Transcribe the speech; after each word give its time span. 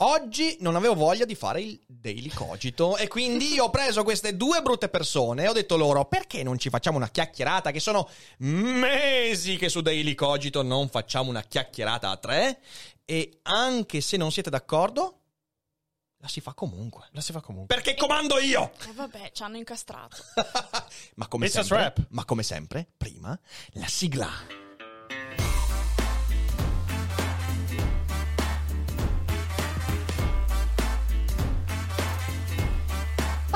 Oggi 0.00 0.58
non 0.60 0.76
avevo 0.76 0.94
voglia 0.94 1.24
di 1.24 1.34
fare 1.34 1.62
il 1.62 1.80
daily 1.86 2.28
cogito 2.28 2.98
e 2.98 3.08
quindi 3.08 3.56
ho 3.60 3.70
preso 3.70 4.02
queste 4.02 4.36
due 4.36 4.60
brutte 4.60 4.90
persone 4.90 5.44
e 5.44 5.48
ho 5.48 5.54
detto 5.54 5.78
loro 5.78 6.04
perché 6.04 6.42
non 6.42 6.58
ci 6.58 6.68
facciamo 6.68 6.98
una 6.98 7.08
chiacchierata 7.08 7.70
che 7.70 7.80
sono 7.80 8.06
mesi 8.38 9.56
che 9.56 9.70
su 9.70 9.80
daily 9.80 10.14
cogito 10.14 10.62
non 10.62 10.90
facciamo 10.90 11.30
una 11.30 11.40
chiacchierata 11.42 12.10
a 12.10 12.16
tre 12.18 12.60
e 13.06 13.38
anche 13.42 14.02
se 14.02 14.18
non 14.18 14.30
siete 14.30 14.50
d'accordo 14.50 15.20
la 16.18 16.28
si 16.28 16.40
fa 16.40 16.54
comunque. 16.54 17.06
La 17.12 17.20
si 17.20 17.32
fa 17.32 17.40
comunque. 17.40 17.74
Perché 17.74 17.94
comando 17.94 18.38
io! 18.38 18.72
E 18.88 18.92
vabbè, 18.92 19.30
ci 19.32 19.42
hanno 19.44 19.58
incastrato. 19.58 20.16
ma 21.16 21.28
come 21.28 21.46
sempre, 21.48 21.94
ma 22.08 22.24
come 22.24 22.42
sempre, 22.42 22.86
prima 22.96 23.38
la 23.72 23.86
sigla. 23.86 24.65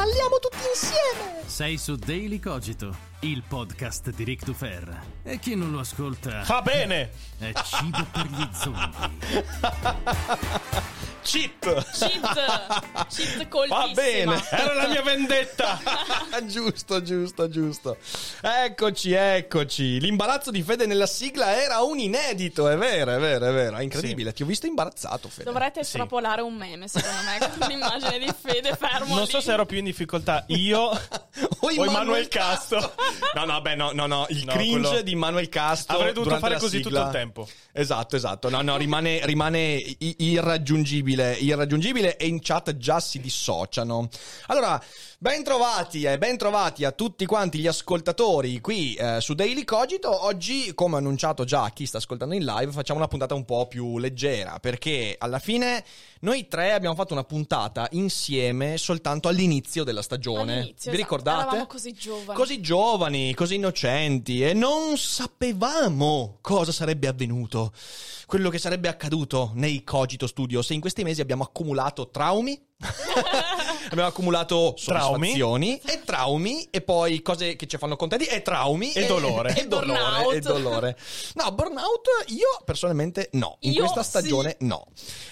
Balliamo 0.01 0.39
tutti 0.39 0.57
insieme! 0.67 1.43
Sei 1.45 1.77
su 1.77 1.95
Daily 1.95 2.39
Cogito, 2.39 2.97
il 3.23 3.43
podcast 3.47 4.11
di 4.11 4.25
Rick 4.25 4.45
Dufer. 4.45 4.99
E 5.23 5.39
chi 5.39 5.55
non 5.55 5.73
lo 5.73 5.81
ascolta 5.81 6.43
Fa 6.43 6.63
bene! 6.63 7.11
è 7.39 7.53
cibo 7.65 8.07
per 8.11 8.27
gli 8.27 8.49
zombie. 8.53 9.45
Cheat! 11.23 11.91
Cheat! 11.93 13.07
Cheat 13.09 13.49
colpissima. 13.49 13.87
Va 13.87 13.93
bene. 13.93 14.45
Era 14.51 14.75
la 14.75 14.89
mia 14.89 15.03
vendetta! 15.03 15.79
giusto, 16.47 17.03
giusto, 17.03 17.49
giusto. 17.49 17.97
Eccoci, 18.41 19.13
eccoci. 19.13 20.01
L'imbarazzo 20.01 20.51
di 20.51 20.63
Fede 20.63 20.87
nella 20.87 21.07
sigla 21.07 21.61
era 21.61 21.81
un 21.81 21.99
inedito, 21.99 22.69
è 22.69 22.77
vero, 22.77 23.13
è 23.15 23.19
vero, 23.19 23.47
è 23.47 23.53
vero. 23.53 23.77
È 23.77 23.83
incredibile. 23.83 24.33
Ti 24.33 24.43
ho 24.43 24.47
visto 24.47 24.67
imbarazzato, 24.67 25.29
Fede. 25.29 25.45
Dovrete 25.45 25.81
estrapolare 25.81 26.41
un 26.41 26.55
meme, 26.55 26.89
secondo 26.89 27.21
me, 27.25 27.39
con 27.59 27.69
un'immagine 27.69 28.19
di 28.19 28.33
Fede 28.39 28.75
fermo 28.77 29.15
Non 29.15 29.25
lì. 29.25 29.31
so 29.31 29.41
se 29.41 29.53
ero 29.53 29.67
più 29.67 29.79
in 29.79 29.85
difficoltà 29.85 30.45
io 30.49 30.81
O 30.81 30.99
o 31.61 31.85
Emanuele 31.85 32.29
Casto. 32.29 32.95
No, 33.35 33.45
no, 33.45 33.61
beh, 33.61 33.75
no, 33.77 33.93
no, 33.93 34.07
no. 34.07 34.27
Il 34.31 34.45
No, 34.45 34.53
cringe 34.53 34.81
quello- 34.89 35.03
di 35.03 35.15
Manuel 35.15 35.49
Casto. 35.49 35.93
Avrei 35.93 36.13
dovuto 36.13 36.37
fare 36.39 36.59
così 36.59 36.79
sigla. 36.79 36.91
tutto 36.91 37.07
il 37.07 37.11
tempo. 37.13 37.49
Esatto, 37.73 38.17
esatto. 38.17 38.49
No, 38.51 38.61
no, 38.63 38.77
rimane, 38.77 39.25
rimane 39.25 39.83
irraggiungibile, 40.41 41.35
irraggiungibile 41.35 42.17
e 42.17 42.27
in 42.27 42.41
chat 42.41 42.77
già 42.77 42.99
si 43.01 43.21
dissociano. 43.21 44.09
Allora, 44.47 44.83
ben 45.19 45.45
trovati 45.45 46.03
e 46.05 46.19
ben 46.19 46.37
trovati 46.37 46.85
a 46.85 46.93
tutti 46.93 47.27
quanti 47.27 47.59
gli 47.59 47.67
ascoltatori 47.67 48.61
qui 48.61 48.95
eh, 48.95 49.21
su 49.21 49.35
Daily 49.35 49.65
Cogito. 49.65 50.25
Oggi, 50.25 50.73
come 50.75 50.97
annunciato 50.97 51.45
già 51.45 51.65
a 51.65 51.71
chi 51.71 51.87
sta 51.87 51.99
ascoltando 51.99 52.35
in 52.35 52.45
live, 52.45 52.73
facciamo 52.73 52.99
una 52.99 53.09
puntata 53.09 53.35
un 53.35 53.45
po' 53.45 53.67
più 53.69 53.99
leggera 53.99 54.59
perché 54.61 55.15
alla 55.19 55.39
fine 55.39 55.85
noi 56.21 56.49
tre 56.49 56.73
abbiamo 56.73 56.95
fatto 56.95 57.13
una 57.13 57.25
puntata 57.25 57.87
insieme 57.93 58.77
soltanto 58.77 59.29
all'inizio 59.29 59.85
della 59.85 60.03
stagione. 60.03 60.53
All'inizio, 60.59 60.91
Vi 60.91 60.97
esatto. 60.97 60.97
ricordate? 60.97 61.43
Eravamo 61.43 61.67
così 61.67 61.93
giovani. 61.93 62.39
Così 62.39 62.61
giovani, 62.61 63.00
così 63.35 63.55
innocenti 63.55 64.43
e 64.43 64.53
non 64.53 64.99
sapevamo 64.99 66.39
cosa 66.43 66.71
sarebbe 66.71 67.09
avvenuto, 67.09 67.73
quello 68.27 68.51
che 68.51 68.59
sarebbe 68.59 68.89
accaduto 68.89 69.53
nei 69.55 69.83
Cogito 69.85 70.27
Studios. 70.27 70.71
E 70.71 70.75
in 70.75 70.81
questi 70.81 71.03
mesi 71.03 71.23
abbiamo 71.23 71.43
accumulato 71.43 72.11
traumi, 72.11 72.61
abbiamo 73.91 74.09
accumulato 74.09 74.75
soddisfazioni 74.77 75.81
e 75.85 76.01
traumi 76.05 76.67
e 76.71 76.81
poi 76.81 77.21
cose 77.23 77.57
che 77.57 77.67
ci 77.67 77.77
fanno 77.77 77.97
contenti 77.97 78.25
e 78.25 78.43
traumi 78.43 78.93
E 78.93 79.05
dolore. 79.07 79.55
e 79.57 79.67
dolore 79.67 79.87
Burnout. 80.03 80.35
e 80.35 80.41
dolore. 80.41 80.97
No, 81.35 81.53
burnout 81.53 82.07
io 82.29 82.61
personalmente 82.65 83.29
no, 83.33 83.57
in 83.61 83.73
Io 83.73 83.81
questa 83.81 84.03
sì. 84.03 84.09
stagione 84.09 84.57
no. 84.61 84.87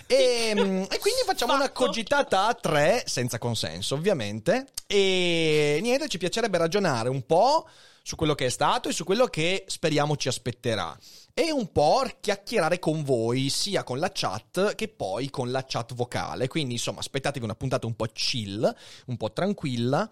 E, 0.06 0.52
mm, 0.54 0.82
e 0.82 0.98
quindi 0.98 1.20
facciamo 1.24 1.54
una 1.54 1.64
Fatto. 1.64 1.84
cogitata 1.84 2.46
a 2.46 2.54
tre, 2.54 3.02
senza 3.06 3.38
consenso 3.38 3.94
ovviamente. 3.94 4.66
E 4.86 5.78
niente, 5.82 6.08
ci 6.08 6.18
piacerebbe 6.18 6.58
ragionare 6.58 7.08
un 7.08 7.24
po' 7.24 7.66
su 8.08 8.16
quello 8.16 8.34
che 8.34 8.46
è 8.46 8.48
stato 8.48 8.88
e 8.88 8.92
su 8.92 9.04
quello 9.04 9.26
che 9.26 9.64
speriamo 9.66 10.16
ci 10.16 10.28
aspetterà. 10.28 10.98
E 11.34 11.52
un 11.52 11.70
po' 11.70 12.08
chiacchierare 12.18 12.78
con 12.78 13.04
voi, 13.04 13.50
sia 13.50 13.82
con 13.82 13.98
la 13.98 14.10
chat 14.10 14.74
che 14.76 14.88
poi 14.88 15.28
con 15.28 15.50
la 15.50 15.62
chat 15.68 15.92
vocale. 15.92 16.48
Quindi, 16.48 16.72
insomma, 16.72 17.00
aspettatevi 17.00 17.44
una 17.44 17.54
puntata 17.54 17.86
un 17.86 17.94
po' 17.94 18.06
chill, 18.06 18.74
un 19.08 19.16
po' 19.18 19.30
tranquilla. 19.30 20.08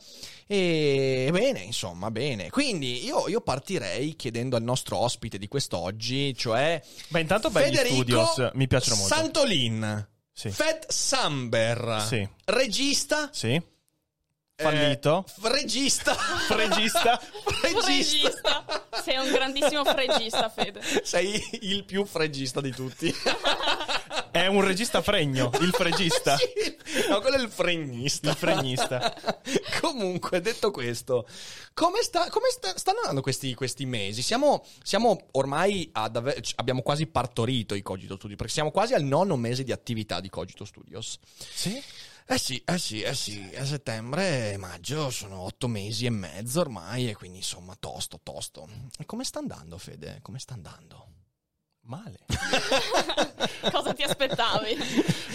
E 0.47 1.31
bene, 1.33 1.61
insomma, 1.61 2.11
bene. 2.11 2.51
Quindi 2.51 3.03
io, 3.03 3.29
io 3.29 3.41
partirei 3.41 4.15
chiedendo 4.15 4.56
al 4.56 4.62
nostro 4.62 4.99
ospite 4.99 5.39
di 5.39 5.49
quest'oggi, 5.49 6.37
cioè 6.37 6.83
Beh, 7.09 7.21
intanto 7.21 7.49
belli 7.49 7.77
Federico 7.77 7.95
studios, 7.95 8.51
mi 8.53 8.67
piacciono 8.67 8.97
molto. 8.97 9.15
Santolin. 9.15 10.09
Sì. 10.35 10.51
Fat 10.51 10.91
Samber. 10.93 12.05
Sì. 12.06 12.29
Regista. 12.45 13.31
Sì. 13.33 13.59
Fallito. 14.59 15.25
eh, 15.27 15.31
f- 15.31 15.44
regista. 15.53 16.15
Fregista. 16.15 17.21
Regista. 17.21 17.21
Fregista. 17.84 18.65
Sei 19.05 19.17
un 19.19 19.31
grandissimo 19.31 19.84
fregista, 19.84 20.49
Fede. 20.49 20.81
Sei 21.05 21.43
il 21.61 21.84
più 21.84 22.06
fregista 22.06 22.62
di 22.62 22.71
tutti. 22.72 23.15
È 24.31 24.47
un 24.47 24.62
regista 24.65 25.03
fregno, 25.03 25.50
il 25.61 25.72
fregista. 25.72 26.37
Sì. 26.97 27.09
No, 27.09 27.21
quello 27.21 27.37
è 27.37 27.41
il 27.41 27.50
fregnista. 27.50 28.31
Il 28.31 28.37
fregnista. 28.37 29.15
Comunque, 29.83 30.41
detto 30.41 30.71
questo, 30.71 31.27
come, 31.75 32.00
sta- 32.00 32.31
come 32.31 32.49
sta- 32.50 32.78
stanno 32.78 32.99
andando 33.00 33.21
questi, 33.21 33.53
questi 33.55 33.84
mesi? 33.84 34.23
Siamo, 34.23 34.65
siamo 34.83 35.27
ormai 35.33 35.91
ad 35.93 36.17
ave- 36.17 36.41
abbiamo 36.55 36.81
quasi 36.83 37.06
partorito 37.06 37.75
i 37.75 37.83
Cogito 37.83 38.15
Studios, 38.17 38.38
perché 38.38 38.53
siamo 38.53 38.71
quasi 38.71 38.94
al 38.94 39.03
nono 39.03 39.37
mese 39.37 39.62
di 39.62 39.73
attività 39.73 40.21
di 40.21 40.31
Cogito 40.31 40.65
Studios. 40.65 41.19
Sì? 41.37 41.83
Eh 42.28 42.38
sì, 42.38 42.60
eh 42.66 42.76
sì, 42.78 43.03
eh 43.03 43.14
sì, 43.14 43.48
a 43.56 43.64
settembre 43.64 44.53
e 44.53 44.56
maggio 44.56 45.10
sono 45.10 45.38
otto 45.41 45.69
mesi 45.69 46.06
e 46.06 46.10
mezzo 46.10 46.58
ormai 46.61 47.08
e 47.08 47.14
quindi 47.14 47.38
insomma 47.38 47.76
tosto, 47.78 48.19
tosto. 48.23 48.69
E 48.99 49.05
come 49.06 49.23
sta 49.23 49.38
andando 49.38 49.78
Fede? 49.78 50.19
Come 50.23 50.40
sta 50.40 50.55
andando? 50.55 51.05
Male. 51.82 52.19
Cosa 53.70 53.94
ti 53.94 54.02
aspettavi? 54.02 54.76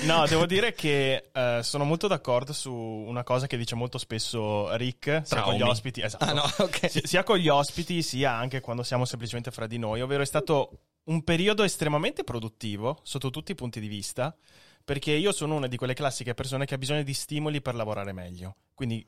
No, 0.04 0.26
devo 0.28 0.46
dire 0.46 0.74
che 0.74 1.30
eh, 1.32 1.60
sono 1.64 1.86
molto 1.86 2.08
d'accordo 2.08 2.52
su 2.52 2.74
una 2.74 3.24
cosa 3.24 3.48
che 3.48 3.56
dice 3.56 3.76
molto 3.76 3.98
spesso 3.98 4.76
Rick, 4.76 5.04
sia 5.06 5.22
Traumi. 5.22 5.46
con 5.46 5.56
gli 5.56 5.70
ospiti, 5.70 6.02
esatto. 6.02 6.26
Ah 6.26 6.34
no, 6.34 6.44
ok. 6.58 6.90
Si- 6.90 7.02
sia 7.06 7.24
con 7.24 7.38
gli 7.38 7.48
ospiti, 7.48 8.02
sia 8.02 8.34
anche 8.34 8.60
quando 8.60 8.84
siamo 8.84 9.06
semplicemente 9.06 9.50
fra 9.52 9.66
di 9.66 9.78
noi, 9.78 10.02
ovvero 10.02 10.24
è 10.24 10.26
stato 10.26 10.88
un 11.06 11.24
periodo 11.24 11.64
estremamente 11.64 12.26
produttivo 12.26 13.00
sotto 13.04 13.30
tutti 13.30 13.54
i 13.54 13.56
punti 13.56 13.80
di 13.80 13.88
vista, 13.88 14.36
perché 14.84 15.12
io 15.12 15.32
sono 15.32 15.56
una 15.56 15.68
di 15.68 15.78
quelle 15.78 15.94
classiche 15.94 16.34
persone 16.34 16.66
che 16.66 16.76
ha 16.76 16.78
bisogno 16.78 17.04
di 17.04 17.14
stimoli 17.14 17.62
per 17.62 17.76
lavorare 17.76 18.12
meglio. 18.14 18.56
Quindi, 18.74 19.06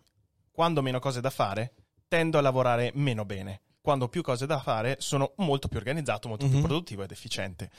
quando 0.52 0.80
ho 0.80 0.84
meno 0.84 1.00
cose 1.00 1.22
da 1.22 1.30
fare, 1.30 1.74
tendo 2.08 2.38
a 2.38 2.42
lavorare 2.42 2.92
meno 2.96 3.25
bene. 3.25 3.62
Quando 3.81 4.06
ho 4.06 4.08
più 4.10 4.22
cose 4.22 4.46
da 4.46 4.60
fare, 4.60 4.96
sono 5.00 5.34
molto 5.38 5.68
più 5.68 5.78
organizzato, 5.78 6.28
molto 6.28 6.46
Mhm. 6.46 6.52
più 6.52 6.62
produttivo 6.62 7.04
ed 7.04 7.12
efficiente. 7.12 7.70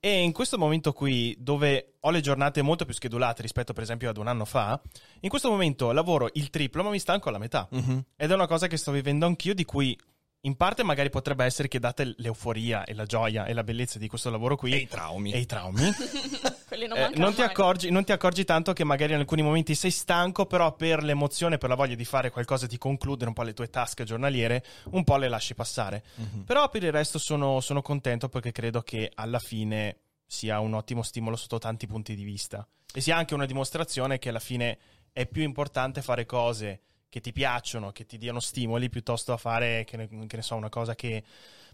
E 0.00 0.22
in 0.22 0.32
questo 0.32 0.58
momento 0.58 0.92
qui, 0.92 1.36
dove 1.38 1.94
ho 2.00 2.10
le 2.10 2.20
giornate 2.20 2.62
molto 2.62 2.84
più 2.84 2.94
schedulate 2.94 3.42
rispetto 3.42 3.72
per 3.72 3.82
esempio 3.82 4.10
ad 4.10 4.16
un 4.18 4.26
anno 4.28 4.44
fa, 4.44 4.80
in 5.20 5.28
questo 5.28 5.48
momento 5.50 5.90
lavoro 5.92 6.28
il 6.34 6.50
triplo 6.50 6.82
ma 6.82 6.90
mi 6.90 6.98
stanco 6.98 7.28
alla 7.28 7.38
metà. 7.38 7.66
Mhm. 7.70 8.04
Ed 8.16 8.30
è 8.30 8.34
una 8.34 8.46
cosa 8.46 8.66
che 8.66 8.76
sto 8.76 8.92
vivendo 8.92 9.24
anch'io, 9.26 9.54
di 9.54 9.64
cui 9.64 9.98
in 10.46 10.56
parte 10.56 10.82
magari 10.84 11.10
potrebbe 11.10 11.44
essere 11.44 11.68
che 11.68 11.78
date 11.80 12.14
l'euforia 12.18 12.84
e 12.84 12.94
la 12.94 13.04
gioia 13.04 13.44
e 13.46 13.52
la 13.52 13.64
bellezza 13.64 13.98
di 13.98 14.06
questo 14.08 14.30
lavoro 14.30 14.56
qui 14.56 14.72
E 14.72 14.76
i 14.76 14.88
traumi. 14.88 15.32
e 15.32 15.38
i 15.40 15.46
traumi, 15.46 15.82
Quelli 16.66 16.86
non 16.86 16.98
eh, 16.98 17.10
non, 17.16 17.34
ti 17.34 17.42
accorgi, 17.42 17.90
non 17.90 18.04
ti 18.04 18.12
accorgi 18.12 18.44
tanto 18.44 18.72
che 18.72 18.84
magari 18.84 19.12
in 19.12 19.18
alcuni 19.18 19.42
momenti 19.42 19.74
sei 19.74 19.90
stanco, 19.90 20.46
però 20.46 20.74
per 20.74 21.02
l'emozione, 21.02 21.58
per 21.58 21.68
la 21.68 21.74
voglia 21.74 21.94
di 21.94 22.04
fare 22.04 22.30
qualcosa, 22.30 22.66
di 22.66 22.78
concludere 22.78 23.28
un 23.28 23.34
po' 23.34 23.42
le 23.42 23.54
tue 23.54 23.68
task 23.68 24.02
giornaliere, 24.04 24.64
un 24.90 25.04
po' 25.04 25.16
le 25.16 25.28
lasci 25.28 25.54
passare. 25.54 26.04
Mhm. 26.14 26.44
Però 26.44 26.68
per 26.68 26.82
il 26.82 26.92
resto 26.92 27.18
sono, 27.18 27.60
sono 27.60 27.82
contento 27.82 28.28
perché 28.28 28.52
credo 28.52 28.82
che 28.82 29.10
alla 29.14 29.38
fine 29.38 29.98
sia 30.26 30.58
un 30.60 30.74
ottimo 30.74 31.02
stimolo 31.02 31.36
sotto 31.36 31.58
tanti 31.58 31.86
punti 31.86 32.14
di 32.14 32.24
vista. 32.24 32.66
E 32.92 33.00
sia 33.00 33.16
anche 33.16 33.34
una 33.34 33.46
dimostrazione 33.46 34.18
che 34.18 34.30
alla 34.30 34.38
fine 34.40 34.78
è 35.12 35.26
più 35.26 35.42
importante 35.42 36.02
fare 36.02 36.24
cose 36.24 36.80
che 37.08 37.20
ti 37.20 37.32
piacciono, 37.32 37.92
che 37.92 38.06
ti 38.06 38.18
diano 38.18 38.40
stimoli, 38.40 38.88
piuttosto 38.88 39.32
a 39.32 39.36
fare, 39.36 39.84
che 39.84 39.96
ne, 39.96 40.08
che 40.08 40.36
ne 40.36 40.42
so, 40.42 40.54
una 40.54 40.68
cosa 40.68 40.94
che 40.94 41.22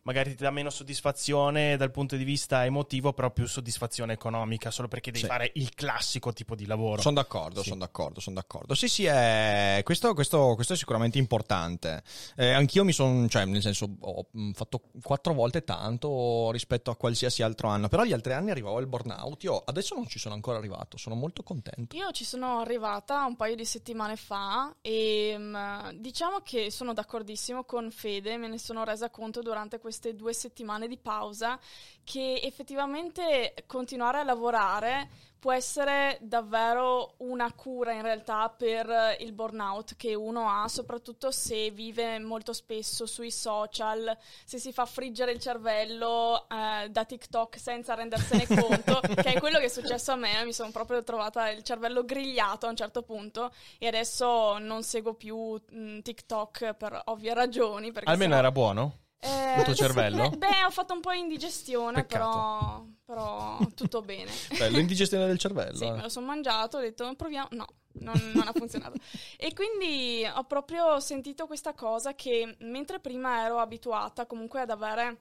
magari 0.03 0.35
ti 0.35 0.43
dà 0.43 0.51
meno 0.51 0.71
soddisfazione 0.71 1.77
dal 1.77 1.91
punto 1.91 2.17
di 2.17 2.25
vista 2.25 2.65
emotivo, 2.65 3.13
però 3.13 3.31
più 3.31 3.47
soddisfazione 3.47 4.13
economica, 4.15 4.71
solo 4.71 4.89
perché 4.89 5.11
devi 5.11 5.25
Sì. 5.25 5.31
fare 5.31 5.51
il 5.55 5.75
classico 5.75 6.33
tipo 6.33 6.55
di 6.55 6.67
lavoro. 6.67 7.01
Sono 7.03 7.15
d'accordo, 7.17 7.63
Sì. 7.63 7.69
sono 7.69 7.81
d'accordo, 7.81 8.21
sono 8.21 8.37
d'accordo. 8.37 8.75
Sì, 8.75 8.89
sì, 8.89 9.05
è... 9.05 9.81
Questo, 9.85 10.15
questo- 10.15 10.55
questo 10.55 10.73
è 10.73 10.77
sicuramente 10.77 11.19
importante. 11.19 12.03
Eh, 12.37 12.53
anch'io 12.53 12.85
mi 12.85 12.93
sono, 12.93 13.29
cioè, 13.29 13.45
nel 13.45 13.63
senso, 13.63 13.89
ho 14.01 14.27
mh, 14.31 14.51
fatto 14.53 14.83
quattro 15.03 15.35
volte 15.35 15.65
tanto 15.65 16.51
rispetto 16.53 16.91
a 16.91 16.97
qualsiasi 16.97 17.43
altro 17.43 17.69
anno. 17.69 17.89
Però 17.89 18.05
gli 18.05 18.13
altri 18.13 18.33
anni 18.33 18.51
arrivavo 18.51 18.77
al 18.79 18.87
burnout. 18.87 19.43
Io 19.45 19.59
adesso 19.65 19.95
non 19.95 20.07
ci 20.09 20.19
sono 20.19 20.35
ancora 20.35 20.59
arrivato, 20.59 20.97
sono 20.97 21.15
molto 21.15 21.43
contento. 21.43 21.95
Io 21.97 22.11
ci 22.13 22.25
sono 22.25 22.61
arrivata 22.61 23.25
un 23.25 23.37
paio 23.37 23.55
di 23.55 23.65
settimane 23.65 24.17
fa 24.17 24.75
e 24.81 25.35
mm, 25.39 25.91
diciamo 26.01 26.41
che 26.43 26.71
sono 26.71 26.93
d'accordissimo 26.93 27.65
con 27.65 27.91
Fede, 27.91 28.37
me 28.37 28.49
ne 28.49 28.59
sono 28.59 28.85
resa 28.85 29.11
conto 29.11 29.43
durante 29.43 29.79
queste 29.93 30.15
due 30.15 30.33
settimane 30.33 30.89
di 30.89 30.97
pausa 30.97 31.59
che 32.03 32.41
effettivamente 32.43 33.53
continuare 33.67 34.19
a 34.19 34.25
lavorare 34.25 35.09
può 35.39 35.53
essere 35.53 36.19
davvero 36.23 37.15
una 37.19 37.53
cura 37.53 37.93
in 37.93 38.03
realtà 38.03 38.49
per 38.49 39.17
il 39.19 39.33
burnout 39.33 39.97
che 39.97 40.15
uno 40.15 40.49
ha, 40.49 40.69
soprattutto 40.69 41.33
se 41.33 41.71
vive 41.73 42.21
molto 42.21 42.53
spesso 42.53 43.07
sui 43.07 43.33
social, 43.33 44.17
se 44.45 44.59
si 44.59 44.73
fa 44.73 44.87
friggere 44.87 45.33
il 45.33 45.41
cervello 45.41 46.47
eh, 46.49 46.89
da 46.89 47.05
TikTok 47.05 47.59
senza 47.59 47.95
rendersene 47.95 48.47
conto, 48.57 49.01
che 49.01 49.35
è 49.35 49.41
quello 49.41 49.59
che 49.59 49.65
è 49.65 49.69
successo 49.69 50.13
a 50.13 50.17
me, 50.17 50.45
mi 50.45 50.53
sono 50.53 50.71
proprio 50.71 51.03
trovata 51.03 51.51
il 51.51 51.65
cervello 51.65 52.05
grigliato 52.05 52.67
a 52.67 52.71
un 52.71 52.77
certo 52.77 53.03
punto 53.03 53.53
e 53.79 53.89
adesso 53.89 54.59
non 54.59 54.85
seguo 54.85 55.15
più 55.15 55.61
mh, 55.71 56.03
TikTok 56.03 56.75
per 56.75 57.03
ovvie 57.07 57.35
ragioni. 57.35 57.93
Almeno 58.05 58.37
era 58.37 58.53
buono? 58.53 59.01
Eh, 59.25 59.59
il 59.59 59.65
tuo 59.65 59.75
cervello? 59.75 60.31
Beh, 60.31 60.65
ho 60.67 60.71
fatto 60.71 60.95
un 60.95 61.01
po' 61.01 61.13
indigestione, 61.13 62.05
però, 62.05 62.85
però 63.05 63.57
tutto 63.77 64.01
bene. 64.01 64.33
Bello, 64.59 64.79
indigestione 64.79 65.27
del 65.27 65.39
cervello. 65.39 65.77
Sì, 65.77 65.85
eh. 65.85 65.93
me 65.93 66.03
lo 66.03 66.09
sono 66.09 66.27
mangiato, 66.27 66.79
ho 66.79 66.81
detto 66.81 67.15
proviamo. 67.15 67.49
No, 67.53 67.67
non, 68.01 68.15
non 68.35 68.49
ha 68.49 68.53
funzionato. 68.53 68.99
E 69.37 69.53
quindi 69.55 70.27
ho 70.27 70.45
proprio 70.45 70.99
sentito 70.99 71.47
questa 71.47 71.73
cosa 71.73 72.15
che 72.15 72.57
mentre 72.61 72.99
prima 72.99 73.45
ero 73.45 73.59
abituata 73.59 74.27
comunque 74.27 74.61
ad 74.61 74.71
avere 74.71 75.21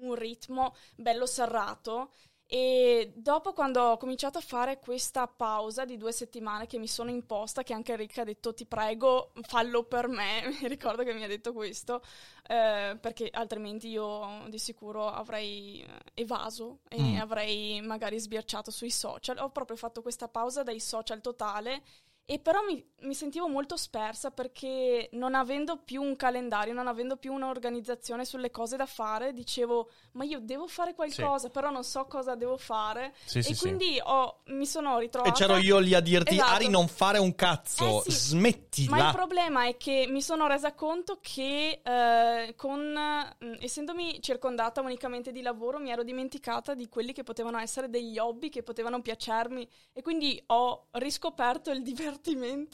un 0.00 0.14
ritmo 0.14 0.74
bello 0.96 1.24
serrato. 1.24 2.10
E 2.52 3.12
dopo 3.14 3.52
quando 3.52 3.80
ho 3.80 3.96
cominciato 3.96 4.38
a 4.38 4.40
fare 4.40 4.80
questa 4.80 5.28
pausa 5.28 5.84
di 5.84 5.96
due 5.96 6.10
settimane 6.10 6.66
che 6.66 6.78
mi 6.78 6.88
sono 6.88 7.08
imposta, 7.10 7.62
che 7.62 7.72
anche 7.72 7.92
Enrica 7.92 8.22
ha 8.22 8.24
detto 8.24 8.52
ti 8.54 8.66
prego 8.66 9.30
fallo 9.42 9.84
per 9.84 10.08
me, 10.08 10.42
mi 10.60 10.66
ricordo 10.68 11.04
che 11.04 11.14
mi 11.14 11.22
ha 11.22 11.28
detto 11.28 11.52
questo, 11.52 12.02
eh, 12.48 12.98
perché 13.00 13.28
altrimenti 13.32 13.88
io 13.88 14.44
di 14.48 14.58
sicuro 14.58 15.06
avrei 15.08 15.80
eh, 15.82 16.22
evaso 16.22 16.80
e 16.88 16.98
Mm. 17.00 17.20
avrei 17.20 17.80
magari 17.82 18.18
sbirciato 18.18 18.70
sui 18.72 18.90
social. 18.90 19.38
Ho 19.38 19.50
proprio 19.50 19.76
fatto 19.76 20.02
questa 20.02 20.26
pausa 20.28 20.62
dai 20.64 20.80
social 20.80 21.20
totale 21.20 21.82
e 22.30 22.38
però 22.38 22.60
mi, 22.64 22.80
mi 23.00 23.14
sentivo 23.14 23.48
molto 23.48 23.76
spersa 23.76 24.30
perché 24.30 25.08
non 25.14 25.34
avendo 25.34 25.78
più 25.78 26.00
un 26.00 26.14
calendario, 26.14 26.72
non 26.72 26.86
avendo 26.86 27.16
più 27.16 27.32
un'organizzazione 27.32 28.24
sulle 28.24 28.52
cose 28.52 28.76
da 28.76 28.86
fare, 28.86 29.32
dicevo 29.32 29.90
ma 30.12 30.22
io 30.22 30.38
devo 30.38 30.68
fare 30.68 30.94
qualcosa, 30.94 31.50
però 31.50 31.70
non 31.70 31.82
so 31.82 32.04
cosa 32.04 32.36
devo 32.36 32.56
fare. 32.56 33.14
Sì, 33.24 33.42
sì, 33.42 33.50
e 33.50 33.54
sì. 33.54 33.60
quindi 33.60 34.00
ho- 34.00 34.42
mi 34.44 34.64
sono 34.64 35.00
ritrovata... 35.00 35.34
E 35.34 35.36
c'ero 35.36 35.56
io 35.56 35.80
lì 35.80 35.92
a 35.92 35.98
dirti, 35.98 36.34
Esatto. 36.34 36.52
Ari, 36.52 36.68
non 36.68 36.86
fare 36.86 37.18
un 37.18 37.34
cazzo, 37.34 38.04
Eh 38.04 38.12
sì. 38.12 38.28
smettila. 38.28 38.96
Ma 38.96 39.08
il 39.08 39.14
problema 39.16 39.66
è 39.66 39.76
che 39.76 40.06
mi 40.08 40.22
sono 40.22 40.46
resa 40.46 40.72
conto 40.72 41.18
che 41.20 41.80
eh, 41.82 42.54
con, 42.54 42.92
mh, 42.92 43.56
essendomi 43.58 44.22
circondata 44.22 44.80
unicamente 44.80 45.32
di 45.32 45.42
lavoro 45.42 45.80
mi 45.80 45.90
ero 45.90 46.04
dimenticata 46.04 46.74
di 46.74 46.88
quelli 46.88 47.12
che 47.12 47.24
potevano 47.24 47.58
essere 47.58 47.90
degli 47.90 48.20
hobby, 48.20 48.50
che 48.50 48.62
potevano 48.62 49.02
piacermi 49.02 49.68
e 49.92 50.00
quindi 50.00 50.40
ho 50.46 50.86
riscoperto 50.92 51.72
il 51.72 51.82
divertimento 51.82 52.18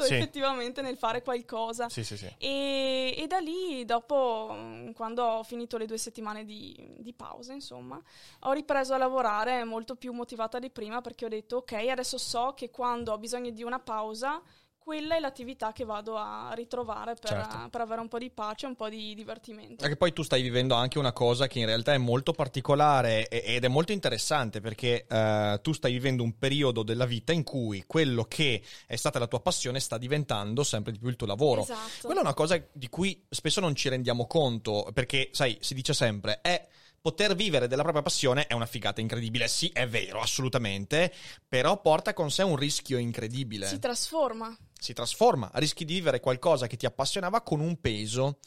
Sì. 0.04 0.14
effettivamente 0.14 0.82
nel 0.82 0.96
fare 0.96 1.22
qualcosa. 1.22 1.88
Sì, 1.88 2.04
sì, 2.04 2.16
sì. 2.16 2.32
E, 2.38 3.14
e 3.16 3.26
da 3.26 3.38
lì, 3.38 3.84
dopo, 3.84 4.52
mh, 4.52 4.92
quando 4.92 5.22
ho 5.22 5.42
finito 5.42 5.76
le 5.76 5.86
due 5.86 5.98
settimane 5.98 6.44
di, 6.44 6.76
di 6.98 7.12
pausa, 7.12 7.52
insomma, 7.52 8.00
ho 8.40 8.52
ripreso 8.52 8.94
a 8.94 8.98
lavorare 8.98 9.64
molto 9.64 9.96
più 9.96 10.12
motivata 10.12 10.58
di 10.58 10.70
prima 10.70 11.00
perché 11.00 11.24
ho 11.24 11.28
detto, 11.28 11.56
ok, 11.58 11.72
adesso 11.72 12.18
so 12.18 12.54
che 12.56 12.70
quando 12.70 13.12
ho 13.12 13.18
bisogno 13.18 13.50
di 13.50 13.62
una 13.62 13.78
pausa, 13.78 14.42
quella 14.86 15.16
è 15.16 15.18
l'attività 15.18 15.72
che 15.72 15.84
vado 15.84 16.16
a 16.16 16.52
ritrovare 16.54 17.16
per, 17.16 17.30
Certo. 17.30 17.68
per 17.70 17.80
avere 17.80 18.00
un 18.00 18.06
po' 18.06 18.18
di 18.18 18.30
pace, 18.30 18.66
un 18.66 18.76
po' 18.76 18.88
di 18.88 19.16
divertimento. 19.16 19.74
Perché 19.82 19.96
poi 19.96 20.12
tu 20.12 20.22
stai 20.22 20.42
vivendo 20.42 20.76
anche 20.76 21.00
una 21.00 21.12
cosa 21.12 21.48
che 21.48 21.58
in 21.58 21.66
realtà 21.66 21.92
è 21.92 21.98
molto 21.98 22.30
particolare 22.30 23.26
ed 23.26 23.64
è 23.64 23.66
molto 23.66 23.90
interessante 23.90 24.60
perché 24.60 25.04
eh, 25.08 25.58
tu 25.60 25.72
stai 25.72 25.90
vivendo 25.90 26.22
un 26.22 26.38
periodo 26.38 26.84
della 26.84 27.04
vita 27.04 27.32
in 27.32 27.42
cui 27.42 27.82
quello 27.84 28.26
che 28.26 28.62
è 28.86 28.94
stata 28.94 29.18
la 29.18 29.26
tua 29.26 29.40
passione 29.40 29.80
sta 29.80 29.98
diventando 29.98 30.62
sempre 30.62 30.92
di 30.92 31.00
più 31.00 31.08
il 31.08 31.16
tuo 31.16 31.26
lavoro. 31.26 31.62
Esatto. 31.62 32.06
Quella 32.06 32.20
è 32.20 32.22
una 32.22 32.34
cosa 32.34 32.56
di 32.70 32.88
cui 32.88 33.26
spesso 33.28 33.58
non 33.58 33.74
ci 33.74 33.88
rendiamo 33.88 34.28
conto 34.28 34.88
perché, 34.94 35.30
sai, 35.32 35.58
si 35.60 35.74
dice 35.74 35.94
sempre, 35.94 36.38
è 36.40 36.64
poter 37.06 37.36
vivere 37.36 37.68
della 37.68 37.82
propria 37.82 38.02
passione 38.02 38.48
è 38.48 38.52
una 38.52 38.66
figata 38.66 39.00
incredibile. 39.00 39.46
Sì, 39.46 39.70
è 39.72 39.86
vero, 39.86 40.20
assolutamente, 40.20 41.14
però 41.46 41.80
porta 41.80 42.12
con 42.12 42.32
sé 42.32 42.42
un 42.42 42.56
rischio 42.56 42.98
incredibile. 42.98 43.68
Si 43.68 43.78
trasforma. 43.78 44.52
si 44.76 44.92
trasforma, 44.92 45.48
rischi 45.54 45.84
di 45.84 45.94
vivere 45.94 46.18
qualcosa 46.18 46.66
che 46.66 46.76
ti 46.76 46.84
appassionava 46.84 47.42
con 47.42 47.60
un 47.60 47.80
peso. 47.80 48.38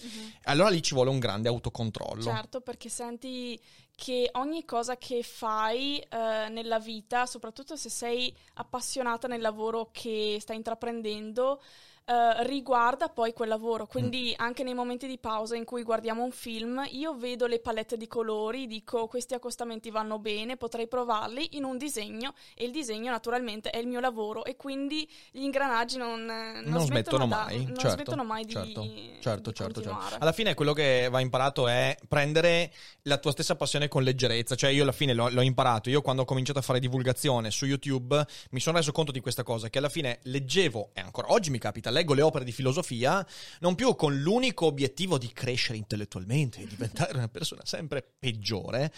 Allora 0.43 0.67
lì 0.67 0.83
ci 0.83 0.93
vuole 0.93 1.09
un 1.09 1.19
grande 1.19 1.47
autocontrollo. 1.47 2.21
Certo, 2.21 2.59
perché 2.59 2.89
senti 2.89 3.57
che 3.95 4.29
ogni 4.33 4.65
cosa 4.65 4.97
che 4.97 5.23
fai 5.23 5.97
eh, 5.99 6.49
nella 6.49 6.79
vita, 6.79 7.25
soprattutto 7.25 7.77
se 7.77 7.89
sei 7.89 8.35
appassionata 8.55 9.29
nel 9.29 9.39
lavoro 9.39 9.89
che 9.93 10.37
stai 10.41 10.57
intraprendendo, 10.57 11.61
eh, 12.09 12.43
riguarda 12.47 13.07
poi 13.07 13.33
quel 13.33 13.49
lavoro. 13.49 13.85
Quindi 13.85 14.33
anche 14.35 14.63
nei 14.63 14.73
momenti 14.73 15.05
di 15.05 15.19
pausa 15.19 15.55
in 15.55 15.63
cui 15.63 15.83
guardiamo 15.83 16.23
un 16.23 16.31
film, 16.31 16.83
io 16.89 17.13
vedo 17.13 17.45
le 17.45 17.59
palette 17.59 17.97
di 17.97 18.07
colori, 18.07 18.65
dico 18.65 19.05
questi 19.05 19.35
accostamenti 19.35 19.91
vanno 19.91 20.17
bene, 20.17 20.57
potrei 20.57 20.87
provarli 20.87 21.57
in 21.57 21.65
un 21.65 21.77
disegno 21.77 22.33
e 22.55 22.65
il 22.65 22.71
disegno 22.71 23.11
naturalmente 23.11 23.69
è 23.69 23.77
il 23.77 23.85
mio 23.85 23.99
lavoro 23.99 24.43
e 24.43 24.55
quindi 24.55 25.07
gli 25.29 25.43
ingranaggi 25.43 25.97
non, 25.97 26.25
non, 26.25 26.63
non 26.65 26.81
smettono 26.81 27.27
da- 27.27 27.35
mai, 27.43 27.65
non 27.65 27.75
certo, 27.75 27.89
smettono 27.89 28.23
mai 28.23 28.43
di, 28.43 28.53
certo, 28.53 28.81
di 28.81 28.87
certo, 28.87 29.19
certo, 29.21 29.53
certo. 29.53 29.73
continuare. 29.73 30.15
Alla 30.19 30.31
fine 30.31 30.55
quello 30.55 30.73
che 30.73 31.09
va 31.11 31.19
imparato 31.19 31.67
è 31.67 31.95
prendere 32.07 32.73
la 33.03 33.17
tua 33.17 33.31
stessa 33.31 33.55
passione 33.55 33.87
con 33.87 34.01
leggerezza, 34.01 34.55
cioè 34.55 34.71
io 34.71 34.81
alla 34.81 34.91
fine 34.91 35.13
l'ho, 35.13 35.29
l'ho 35.29 35.41
imparato, 35.41 35.91
io 35.91 36.01
quando 36.01 36.23
ho 36.23 36.25
cominciato 36.25 36.57
a 36.57 36.63
fare 36.63 36.79
divulgazione 36.79 37.51
su 37.51 37.67
YouTube 37.67 38.25
mi 38.49 38.59
sono 38.59 38.77
reso 38.77 38.91
conto 38.91 39.11
di 39.11 39.19
questa 39.19 39.43
cosa, 39.43 39.69
che 39.69 39.77
alla 39.77 39.89
fine 39.89 40.21
leggevo, 40.23 40.89
e 40.93 41.01
ancora 41.01 41.31
oggi 41.31 41.51
mi 41.51 41.59
capita, 41.59 41.91
leggo 41.99 42.13
le 42.13 42.21
opere 42.21 42.45
di 42.45 42.51
filosofia, 42.51 43.25
non 43.59 43.75
più 43.75 43.95
con 43.95 44.17
l'unico 44.19 44.65
obiettivo 44.65 45.17
di 45.17 45.31
crescere 45.31 45.77
intellettualmente 45.77 46.61
e 46.61 46.67
diventare 46.67 47.15
una 47.15 47.27
persona 47.27 47.61
sempre 47.65 48.03
peggiore, 48.17 48.91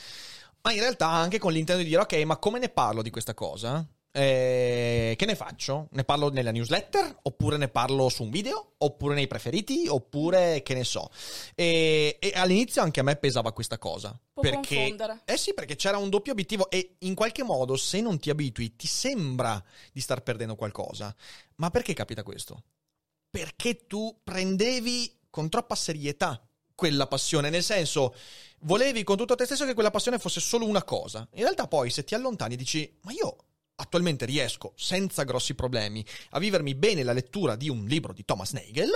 ma 0.61 0.71
in 0.71 0.79
realtà 0.79 1.07
anche 1.07 1.39
con 1.39 1.51
l'intento 1.51 1.81
di 1.81 1.89
dire 1.89 2.01
ok, 2.01 2.13
ma 2.23 2.37
come 2.37 2.59
ne 2.59 2.69
parlo 2.69 3.01
di 3.01 3.09
questa 3.09 3.33
cosa? 3.33 3.85
Eh, 4.13 5.13
che 5.17 5.25
ne 5.25 5.35
faccio? 5.35 5.87
Ne 5.91 6.03
parlo 6.03 6.29
nella 6.29 6.51
newsletter? 6.51 7.19
Oppure 7.23 7.55
ne 7.55 7.69
parlo 7.69 8.09
su 8.09 8.23
un 8.23 8.29
video? 8.29 8.73
Oppure 8.79 9.15
nei 9.15 9.27
preferiti? 9.27 9.87
Oppure 9.87 10.61
che 10.63 10.73
ne 10.73 10.83
so? 10.83 11.09
E, 11.55 12.17
e 12.19 12.31
all'inizio 12.35 12.81
anche 12.81 12.99
a 12.99 13.03
me 13.03 13.15
pesava 13.15 13.53
questa 13.53 13.77
cosa. 13.77 14.17
Può 14.33 14.43
perché, 14.43 14.75
confondere. 14.75 15.21
Eh 15.23 15.37
sì, 15.37 15.53
perché 15.53 15.77
c'era 15.77 15.97
un 15.97 16.09
doppio 16.09 16.33
obiettivo 16.33 16.69
e 16.69 16.95
in 16.99 17.15
qualche 17.15 17.43
modo 17.43 17.77
se 17.77 18.01
non 18.01 18.19
ti 18.19 18.29
abitui 18.29 18.75
ti 18.75 18.87
sembra 18.87 19.63
di 19.93 20.01
star 20.01 20.21
perdendo 20.23 20.55
qualcosa. 20.55 21.15
Ma 21.55 21.69
perché 21.69 21.93
capita 21.93 22.21
questo? 22.23 22.63
Perché 23.31 23.87
tu 23.87 24.19
prendevi 24.23 25.19
con 25.29 25.49
troppa 25.49 25.75
serietà 25.75 26.45
quella 26.75 27.07
passione, 27.07 27.49
nel 27.49 27.63
senso 27.63 28.13
volevi 28.61 29.03
con 29.03 29.15
tutto 29.15 29.35
te 29.35 29.45
stesso 29.45 29.65
che 29.65 29.73
quella 29.73 29.89
passione 29.89 30.19
fosse 30.19 30.41
solo 30.41 30.65
una 30.65 30.83
cosa. 30.83 31.27
In 31.33 31.43
realtà 31.43 31.67
poi 31.67 31.89
se 31.89 32.03
ti 32.03 32.13
allontani 32.13 32.57
dici 32.57 32.97
"Ma 33.03 33.11
io 33.13 33.37
attualmente 33.75 34.25
riesco 34.25 34.73
senza 34.75 35.23
grossi 35.23 35.55
problemi 35.55 36.05
a 36.31 36.39
vivermi 36.39 36.75
bene 36.75 37.03
la 37.03 37.13
lettura 37.13 37.55
di 37.55 37.69
un 37.69 37.85
libro 37.85 38.13
di 38.13 38.25
Thomas 38.25 38.51
Nagel 38.51 38.91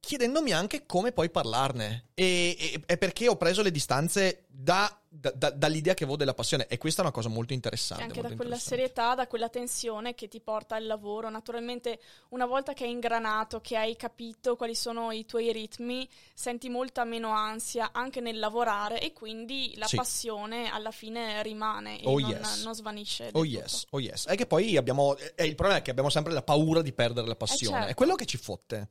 chiedendomi 0.00 0.52
anche 0.52 0.86
come 0.86 1.12
poi 1.12 1.30
parlarne 1.30 2.09
e, 2.22 2.56
e- 2.58 2.82
e 2.86 2.96
perché 2.98 3.28
ho 3.28 3.36
preso 3.36 3.62
le 3.62 3.70
distanze 3.70 4.44
da- 4.46 4.94
da- 5.12 5.32
da- 5.34 5.50
dall'idea 5.50 5.94
che 5.94 6.02
avevo 6.04 6.18
della 6.18 6.34
passione 6.34 6.66
e 6.68 6.76
questa 6.76 7.00
è 7.00 7.04
una 7.04 7.12
cosa 7.14 7.28
molto 7.30 7.52
E 7.52 7.56
interessante. 7.56 8.02
anche 8.04 8.20
da 8.20 8.34
quella 8.34 8.58
serietà, 8.58 9.14
da 9.14 9.26
quella 9.26 9.48
tensione 9.48 10.14
che 10.14 10.28
ti 10.28 10.38
porta 10.40 10.76
al 10.76 10.84
lavoro. 10.86 11.30
Naturalmente, 11.30 11.98
una 12.28 12.44
volta 12.46 12.74
che 12.74 12.84
hai 12.84 12.90
ingranato, 12.90 13.60
che 13.60 13.76
hai 13.76 13.96
capito 13.96 14.54
quali 14.56 14.74
sono 14.74 15.10
i 15.12 15.24
tuoi 15.24 15.50
ritmi, 15.52 16.06
senti 16.34 16.68
molta 16.68 17.04
meno 17.04 17.30
ansia 17.30 17.90
anche 17.92 18.20
nel 18.20 18.38
lavorare 18.38 19.00
e 19.00 19.12
quindi 19.14 19.72
la 19.76 19.86
Sì. 19.86 19.96
passione 19.96 20.68
alla 20.70 20.90
fine 20.90 21.42
rimane 21.42 22.00
e 22.00 22.06
Oh, 22.06 22.18
non, 22.18 22.30
yes. 22.30 22.62
non 22.64 22.74
svanisce. 22.74 23.24
Oh 23.32 23.42
tutto. 23.42 23.44
yes, 23.44 23.86
oh 23.90 24.00
yes. 24.00 24.26
È 24.26 24.36
che 24.36 24.46
poi 24.46 24.76
abbiamo. 24.76 25.16
E 25.34 25.44
il 25.46 25.54
problema 25.54 25.80
è 25.80 25.82
che 25.82 25.90
abbiamo 25.90 26.10
sempre 26.10 26.32
la 26.34 26.42
paura 26.42 26.82
di 26.82 26.92
perdere 26.92 27.26
la 27.26 27.34
passione. 27.36 27.76
certo. 27.78 27.90
È 27.92 27.94
quello 27.94 28.14
che 28.14 28.26
ci 28.26 28.36
fotte. 28.36 28.88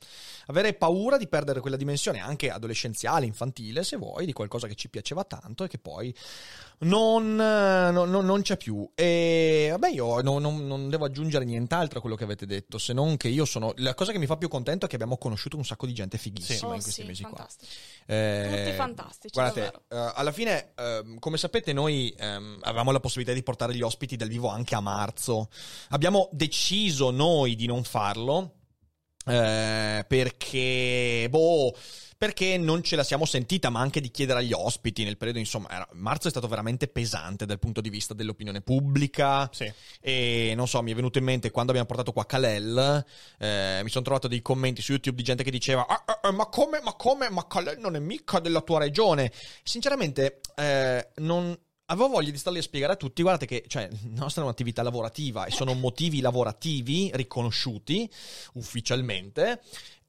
Avere 0.48 0.74
paura 0.74 1.18
di 1.18 1.28
perdere 1.28 1.60
quella 1.62 1.78
dimensione, 1.78 2.20
anche 2.20 2.50
adolescenziale, 2.50 3.19
infantile, 3.26 3.84
se 3.84 3.98
vuoi, 3.98 4.26
di 4.26 4.34
qualcosa 4.34 4.68
che 4.68 4.76
ci 4.76 4.90
piaceva 4.90 5.24
tanto 5.24 5.64
e 5.64 5.68
che 5.68 5.78
poi 5.80 6.14
non, 6.80 7.40
eh, 7.40 7.92
non- 7.92 8.10
non- 8.10 8.42
c'è 8.42 8.56
più. 8.58 8.90
E 8.96 9.68
vabbè, 9.72 9.90
io 9.90 10.22
non, 10.22 10.42
non- 10.42 10.90
devo 10.90 11.06
aggiungere 11.06 11.44
nient'altro 11.46 11.98
a 11.98 12.02
quello 12.02 12.16
che 12.16 12.24
avete 12.24 12.46
detto, 12.46 12.78
se 12.78 12.94
non 12.94 13.18
che 13.18 13.28
io 13.28 13.44
sono. 13.46 13.74
La 13.78 13.94
cosa 13.94 14.12
che 14.14 14.18
mi 14.18 14.26
fa 14.26 14.38
più 14.38 14.48
contento 14.48 14.86
è 14.86 14.90
che 14.90 14.96
abbiamo 14.96 15.18
conosciuto 15.18 15.58
un 15.58 15.66
sacco 15.66 15.86
di 15.86 15.94
gente 15.94 16.18
fighissima 16.18 16.70
Oh, 16.70 16.74
in 16.76 16.82
questi 16.82 17.02
sì, 17.02 17.08
mesi 17.08 17.24
qua. 17.24 17.32
fantastici. 17.36 17.72
Eh, 18.06 18.62
Tutti 18.64 18.76
fantastici, 18.78 19.34
Guardate, 19.34 19.82
eh, 19.90 20.12
alla 20.16 20.32
fine, 20.32 20.72
ehm, 20.76 21.20
come 21.20 21.38
sapete, 21.38 21.74
noi 21.74 22.14
ehm, 22.18 22.60
avevamo 22.62 22.92
la 22.92 23.00
possibilità 23.00 23.34
di 23.34 23.44
portare 23.44 23.76
gli 23.76 23.82
ospiti 23.82 24.16
dal 24.16 24.30
vivo 24.30 24.48
anche 24.48 24.76
a 24.76 24.80
marzo. 24.80 25.50
Abbiamo 25.90 26.30
deciso 26.32 27.12
noi 27.12 27.56
di 27.56 27.66
non 27.68 27.84
farlo. 27.84 28.54
eh, 29.26 30.06
perché, 30.08 31.28
boh, 31.30 31.76
perché 32.20 32.58
non 32.58 32.84
ce 32.84 32.98
la 32.98 33.06
siamo 33.06 33.24
sentita, 33.24 33.70
ma 33.70 33.80
anche 33.80 34.02
di 34.02 34.12
chiedere 34.12 34.40
agli 34.40 34.52
ospiti 34.52 35.06
nel 35.06 35.16
periodo, 35.16 35.40
insomma, 35.40 35.70
era- 35.70 35.88
marzo 35.94 36.28
è 36.28 36.30
stato 36.30 36.50
veramente 36.50 36.90
pesante 36.90 37.46
dal 37.46 37.60
punto 37.60 37.80
di 37.80 37.90
vista 37.90 38.14
dell'opinione 38.14 38.60
pubblica. 38.60 39.50
Sì. 39.54 39.72
E 40.02 40.52
non 40.54 40.68
so, 40.68 40.82
mi 40.82 40.92
è 40.92 40.96
venuto 40.96 41.18
in 41.18 41.24
mente 41.24 41.50
quando 41.50 41.72
abbiamo 41.72 41.88
portato 41.88 42.12
qua 42.12 42.26
Kalel, 42.26 43.06
eh, 43.38 43.80
mi 43.84 43.90
sono 43.90 44.04
trovato 44.04 44.28
dei 44.28 44.42
commenti 44.42 44.82
su 44.82 44.92
YouTube 44.92 45.16
di 45.16 45.24
gente 45.24 45.44
che 45.44 45.50
diceva: 45.50 45.88
"Ah, 45.88 46.04
ah, 46.06 46.20
ah, 46.24 46.32
Ma 46.32 46.48
come, 46.48 46.82
ma 46.84 46.92
come, 46.96 47.30
ma 47.30 47.48
Kalel 47.48 47.80
non 47.80 47.96
è 47.96 48.00
mica 48.00 48.40
della 48.40 48.60
tua 48.60 48.80
regione. 48.80 49.32
Sinceramente, 49.64 50.42
eh, 50.56 51.12
non. 51.16 51.58
Avevo 51.92 52.10
voglia 52.10 52.30
di 52.30 52.38
starli 52.38 52.60
a 52.60 52.62
spiegare 52.62 52.94
a 52.94 52.96
tutti, 52.98 53.24
guardate 53.24 53.48
che 53.48 53.64
cioè, 53.66 53.90
la 53.90 54.20
nostra 54.20 54.42
è 54.42 54.46
un'attività 54.46 54.84
lavorativa 54.84 55.46
e 55.46 55.52
sono 55.52 55.74
motivi 55.74 56.22
lavorativi 56.22 57.10
riconosciuti 57.16 58.08
ufficialmente 58.54 59.60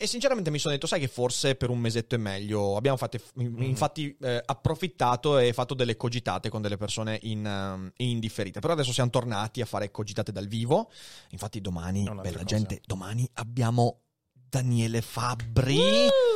e 0.02 0.06
sinceramente 0.06 0.50
mi 0.50 0.58
sono 0.58 0.72
detto, 0.72 0.86
sai 0.86 0.98
che 0.98 1.08
forse 1.08 1.56
per 1.56 1.68
un 1.68 1.78
mesetto 1.78 2.14
è 2.14 2.18
meglio. 2.18 2.74
Abbiamo 2.74 2.96
fatto, 2.96 3.18
infatti 3.34 4.16
eh, 4.22 4.40
approfittato 4.42 5.36
e 5.36 5.52
fatto 5.52 5.74
delle 5.74 5.98
cogitate 5.98 6.48
con 6.48 6.62
delle 6.62 6.78
persone 6.78 7.18
in, 7.24 7.44
ehm, 7.44 7.92
in 7.98 8.18
differita. 8.18 8.60
Però 8.60 8.72
adesso 8.72 8.94
siamo 8.94 9.10
tornati 9.10 9.60
a 9.60 9.66
fare 9.66 9.90
cogitate 9.90 10.32
dal 10.32 10.46
vivo. 10.46 10.90
Infatti 11.32 11.60
domani, 11.60 12.04
bella 12.04 12.30
cosa. 12.30 12.44
gente, 12.44 12.80
domani 12.86 13.28
abbiamo 13.34 14.04
Daniele 14.50 15.00
Fabbri, 15.00 15.78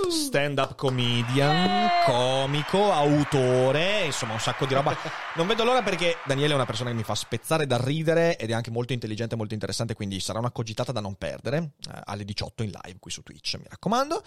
stand-up 0.08 0.76
comedian, 0.76 1.88
comico, 2.06 2.92
autore, 2.92 4.04
insomma 4.04 4.34
un 4.34 4.38
sacco 4.38 4.66
di 4.66 4.74
roba. 4.74 4.96
Non 5.36 5.48
vedo 5.48 5.64
l'ora 5.64 5.82
perché 5.82 6.18
Daniele 6.24 6.52
è 6.52 6.54
una 6.54 6.64
persona 6.64 6.90
che 6.90 6.96
mi 6.96 7.02
fa 7.02 7.16
spezzare 7.16 7.66
dal 7.66 7.80
ridere 7.80 8.36
ed 8.36 8.50
è 8.50 8.52
anche 8.52 8.70
molto 8.70 8.92
intelligente 8.92 9.34
e 9.34 9.36
molto 9.36 9.52
interessante, 9.52 9.94
quindi 9.94 10.20
sarà 10.20 10.38
una 10.38 10.52
cogitata 10.52 10.92
da 10.92 11.00
non 11.00 11.16
perdere 11.16 11.72
eh, 11.88 12.00
alle 12.04 12.24
18 12.24 12.62
in 12.62 12.70
live 12.70 12.98
qui 13.00 13.10
su 13.10 13.24
Twitch, 13.24 13.56
mi 13.56 13.64
raccomando. 13.68 14.22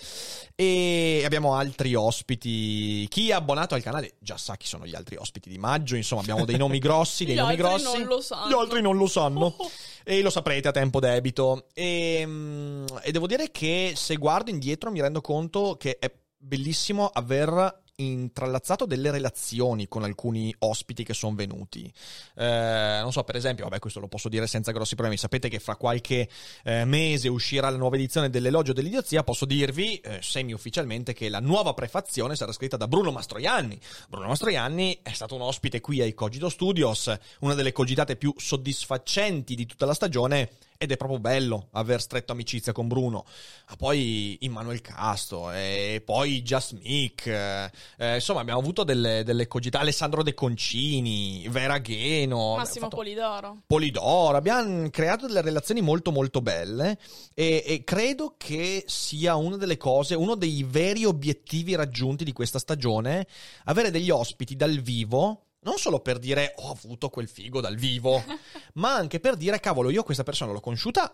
E 0.53 1.21
abbiamo 1.23 1.53
altri 1.55 1.95
ospiti. 1.95 3.07
Chi 3.07 3.29
è 3.29 3.33
abbonato 3.33 3.73
al 3.73 3.81
canale 3.81 4.15
già 4.19 4.35
sa 4.35 4.57
chi 4.57 4.67
sono 4.67 4.85
gli 4.85 4.95
altri 4.95 5.15
ospiti 5.15 5.47
di 5.49 5.57
maggio, 5.57 5.95
insomma 5.95 6.19
abbiamo 6.23 6.43
dei 6.43 6.57
nomi 6.57 6.79
grossi, 6.83 7.23
dei 7.23 7.35
Gli 7.35 7.37
nomi 7.37 7.51
altri 7.51 7.65
grossi. 7.65 7.97
non 7.99 8.07
lo 8.07 8.19
sanno. 8.19 8.49
Gli 8.49 8.53
altri 8.59 8.81
non 8.81 8.97
lo 8.97 9.07
sanno. 9.07 9.55
E 10.09 10.21
lo 10.21 10.29
saprete 10.29 10.69
a 10.69 10.71
tempo 10.71 11.01
debito. 11.01 11.65
E, 11.73 12.23
mm, 12.25 12.85
e 13.03 13.11
devo 13.11 13.27
dire 13.27 13.51
che 13.51 13.76
se 13.95 14.15
guardo 14.15 14.49
indietro 14.49 14.91
mi 14.91 15.01
rendo 15.01 15.21
conto 15.21 15.75
che 15.77 15.97
è 15.99 16.11
bellissimo 16.37 17.07
aver 17.07 17.85
intrallazzato 17.99 18.85
delle 18.85 19.09
relazioni 19.09 19.87
con 19.87 20.03
alcuni 20.03 20.53
ospiti 20.59 21.03
che 21.03 21.13
sono 21.13 21.35
venuti. 21.35 21.91
Eh, 22.35 22.99
non 23.01 23.11
so, 23.11 23.23
per 23.23 23.35
esempio, 23.35 23.63
vabbè, 23.63 23.79
questo 23.79 23.99
lo 23.99 24.07
posso 24.07 24.29
dire 24.29 24.45
senza 24.45 24.71
grossi 24.71 24.93
problemi. 24.93 25.17
Sapete 25.17 25.49
che 25.49 25.59
fra 25.59 25.75
qualche 25.75 26.29
eh, 26.63 26.85
mese 26.85 27.27
uscirà 27.27 27.69
la 27.69 27.77
nuova 27.77 27.95
edizione 27.95 28.29
dell'Elogio 28.29 28.73
dell'idiozia. 28.73 29.23
Posso 29.23 29.45
dirvi, 29.45 29.99
eh, 29.99 30.19
semi-ufficialmente, 30.21 31.13
che 31.13 31.29
la 31.29 31.39
nuova 31.39 31.73
prefazione 31.73 32.35
sarà 32.35 32.51
scritta 32.51 32.77
da 32.77 32.87
Bruno 32.87 33.11
Mastroianni. 33.11 33.79
Bruno 34.07 34.27
Mastroianni 34.27 34.99
è 35.01 35.11
stato 35.11 35.33
un 35.33 35.41
ospite 35.41 35.81
qui 35.81 36.01
ai 36.01 36.13
Cogito 36.13 36.49
Studios, 36.49 37.11
una 37.39 37.55
delle 37.55 37.71
cogitate 37.71 38.15
più 38.15 38.31
soddisfacenti 38.37 39.55
di 39.55 39.65
tutta 39.65 39.87
la 39.87 39.95
stagione. 39.95 40.51
Ed 40.77 40.91
è 40.91 40.97
proprio 40.97 41.19
bello 41.19 41.69
aver 41.71 42.01
stretto 42.01 42.31
amicizia 42.31 42.71
con 42.71 42.87
Bruno. 42.87 43.25
Ah, 43.65 43.75
poi 43.75 44.37
Immanuel 44.41 44.81
Casto, 44.81 45.51
e 45.51 46.01
poi 46.05 46.43
Just 46.43 46.73
Mick. 46.73 47.25
eh, 47.25 47.71
eh, 47.97 48.15
insomma, 48.15 48.41
abbiamo 48.41 48.59
avuto 48.59 48.83
delle, 48.83 49.23
delle 49.23 49.47
cogità. 49.47 49.79
Alessandro 49.79 50.21
De 50.21 50.33
Concini, 50.33 51.47
Vera 51.49 51.79
Gheno. 51.79 52.55
Massimo 52.55 52.89
Polidoro. 52.89 53.63
Polidoro, 53.65 54.37
abbiamo 54.37 54.89
creato 54.89 55.25
delle 55.27 55.41
relazioni 55.41 55.81
molto 55.81 56.11
molto 56.11 56.41
belle 56.41 56.97
e, 57.33 57.63
e 57.65 57.83
credo 57.83 58.35
che 58.37 58.83
sia 58.87 59.35
una 59.35 59.57
delle 59.57 59.77
cose, 59.77 60.15
uno 60.15 60.35
dei 60.35 60.63
veri 60.63 61.05
obiettivi 61.05 61.75
raggiunti 61.75 62.23
di 62.23 62.33
questa 62.33 62.59
stagione, 62.59 63.27
avere 63.65 63.89
degli 63.91 64.09
ospiti 64.09 64.55
dal 64.55 64.79
vivo. 64.79 65.41
Non 65.59 65.77
solo 65.77 65.99
per 65.99 66.19
dire 66.19 66.53
ho 66.57 66.71
avuto 66.71 67.09
quel 67.09 67.27
figo 67.27 67.61
dal 67.61 67.75
vivo, 67.75 68.23
ma 68.75 68.93
anche 68.93 69.19
per 69.19 69.35
dire 69.35 69.59
cavolo, 69.59 69.89
io 69.89 70.03
questa 70.03 70.23
persona 70.23 70.51
l'ho 70.51 70.59
conosciuta 70.59 71.13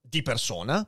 di 0.00 0.22
persona, 0.22 0.86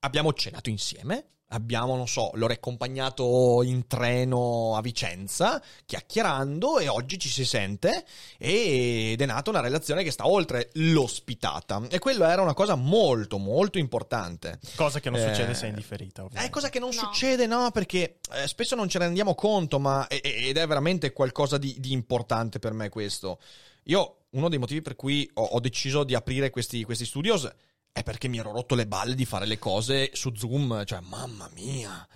abbiamo 0.00 0.32
cenato 0.32 0.70
insieme, 0.70 1.39
abbiamo, 1.52 1.96
non 1.96 2.06
so, 2.08 2.30
l'ho 2.34 2.46
riaccompagnato 2.46 3.62
in 3.62 3.86
treno 3.86 4.76
a 4.76 4.80
Vicenza, 4.80 5.62
chiacchierando 5.86 6.78
e 6.78 6.88
oggi 6.88 7.18
ci 7.18 7.28
si 7.28 7.44
sente 7.44 8.04
ed 8.38 9.20
è 9.20 9.26
nata 9.26 9.50
una 9.50 9.60
relazione 9.60 10.02
che 10.02 10.10
sta 10.10 10.26
oltre 10.26 10.70
l'ospitata. 10.74 11.82
E 11.88 11.98
quello 11.98 12.24
era 12.24 12.42
una 12.42 12.54
cosa 12.54 12.74
molto, 12.74 13.38
molto 13.38 13.78
importante. 13.78 14.58
Cosa 14.76 15.00
che 15.00 15.10
non 15.10 15.20
Eh, 15.20 15.26
succede 15.26 15.54
se 15.54 15.66
è 15.66 15.68
indifferita, 15.68 16.22
È 16.22 16.24
ovviamente. 16.24 16.52
cosa 16.52 16.68
che 16.70 16.78
non 16.78 16.88
No. 16.90 16.94
succede, 17.00 17.46
no? 17.46 17.70
Perché 17.72 18.18
eh, 18.32 18.46
spesso 18.48 18.74
non 18.74 18.88
ce 18.88 18.98
ne 18.98 19.04
rendiamo 19.06 19.34
conto, 19.34 19.78
ma 19.78 20.06
e- 20.08 20.20
ed 20.22 20.56
è 20.56 20.66
veramente 20.66 21.12
qualcosa 21.12 21.58
di, 21.58 21.76
di 21.78 21.92
importante 21.92 22.58
per 22.58 22.72
me 22.72 22.88
questo. 22.88 23.38
Io, 23.84 24.16
uno 24.30 24.48
dei 24.48 24.58
motivi 24.58 24.82
per 24.82 24.94
cui 24.96 25.28
ho, 25.34 25.42
ho 25.42 25.60
deciso 25.60 26.04
di 26.04 26.14
aprire 26.14 26.50
questi, 26.50 26.84
questi 26.84 27.04
studios 27.04 27.48
è 27.92 28.02
perché 28.02 28.28
mi 28.28 28.38
ero 28.38 28.52
rotto 28.52 28.74
le 28.74 28.86
balle 28.86 29.14
di 29.14 29.24
fare 29.24 29.46
le 29.46 29.58
cose 29.58 30.10
su 30.14 30.34
Zoom. 30.34 30.84
Cioè, 30.84 31.00
mamma 31.00 31.48
mia. 31.54 32.06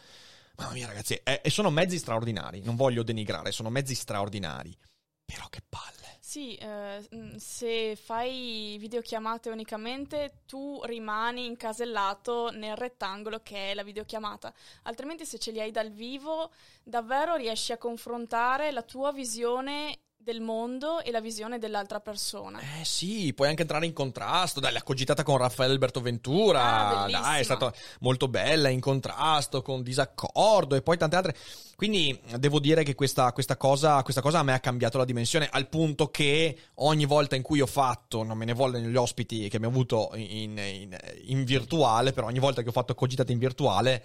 Mamma 0.57 0.73
mia, 0.73 0.87
ragazzi. 0.87 1.15
eh, 1.15 1.41
E 1.43 1.51
sono 1.51 1.71
mezzi 1.71 1.99
straordinari. 1.99 2.61
Non 2.63 2.77
voglio 2.77 3.03
denigrare, 3.03 3.53
sono 3.53 3.71
mezzi 3.71 3.95
straordinari. 3.95 4.77
Però 5.25 5.47
che 5.49 5.61
palle. 5.69 5.93
Sì, 6.21 6.55
eh, 6.57 7.07
mh, 7.11 7.37
se 7.37 7.97
fai 7.97 8.77
videochiamate 8.81 9.51
unicamente 9.51 10.41
tu 10.47 10.81
rimani 10.85 11.47
incasellato 11.47 12.51
nel 12.51 12.77
rettangolo 12.77 13.41
che 13.41 13.71
è 13.71 13.75
la 13.75 13.83
videochiamata, 13.85 14.53
altrimenti 14.83 15.25
se 15.27 15.39
ce 15.39 15.51
li 15.53 15.61
hai 15.61 15.71
dal 15.71 15.91
vivo 15.91 16.51
davvero 16.83 17.37
riesci 17.37 17.73
a 17.73 17.79
confrontare 17.79 18.73
la 18.73 18.83
tua 18.83 19.13
visione 19.13 20.01
del 20.25 20.41
mondo 20.41 21.03
e 21.03 21.11
la 21.11 21.21
visione 21.21 21.59
dell'altra 21.59 22.01
persona. 22.01 22.59
Eh 22.81 22.85
sì, 22.85 23.35
puoi 23.35 23.49
anche 23.49 23.61
entrare 23.61 23.85
in 23.85 23.93
contrasto. 23.93 24.59
Dai, 24.59 24.73
la 24.73 24.83
cogitata 24.83 25.23
con 25.23 25.37
Raffaele 25.37 25.75
Alberto 25.75 26.01
Ventura. 26.01 27.03
Ah, 27.03 27.11
dai, 27.11 27.41
è 27.41 27.43
stata 27.43 27.71
molto 28.01 28.27
bella, 28.27 28.71
in 28.71 28.81
contrasto, 28.81 29.61
con 29.61 29.83
disaccordo 29.83 30.77
e 30.77 30.83
poi 30.83 30.97
tante 30.97 31.17
altre. 31.17 31.37
Quindi 31.77 32.19
devo 32.39 32.59
dire 32.59 32.85
che 32.85 32.95
questa, 32.95 33.33
questa 33.33 33.59
cosa, 33.59 34.03
questa 34.03 34.23
cosa 34.23 34.39
a 34.39 34.43
me 34.43 34.55
ha 34.55 34.61
cambiato 34.61 34.97
la 34.97 35.05
dimensione 35.05 35.47
al 35.51 35.69
punto 35.69 36.09
che 36.09 36.59
ogni 36.77 37.05
volta 37.05 37.37
in 37.37 37.43
cui 37.43 37.61
ho 37.61 37.67
fatto, 37.67 38.23
non 38.23 38.39
me 38.39 38.47
ne 38.47 38.55
vogliono 38.55 38.87
gli 38.87 38.97
ospiti 38.97 39.49
che 39.51 39.57
abbiamo 39.57 39.75
avuto 39.75 40.11
in, 40.15 40.57
in- 40.57 40.97
in 41.25 41.45
virtuale, 41.45 42.13
però 42.13 42.29
ogni 42.29 42.39
volta 42.39 42.63
che 42.63 42.71
ho 42.71 42.73
fatto 42.73 42.95
cogitate 42.95 43.33
in 43.33 43.39
virtuale 43.39 44.03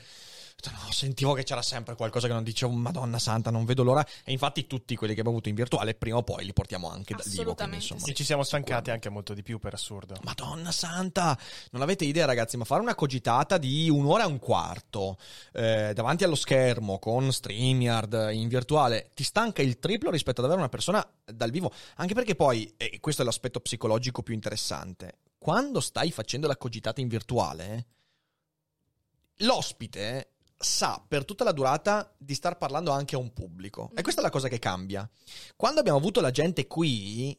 No, 0.67 0.91
sentivo 0.91 1.33
che 1.33 1.43
c'era 1.43 1.61
sempre 1.61 1.95
qualcosa 1.95 2.27
che 2.27 2.33
non 2.33 2.43
dicevo, 2.43 2.73
Madonna 2.73 3.17
Santa, 3.17 3.49
non 3.49 3.63
vedo 3.63 3.83
l'ora. 3.83 4.05
E 4.25 4.31
infatti 4.33 4.67
tutti 4.67 4.95
quelli 4.95 5.13
che 5.13 5.21
abbiamo 5.21 5.37
avuto 5.37 5.49
in 5.49 5.55
virtuale, 5.55 5.93
prima 5.93 6.17
o 6.17 6.23
poi 6.23 6.43
li 6.43 6.51
portiamo 6.51 6.89
anche 6.89 7.15
dal 7.15 7.25
vivo. 7.25 7.55
quindi, 7.55 7.75
insomma, 7.75 8.01
Sì, 8.01 8.13
ci 8.13 8.25
siamo 8.25 8.43
stancati 8.43 8.91
anche 8.91 9.07
molto 9.09 9.33
di 9.33 9.41
più 9.41 9.57
per 9.57 9.73
assurdo. 9.73 10.15
Madonna 10.23 10.71
santa, 10.71 11.37
non 11.71 11.81
avete 11.81 12.03
idea 12.03 12.25
ragazzi, 12.25 12.57
ma 12.57 12.65
fare 12.65 12.81
una 12.81 12.95
cogitata 12.95 13.57
di 13.57 13.89
un'ora 13.89 14.23
e 14.23 14.27
un 14.27 14.39
quarto 14.39 15.17
eh, 15.53 15.93
davanti 15.93 16.25
allo 16.25 16.35
schermo 16.35 16.99
con 16.99 17.31
StreamYard 17.31 18.29
in 18.33 18.47
virtuale 18.49 19.11
ti 19.13 19.23
stanca 19.23 19.61
il 19.61 19.79
triplo 19.79 20.11
rispetto 20.11 20.41
ad 20.41 20.45
avere 20.47 20.61
una 20.61 20.69
persona 20.69 21.05
dal 21.25 21.51
vivo, 21.51 21.71
anche 21.95 22.13
perché 22.13 22.35
poi, 22.35 22.73
e 22.75 22.99
questo 22.99 23.21
è 23.21 23.25
l'aspetto 23.25 23.59
psicologico 23.61 24.23
più 24.23 24.33
interessante, 24.33 25.19
quando 25.37 25.79
stai 25.79 26.11
facendo 26.11 26.47
la 26.47 26.57
cogitata 26.57 26.99
in 26.99 27.07
virtuale, 27.07 27.85
l'ospite 29.37 30.33
sa 30.61 31.01
per 31.07 31.23
tutta 31.23 31.45
la 31.45 31.53
durata 31.53 32.13
di 32.17 32.35
star 32.35 32.57
parlando 32.57 32.91
anche 32.91 33.15
a 33.15 33.17
un 33.17 33.31
pubblico. 33.31 33.91
E 33.95 34.01
questa 34.01 34.19
è 34.19 34.23
la 34.23 34.29
cosa 34.29 34.49
che 34.49 34.59
cambia. 34.59 35.09
Quando 35.55 35.79
abbiamo 35.79 35.97
avuto 35.97 36.19
la 36.19 36.31
gente 36.31 36.67
qui, 36.67 37.37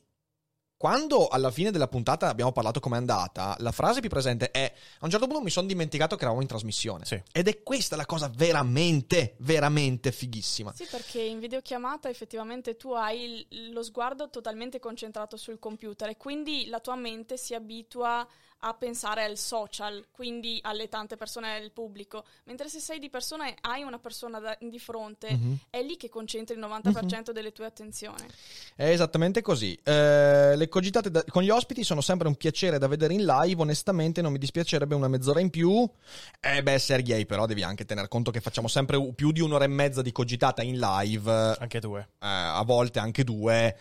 quando 0.80 1.28
alla 1.28 1.50
fine 1.50 1.70
della 1.70 1.88
puntata 1.88 2.28
abbiamo 2.28 2.52
parlato 2.52 2.80
com'è 2.80 2.96
andata, 2.96 3.54
la 3.58 3.70
frase 3.70 4.00
più 4.00 4.08
presente 4.08 4.50
è 4.50 4.72
a 5.00 5.04
un 5.04 5.10
certo 5.10 5.26
punto 5.26 5.42
mi 5.42 5.50
sono 5.50 5.66
dimenticato 5.66 6.16
che 6.16 6.22
eravamo 6.22 6.40
in 6.40 6.48
trasmissione. 6.48 7.04
Sì. 7.04 7.22
Ed 7.32 7.48
è 7.48 7.62
questa 7.62 7.96
la 7.96 8.06
cosa 8.06 8.32
veramente, 8.34 9.34
veramente 9.40 10.10
fighissima. 10.10 10.72
Sì, 10.72 10.86
perché 10.90 11.20
in 11.20 11.38
videochiamata 11.38 12.08
effettivamente 12.08 12.78
tu 12.78 12.92
hai 12.92 13.46
lo 13.72 13.82
sguardo 13.82 14.30
totalmente 14.30 14.78
concentrato 14.78 15.36
sul 15.36 15.58
computer 15.58 16.08
e 16.08 16.16
quindi 16.16 16.66
la 16.68 16.80
tua 16.80 16.96
mente 16.96 17.36
si 17.36 17.52
abitua 17.52 18.26
a 18.61 18.75
pensare 18.75 19.25
al 19.25 19.37
social, 19.37 20.07
quindi 20.11 20.59
alle 20.62 20.88
tante 20.88 21.17
persone 21.17 21.59
del 21.59 21.71
pubblico. 21.73 22.25
Mentre 22.45 22.69
se 22.69 22.79
sei 22.81 22.99
di 22.99 23.09
persona 23.11 23.49
e 23.49 23.57
hai 23.62 23.83
una 23.83 23.99
persona 23.99 24.38
da- 24.38 24.57
di 24.61 24.79
fronte, 24.79 25.33
Mhm. 25.33 25.57
è 25.71 25.83
lì 25.83 25.97
che 25.97 26.09
concentri 26.09 26.55
il 26.55 26.61
90% 26.61 27.33
delle 27.33 27.52
tue 27.52 27.64
attenzioni. 27.67 28.26
È 28.76 28.85
esattamente 28.88 29.40
così. 29.43 29.79
Eh, 29.83 30.55
le 30.57 30.69
cogitate 30.69 31.11
da- 31.11 31.25
con 31.25 31.43
gli 31.43 31.50
ospiti 31.50 31.85
sono 31.85 32.00
sempre 32.00 32.29
un 32.29 32.35
piacere 32.37 32.79
da 32.79 32.87
vedere 32.87 33.14
in 33.14 33.25
live. 33.25 33.61
Onestamente, 33.62 34.21
non 34.23 34.33
mi 34.33 34.38
dispiacerebbe 34.38 34.95
una 34.95 35.09
mezz'ora 35.09 35.40
in 35.40 35.50
più. 35.50 35.88
Eh, 36.40 36.62
beh, 36.62 36.79
Sergei, 36.79 37.26
però, 37.26 37.47
devi 37.47 37.62
anche 37.62 37.85
tener 37.85 38.09
conto 38.09 38.31
che 38.31 38.40
facciamo 38.40 38.69
sempre 38.69 39.12
più 39.14 39.33
di 39.33 39.40
un'ora 39.40 39.64
e 39.64 39.69
mezza 39.69 40.02
di 40.02 40.12
cogitata 40.12 40.62
in 40.62 40.79
live. 40.79 41.31
Anche 41.59 41.81
due. 41.81 42.00
eh, 42.00 42.26
a 42.26 42.62
volte 42.64 42.99
anche 42.99 43.25
due. 43.25 43.76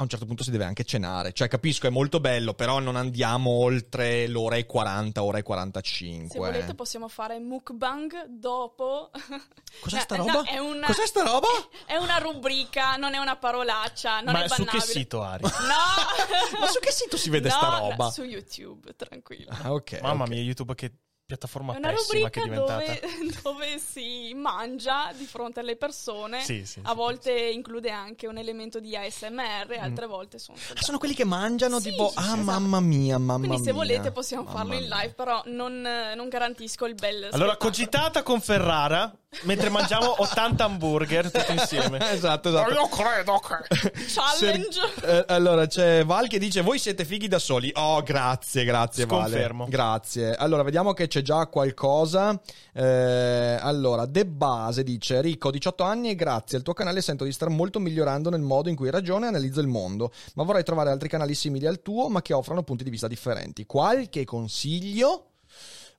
A 0.00 0.04
un 0.04 0.08
certo 0.08 0.26
punto 0.26 0.44
si 0.44 0.52
deve 0.52 0.62
anche 0.62 0.84
cenare. 0.84 1.32
Cioè, 1.32 1.48
capisco, 1.48 1.88
è 1.88 1.90
molto 1.90 2.20
bello, 2.20 2.54
però 2.54 2.78
non 2.78 2.94
andiamo 2.94 3.50
oltre 3.50 4.28
l'ora 4.28 4.54
e 4.54 4.64
40, 4.64 5.24
ora 5.24 5.38
e 5.38 5.42
45. 5.42 6.28
Se 6.30 6.38
volete 6.38 6.74
possiamo 6.76 7.08
fare 7.08 7.40
mukbang 7.40 8.26
dopo. 8.28 9.10
Cos'è 9.80 9.96
No, 9.96 10.00
sta 10.02 10.16
no, 10.16 10.26
roba? 10.26 10.42
è 10.44 10.58
una- 10.58 10.86
Cos'è 10.86 11.04
sta 11.04 11.24
roba? 11.24 11.48
È 11.84 11.96
una 11.96 12.18
rubrica, 12.18 12.94
non 12.94 13.14
è 13.14 13.18
una 13.18 13.36
parolaccia, 13.36 14.20
non 14.20 14.34
Ma 14.34 14.44
è 14.44 14.48
su 14.48 14.64
che 14.64 14.80
sito, 14.80 15.22
Ari? 15.22 15.42
No! 15.42 15.50
Ma 16.60 16.66
su 16.68 16.78
che 16.78 16.92
sito 16.92 17.16
si 17.16 17.28
vede 17.30 17.48
No, 17.48 17.54
sta 17.56 17.68
no, 17.70 17.88
roba? 17.90 18.10
su 18.10 18.22
YouTube, 18.22 18.94
tranquillo. 18.94 19.50
Ah, 19.50 19.72
ok. 19.72 20.00
Mamma 20.00 20.24
ok. 20.24 20.28
mia, 20.30 20.40
YouTube 20.42 20.74
che 20.76 20.92
piattaforma 21.32 21.74
È 21.74 21.76
una 21.76 21.90
pessima 21.90 22.30
che 22.30 22.40
è 22.40 22.44
rubrica 22.46 22.64
diventata. 22.64 23.06
dove, 23.18 23.36
dove 23.42 23.78
si 23.78 24.32
mangia 24.34 25.12
di 25.14 25.26
fronte 25.26 25.60
alle 25.60 25.76
persone. 25.76 26.40
Sì, 26.40 26.64
sì, 26.64 26.80
A 26.84 26.88
sì. 26.90 26.94
volte 26.96 27.32
include 27.32 27.90
anche 27.90 28.26
un 28.26 28.38
elemento 28.38 28.80
di 28.80 28.96
ASMR, 28.96 29.76
altre 29.78 30.06
volte 30.06 30.38
sono 30.38 30.56
Ah, 30.56 30.60
soltanto- 30.60 30.84
sono 30.86 30.96
quelli 30.98 31.12
che 31.14 31.24
mangiano 31.26 31.80
Sì, 31.80 31.90
tipo, 31.90 32.08
sì, 32.08 32.14
ah 32.18 32.22
esatto. 32.22 32.40
mamma 32.40 32.80
mia, 32.80 33.18
mamma 33.18 33.46
Quindi 33.46 33.58
se 33.62 33.72
mia. 33.72 33.74
volete 33.74 34.10
possiamo 34.10 34.46
farlo 34.46 34.72
in 34.72 34.88
live, 34.88 35.10
però 35.12 35.42
non, 35.44 35.82
non 36.16 36.28
garantisco 36.30 36.86
il 36.86 36.94
bel 36.94 37.16
Allora, 37.16 37.28
spettacolo. 37.52 37.56
cogitata 37.58 38.22
con 38.22 38.40
Ferrara 38.40 39.14
mentre 39.42 39.68
mangiamo 39.68 40.20
80 40.22 40.64
hamburger 40.64 41.30
tutti 41.30 41.52
insieme. 41.52 41.98
esatto, 42.12 42.48
esatto. 42.48 42.72
Io 42.72 42.88
credo 42.88 43.40
che. 43.40 43.92
Challenge! 44.06 44.80
Eh, 45.02 45.24
allora 45.28 45.66
c'è 45.66 46.04
Val 46.04 46.28
che 46.28 46.38
dice 46.38 46.62
voi 46.62 46.78
siete 46.78 47.04
fighi 47.04 47.28
da 47.28 47.38
soli. 47.38 47.70
Oh, 47.74 48.02
grazie, 48.02 48.64
grazie 48.64 49.04
Sconfermo. 49.04 49.64
Vale. 49.64 49.70
Grazie. 49.70 50.34
Allora, 50.34 50.62
vediamo 50.62 50.92
che 50.92 51.08
c'è 51.08 51.22
già 51.22 51.46
qualcosa. 51.46 52.38
Eh, 52.72 53.58
allora, 53.60 54.06
De 54.06 54.26
Base 54.26 54.82
dice 54.82 55.20
Ricco, 55.20 55.48
ho 55.48 55.50
18 55.50 55.82
anni 55.84 56.10
e 56.10 56.14
grazie 56.14 56.56
al 56.56 56.62
tuo 56.62 56.72
canale 56.74 57.00
sento 57.00 57.24
di 57.24 57.32
star 57.32 57.48
molto 57.48 57.78
migliorando 57.78 58.30
nel 58.30 58.40
modo 58.40 58.68
in 58.68 58.76
cui 58.76 58.90
ragiono 58.90 59.24
e 59.24 59.28
analizzo 59.28 59.60
il 59.60 59.66
mondo, 59.66 60.12
ma 60.34 60.44
vorrei 60.44 60.62
trovare 60.62 60.90
altri 60.90 61.08
canali 61.08 61.34
simili 61.34 61.66
al 61.66 61.82
tuo, 61.82 62.08
ma 62.08 62.22
che 62.22 62.32
offrano 62.32 62.62
punti 62.62 62.84
di 62.84 62.90
vista 62.90 63.08
differenti. 63.08 63.66
Qualche 63.66 64.24
consiglio? 64.24 65.24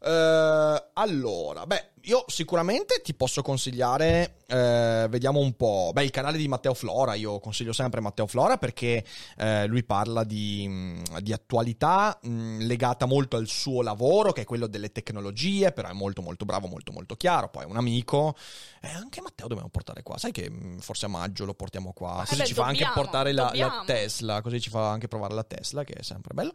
Eh, 0.02 0.84
allora, 0.94 1.66
beh, 1.66 1.90
io 2.04 2.24
sicuramente 2.28 3.02
ti 3.02 3.14
posso 3.14 3.42
consigliare, 3.42 4.36
eh, 4.48 5.08
vediamo 5.10 5.40
un 5.40 5.56
po', 5.56 5.92
beh, 5.94 6.04
il 6.04 6.12
canale 6.12 6.38
di 6.38 6.48
Matteo 6.48 6.74
Flora, 6.74 7.14
io 7.14 7.40
consiglio 7.40 7.74
sempre 7.74 8.02
Matteo 8.02 8.28
Flora 8.28 8.58
perché 8.58 9.04
eh, 9.38 9.66
lui 9.68 9.84
parla 9.84 10.24
di, 10.24 10.68
mh, 10.68 11.20
di 11.20 11.34
attualità 11.34 12.18
mh, 12.22 12.60
legata 12.66 13.06
molto 13.06 13.38
al 13.38 13.48
suo 13.48 13.82
lavoro, 13.82 14.32
che 14.32 14.42
è 14.42 14.46
quello 14.46 14.68
delle 14.68 14.92
tecnologie, 14.92 15.72
però 15.72 15.90
è 15.90 15.94
molto 15.94 16.22
molto 16.22 16.46
bravo, 16.46 16.68
molto 16.68 16.92
molto 16.92 17.16
chiaro, 17.16 17.50
poi 17.50 17.64
è 17.64 17.66
un 17.66 17.78
amico, 17.78 18.36
e 18.82 18.90
anche 18.90 19.22
Matteo 19.22 19.48
dobbiamo 19.48 19.70
portare 19.70 20.04
qua, 20.04 20.18
sai 20.18 20.32
che 20.32 20.50
mh, 20.50 20.80
forse 20.80 21.06
a 21.06 21.10
maggio 21.10 21.46
lo 21.46 21.54
portiamo 21.54 21.94
qua, 21.94 22.24
così 22.28 22.42
beh, 22.42 22.46
ci 22.46 22.54
fa 22.54 22.64
anche 22.66 22.84
dobbiamo, 22.84 23.02
portare 23.02 23.32
la, 23.32 23.44
la 23.44 23.48
dobbiamo. 23.50 23.84
Tesla, 23.86 24.42
così 24.42 24.60
ci 24.62 24.70
fa 24.70 24.90
anche 24.90 25.08
provare 25.08 25.34
la 25.34 25.44
Tesla, 25.44 25.84
che 25.84 25.94
è 25.94 26.04
sempre 26.04 26.34
bello. 26.34 26.52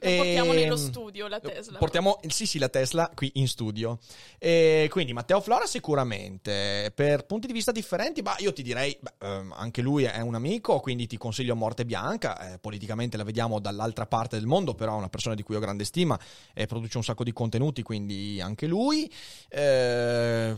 Lo 0.00 0.16
portiamo 0.16 0.52
nello 0.52 0.74
Ehm, 0.74 0.80
studio 0.80 1.28
la 1.28 1.40
Tesla. 1.40 1.78
Portiamo, 1.78 2.20
sì, 2.28 2.46
sì, 2.46 2.58
la 2.58 2.68
Tesla 2.68 3.10
qui 3.14 3.30
in 3.34 3.48
studio. 3.48 3.98
E 4.38 4.87
quindi 4.88 5.12
Matteo 5.12 5.40
Flora 5.40 5.66
sicuramente. 5.66 6.92
Per 6.94 7.26
punti 7.26 7.46
di 7.46 7.52
vista 7.52 7.72
differenti, 7.72 8.22
ma 8.22 8.34
io 8.38 8.52
ti 8.52 8.62
direi, 8.62 8.96
beh, 9.00 9.26
ehm, 9.26 9.54
anche 9.56 9.82
lui 9.82 10.04
è 10.04 10.20
un 10.20 10.34
amico, 10.34 10.80
quindi 10.80 11.06
ti 11.06 11.16
consiglio 11.16 11.54
Morte 11.54 11.84
Bianca. 11.84 12.54
eh, 12.54 12.58
politicamente 12.58 13.16
la 13.16 13.24
vediamo 13.24 13.58
dall'altra 13.60 14.06
parte 14.06 14.36
del 14.36 14.46
mondo, 14.46 14.74
però 14.74 14.94
è 14.94 14.98
una 14.98 15.08
persona 15.08 15.34
di 15.34 15.42
cui 15.42 15.56
ho 15.56 15.60
grande 15.60 15.84
stima 15.84 16.18
e 16.54 16.66
produce 16.66 16.96
un 16.96 17.04
sacco 17.04 17.24
di 17.24 17.32
contenuti, 17.32 17.82
quindi 17.82 18.40
anche 18.40 18.66
lui. 18.66 19.10
Eh, 19.48 20.54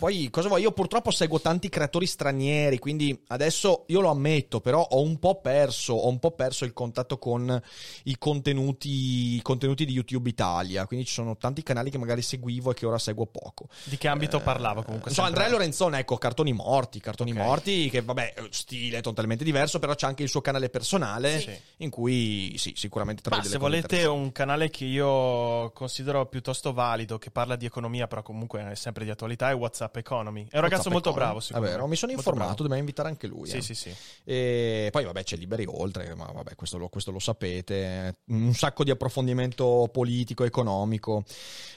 poi, 0.00 0.30
cosa 0.30 0.48
vuoi? 0.48 0.62
Io 0.62 0.72
purtroppo 0.72 1.10
seguo 1.10 1.42
tanti 1.42 1.68
creatori 1.68 2.06
stranieri, 2.06 2.78
quindi 2.78 3.22
adesso 3.28 3.84
io 3.88 4.00
lo 4.00 4.08
ammetto, 4.08 4.60
però 4.60 4.80
ho 4.80 5.02
un 5.02 5.18
po' 5.18 5.42
perso, 5.42 5.92
ho 5.92 6.08
un 6.08 6.18
po' 6.18 6.30
perso 6.30 6.64
il 6.64 6.72
contatto 6.72 7.18
con 7.18 7.60
i 8.04 8.16
contenuti, 8.16 9.34
i 9.36 9.42
contenuti 9.42 9.84
di 9.84 9.92
YouTube 9.92 10.30
Italia. 10.30 10.86
Quindi 10.86 11.04
ci 11.04 11.12
sono 11.12 11.36
tanti 11.36 11.62
canali 11.62 11.90
che 11.90 11.98
magari 11.98 12.22
seguivo 12.22 12.70
e 12.70 12.74
che 12.74 12.86
ora 12.86 12.96
seguo 12.96 13.26
poco. 13.26 13.68
Di 13.84 13.98
che 13.98 14.08
ambito 14.08 14.40
parlava 14.40 14.82
comunque? 14.82 15.10
So? 15.12 15.20
Andrea 15.20 15.50
Lorenzone, 15.50 15.98
ecco, 15.98 16.16
cartoni 16.16 16.54
morti, 16.54 16.98
cartoni 16.98 17.32
Ok. 17.32 17.36
morti, 17.36 17.90
che 17.90 18.00
vabbè, 18.00 18.34
stile 18.48 19.02
totalmente 19.02 19.44
diverso, 19.44 19.78
però 19.78 19.94
c'è 19.94 20.06
anche 20.06 20.22
il 20.22 20.30
suo 20.30 20.40
canale 20.40 20.70
personale 20.70 21.40
Sì. 21.40 21.60
in 21.84 21.90
cui 21.90 22.54
sì, 22.56 22.72
sicuramente 22.74 23.20
trovi 23.20 23.36
Ma 23.36 23.42
delle 23.42 23.54
se 23.54 23.60
volete 23.60 24.04
un 24.06 24.32
canale 24.32 24.70
che 24.70 24.86
io 24.86 25.70
considero 25.72 26.24
piuttosto 26.24 26.72
valido, 26.72 27.18
che 27.18 27.30
parla 27.30 27.56
di 27.56 27.66
economia, 27.66 28.06
però 28.06 28.22
comunque 28.22 28.70
è 28.70 28.74
sempre 28.74 29.04
di 29.04 29.10
attualità, 29.10 29.50
è 29.50 29.54
WhatsApp 29.54 29.89
Economy. 29.96 30.46
È 30.50 30.56
un 30.56 30.62
ragazzo 30.62 30.88
WhatsApp 30.88 30.92
molto 30.92 31.12
bravo, 31.12 31.40
secondo 31.40 31.66
È 31.66 31.70
vero, 31.70 31.86
mi 31.86 31.96
sono 31.96 32.12
Molto 32.12 32.28
informato, 32.28 32.62
dobbiamo 32.62 32.80
invitare 32.80 33.08
anche 33.08 33.26
lui. 33.26 33.48
Sì, 33.48 33.58
eh. 33.58 33.62
sì, 33.62 33.74
sì. 33.74 33.94
E 34.24 34.88
poi 34.90 35.04
vabbè 35.04 35.22
c'è 35.22 35.36
Liberi 35.36 35.64
Oltre, 35.66 36.14
ma 36.14 36.30
vabbè 36.32 36.54
questo 36.54 36.78
lo, 36.78 36.88
questo 36.88 37.10
lo 37.10 37.18
sapete, 37.18 38.20
un 38.26 38.54
sacco 38.54 38.84
di 38.84 38.90
approfondimento 38.90 39.88
politico, 39.92 40.44
economico. 40.44 41.24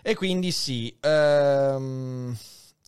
E 0.01 0.15
quindi 0.15 0.51
sì, 0.51 0.95
ehm, 0.99 2.37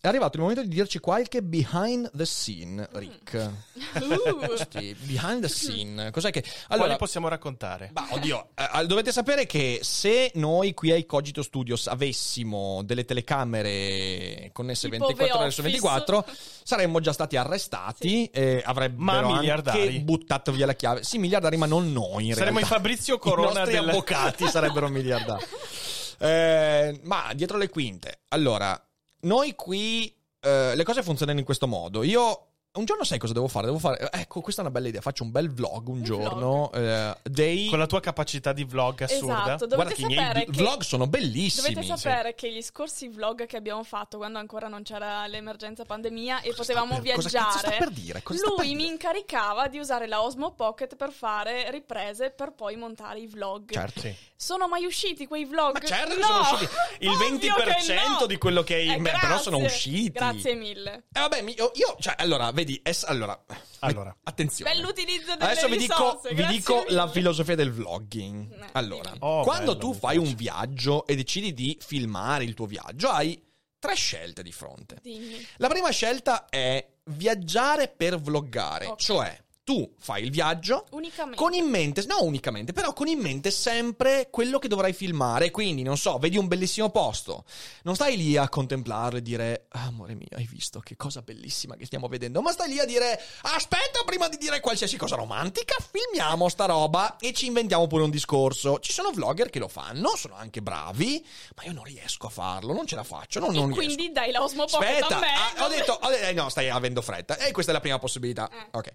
è 0.06 0.08
arrivato 0.08 0.36
il 0.36 0.42
momento 0.42 0.62
di 0.62 0.68
dirci 0.68 0.98
qualche 0.98 1.42
behind 1.42 2.10
the 2.14 2.24
scene, 2.24 2.88
Rick. 2.92 3.50
Uh, 3.94 4.54
Sì, 4.70 4.94
behind 5.00 5.40
the 5.42 5.48
scene, 5.48 6.10
cos'è 6.10 6.30
che... 6.30 6.42
Quali 6.42 6.82
Allora, 6.82 6.96
possiamo 6.96 7.28
raccontare? 7.28 7.90
ma 7.92 8.06
oddio, 8.10 8.48
eh, 8.54 8.86
dovete 8.86 9.12
sapere 9.12 9.46
che 9.46 9.80
se 9.82 10.30
noi 10.34 10.74
qui 10.74 10.90
ai 10.92 11.06
Cogito 11.06 11.42
Studios 11.42 11.86
avessimo 11.86 12.82
delle 12.84 13.04
telecamere 13.04 14.50
connesse 14.52 14.88
Tipo 14.88 15.06
24 15.06 15.38
ore 15.40 15.50
su 15.50 15.60
Office. 15.60 15.80
24, 15.80 16.26
saremmo 16.62 17.00
già 17.00 17.12
stati 17.12 17.36
arrestati 17.36 18.26
e 18.26 18.62
avrebbero 18.64 19.02
Ma 19.02 19.38
anche 19.40 20.00
buttato 20.00 20.52
via 20.52 20.66
la 20.66 20.74
chiave. 20.74 21.02
Sì, 21.04 21.18
miliardari, 21.18 21.56
ma 21.56 21.66
non 21.66 21.92
noi. 21.92 22.26
In 22.28 22.34
Saremmo 22.34 22.58
realtà. 22.58 22.74
i 22.74 22.78
Fabrizio 22.78 23.14
I 23.16 23.18
Corona 23.18 23.60
nostri 23.60 23.72
del- 23.74 23.88
avvocati 23.88 24.46
sarebbero 24.48 24.88
miliardari. 24.88 25.44
Eh, 26.18 26.98
ma 27.02 27.30
dietro 27.34 27.58
le 27.58 27.68
quinte. 27.68 28.20
Allora, 28.28 28.82
noi 29.20 29.54
qui 29.54 30.14
eh, 30.40 30.74
le 30.74 30.84
cose 30.84 31.02
funzionano 31.02 31.38
in 31.38 31.44
questo 31.44 31.66
modo. 31.66 32.02
Io 32.02 32.45
un 32.76 32.84
giorno 32.84 33.04
sai 33.04 33.18
cosa 33.18 33.32
devo 33.32 33.48
fare? 33.48 33.66
Devo 33.66 33.78
fare. 33.78 34.08
Ecco, 34.12 34.40
questa 34.40 34.60
è 34.62 34.64
una 34.64 34.72
bella 34.72 34.88
idea. 34.88 35.00
Faccio 35.00 35.22
un 35.24 35.30
bel 35.30 35.50
vlog 35.52 35.88
un, 35.88 35.96
Un 35.98 36.02
giorno. 36.02 36.70
eh, 36.72 37.16
dei. 37.22 37.68
Con 37.68 37.78
la 37.78 37.86
tua 37.86 38.00
capacità 38.00 38.52
di 38.52 38.64
vlog 38.64 39.02
assurda. 39.02 39.42
Esatto, 39.42 39.66
dovete 39.66 39.74
Guarda 39.76 39.94
che 39.94 40.02
i 40.02 40.04
miei 40.06 40.44
che 40.46 40.52
vlog 40.52 40.82
sono 40.82 41.06
bellissimi. 41.06 41.74
Dovete 41.74 41.96
sapere 41.96 42.34
che 42.34 42.52
gli 42.52 42.62
scorsi 42.62 43.08
vlog 43.08 43.46
che 43.46 43.56
abbiamo 43.56 43.82
fatto 43.82 44.16
quando 44.18 44.38
ancora 44.38 44.68
non 44.68 44.82
c'era 44.82 45.26
l'emergenza 45.26 45.84
pandemia 45.84 46.40
e 46.40 46.50
Cosa 46.50 46.62
potevamo 46.62 46.92
sta 46.94 47.02
per- 47.02 47.12
viaggiare, 47.12 47.76
per 47.78 47.90
dire? 47.90 48.22
Cosa 48.22 48.38
sta 48.38 48.48
lui 48.48 48.56
per 48.58 48.66
mi 48.66 48.76
dire? 48.76 48.88
incaricava 48.90 49.68
di 49.68 49.78
usare 49.78 50.06
la 50.06 50.22
Osmo 50.22 50.52
Pocket 50.52 50.96
per 50.96 51.12
fare 51.12 51.70
riprese 51.70 52.30
per 52.30 52.52
poi 52.52 52.76
montare 52.76 53.20
i 53.20 53.26
vlog. 53.26 53.70
Certo. 53.72 54.00
Sì. 54.00 54.14
Sono 54.38 54.68
mai 54.68 54.84
usciti 54.84 55.26
quei 55.26 55.44
vlog? 55.46 55.72
Ma 55.74 55.80
certo 55.86 56.14
No! 56.18 56.24
sono 56.26 56.40
usciti. 56.52 56.72
Il 57.00 57.08
Ovvio 57.08 57.26
20% 57.28 57.84
che 57.86 57.94
no! 58.20 58.26
di 58.26 58.36
quello 58.36 58.62
che. 58.62 58.92
Eh, 58.92 58.98
beh, 58.98 59.12
però 59.20 59.38
sono 59.38 59.56
usciti. 59.58 60.10
Grazie 60.10 60.54
mille. 60.54 61.04
Eh, 61.12 61.20
vabbè, 61.20 61.40
io, 61.56 61.70
io- 61.74 61.96
cioè, 61.98 62.14
allora, 62.18 62.50
vedi, 62.52 62.65
es- 62.82 63.04
allora, 63.04 63.38
Allora. 63.80 64.14
attenzione. 64.24 64.72
Bell'utilizzo 64.72 65.36
delle 65.36 65.50
Adesso 65.52 65.68
vi 65.68 65.76
dico, 65.78 65.94
risorse, 65.94 66.34
vi 66.34 66.46
dico 66.46 66.84
la 66.88 67.08
filosofia 67.08 67.54
del 67.54 67.72
vlogging. 67.72 68.52
Eh, 68.52 68.68
Allora. 68.72 69.12
Oh, 69.20 69.42
quando 69.42 69.74
bello, 69.76 69.92
tu 69.92 69.94
fai 69.94 70.16
piace. 70.16 70.30
un 70.30 70.34
viaggio 70.36 71.06
e 71.06 71.16
decidi 71.16 71.52
di 71.54 71.78
filmare 71.80 72.44
il 72.44 72.54
tuo 72.54 72.66
viaggio, 72.66 73.08
hai 73.08 73.40
tre 73.78 73.94
scelte 73.94 74.42
di 74.42 74.52
fronte. 74.52 74.98
Dimmi. 75.02 75.46
La 75.58 75.68
prima 75.68 75.90
scelta 75.90 76.46
è 76.48 76.84
viaggiare 77.04 77.88
per 77.88 78.18
vloggare, 78.20 78.86
Ok. 78.86 78.98
cioè 79.00 79.44
tu 79.66 79.92
fai 79.98 80.22
il 80.22 80.30
viaggio 80.30 80.86
Unicamente. 80.92 81.36
con 81.42 81.52
in 81.52 81.66
mente, 81.66 82.04
no 82.06 82.22
unicamente, 82.22 82.72
però 82.72 82.92
con 82.92 83.08
in 83.08 83.18
mente 83.18 83.50
sempre 83.50 84.28
quello 84.30 84.60
che 84.60 84.68
dovrai 84.68 84.92
filmare. 84.92 85.50
Quindi, 85.50 85.82
non 85.82 85.96
so, 85.98 86.18
vedi 86.18 86.38
un 86.38 86.46
bellissimo 86.46 86.88
posto, 86.90 87.44
non 87.82 87.96
stai 87.96 88.16
lì 88.16 88.36
a 88.36 88.48
contemplarlo 88.48 89.18
e 89.18 89.22
dire, 89.22 89.66
"Ah, 89.70 89.86
amore 89.86 90.14
mio, 90.14 90.28
hai 90.36 90.46
visto 90.48 90.78
che 90.78 90.94
cosa 90.96 91.20
bellissima 91.20 91.74
che 91.74 91.84
stiamo 91.84 92.06
vedendo, 92.06 92.40
ma 92.42 92.52
stai 92.52 92.68
lì 92.68 92.78
a 92.78 92.84
dire, 92.84 93.20
aspetta, 93.42 94.02
prima 94.06 94.28
di 94.28 94.36
dire 94.36 94.60
qualsiasi 94.60 94.96
cosa 94.96 95.16
romantica, 95.16 95.74
filmiamo 95.90 96.48
sta 96.48 96.66
roba 96.66 97.16
e 97.16 97.32
ci 97.32 97.46
inventiamo 97.46 97.88
pure 97.88 98.04
un 98.04 98.10
discorso. 98.10 98.78
Ci 98.78 98.92
sono 98.92 99.10
vlogger 99.10 99.50
che 99.50 99.58
lo 99.58 99.66
fanno, 99.66 100.14
sono 100.14 100.36
anche 100.36 100.62
bravi, 100.62 101.26
ma 101.56 101.64
io 101.64 101.72
non 101.72 101.82
riesco 101.82 102.28
a 102.28 102.30
farlo, 102.30 102.72
non 102.72 102.86
ce 102.86 102.94
la 102.94 103.02
faccio, 103.02 103.40
non, 103.40 103.52
non 103.52 103.66
riesco. 103.66 103.82
quindi 103.84 104.12
dai 104.12 104.30
la 104.30 104.44
Osmo 104.44 104.66
Pocket 104.66 105.02
Aspetta, 105.02 105.16
a 105.16 105.18
me. 105.18 105.26
ah, 105.56 105.64
ho 105.64 105.68
detto, 105.68 105.92
ho 106.00 106.08
detto- 106.08 106.24
eh, 106.28 106.32
no, 106.34 106.48
stai 106.50 106.70
avendo 106.70 107.02
fretta. 107.02 107.36
E 107.38 107.50
questa 107.50 107.72
è 107.72 107.74
la 107.74 107.80
prima 107.80 107.98
possibilità. 107.98 108.48
Eh. 108.48 108.68
Ok. 108.70 108.92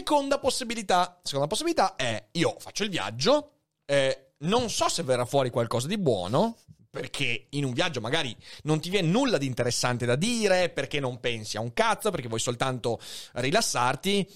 Seconda 0.00 0.38
possibilità, 0.38 1.20
seconda 1.22 1.46
possibilità 1.46 1.94
è 1.94 2.28
io 2.32 2.56
faccio 2.58 2.84
il 2.84 2.88
viaggio, 2.88 3.50
eh, 3.84 4.32
non 4.38 4.70
so 4.70 4.88
se 4.88 5.02
verrà 5.02 5.26
fuori 5.26 5.50
qualcosa 5.50 5.88
di 5.88 5.98
buono. 5.98 6.56
Perché 6.88 7.48
in 7.50 7.66
un 7.66 7.74
viaggio 7.74 8.00
magari 8.00 8.34
non 8.62 8.80
ti 8.80 8.88
viene 8.88 9.08
nulla 9.08 9.36
di 9.36 9.44
interessante 9.44 10.06
da 10.06 10.16
dire, 10.16 10.70
perché 10.70 11.00
non 11.00 11.20
pensi 11.20 11.58
a 11.58 11.60
un 11.60 11.74
cazzo, 11.74 12.10
perché 12.10 12.28
vuoi 12.28 12.40
soltanto 12.40 12.98
rilassarti, 13.34 14.26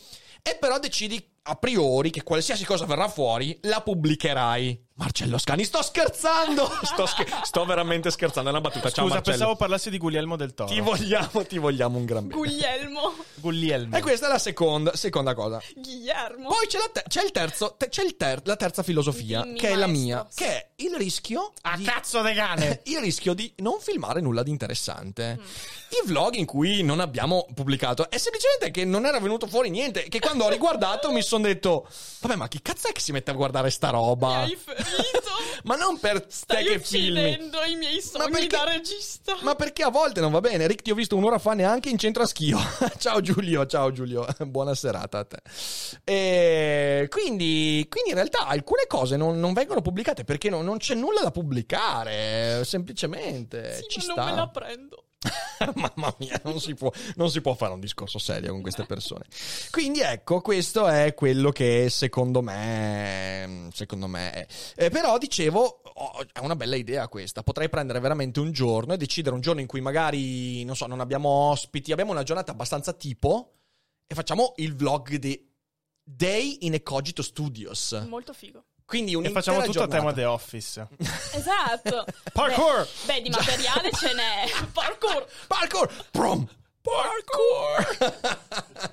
e 0.42 0.56
però 0.60 0.78
decidi 0.78 1.26
a 1.44 1.56
priori 1.56 2.10
che 2.10 2.22
qualsiasi 2.22 2.66
cosa 2.66 2.84
verrà 2.84 3.08
fuori 3.08 3.58
la 3.62 3.80
pubblicherai. 3.80 4.88
Marcello 4.96 5.38
Scani, 5.38 5.64
sto 5.64 5.82
scherzando! 5.82 6.70
Sto, 6.84 7.06
scher- 7.06 7.42
sto 7.42 7.64
veramente 7.64 8.12
scherzando, 8.12 8.48
è 8.50 8.52
una 8.52 8.60
battuta. 8.60 8.90
Ciao 8.90 9.04
Scusa, 9.04 9.14
Marcello. 9.14 9.36
pensavo 9.36 9.56
parlassi 9.56 9.90
di 9.90 9.98
Guglielmo 9.98 10.36
del 10.36 10.54
Toro. 10.54 10.70
Ti 10.72 10.78
vogliamo, 10.78 11.44
ti 11.46 11.58
vogliamo 11.58 11.98
un 11.98 12.04
gran 12.04 12.28
bene. 12.28 12.38
Guglielmo. 12.38 13.14
Guglielmo. 13.34 13.96
E 13.96 14.00
questa 14.00 14.26
è 14.26 14.28
la 14.28 14.38
seconda, 14.38 14.94
seconda 14.94 15.34
cosa. 15.34 15.60
Guillermo. 15.74 16.48
Poi 16.48 16.66
c'è, 16.68 16.78
la 16.78 16.88
te- 16.92 17.02
c'è 17.08 17.24
il 17.24 17.32
terzo, 17.32 17.74
te- 17.76 17.88
c'è 17.88 18.04
il 18.04 18.16
ter- 18.16 18.46
la 18.46 18.54
terza 18.54 18.84
filosofia, 18.84 19.42
Dimmi, 19.42 19.58
che 19.58 19.70
è 19.70 19.74
la 19.74 19.88
mia, 19.88 20.28
che 20.32 20.46
è 20.46 20.70
il 20.76 20.94
rischio 20.96 21.52
A 21.62 21.76
di, 21.76 21.82
cazzo 21.82 22.22
de 22.22 22.32
cane! 22.32 22.80
il 22.86 23.00
rischio 23.00 23.34
di 23.34 23.52
non 23.56 23.80
filmare 23.80 24.20
nulla 24.20 24.44
di 24.44 24.50
interessante. 24.50 25.38
Mm. 25.40 25.44
I 26.04 26.06
vlog 26.06 26.34
in 26.34 26.44
cui 26.46 26.82
non 26.82 27.00
abbiamo 27.00 27.46
pubblicato 27.54 28.08
è 28.10 28.18
semplicemente 28.18 28.70
che 28.70 28.84
non 28.84 29.06
era 29.06 29.18
venuto 29.18 29.46
fuori 29.48 29.70
niente. 29.70 30.04
Che 30.08 30.18
quando 30.20 30.44
ho 30.44 30.48
riguardato 30.48 31.10
mi 31.10 31.22
sono 31.22 31.44
detto: 31.44 31.88
Vabbè, 32.20 32.36
ma 32.36 32.46
chi 32.48 32.62
cazzo 32.62 32.88
è 32.88 32.92
che 32.92 33.00
si 33.00 33.10
mette 33.12 33.30
a 33.32 33.34
guardare 33.34 33.70
sta 33.70 33.90
roba? 33.90 34.44
ferito. 34.44 34.82
Ma 35.64 35.76
non 35.76 35.98
per 35.98 36.24
Stai 36.28 36.62
te 36.64 36.72
che 36.72 36.78
filmi. 36.80 37.10
uccidendo 37.20 37.62
i 37.64 37.74
miei 37.76 38.00
sogni 38.02 38.30
perché- 38.30 38.46
da 38.48 38.64
regista. 38.64 39.36
Ma 39.42 39.54
perché 39.54 39.82
a 39.82 39.88
volte 39.90 40.20
non 40.20 40.30
va 40.30 40.40
bene? 40.40 40.66
Rick, 40.66 40.82
ti 40.82 40.90
ho 40.90 40.94
visto 40.94 41.16
un'ora 41.16 41.38
fa 41.38 41.54
neanche 41.54 41.88
in 41.88 41.96
centro 41.98 42.22
a 42.22 42.26
schio. 42.26 42.58
ciao 42.98 43.20
Giulio, 43.20 43.64
ciao 43.66 43.90
Giulio, 43.90 44.26
buona 44.46 44.74
serata 44.74 45.18
a 45.20 45.24
te. 45.24 45.38
E 46.04 47.06
quindi, 47.08 47.86
quindi 47.88 48.10
in 48.10 48.16
realtà 48.16 48.46
alcune 48.46 48.84
cose 48.86 49.16
non, 49.16 49.40
non 49.40 49.52
vengono 49.54 49.80
pubblicate 49.80 50.24
perché 50.24 50.50
non, 50.50 50.64
non 50.64 50.76
c'è 50.78 50.94
nulla 50.94 51.22
da 51.22 51.30
pubblicare, 51.30 52.62
semplicemente 52.64 53.76
Sì, 53.76 53.84
ci 53.88 53.98
ma 53.98 54.12
sta. 54.12 54.14
non 54.14 54.24
me 54.30 54.36
la 54.36 54.48
prendo. 54.48 55.03
Mamma 55.74 56.14
mia, 56.18 56.40
non 56.44 56.60
si, 56.60 56.74
può, 56.74 56.90
non 57.16 57.30
si 57.30 57.40
può 57.40 57.54
fare 57.54 57.72
un 57.72 57.80
discorso 57.80 58.18
serio 58.18 58.52
con 58.52 58.62
queste 58.62 58.84
persone. 58.84 59.24
Quindi 59.70 60.00
ecco, 60.00 60.40
questo 60.40 60.86
è 60.86 61.14
quello 61.14 61.50
che 61.50 61.88
secondo 61.90 62.42
me, 62.42 63.68
secondo 63.72 64.06
me 64.06 64.32
è. 64.32 64.46
Eh, 64.76 64.90
però 64.90 65.18
dicevo, 65.18 65.82
oh, 65.82 66.26
è 66.32 66.40
una 66.40 66.56
bella 66.56 66.76
idea 66.76 67.08
questa. 67.08 67.42
Potrei 67.42 67.68
prendere 67.68 68.00
veramente 68.00 68.40
un 68.40 68.52
giorno 68.52 68.92
e 68.92 68.96
decidere 68.96 69.34
un 69.34 69.40
giorno 69.40 69.60
in 69.60 69.66
cui 69.66 69.80
magari, 69.80 70.64
non 70.64 70.76
so, 70.76 70.86
non 70.86 71.00
abbiamo 71.00 71.28
ospiti, 71.28 71.92
abbiamo 71.92 72.12
una 72.12 72.22
giornata 72.22 72.52
abbastanza 72.52 72.92
tipo 72.92 73.52
e 74.06 74.14
facciamo 74.14 74.52
il 74.56 74.74
vlog 74.76 75.16
di 75.16 75.52
Day 76.02 76.58
in 76.62 76.74
Ecogito 76.74 77.22
Studios. 77.22 78.04
Molto 78.08 78.32
figo. 78.32 78.64
Quindi 78.86 79.12
E 79.12 79.16
un'intera 79.16 79.40
facciamo 79.40 79.64
tutto 79.64 79.82
a 79.82 79.86
giornata. 79.86 79.98
tema 80.00 80.12
The 80.12 80.24
Office. 80.24 80.86
Esatto. 81.32 82.04
Parkour! 82.32 82.86
Beh, 83.06 83.14
beh, 83.14 83.22
di 83.22 83.30
materiale 83.30 83.90
ce 83.92 84.12
n'è. 84.12 84.44
Parkour. 84.72 85.26
Parkour! 85.46 86.06
Prom! 86.10 86.46
Parkour! 86.82 88.28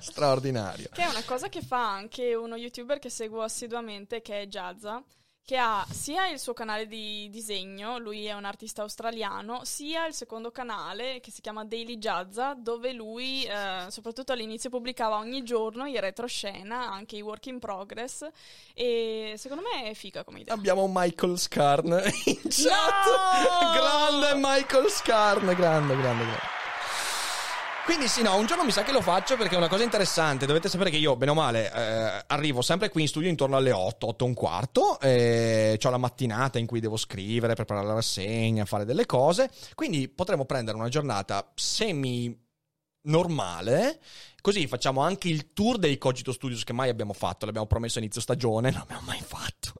Straordinario. 0.00 0.88
Che 0.92 1.02
è 1.02 1.06
una 1.06 1.22
cosa 1.24 1.48
che 1.48 1.62
fa 1.62 1.92
anche 1.92 2.34
uno 2.34 2.56
youtuber 2.56 2.98
che 2.98 3.10
seguo 3.10 3.42
assiduamente, 3.42 4.22
che 4.22 4.42
è 4.42 4.46
Jazza, 4.46 5.02
che 5.44 5.56
ha 5.56 5.84
sia 5.90 6.28
il 6.28 6.38
suo 6.38 6.52
canale 6.52 6.86
di 6.86 7.28
disegno, 7.30 7.98
lui 7.98 8.26
è 8.26 8.32
un 8.32 8.44
artista 8.44 8.82
australiano, 8.82 9.64
sia 9.64 10.06
il 10.06 10.14
secondo 10.14 10.50
canale 10.50 11.20
che 11.20 11.30
si 11.30 11.40
chiama 11.40 11.64
Daily 11.64 11.98
Jazza, 11.98 12.54
dove 12.56 12.92
lui, 12.92 13.44
eh, 13.44 13.86
soprattutto 13.88 14.32
all'inizio, 14.32 14.70
pubblicava 14.70 15.16
ogni 15.16 15.42
giorno 15.42 15.86
i 15.86 15.98
retroscena, 15.98 16.90
anche 16.90 17.16
i 17.16 17.22
work 17.22 17.46
in 17.46 17.58
progress, 17.58 18.28
e 18.72 19.34
secondo 19.36 19.64
me 19.64 19.90
è 19.90 19.94
figa 19.94 20.22
come 20.22 20.40
idea. 20.40 20.54
Abbiamo 20.54 20.88
Michael 20.88 21.38
Scarn 21.38 22.00
in 22.24 22.40
chat. 22.48 23.06
No! 23.06 23.72
Grande 23.74 24.32
Michael 24.36 24.88
Scarn, 24.88 25.54
grande, 25.54 25.96
grande, 25.96 26.24
grande. 26.24 26.61
Quindi 27.84 28.06
sì, 28.06 28.22
no, 28.22 28.36
un 28.36 28.46
giorno 28.46 28.64
mi 28.64 28.70
sa 28.70 28.84
che 28.84 28.92
lo 28.92 29.00
faccio 29.02 29.36
perché 29.36 29.54
è 29.54 29.58
una 29.58 29.68
cosa 29.68 29.82
interessante. 29.82 30.46
Dovete 30.46 30.68
sapere 30.68 30.88
che 30.88 30.98
io, 30.98 31.16
bene 31.16 31.32
o 31.32 31.34
male, 31.34 31.72
eh, 31.72 32.24
arrivo 32.28 32.62
sempre 32.62 32.88
qui 32.88 33.02
in 33.02 33.08
studio 33.08 33.28
intorno 33.28 33.56
alle 33.56 33.72
8, 33.72 34.06
8 34.06 34.24
e 34.24 34.28
un 34.28 34.34
quarto. 34.34 35.00
E 35.00 35.78
ho 35.82 35.90
la 35.90 35.96
mattinata 35.96 36.60
in 36.60 36.66
cui 36.66 36.78
devo 36.78 36.96
scrivere, 36.96 37.54
preparare 37.54 37.86
la 37.86 37.94
rassegna, 37.94 38.64
fare 38.64 38.84
delle 38.84 39.04
cose. 39.04 39.50
Quindi 39.74 40.08
potremmo 40.08 40.44
prendere 40.44 40.76
una 40.76 40.88
giornata 40.88 41.50
semi 41.56 42.38
normale. 43.02 44.00
Così 44.40 44.66
facciamo 44.68 45.00
anche 45.00 45.28
il 45.28 45.52
tour 45.52 45.76
dei 45.78 45.98
Cogito 45.98 46.32
Studios 46.32 46.62
che 46.62 46.72
mai 46.72 46.88
abbiamo 46.88 47.12
fatto. 47.12 47.46
L'abbiamo 47.46 47.66
promesso 47.66 47.98
a 47.98 48.02
inizio 48.02 48.20
stagione, 48.20 48.70
non 48.72 48.80
l'abbiamo 48.80 49.06
mai 49.06 49.22
fatto. 49.24 49.72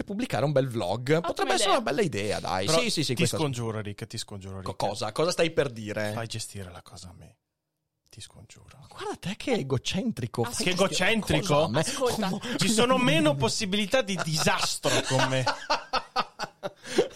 E 0.00 0.04
pubblicare 0.04 0.46
un 0.46 0.52
bel 0.52 0.66
vlog. 0.66 1.20
Potrebbe 1.20 1.52
essere 1.52 1.68
idea. 1.68 1.80
una 1.82 1.90
bella 1.90 2.00
idea, 2.00 2.40
dai. 2.40 2.64
Però 2.64 2.78
sì, 2.78 2.88
sì, 2.88 3.02
sì. 3.02 3.08
Ti 3.12 3.16
questa- 3.16 3.36
scongiuro, 3.36 3.82
Rick, 3.82 4.06
ti 4.06 4.16
scongiuro, 4.16 4.60
Rick. 4.60 4.74
Co- 4.74 4.86
cosa? 4.88 5.12
Cosa 5.12 5.30
stai 5.30 5.50
per 5.50 5.68
dire? 5.70 6.12
Fai 6.14 6.26
gestire 6.26 6.70
la 6.70 6.80
cosa 6.80 7.08
a 7.10 7.12
me. 7.18 7.36
Ti 8.08 8.18
scongiuro. 8.22 8.86
Guarda 8.88 9.16
te 9.20 9.34
che 9.36 9.52
egocentrico. 9.52 10.40
Ah, 10.40 10.50
Fai 10.50 10.64
Che 10.64 10.70
egocentrico? 10.70 11.70
Ascolta. 11.74 12.30
Ci 12.56 12.70
sono 12.70 12.96
meno 12.96 13.34
possibilità 13.34 14.00
di 14.00 14.18
disastro 14.24 15.02
con 15.06 15.28
me. 15.28 15.44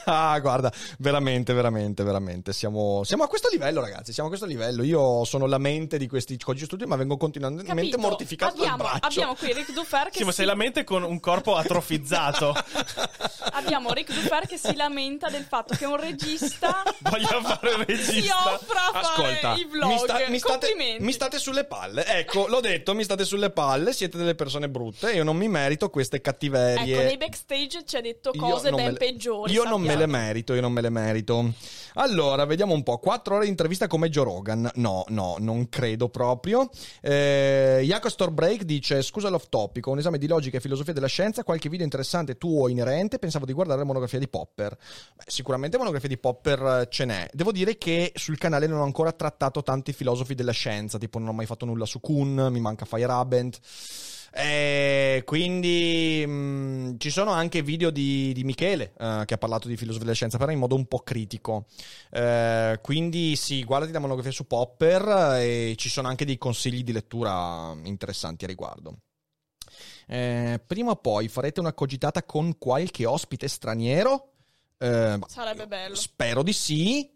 Ah, 0.06 0.38
guarda, 0.40 0.70
veramente, 0.98 1.52
veramente, 1.52 2.02
veramente. 2.02 2.52
Siamo, 2.52 3.02
siamo 3.04 3.22
a 3.24 3.28
questo 3.28 3.48
livello, 3.50 3.80
ragazzi. 3.80 4.12
Siamo 4.12 4.28
a 4.28 4.32
questo 4.32 4.46
livello. 4.48 4.82
Io 4.82 5.24
sono 5.24 5.46
la 5.46 5.58
mente 5.58 5.96
di 5.98 6.06
questi 6.08 6.36
codici 6.38 6.66
studio, 6.66 6.86
ma 6.86 6.96
vengo 6.96 7.16
continuamente 7.16 7.64
Capito? 7.64 7.98
mortificato 7.98 8.54
abbiamo, 8.54 8.76
dal 8.76 8.86
braccio. 8.86 9.06
abbiamo 9.06 9.34
qui 9.34 9.52
Rick 9.52 9.72
Dufer 9.72 10.08
che 10.10 10.18
Sì, 10.18 10.24
ma 10.24 10.30
si... 10.30 10.36
sei 10.36 10.46
la 10.46 10.54
mente 10.54 10.84
con 10.84 11.02
un 11.02 11.20
corpo 11.20 11.56
atrofizzato. 11.56 12.54
abbiamo 13.52 13.92
Rick 13.92 14.12
Dufer 14.12 14.46
che 14.46 14.56
si 14.58 14.74
lamenta 14.74 15.28
del 15.28 15.44
fatto 15.44 15.74
che 15.74 15.84
un 15.86 15.96
regista 15.96 16.82
Voglio 17.00 17.40
fare 17.42 17.70
si 17.70 17.84
regista. 17.86 18.54
offra 18.54 18.80
a 18.92 19.00
Ascolta, 19.00 19.38
fare 19.40 19.60
i 19.60 19.64
vlog. 19.64 19.90
mi, 19.90 19.98
sta- 19.98 20.24
mi 20.28 20.38
state, 20.38 20.96
mi 21.00 21.12
state 21.12 21.38
sulle 21.38 21.64
palle. 21.64 22.04
Ecco, 22.06 22.46
l'ho 22.48 22.60
detto, 22.60 22.94
mi 22.94 23.04
state 23.04 23.24
sulle 23.24 23.50
palle. 23.50 23.92
Siete 23.92 24.16
delle 24.16 24.34
persone 24.34 24.68
brutte. 24.68 25.12
Io 25.12 25.24
non 25.24 25.36
mi 25.36 25.48
merito 25.48 25.88
queste 25.90 26.20
cattiverie. 26.20 26.94
Ecco, 26.94 27.04
nei 27.04 27.16
backstage 27.16 27.84
ci 27.84 27.96
ha 27.96 28.00
detto 28.00 28.32
cose 28.36 28.70
ben 28.70 28.92
le- 28.92 28.98
peggiori. 28.98 29.52
Io 29.52 29.64
non 29.64 29.80
me 29.80 29.93
me 29.94 30.00
le 30.00 30.07
merito, 30.07 30.54
io 30.54 30.61
non 30.61 30.72
me 30.72 30.80
le 30.80 30.90
merito. 30.90 31.52
Allora, 31.94 32.44
vediamo 32.44 32.74
un 32.74 32.83
po'. 32.83 32.98
Quattro 32.98 33.37
ore 33.37 33.44
di 33.44 33.50
intervista 33.50 33.87
come 33.87 34.09
Joe 34.09 34.24
Rogan. 34.24 34.70
No, 34.74 35.04
no, 35.09 35.37
non 35.38 35.68
credo 35.68 36.09
proprio. 36.09 36.68
Eh, 37.00 37.83
Jaco 37.85 38.09
Storbreak 38.09 38.64
dice: 38.64 39.02
Scusa 39.02 39.28
l'off 39.28 39.46
topic, 39.48 39.87
un 39.87 39.98
esame 39.98 40.18
di 40.18 40.26
logica 40.26 40.57
e 40.57 40.61
filosofia 40.61 40.92
della 40.92 41.07
scienza. 41.07 41.44
Qualche 41.44 41.68
video 41.68 41.85
interessante 41.85 42.37
tuo 42.37 42.68
inerente? 42.68 43.18
Pensavo 43.18 43.44
di 43.44 43.52
guardare 43.52 43.78
la 43.78 43.85
monografia 43.85 44.18
di 44.18 44.28
Popper. 44.28 44.76
Beh, 45.14 45.24
sicuramente 45.26 45.78
monografia 45.78 46.09
di 46.09 46.18
Popper 46.18 46.80
eh, 46.83 46.88
ce 46.90 47.04
n'è. 47.04 47.28
Devo 47.33 47.52
dire 47.52 47.78
che 47.78 48.12
sul 48.16 48.38
canale 48.38 48.66
non 48.66 48.80
ho 48.80 48.85
ancora 48.85 49.12
trattato 49.12 49.62
tanti 49.62 49.92
filosofi 49.92 50.35
della 50.35 50.52
scienza. 50.52 50.98
Tipo, 50.98 51.18
non 51.20 51.28
ho 51.28 51.33
mai 51.33 51.46
fatto 51.46 51.64
nulla 51.64 51.87
su 51.87 52.00
Kuhn, 52.00 52.48
mi 52.50 52.61
manca 52.61 52.85
Feyerabend. 52.85 53.59
Eh, 54.36 55.22
quindi 55.24 56.24
mh, 56.26 56.96
ci 56.98 57.10
sono 57.10 57.30
anche 57.30 57.62
video 57.62 57.90
di, 57.90 58.32
di 58.32 58.42
Michele 58.42 58.92
eh, 58.98 59.22
che 59.26 59.34
ha 59.34 59.38
parlato 59.38 59.68
di 59.68 59.76
filosofia 59.76 60.04
della 60.06 60.16
scienza, 60.16 60.38
però 60.38 60.50
in 60.50 60.58
modo 60.58 60.74
un 60.74 60.86
po' 60.86 60.98
critico. 61.00 61.66
Eh, 62.10 62.80
quindi 62.82 63.36
sì, 63.36 63.62
guardati 63.62 63.92
la 63.92 64.00
monografia 64.00 64.32
su 64.32 64.48
Popper 64.48 65.36
e 65.38 65.74
ci 65.76 65.88
sono 65.88 66.08
anche 66.08 66.24
dei 66.24 66.36
consigli 66.36 66.82
di 66.82 66.92
lettura 66.92 67.76
interessanti 67.84 68.44
a 68.44 68.48
riguardo. 68.48 68.96
Eh, 70.08 70.60
prima 70.66 70.90
o 70.90 70.96
poi 70.96 71.28
farete 71.28 71.60
una 71.60 71.72
cogitata 71.72 72.24
con 72.24 72.58
qualche 72.58 73.06
ospite 73.06 73.46
straniero? 73.46 74.32
Eh, 74.78 75.18
Sarebbe 75.28 75.66
bello. 75.68 75.94
Spero 75.94 76.42
di 76.42 76.52
sì. 76.52 77.13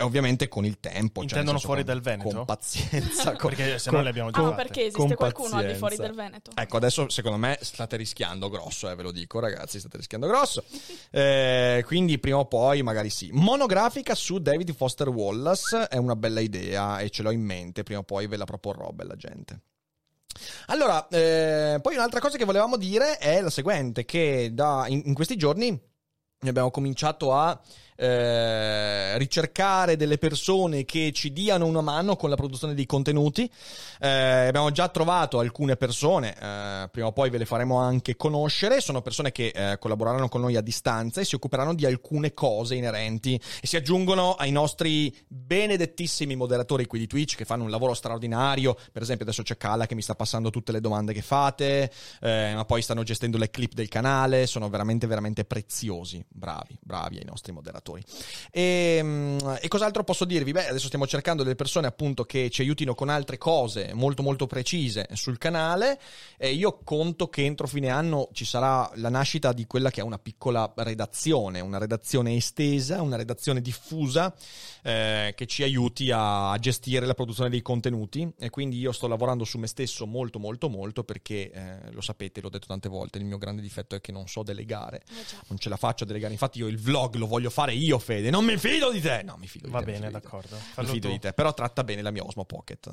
E 0.00 0.02
ovviamente 0.02 0.48
con 0.48 0.64
il 0.64 0.80
tempo. 0.80 1.20
cioè, 1.20 1.24
Intendono 1.24 1.58
senso, 1.58 1.66
fuori 1.66 1.84
con- 1.84 1.92
dal 1.92 2.00
Veneto? 2.02 2.34
Con 2.34 2.44
pazienza. 2.46 3.32
con- 3.36 3.50
Perché 3.54 3.78
se 3.78 3.90
no 3.90 4.00
le 4.00 4.08
abbiamo 4.08 4.30
già 4.30 4.40
Ah, 4.40 4.44
fatte. 4.44 4.56
perché 4.56 4.90
con 4.90 5.02
esiste 5.02 5.14
qualcuno 5.16 5.56
al 5.56 5.66
di 5.66 5.74
fuori 5.74 5.96
pazienza. 5.96 6.02
del 6.06 6.14
Veneto? 6.14 6.50
Ecco, 6.54 6.76
adesso 6.78 7.08
secondo 7.10 7.36
me 7.36 7.58
state 7.60 7.96
rischiando 7.98 8.48
grosso, 8.48 8.88
eh, 8.88 8.94
ve 8.94 9.02
lo 9.02 9.12
dico 9.12 9.40
ragazzi, 9.40 9.78
state 9.78 9.98
rischiando 9.98 10.26
grosso. 10.26 10.64
Eh, 11.12 11.82
quindi 11.86 12.18
prima 12.18 12.38
o 12.38 12.46
poi 12.46 12.82
magari 12.82 13.10
sì. 13.10 13.28
Monografica 13.32 14.14
su 14.14 14.38
David 14.38 14.72
Foster 14.74 15.08
Wallace 15.08 15.88
è 15.88 15.96
una 15.96 16.14
bella 16.16 16.38
idea 16.40 17.00
e 17.00 17.10
ce 17.10 17.22
l'ho 17.22 17.30
in 17.32 17.42
mente, 17.42 17.82
prima 17.82 18.00
o 18.00 18.04
poi 18.04 18.26
ve 18.28 18.36
la 18.36 18.44
proporrò, 18.44 18.90
bella 18.92 19.16
gente. 19.16 19.60
Allora, 20.66 21.06
eh, 21.08 21.78
poi 21.82 21.94
un'altra 21.96 22.20
cosa 22.20 22.38
che 22.38 22.44
volevamo 22.44 22.76
dire 22.76 23.18
è 23.18 23.40
la 23.40 23.50
seguente, 23.50 24.04
che 24.04 24.50
da, 24.54 24.84
in, 24.88 25.02
in 25.04 25.14
questi 25.14 25.36
giorni 25.36 25.78
abbiamo 26.46 26.70
cominciato 26.70 27.34
a 27.34 27.60
eh, 28.00 29.18
ricercare 29.18 29.96
delle 29.96 30.16
persone 30.16 30.86
che 30.86 31.12
ci 31.12 31.32
diano 31.32 31.66
una 31.66 31.82
mano 31.82 32.16
con 32.16 32.30
la 32.30 32.36
produzione 32.36 32.72
dei 32.74 32.86
contenuti. 32.86 33.50
Eh, 34.00 34.08
abbiamo 34.08 34.70
già 34.70 34.88
trovato 34.88 35.38
alcune 35.38 35.76
persone, 35.76 36.34
eh, 36.34 36.88
prima 36.90 37.08
o 37.08 37.12
poi 37.12 37.28
ve 37.28 37.36
le 37.36 37.44
faremo 37.44 37.76
anche 37.76 38.16
conoscere. 38.16 38.80
Sono 38.80 39.02
persone 39.02 39.32
che 39.32 39.52
eh, 39.54 39.78
collaboreranno 39.78 40.28
con 40.28 40.40
noi 40.40 40.56
a 40.56 40.62
distanza 40.62 41.20
e 41.20 41.24
si 41.26 41.34
occuperanno 41.34 41.74
di 41.74 41.84
alcune 41.84 42.32
cose 42.32 42.74
inerenti 42.74 43.38
e 43.60 43.66
si 43.66 43.76
aggiungono 43.76 44.32
ai 44.32 44.50
nostri 44.50 45.14
benedettissimi 45.28 46.36
moderatori 46.36 46.86
qui 46.86 47.00
di 47.00 47.06
Twitch 47.06 47.36
che 47.36 47.44
fanno 47.44 47.64
un 47.64 47.70
lavoro 47.70 47.92
straordinario. 47.92 48.78
Per 48.92 49.02
esempio, 49.02 49.26
adesso 49.26 49.42
c'è 49.42 49.58
Kala 49.58 49.84
che 49.84 49.94
mi 49.94 50.02
sta 50.02 50.14
passando 50.14 50.48
tutte 50.48 50.72
le 50.72 50.80
domande 50.80 51.12
che 51.12 51.22
fate, 51.22 51.92
eh, 52.22 52.52
ma 52.54 52.64
poi 52.64 52.80
stanno 52.80 53.02
gestendo 53.02 53.36
le 53.36 53.50
clip 53.50 53.74
del 53.74 53.88
canale. 53.88 54.46
Sono 54.46 54.70
veramente, 54.70 55.06
veramente 55.06 55.44
preziosi. 55.44 56.24
Bravi, 56.26 56.78
bravi 56.80 57.18
ai 57.18 57.24
nostri 57.26 57.52
moderatori. 57.52 57.89
E, 58.50 59.00
mm, 59.02 59.38
e 59.60 59.68
cos'altro 59.68 60.04
posso 60.04 60.24
dirvi? 60.24 60.52
Beh, 60.52 60.68
adesso 60.68 60.86
stiamo 60.86 61.06
cercando 61.06 61.42
delle 61.42 61.54
persone 61.54 61.86
appunto 61.86 62.24
che 62.24 62.50
ci 62.50 62.62
aiutino 62.62 62.94
con 62.94 63.08
altre 63.08 63.38
cose 63.38 63.92
molto 63.94 64.22
molto 64.22 64.46
precise 64.46 65.08
sul 65.14 65.38
canale 65.38 66.00
e 66.36 66.52
io 66.52 66.80
conto 66.84 67.28
che 67.28 67.44
entro 67.44 67.66
fine 67.66 67.88
anno 67.88 68.28
ci 68.32 68.44
sarà 68.44 68.90
la 68.94 69.08
nascita 69.08 69.52
di 69.52 69.66
quella 69.66 69.90
che 69.90 70.00
è 70.00 70.04
una 70.04 70.18
piccola 70.18 70.72
redazione, 70.76 71.60
una 71.60 71.78
redazione 71.78 72.34
estesa, 72.34 73.02
una 73.02 73.16
redazione 73.16 73.60
diffusa 73.60 74.34
eh, 74.82 75.32
che 75.36 75.46
ci 75.46 75.62
aiuti 75.62 76.10
a 76.12 76.56
gestire 76.58 77.06
la 77.06 77.14
produzione 77.14 77.50
dei 77.50 77.62
contenuti 77.62 78.30
e 78.38 78.50
quindi 78.50 78.78
io 78.78 78.92
sto 78.92 79.06
lavorando 79.06 79.44
su 79.44 79.58
me 79.58 79.66
stesso 79.66 80.06
molto 80.06 80.38
molto 80.38 80.68
molto 80.68 81.04
perché 81.04 81.50
eh, 81.50 81.92
lo 81.92 82.00
sapete, 82.00 82.40
l'ho 82.40 82.48
detto 82.48 82.66
tante 82.66 82.88
volte, 82.88 83.18
il 83.18 83.24
mio 83.24 83.38
grande 83.38 83.62
difetto 83.62 83.94
è 83.94 84.00
che 84.00 84.12
non 84.12 84.26
so 84.26 84.42
delegare 84.42 85.02
Eh 85.08 85.48
non 85.48 85.58
ce 85.58 85.68
la 85.68 85.76
faccio 85.76 86.04
a 86.04 86.06
delegare. 86.06 86.32
Infatti, 86.32 86.58
io 86.58 86.66
il 86.66 86.78
vlog 86.78 87.16
lo 87.16 87.26
voglio 87.26 87.50
fare 87.50 87.74
io, 87.84 87.98
Fede. 87.98 88.30
Non 88.30 88.44
mi 88.44 88.56
fido 88.56 88.90
di 88.90 89.00
te. 89.00 89.22
No, 89.22 89.36
mi 89.36 89.46
fido 89.46 89.66
di 89.66 89.72
Va 89.72 89.80
te. 89.80 89.86
mi 89.86 89.92
bene, 89.92 90.06
te. 90.06 90.12
d'accordo. 90.12 90.56
Mi 90.56 90.62
Fallo 90.72 90.88
fido 90.88 91.08
tu. 91.08 91.12
di 91.14 91.18
te. 91.20 91.32
Però 91.32 91.52
tratta 91.54 91.84
bene 91.84 92.02
la 92.02 92.10
mia 92.10 92.22
Osmo 92.24 92.44
Pocket. 92.44 92.90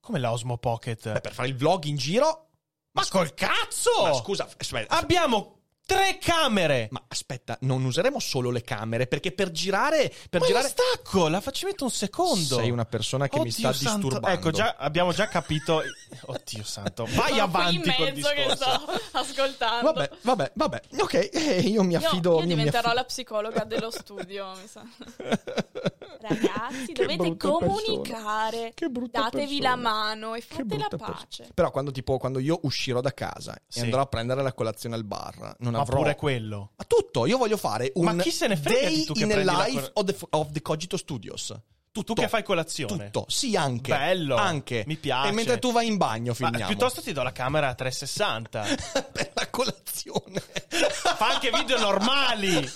Come 0.00 0.18
la 0.18 0.32
Osmo 0.32 0.58
Pocket? 0.58 1.12
Beh, 1.12 1.20
per 1.20 1.32
fare 1.32 1.48
il 1.48 1.56
vlog 1.56 1.84
in 1.84 1.96
giro. 1.96 2.48
ma 2.92 3.04
col 3.08 3.32
cazzo! 3.34 3.90
Ma 4.02 4.12
scusa, 4.14 4.48
aspetta. 4.56 4.96
Abbiamo 4.96 5.57
tre 5.88 6.18
camere! 6.20 6.88
Ma 6.90 7.02
aspetta, 7.08 7.56
non 7.62 7.82
useremo 7.84 8.18
solo 8.18 8.50
le 8.50 8.60
camere 8.62 9.06
perché 9.06 9.32
per 9.32 9.50
girare. 9.50 10.12
Per 10.28 10.40
Ma 10.40 10.46
girare. 10.46 10.64
la 10.64 10.68
stacco, 10.68 11.28
la 11.28 11.40
faccio 11.40 11.66
metto 11.66 11.84
un 11.84 11.90
secondo. 11.90 12.56
Sei 12.56 12.70
una 12.70 12.84
persona 12.84 13.26
che 13.26 13.40
mi 13.40 13.50
sta 13.50 13.68
Oddio 13.68 13.80
santo. 13.80 13.98
disturbando. 14.08 14.36
Ecco, 14.38 14.50
già, 14.50 14.76
abbiamo 14.78 15.12
già 15.12 15.28
capito. 15.28 15.82
Oddio 16.26 16.62
santo. 16.62 17.04
Vai 17.06 17.30
Sono 17.30 17.42
avanti 17.42 17.76
col 17.92 18.12
mezzo 18.12 18.28
che 18.28 18.44
discorso. 18.44 18.54
sto 18.54 19.18
ascoltando. 19.18 19.92
Vabbè, 19.92 20.10
vabbè, 20.20 20.52
vabbè. 20.54 20.80
Ok, 20.98 21.14
eh, 21.32 21.60
io 21.66 21.82
mi 21.82 21.92
Io, 21.94 21.98
affido. 22.06 22.34
io 22.34 22.40
mi 22.40 22.46
diventerò 22.48 22.78
affido- 22.80 22.94
la 22.94 23.04
psicologa 23.04 23.64
dello 23.64 23.90
studio, 23.90 24.52
mi 24.60 24.68
sa. 24.68 24.82
Ragazzi, 26.20 26.92
Che 26.92 27.06
dovete 27.06 27.36
comunicare. 27.36 28.72
Che 28.74 28.88
brutta 28.88 29.20
Datevi 29.22 29.58
persona. 29.58 29.68
la 29.70 29.76
mano 29.76 30.34
e 30.34 30.40
fate 30.40 30.76
la 30.76 30.88
pace. 30.88 30.96
persona. 31.26 31.48
Però 31.54 31.70
quando, 31.70 31.90
tipo, 31.92 32.18
quando 32.18 32.38
io 32.40 32.58
uscirò 32.62 33.00
da 33.00 33.14
casa 33.14 33.54
e 33.54 33.60
Sì. 33.68 33.80
andrò 33.80 34.00
a 34.00 34.06
prendere 34.06 34.42
la 34.42 34.52
colazione 34.52 34.96
al 34.96 35.04
bar, 35.04 35.54
non 35.60 35.74
Ma 35.78 35.82
avrò 35.84 35.96
pure 35.98 36.14
quello. 36.14 36.70
Ma 36.76 36.84
tutto, 36.84 37.26
io 37.26 37.38
voglio 37.38 37.56
fare 37.56 37.90
un 37.94 38.04
Ma 38.04 38.16
chi 38.16 38.30
se 38.30 38.46
ne 38.46 38.56
frega 38.56 38.80
day 38.88 39.04
tu 39.04 39.12
che 39.14 39.22
in 39.22 39.28
the 39.28 39.44
la 39.44 39.64
life 39.66 39.90
col- 39.92 40.04
of, 40.04 40.04
the, 40.04 40.26
of 40.30 40.50
the 40.52 40.62
Cogito 40.62 40.96
Studios. 40.96 41.54
Tutto. 41.90 42.14
Tu 42.14 42.20
che 42.20 42.28
fai 42.28 42.44
colazione. 42.44 43.06
Tutto, 43.10 43.24
sì, 43.28 43.56
anche. 43.56 43.90
Bello. 43.90 44.36
Anche. 44.36 44.84
Mi 44.86 44.96
piace. 44.96 45.28
E 45.30 45.32
mentre 45.32 45.58
tu 45.58 45.72
vai 45.72 45.86
in 45.88 45.96
bagno, 45.96 46.28
Ma 46.28 46.34
filmiamo. 46.34 46.66
piuttosto 46.66 47.00
ti 47.00 47.12
do 47.12 47.22
la 47.22 47.32
camera 47.32 47.68
a 47.68 47.74
360. 47.74 48.62
per 49.10 49.30
la 49.34 49.48
colazione. 49.48 50.40
Fa 50.68 51.28
anche 51.30 51.50
video 51.50 51.80
normali. 51.80 52.70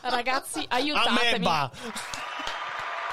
Ragazzi, 0.00 0.64
aiutatemi. 0.66 1.18
Ameba. 1.34 1.70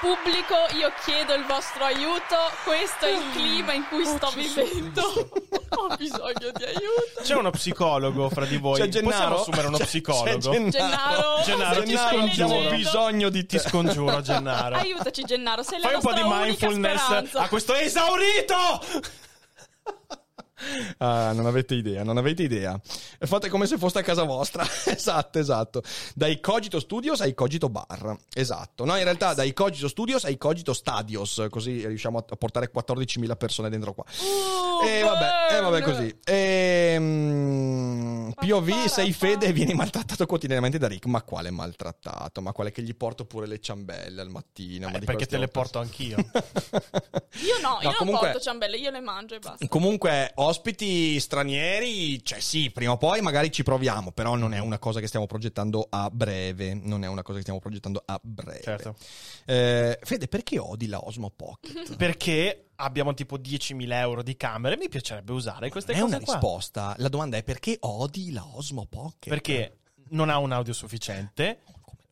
Pubblico, 0.00 0.54
io 0.78 0.92
chiedo 1.04 1.32
il 1.34 1.44
vostro 1.46 1.84
aiuto. 1.84 2.36
Questo 2.64 3.06
è 3.06 3.10
il 3.10 3.30
clima 3.32 3.72
in 3.72 3.86
cui 3.88 4.04
sto 4.04 4.28
vivendo. 4.34 5.00
Ho 5.78 5.96
bisogno 5.96 6.50
di 6.54 6.64
aiuto. 6.64 7.22
C'è 7.22 7.34
uno 7.34 7.50
psicologo 7.50 8.28
fra 8.28 8.44
di 8.44 8.58
voi. 8.58 8.78
C'è 8.78 8.88
Gennaro? 8.88 9.36
Possiamo 9.36 9.36
assumere 9.40 9.66
uno 9.68 9.78
psicologo? 9.78 10.50
c'è 10.50 10.68
Gennaro, 10.68 11.42
Gennaro, 11.44 11.82
scongiuro. 11.84 12.54
abbiamo 12.54 12.68
bisogno 12.76 13.28
di 13.30 13.46
Ti 13.46 13.58
scongiuro, 13.58 14.20
Gennaro. 14.20 14.76
Aiutaci, 14.76 15.22
Gennaro. 15.24 15.62
Sei 15.62 15.80
la 15.80 15.86
Fai 15.86 15.94
un 15.94 16.00
po' 16.02 16.12
di 16.12 16.22
mindfulness 16.24 17.02
speranza. 17.02 17.40
a 17.40 17.48
questo 17.48 17.74
esaurito. 17.74 18.54
Ah, 20.98 21.32
non 21.32 21.44
avete 21.46 21.74
idea, 21.74 22.02
non 22.02 22.16
avete 22.16 22.42
idea. 22.42 22.80
Fate 23.18 23.48
come 23.50 23.66
se 23.66 23.76
foste 23.76 23.98
a 23.98 24.02
casa 24.02 24.22
vostra. 24.22 24.64
esatto, 24.86 25.38
esatto. 25.38 25.82
Dai 26.14 26.40
Cogito 26.40 26.80
Studios 26.80 27.20
ai 27.20 27.34
Cogito 27.34 27.68
Bar. 27.68 28.16
Esatto. 28.34 28.84
No, 28.86 28.96
in 28.96 29.04
realtà 29.04 29.34
dai 29.34 29.52
Cogito 29.52 29.88
Studios 29.88 30.24
ai 30.24 30.38
Cogito 30.38 30.72
Stadios, 30.72 31.46
così 31.50 31.86
riusciamo 31.86 32.18
a 32.18 32.22
portare 32.36 32.70
14.000 32.74 33.36
persone 33.36 33.68
dentro 33.68 33.92
qua. 33.92 34.04
Uh, 34.08 34.86
E 34.86 35.02
vabbè, 35.02 35.56
e 35.56 35.60
vabbè 35.60 35.82
così. 35.82 36.18
Ehm, 36.24 38.32
POV, 38.34 38.84
sei 38.86 39.12
fede 39.12 39.46
e 39.46 39.52
vieni 39.52 39.74
maltrattato 39.74 40.26
quotidianamente 40.26 40.78
da 40.78 40.88
Rick. 40.88 41.06
Ma 41.06 41.22
quale 41.22 41.50
maltrattato? 41.50 42.40
Ma 42.40 42.52
quale 42.52 42.72
che 42.72 42.82
gli 42.82 42.94
porto 42.94 43.24
pure 43.26 43.46
le 43.46 43.60
ciambelle 43.60 44.20
al 44.20 44.30
mattino? 44.30 44.88
Ma 44.88 44.96
Eh, 44.96 45.00
di 45.00 45.06
perché 45.06 45.26
te 45.26 45.38
le 45.38 45.48
porto 45.48 45.78
anch'io. 45.78 46.16
Io 47.46 47.58
no, 47.60 47.78
io 47.80 47.88
non 47.88 47.94
comunque- 47.96 48.28
porto 48.30 48.42
ciambelle, 48.42 48.76
io 48.78 48.90
le 48.90 49.00
mangio 49.00 49.34
e 49.34 49.38
basta. 49.38 49.66
Comunque, 49.68 50.32
ospiti 50.46 51.18
stranieri, 51.20 52.24
cioè 52.24 52.40
sì, 52.40 52.70
prima 52.70 52.92
o 52.92 52.96
poi 52.96 53.20
magari 53.20 53.50
ci 53.50 53.62
proviamo, 53.62 54.12
però 54.12 54.34
non 54.34 54.54
è 54.54 54.58
una 54.58 54.78
cosa 54.78 55.00
che 55.00 55.06
stiamo 55.06 55.26
progettando 55.26 55.86
a 55.88 56.08
breve. 56.10 56.74
Non 56.74 57.04
è 57.04 57.08
una 57.08 57.22
cosa 57.22 57.34
che 57.36 57.42
stiamo 57.42 57.60
progettando 57.60 58.02
a 58.04 58.18
breve. 58.22 58.62
Certo. 58.62 58.96
Eh, 59.44 59.98
Fede, 60.02 60.28
perché 60.28 60.58
odi 60.58 60.86
la 60.86 61.04
Osmo 61.04 61.30
Pocket? 61.30 61.96
Perché 61.96 62.68
abbiamo 62.76 63.14
tipo 63.14 63.36
10.000 63.38 63.92
euro 63.92 64.22
di 64.22 64.36
camere. 64.36 64.76
Mi 64.76 64.88
piacerebbe 64.88 65.32
usare 65.32 65.70
queste 65.70 65.92
è 65.92 65.98
cose 65.98 66.14
una 66.16 66.24
qua. 66.24 66.34
risposta. 66.34 66.94
La 66.98 67.08
domanda 67.08 67.36
è 67.36 67.42
perché 67.42 67.76
odi 67.80 68.32
la 68.32 68.46
Osmo 68.54 68.86
Pocket? 68.86 69.28
Perché 69.28 69.78
non 70.08 70.28
ha 70.30 70.38
un 70.38 70.52
audio 70.52 70.72
sufficiente, 70.72 71.60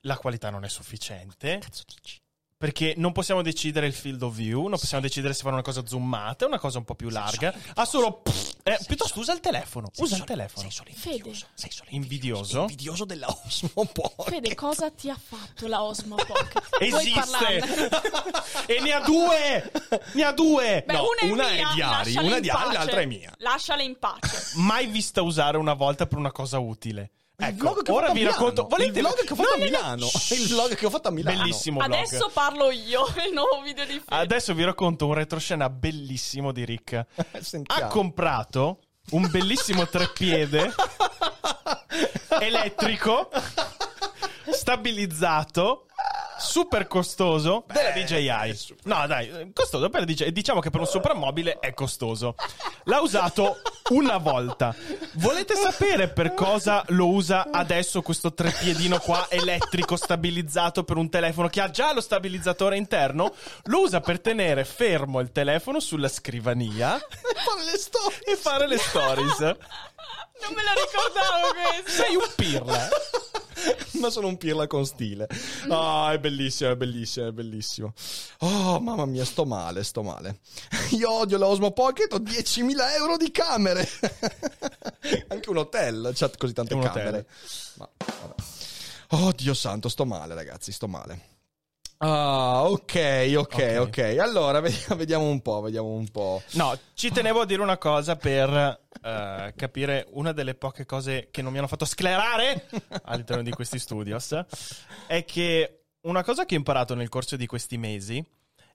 la 0.01 0.17
qualità 0.17 0.51
non 0.51 0.65
è 0.65 0.69
sufficiente, 0.69 1.59
Cazzo 1.59 1.85
dici? 1.87 2.21
Perché 2.65 2.95
non 2.97 3.13
possiamo 3.13 3.43
decidere 3.43 3.87
il 3.87 3.93
field 3.93 4.23
of 4.23 4.35
view, 4.35 4.69
non 4.69 4.79
possiamo 4.79 5.03
decidere 5.03 5.35
se 5.35 5.43
fare 5.43 5.53
una 5.53 5.63
cosa 5.63 5.85
zoomata, 5.85 6.47
una 6.47 6.59
cosa 6.59 6.79
un 6.79 6.85
po' 6.85 6.95
più 6.95 7.11
larga. 7.11 7.55
Ha 7.75 7.85
solo... 7.85 8.23
eh, 8.63 8.79
piuttosto 8.87 9.21
usa 9.21 9.35
il 9.35 9.41
telefono, 9.41 9.91
Sei 9.93 10.03
usa 10.03 10.17
il 10.17 10.25
telefono. 10.25 10.63
Sei 10.63 10.71
solo 10.71 10.89
Fede. 10.95 11.17
invidioso. 11.17 11.47
Sei 11.53 11.71
solo 11.71 11.91
Invidioso? 11.93 12.61
Invidioso 12.61 13.05
della 13.05 13.27
Osmo 13.29 13.85
Pocket. 13.93 14.31
Fede, 14.31 14.55
cosa 14.55 14.91
ti 14.91 15.11
ha 15.11 15.21
fatto 15.23 15.67
la 15.67 15.83
Osmo 15.83 16.15
Pocket? 16.15 16.63
Esiste! 16.81 17.59
e 18.73 18.81
ne 18.81 18.93
ha 18.93 19.01
due! 19.01 19.71
Ne 20.15 20.25
ha 20.25 20.33
due! 20.33 20.85
Beh, 20.87 20.93
No, 20.95 21.03
una 21.03 21.21
è 21.21 21.31
una 21.31 21.49
è 21.51 21.55
mia, 21.57 21.73
di 21.75 21.83
Ari, 21.83 22.17
una 22.17 22.41
di 22.41 22.49
Ari, 22.49 22.73
l'altra 22.73 23.01
è 23.01 23.05
mia. 23.05 23.31
Lasciala 23.41 23.83
in 23.83 23.99
pace. 23.99 24.53
Mai 24.55 24.87
vista 24.87 25.21
usare 25.21 25.59
una 25.59 25.75
volta 25.75 26.07
per 26.07 26.17
una 26.17 26.33
cosa 26.33 26.59
utile. 26.61 27.11
Ecco, 27.37 27.77
ora 27.89 28.09
vi 28.11 28.21
Milano. 28.21 28.31
racconto- 28.37 28.67
volete- 28.69 29.01
Il 29.01 29.05
vlog 29.05 29.25
che 29.25 29.33
ho 29.33 29.37
fatto 29.37 29.49
No, 29.49 29.55
a 29.55 29.57
no, 29.57 29.59
no, 29.59 29.65
Milano. 29.65 30.11
Il 30.31 30.47
vlog 30.49 30.75
che 30.77 30.87
ho 30.87 30.91
fatto 30.91 31.09
a 31.09 31.11
Milano. 31.11 31.39
Bellissimo 31.39 31.81
vlog. 31.81 31.93
Adesso 31.93 32.31
parlo 32.33 32.71
io, 32.71 33.05
il 33.27 33.33
nuovo 33.33 33.61
video 33.63 33.85
di 33.85 33.93
Fede. 33.99 34.05
Adesso 34.23 34.55
vi 34.55 34.65
racconto 34.65 35.07
un 35.07 35.15
retroscena 35.15 35.69
bellissimo 35.69 36.53
di 36.53 36.65
Rick. 36.65 37.07
Sentiamo. 37.41 37.85
Ha 37.85 37.89
comprato 37.89 38.79
un 39.11 39.29
bellissimo 39.31 39.87
treppiede 39.89 40.73
elettrico 42.41 43.29
stabilizzato 44.51 45.87
super 46.39 46.87
costoso 46.87 47.65
della 47.67 47.91
DJI. 47.91 48.77
No, 48.85 49.07
dai, 49.07 49.51
costoso 49.53 49.89
per 49.89 50.05
DJI. 50.05 50.33
Diciamo 50.33 50.61
che 50.61 50.71
per 50.71 50.81
un 50.81 50.87
soprammobile 50.87 51.59
è 51.61 51.75
costoso. 51.75 52.35
L'ha 52.85 53.01
usato 53.01 53.61
una 53.91 54.19
volta. 54.19 54.75
Volete 55.15 55.55
sapere 55.55 56.09
per 56.09 56.35
cosa 56.35 56.85
lo 56.89 57.09
usa 57.09 57.49
adesso 57.51 58.03
questo 58.03 58.33
treppiedino 58.33 58.99
qua 58.99 59.27
elettrico 59.29 59.97
stabilizzato 59.97 60.85
per 60.85 60.97
un 60.97 61.09
telefono 61.09 61.49
che 61.49 61.61
ha 61.61 61.71
già 61.71 61.93
lo 61.93 62.01
stabilizzatore 62.01 62.77
interno? 62.77 63.33
Lo 63.65 63.81
usa 63.81 64.01
per 64.01 64.21
tenere 64.21 64.65
fermo 64.65 65.21
il 65.21 65.33
telefono 65.33 65.81
sulla 65.81 66.09
scrivania 66.09 66.99
fare 67.45 67.65
le 67.65 67.79
storie. 67.79 68.21
e 68.25 68.37
fare 68.37 68.67
le 68.67 68.79
stories. 68.79 69.39
Non 69.39 70.53
me 70.55 70.63
la 70.63 70.73
ricordavo 70.75 71.49
questo. 71.53 72.03
Sei 72.03 72.17
un 72.17 72.33
pirla. 72.35 72.89
Ma 74.05 74.11
sono 74.11 74.27
un 74.27 74.37
pirla 74.37 74.67
con 74.67 74.85
stile. 74.85 75.27
Ah, 75.71 76.13
è 76.13 76.19
bellissimo, 76.19 76.71
è 76.71 76.77
bellissimo, 76.77 77.29
è 77.29 77.33
bellissimo. 77.33 77.95
Oh, 78.41 78.79
mamma 78.79 79.07
mia, 79.07 79.25
sto 79.25 79.47
male, 79.47 79.83
sto 79.83 80.03
male. 80.03 80.41
Io 80.93 81.11
odio 81.11 81.39
la 81.39 81.47
Osmo 81.47 81.71
Pocket, 81.71 82.13
ho 82.13 82.19
10.000 82.19 82.97
euro 82.99 83.17
di 83.17 83.31
camere. 83.31 83.89
Anche 85.29 85.49
un 85.49 85.57
hotel, 85.57 86.11
c'ha 86.15 86.31
così 86.37 86.53
tante 86.53 86.79
camere. 86.79 87.27
Ma, 87.77 87.89
vabbè. 87.97 88.35
Oh, 89.13 89.33
Dio 89.33 89.55
santo, 89.55 89.89
sto 89.89 90.05
male, 90.05 90.35
ragazzi, 90.35 90.71
sto 90.71 90.87
male. 90.87 91.34
Ah, 91.99 92.65
ok, 92.65 93.35
ok, 93.37 93.55
ok. 93.55 93.77
Ok. 93.81 93.99
Allora, 94.21 94.61
vediamo, 94.61 94.97
vediamo 94.97 95.29
un 95.29 95.41
po', 95.41 95.61
vediamo 95.61 95.89
un 95.89 96.09
po'. 96.11 96.43
No, 96.53 96.79
ci 96.95 97.11
tenevo 97.11 97.41
a 97.41 97.47
dire 97.47 97.63
una 97.63 97.79
cosa 97.79 98.17
per 98.17 98.51
eh, 99.03 99.53
capire 99.57 100.07
una 100.11 100.33
delle 100.33 100.55
poche 100.55 100.85
cose 100.85 101.29
che 101.31 101.43
non 101.43 101.53
mi 101.53 101.59
hanno 101.59 101.67
fatto 101.67 101.85
sclerare 101.85 102.69
all'interno 103.05 103.43
di 103.43 103.51
questi 103.51 103.79
studios. 103.79 104.37
È 105.07 105.25
che 105.25 105.85
una 106.03 106.23
cosa 106.23 106.45
che 106.45 106.55
ho 106.55 106.59
imparato 106.59 106.95
nel 106.95 107.09
corso 107.09 107.37
di 107.37 107.47
questi 107.47 107.79
mesi 107.79 108.25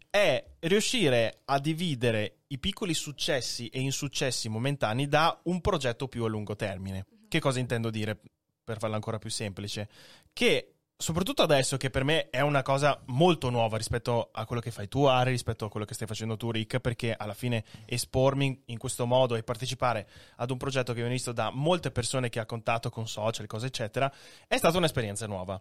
è 0.10 0.44
riuscire 0.62 1.42
a 1.46 1.60
dividere 1.60 2.40
i 2.48 2.58
piccoli 2.58 2.96
successi 2.96 3.68
e 3.68 3.80
insuccessi 3.80 4.50
momentanei 4.50 5.08
da 5.08 5.40
un 5.44 5.62
progetto 5.62 6.08
più 6.08 6.24
a 6.24 6.28
lungo 6.28 6.56
termine. 6.56 7.06
Che 7.28 7.40
cosa 7.40 7.60
intendo 7.60 7.92
dire 7.92 8.20
per 8.64 8.80
farla 8.80 8.96
ancora 8.96 9.20
più 9.20 9.30
semplice? 9.30 9.88
Che 10.34 10.79
soprattutto 11.02 11.44
adesso 11.44 11.78
che 11.78 11.90
per 11.90 12.04
me 12.04 12.30
è 12.30 12.42
una 12.42 12.62
cosa 12.62 13.02
molto 13.06 13.50
nuova 13.50 13.78
rispetto 13.78 14.32
a 14.34 14.46
quello 14.46 14.62
che 14.62 14.70
fai 14.70 14.90
tu 14.90 15.06
Ari, 15.06 15.32
rispetto 15.32 15.64
a 15.64 15.70
quello 15.70 15.86
che 15.86 15.94
stai 15.94 16.08
facendo 16.08 16.36
tu 16.36 16.52
Rick, 16.52 16.80
perché 16.80 17.16
alla 17.18 17.34
fine 17.34 17.64
espormi 17.86 18.64
in 18.66 18.78
questo 18.78 19.06
modo 19.06 19.36
e 19.36 19.44
partecipare 19.44 20.10
ad 20.36 20.52
un 20.52 20.58
progetto 20.58 20.92
che 20.92 21.00
viene 21.00 21.14
visto 21.14 21.32
da 21.32 21.52
molte 21.52 21.90
persone 21.92 22.28
che 22.28 22.42
ha 22.42 22.46
contatto 22.46 22.90
con 22.90 23.08
social, 23.08 23.48
cose 23.48 23.68
eccetera, 23.68 24.12
è 24.46 24.58
stata 24.58 24.78
un'esperienza 24.78 25.26
nuova. 25.26 25.60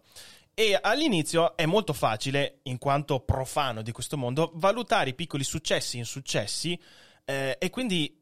E 0.53 0.77
all'inizio 0.79 1.55
è 1.55 1.65
molto 1.65 1.93
facile, 1.93 2.59
in 2.63 2.77
quanto 2.77 3.21
profano 3.21 3.81
di 3.81 3.93
questo 3.93 4.17
mondo, 4.17 4.51
valutare 4.55 5.11
i 5.11 5.15
piccoli 5.15 5.45
successi 5.45 5.95
e 5.95 5.99
insuccessi 5.99 6.77
eh, 7.23 7.55
e 7.57 7.69
quindi 7.69 8.18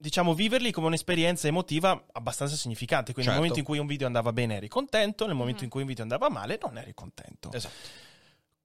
diciamo 0.00 0.32
viverli 0.32 0.70
come 0.72 0.86
un'esperienza 0.86 1.46
emotiva 1.46 2.06
abbastanza 2.12 2.56
significante. 2.56 3.12
Quindi 3.12 3.30
Certo. 3.30 3.38
nel 3.38 3.38
momento 3.40 3.58
in 3.58 3.64
cui 3.64 3.78
un 3.78 3.86
video 3.86 4.06
andava 4.06 4.32
bene 4.32 4.56
eri 4.56 4.68
contento, 4.68 5.26
nel 5.26 5.34
momento 5.34 5.58
Mhm. 5.58 5.64
in 5.64 5.70
cui 5.70 5.82
un 5.82 5.86
video 5.88 6.02
andava 6.02 6.30
male 6.30 6.58
non 6.62 6.78
eri 6.78 6.94
contento. 6.94 7.52
Esatto. 7.52 7.74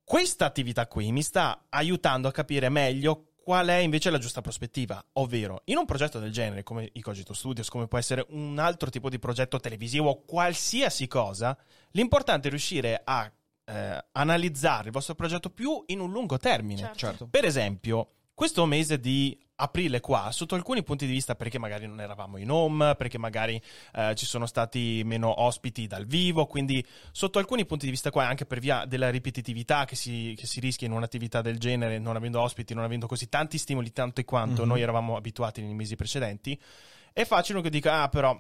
Questa 0.04 0.46
attività 0.46 0.88
qui 0.88 1.12
mi 1.12 1.22
sta 1.24 1.66
aiutando 1.70 2.28
a 2.28 2.32
capire 2.32 2.70
meglio 2.70 3.32
qual 3.36 3.68
è 3.68 3.76
invece 3.76 4.10
la 4.10 4.18
giusta 4.18 4.42
prospettiva, 4.42 5.04
ovvero 5.14 5.62
in 5.66 5.78
un 5.78 5.86
progetto 5.86 6.20
del 6.20 6.32
genere 6.32 6.64
come 6.64 6.90
i 6.94 7.02
Cogito 7.02 7.34
Studios, 7.34 7.70
come 7.70 7.88
può 7.88 7.98
essere 7.98 8.26
un 8.30 8.58
altro 8.58 8.90
tipo 8.90 9.10
di 9.10 9.20
progetto 9.20 9.60
televisivo 9.60 10.10
o 10.10 10.22
qualsiasi 10.24 11.08
cosa, 11.08 11.56
l'importante 11.92 12.48
è 12.48 12.50
riuscire 12.50 13.02
a 13.04 13.30
eh, 13.68 14.06
analizzare 14.14 14.86
il 14.88 14.92
vostro 14.92 15.16
progetto 15.16 15.50
più 15.50 15.84
in 15.88 16.00
un 16.00 16.12
lungo 16.12 16.38
termine. 16.38 16.82
Certo. 16.82 16.98
Certo. 16.98 17.28
Per 17.28 17.46
esempio, 17.46 18.10
questo 18.34 18.66
mese 18.66 19.00
di 19.00 19.38
aprile 19.58 20.02
qua, 20.02 20.32
sotto 20.32 20.56
alcuni 20.56 20.84
punti 20.84 21.06
di 21.06 21.14
vista, 21.14 21.36
perché 21.36 21.58
magari 21.58 21.88
non 21.88 22.02
eravamo 22.02 22.38
in 22.38 22.52
home, 22.52 22.96
perché 22.96 23.18
magari 23.18 23.62
eh, 23.94 24.14
ci 24.16 24.26
sono 24.26 24.46
stati 24.46 25.02
meno 25.06 25.42
ospiti 25.42 25.88
dal 25.88 26.06
vivo, 26.06 26.46
quindi 26.46 26.86
sotto 27.12 27.40
alcuni 27.40 27.66
punti 27.66 27.86
di 27.86 27.92
vista 27.92 28.12
qua, 28.12 28.28
anche 28.28 28.46
per 28.46 28.60
via 28.60 28.86
della 28.86 29.10
ripetitività 29.10 29.86
che 29.86 29.96
si, 29.96 30.34
che 30.38 30.46
si 30.46 30.60
rischia 30.60 30.88
in 30.88 30.94
un'attività 30.94 31.42
del 31.42 31.58
genere, 31.58 32.00
non 32.00 32.16
avendo 32.16 32.42
ospiti, 32.42 32.74
non 32.74 32.84
avendo 32.84 33.08
così 33.08 33.30
tanti 33.30 33.58
stimoli, 33.58 33.94
tanto 33.94 34.20
e 34.22 34.26
quanto 34.26 34.64
Mhm. 34.64 34.68
noi 34.68 34.82
eravamo 34.82 35.16
abituati 35.16 35.62
nei 35.62 35.74
mesi 35.74 35.96
precedenti, 35.96 36.60
è 37.14 37.24
facile 37.24 37.62
che 37.62 37.70
dica, 37.70 38.02
ah 38.02 38.10
però 38.10 38.38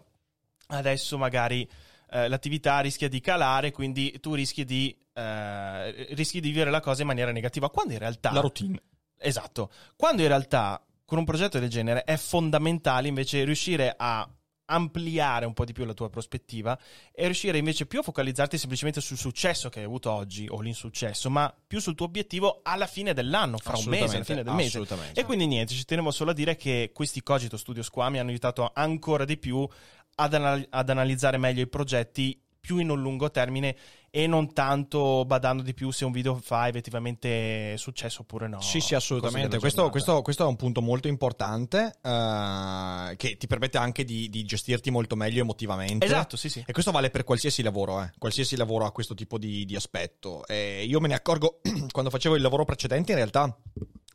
adesso 0.67 1.17
magari 1.17 1.67
eh, 2.09 2.27
l'attività 2.27 2.79
rischia 2.81 3.07
di 3.07 3.21
calare, 3.21 3.71
quindi 3.71 4.19
tu 4.19 4.33
rischi 4.33 4.65
di, 4.65 4.95
eh, 5.13 6.07
rischi 6.13 6.41
di 6.41 6.49
vivere 6.49 6.71
la 6.71 6.81
cosa 6.81 7.01
in 7.01 7.07
maniera 7.07 7.31
negativa, 7.31 7.69
quando 7.69 7.93
in 7.93 7.99
realtà... 7.99 8.31
La 8.31 8.41
routine. 8.41 8.81
Esatto. 9.17 9.71
Quando 9.95 10.21
in 10.21 10.27
realtà 10.27 10.83
con 11.05 11.19
un 11.19 11.25
progetto 11.25 11.59
del 11.59 11.69
genere 11.69 12.03
è 12.03 12.17
fondamentale 12.17 13.07
invece 13.07 13.43
riuscire 13.43 13.93
a 13.95 14.27
ampliare 14.67 15.45
un 15.45 15.53
po' 15.53 15.63
di 15.63 15.73
più 15.73 15.85
la 15.85 15.93
tua 15.93 16.09
prospettiva 16.09 16.77
e 17.11 17.25
riuscire 17.25 17.57
invece 17.57 17.85
più 17.85 17.99
a 17.99 18.03
focalizzarti 18.03 18.57
semplicemente 18.57 18.99
sul 18.99 19.17
successo 19.17 19.69
che 19.69 19.79
hai 19.79 19.85
avuto 19.85 20.11
oggi 20.11 20.47
o 20.49 20.59
l'insuccesso, 20.61 21.29
ma 21.29 21.53
più 21.67 21.79
sul 21.79 21.95
tuo 21.95 22.07
obiettivo 22.07 22.61
alla 22.63 22.87
fine 22.87 23.13
dell'anno, 23.13 23.57
fra 23.57 23.77
un 23.77 23.85
mese, 23.85 24.15
alla 24.15 24.23
fine 24.23 24.43
del 24.43 24.53
mese. 24.53 24.69
Assolutamente. 24.79 25.19
E 25.19 25.23
quindi 25.23 25.45
niente, 25.45 25.73
ci 25.73 25.85
tenevo 25.85 26.11
solo 26.11 26.31
a 26.31 26.33
dire 26.33 26.55
che 26.55 26.91
questi 26.93 27.21
Cogito 27.21 27.57
Studios 27.57 27.89
qua 27.89 28.09
mi 28.09 28.19
hanno 28.19 28.29
aiutato 28.29 28.71
ancora 28.73 29.25
di 29.25 29.37
più 29.37 29.67
ad, 30.15 30.33
anal- 30.33 30.65
ad 30.69 30.89
analizzare 30.89 31.37
meglio 31.37 31.61
i 31.61 31.67
progetti 31.67 32.39
più 32.59 32.77
in 32.79 32.89
un 32.89 32.99
lungo 32.99 33.29
termine 33.29 33.75
e 34.15 34.27
non 34.27 34.53
tanto 34.53 35.25
badando 35.25 35.61
di 35.61 35.73
più 35.73 35.91
se 35.91 36.05
un 36.05 36.13
video 36.13 36.35
fa 36.35 36.69
effettivamente 36.69 37.75
successo 37.75 38.21
oppure 38.21 38.47
no. 38.47 38.61
Sì, 38.61 38.79
sì, 38.79 38.95
assolutamente. 38.95 39.59
Questo, 39.59 39.89
questo- 39.89 40.21
questo 40.21 40.45
è 40.45 40.47
un 40.47 40.55
punto 40.55 40.81
molto 40.81 41.09
importante 41.09 41.97
eh, 42.01 43.13
che 43.17 43.35
ti 43.35 43.45
permette 43.45 43.77
anche 43.77 44.05
di, 44.05 44.29
di 44.29 44.45
gestirti 44.45 44.89
molto 44.89 45.17
meglio 45.17 45.41
emotivamente. 45.41 46.05
Esatto, 46.05 46.37
sì, 46.37 46.47
sì. 46.47 46.63
E 46.65 46.71
questo 46.71 46.91
vale 46.91 47.09
per 47.09 47.25
qualsiasi 47.25 47.61
lavoro, 47.61 48.01
eh. 48.01 48.13
qualsiasi 48.17 48.55
lavoro 48.55 48.85
ha 48.85 48.93
questo 48.93 49.15
tipo 49.15 49.37
di, 49.37 49.65
di 49.65 49.75
aspetto. 49.75 50.47
E 50.47 50.85
io 50.85 51.01
me 51.01 51.09
ne 51.09 51.15
accorgo 51.15 51.59
quando 51.91 52.09
facevo 52.09 52.37
il 52.37 52.41
lavoro 52.41 52.63
precedente, 52.63 53.11
in 53.11 53.17
realtà 53.17 53.53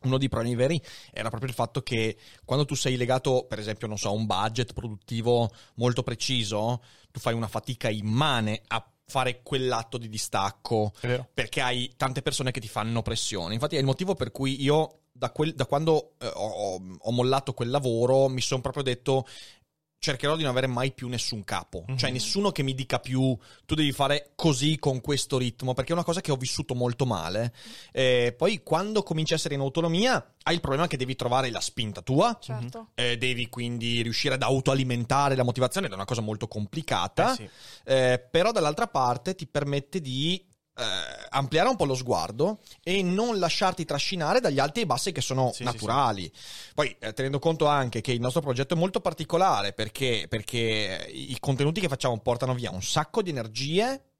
uno 0.01 0.17
dei 0.17 0.29
problemi 0.29 0.55
veri 0.55 0.81
era 1.11 1.29
proprio 1.29 1.47
il 1.47 1.55
fatto 1.55 1.83
che 1.83 2.17
quando 2.43 2.65
tu 2.65 2.73
sei 2.73 2.97
legato, 2.97 3.45
per 3.47 3.59
esempio, 3.59 3.85
non 3.85 3.99
so, 3.99 4.07
a 4.07 4.13
un 4.13 4.25
budget 4.25 4.73
produttivo 4.73 5.51
molto 5.75 6.01
preciso, 6.01 6.81
tu 7.11 7.19
fai 7.19 7.35
una 7.35 7.47
fatica 7.47 7.87
immane 7.87 8.63
a 8.65 8.83
fare 9.11 9.41
quell'atto 9.43 9.97
di 9.97 10.07
distacco 10.07 10.93
perché 11.33 11.61
hai 11.61 11.91
tante 11.97 12.21
persone 12.21 12.51
che 12.51 12.61
ti 12.61 12.67
fanno 12.69 13.01
pressione. 13.01 13.53
Infatti 13.53 13.75
è 13.75 13.79
il 13.79 13.85
motivo 13.85 14.15
per 14.15 14.31
cui 14.31 14.61
io 14.61 14.99
da, 15.11 15.29
quel- 15.31 15.53
da 15.53 15.65
quando 15.65 16.13
eh, 16.19 16.31
ho- 16.33 16.81
ho 16.97 17.11
mollato 17.11 17.53
quel 17.53 17.69
lavoro 17.69 18.29
mi 18.29 18.39
sono 18.41 18.61
proprio 18.61 18.83
detto 18.83 19.27
cercherò 20.03 20.35
di 20.35 20.41
non 20.41 20.49
avere 20.49 20.65
mai 20.65 20.91
più 20.93 21.07
nessun 21.07 21.43
capo, 21.43 21.85
Mhm. 21.87 21.95
cioè 21.95 22.09
nessuno 22.09 22.51
che 22.51 22.63
mi 22.63 22.73
dica 22.73 22.97
più 22.97 23.37
tu 23.67 23.75
devi 23.75 23.91
fare 23.91 24.31
così 24.33 24.79
con 24.79 24.99
questo 24.99 25.37
ritmo, 25.37 25.75
perché 25.75 25.91
è 25.91 25.93
una 25.93 26.03
cosa 26.03 26.21
che 26.21 26.31
ho 26.31 26.37
vissuto 26.37 26.73
molto 26.73 27.05
male. 27.05 27.53
Eh, 27.91 28.33
poi 28.35 28.63
quando 28.63 29.03
cominci 29.03 29.33
a 29.33 29.35
essere 29.35 29.53
in 29.53 29.59
autonomia 29.61 30.33
hai 30.41 30.55
il 30.55 30.59
problema 30.59 30.87
che 30.87 30.97
devi 30.97 31.15
trovare 31.15 31.51
la 31.51 31.61
spinta 31.61 32.01
tua, 32.01 32.35
Certo. 32.41 32.87
eh, 32.95 33.15
devi 33.19 33.47
quindi 33.47 34.01
riuscire 34.01 34.33
ad 34.33 34.41
autoalimentare 34.41 35.35
la 35.35 35.43
motivazione 35.43 35.85
ed 35.85 35.91
è 35.91 35.95
una 35.95 36.05
cosa 36.05 36.21
molto 36.21 36.47
complicata. 36.47 37.33
Eh 37.33 37.35
sì. 37.35 37.49
Eh, 37.85 38.27
però 38.31 38.51
dall'altra 38.51 38.87
parte 38.87 39.35
ti 39.35 39.45
permette 39.45 40.01
di 40.01 40.43
eh, 40.77 40.83
ampliare 41.29 41.69
un 41.69 41.75
po' 41.75 41.85
lo 41.85 41.95
sguardo 41.95 42.59
e 42.83 43.03
non 43.03 43.39
lasciarti 43.39 43.85
trascinare 43.85 44.39
dagli 44.39 44.59
alti 44.59 44.81
e 44.81 44.85
bassi 44.85 45.11
che 45.11 45.21
sono 45.21 45.51
Sì, 45.53 45.63
naturali. 45.63 46.31
Poi 46.73 46.95
eh, 46.99 47.13
tenendo 47.13 47.39
conto 47.39 47.67
anche 47.67 48.01
che 48.01 48.11
il 48.11 48.19
nostro 48.21 48.41
progetto 48.41 48.73
è 48.73 48.77
molto 48.77 49.01
particolare 49.01 49.73
perché, 49.73 50.25
perché 50.29 51.09
i 51.11 51.37
contenuti 51.39 51.79
che 51.79 51.87
facciamo 51.87 52.19
portano 52.19 52.53
via 52.53 52.71
un 52.71 52.81
sacco 52.81 53.21
di 53.21 53.29
energie. 53.29 54.10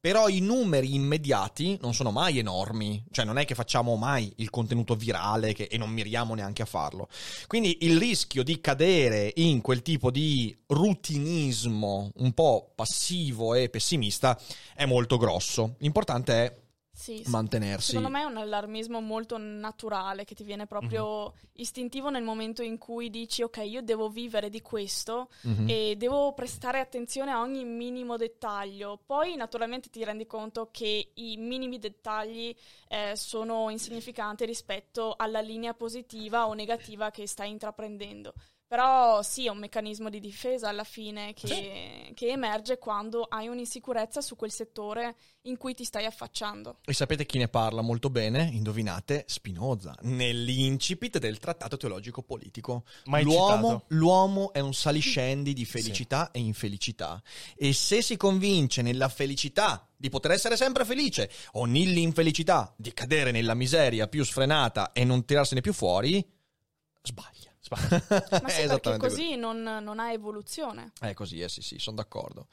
Però 0.00 0.28
i 0.28 0.40
numeri 0.40 0.94
immediati 0.94 1.78
non 1.80 1.92
sono 1.92 2.10
mai 2.12 2.38
enormi, 2.38 3.04
cioè 3.10 3.24
non 3.24 3.38
è 3.38 3.44
che 3.44 3.54
facciamo 3.54 3.96
mai 3.96 4.32
il 4.36 4.50
contenuto 4.50 4.94
virale 4.94 5.52
che- 5.52 5.64
e 5.64 5.76
non 5.78 5.90
miriamo 5.90 6.34
neanche 6.34 6.62
a 6.62 6.66
farlo. 6.66 7.08
Quindi 7.46 7.78
il 7.80 7.98
rischio 7.98 8.44
di 8.44 8.60
cadere 8.60 9.32
in 9.36 9.60
quel 9.60 9.82
tipo 9.82 10.10
di 10.10 10.56
rutinismo 10.66 12.10
un 12.16 12.32
po' 12.32 12.72
passivo 12.74 13.54
e 13.54 13.68
pessimista 13.68 14.38
è 14.74 14.84
molto 14.86 15.16
grosso. 15.16 15.74
L'importante 15.78 16.32
è 16.32 16.56
Sì, 16.96 17.22
mantenersi. 17.26 17.88
Secondo 17.88 18.08
me 18.08 18.22
è 18.22 18.24
un 18.24 18.38
allarmismo 18.38 19.00
molto 19.02 19.36
naturale 19.36 20.24
che 20.24 20.34
ti 20.34 20.44
viene 20.44 20.66
proprio 20.66 21.26
Mhm. 21.26 21.32
istintivo 21.56 22.08
nel 22.08 22.22
momento 22.22 22.62
in 22.62 22.78
cui 22.78 23.10
dici 23.10 23.42
ok, 23.42 23.58
io 23.66 23.82
devo 23.82 24.08
vivere 24.08 24.48
di 24.48 24.62
questo 24.62 25.28
Mhm. 25.42 25.68
e 25.68 25.94
devo 25.98 26.32
prestare 26.32 26.80
attenzione 26.80 27.32
a 27.32 27.40
ogni 27.42 27.64
minimo 27.66 28.16
dettaglio. 28.16 28.98
Poi 29.04 29.36
naturalmente 29.36 29.90
ti 29.90 30.02
rendi 30.04 30.26
conto 30.26 30.70
che 30.72 31.10
i 31.12 31.36
minimi 31.36 31.78
dettagli 31.78 32.56
eh, 32.88 33.12
sono 33.14 33.68
insignificanti 33.68 34.46
rispetto 34.46 35.14
alla 35.18 35.40
linea 35.40 35.74
positiva 35.74 36.46
o 36.46 36.54
negativa 36.54 37.10
che 37.10 37.26
stai 37.26 37.50
intraprendendo. 37.50 38.32
Però 38.68 39.22
sì, 39.22 39.46
è 39.46 39.48
un 39.48 39.58
meccanismo 39.58 40.10
di 40.10 40.18
difesa 40.18 40.68
alla 40.68 40.82
fine 40.82 41.32
che, 41.34 42.10
che 42.14 42.26
emerge 42.26 42.78
quando 42.78 43.22
hai 43.22 43.46
un'insicurezza 43.46 44.20
su 44.20 44.34
quel 44.34 44.50
settore 44.50 45.14
in 45.42 45.56
cui 45.56 45.72
ti 45.74 45.84
stai 45.84 46.04
affacciando. 46.04 46.80
E 46.84 46.92
sapete 46.92 47.26
chi 47.26 47.38
ne 47.38 47.46
parla 47.46 47.80
molto 47.80 48.10
bene? 48.10 48.50
Indovinate? 48.52 49.24
Spinoza, 49.28 49.94
nell'incipit 50.02 51.18
del 51.18 51.38
trattato 51.38 51.76
teologico 51.76 52.22
politico. 52.22 52.82
Mai 53.04 53.22
l'uomo, 53.22 53.84
l'uomo 53.88 54.52
è 54.52 54.58
un 54.58 54.74
saliscendi 54.74 55.52
di 55.52 55.64
felicità 55.64 56.32
e 56.32 56.40
infelicità. 56.40 57.22
E 57.54 57.72
se 57.72 58.02
si 58.02 58.16
convince 58.16 58.82
nella 58.82 59.08
felicità 59.08 59.88
di 59.96 60.08
poter 60.08 60.32
essere 60.32 60.56
sempre 60.56 60.84
felice 60.84 61.30
o 61.52 61.66
nell'infelicità 61.66 62.74
di 62.76 62.92
cadere 62.92 63.30
nella 63.30 63.54
miseria 63.54 64.08
più 64.08 64.24
sfrenata 64.24 64.90
e 64.90 65.04
non 65.04 65.24
tirarsene 65.24 65.60
più 65.60 65.72
fuori, 65.72 66.24
sbaglia. 67.02 67.54
Ma 68.42 68.48
sì, 68.48 68.66
perché 68.66 68.96
così 68.96 69.36
non, 69.36 69.62
non 69.62 69.98
ha 69.98 70.12
evoluzione. 70.12 70.92
è 71.00 71.14
così, 71.14 71.40
eh 71.40 71.48
sì, 71.48 71.62
sì, 71.62 71.78
sono 71.78 71.96
d'accordo. 71.96 72.46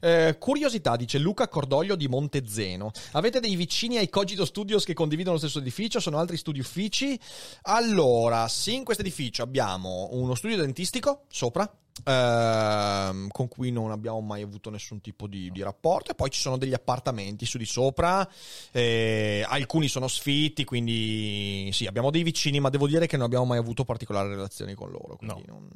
Eh, 0.00 0.36
curiosità, 0.38 0.96
dice 0.96 1.18
Luca 1.18 1.48
Cordoglio 1.48 1.96
di 1.96 2.08
Montezeno. 2.08 2.90
Avete 3.12 3.40
dei 3.40 3.56
vicini 3.56 3.98
ai 3.98 4.08
Cogito 4.08 4.44
Studios 4.44 4.84
che 4.84 4.94
condividono 4.94 5.34
lo 5.34 5.40
stesso 5.40 5.58
edificio? 5.58 6.00
Sono 6.00 6.18
altri 6.18 6.36
studi 6.36 6.60
uffici? 6.60 7.18
Allora, 7.62 8.46
sì, 8.48 8.76
in 8.76 8.84
questo 8.84 9.02
edificio 9.02 9.42
abbiamo 9.42 10.08
uno 10.12 10.34
studio 10.34 10.56
dentistico 10.56 11.24
sopra. 11.28 11.70
Ehm, 12.04 13.28
con 13.30 13.48
cui 13.48 13.70
non 13.70 13.90
abbiamo 13.90 14.20
mai 14.20 14.42
avuto 14.42 14.70
nessun 14.70 15.00
tipo 15.00 15.26
di, 15.26 15.50
di 15.50 15.62
rapporto. 15.62 16.10
E 16.12 16.14
poi 16.14 16.30
ci 16.30 16.40
sono 16.40 16.56
degli 16.56 16.74
appartamenti 16.74 17.46
su 17.46 17.58
di 17.58 17.64
sopra 17.66 18.28
eh, 18.72 19.44
alcuni 19.46 19.88
sono 19.88 20.08
sfitti 20.08 20.64
quindi 20.64 21.70
sì 21.72 21.86
abbiamo 21.86 22.10
dei 22.10 22.22
vicini 22.22 22.60
ma 22.60 22.68
devo 22.70 22.86
dire 22.86 23.06
che 23.06 23.16
non 23.16 23.26
abbiamo 23.26 23.44
mai 23.44 23.58
avuto 23.58 23.84
particolari 23.84 24.28
relazioni 24.28 24.74
con 24.74 24.90
loro 24.90 25.16
quindi 25.16 25.44
non- 25.46 25.68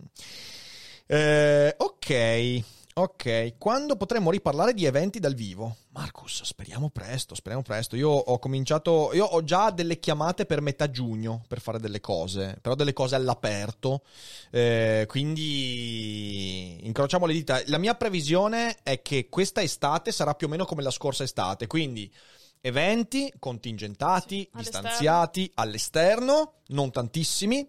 eh, 1.06 1.74
ok, 1.76 2.62
ok. 2.94 3.54
Quando 3.58 3.96
potremo 3.96 4.30
riparlare 4.30 4.72
di 4.74 4.84
eventi 4.84 5.18
dal 5.20 5.34
vivo? 5.34 5.76
Marcus, 5.90 6.42
speriamo 6.42 6.90
presto, 6.90 7.34
speriamo 7.34 7.62
presto. 7.62 7.96
Io 7.96 8.08
ho 8.10 8.38
cominciato, 8.38 9.10
io 9.14 9.24
ho 9.24 9.44
già 9.44 9.70
delle 9.70 9.98
chiamate 10.00 10.46
per 10.46 10.60
metà 10.60 10.90
giugno 10.90 11.44
per 11.46 11.60
fare 11.60 11.78
delle 11.78 12.00
cose, 12.00 12.58
però 12.60 12.74
delle 12.74 12.92
cose 12.92 13.14
all'aperto. 13.14 14.02
Eh, 14.50 15.04
quindi 15.08 16.84
incrociamo 16.86 17.26
le 17.26 17.32
dita. 17.32 17.60
La 17.66 17.78
mia 17.78 17.94
previsione 17.94 18.78
è 18.82 19.02
che 19.02 19.28
questa 19.28 19.62
estate 19.62 20.10
sarà 20.12 20.34
più 20.34 20.46
o 20.46 20.50
meno 20.50 20.64
come 20.64 20.82
la 20.82 20.90
scorsa 20.90 21.22
estate, 21.22 21.66
quindi 21.66 22.12
eventi 22.60 23.32
contingentati, 23.38 24.40
Sì, 24.40 24.48
all'esterno. 24.52 24.80
distanziati 24.88 25.50
all'esterno, 25.54 26.54
non 26.68 26.90
tantissimi. 26.90 27.68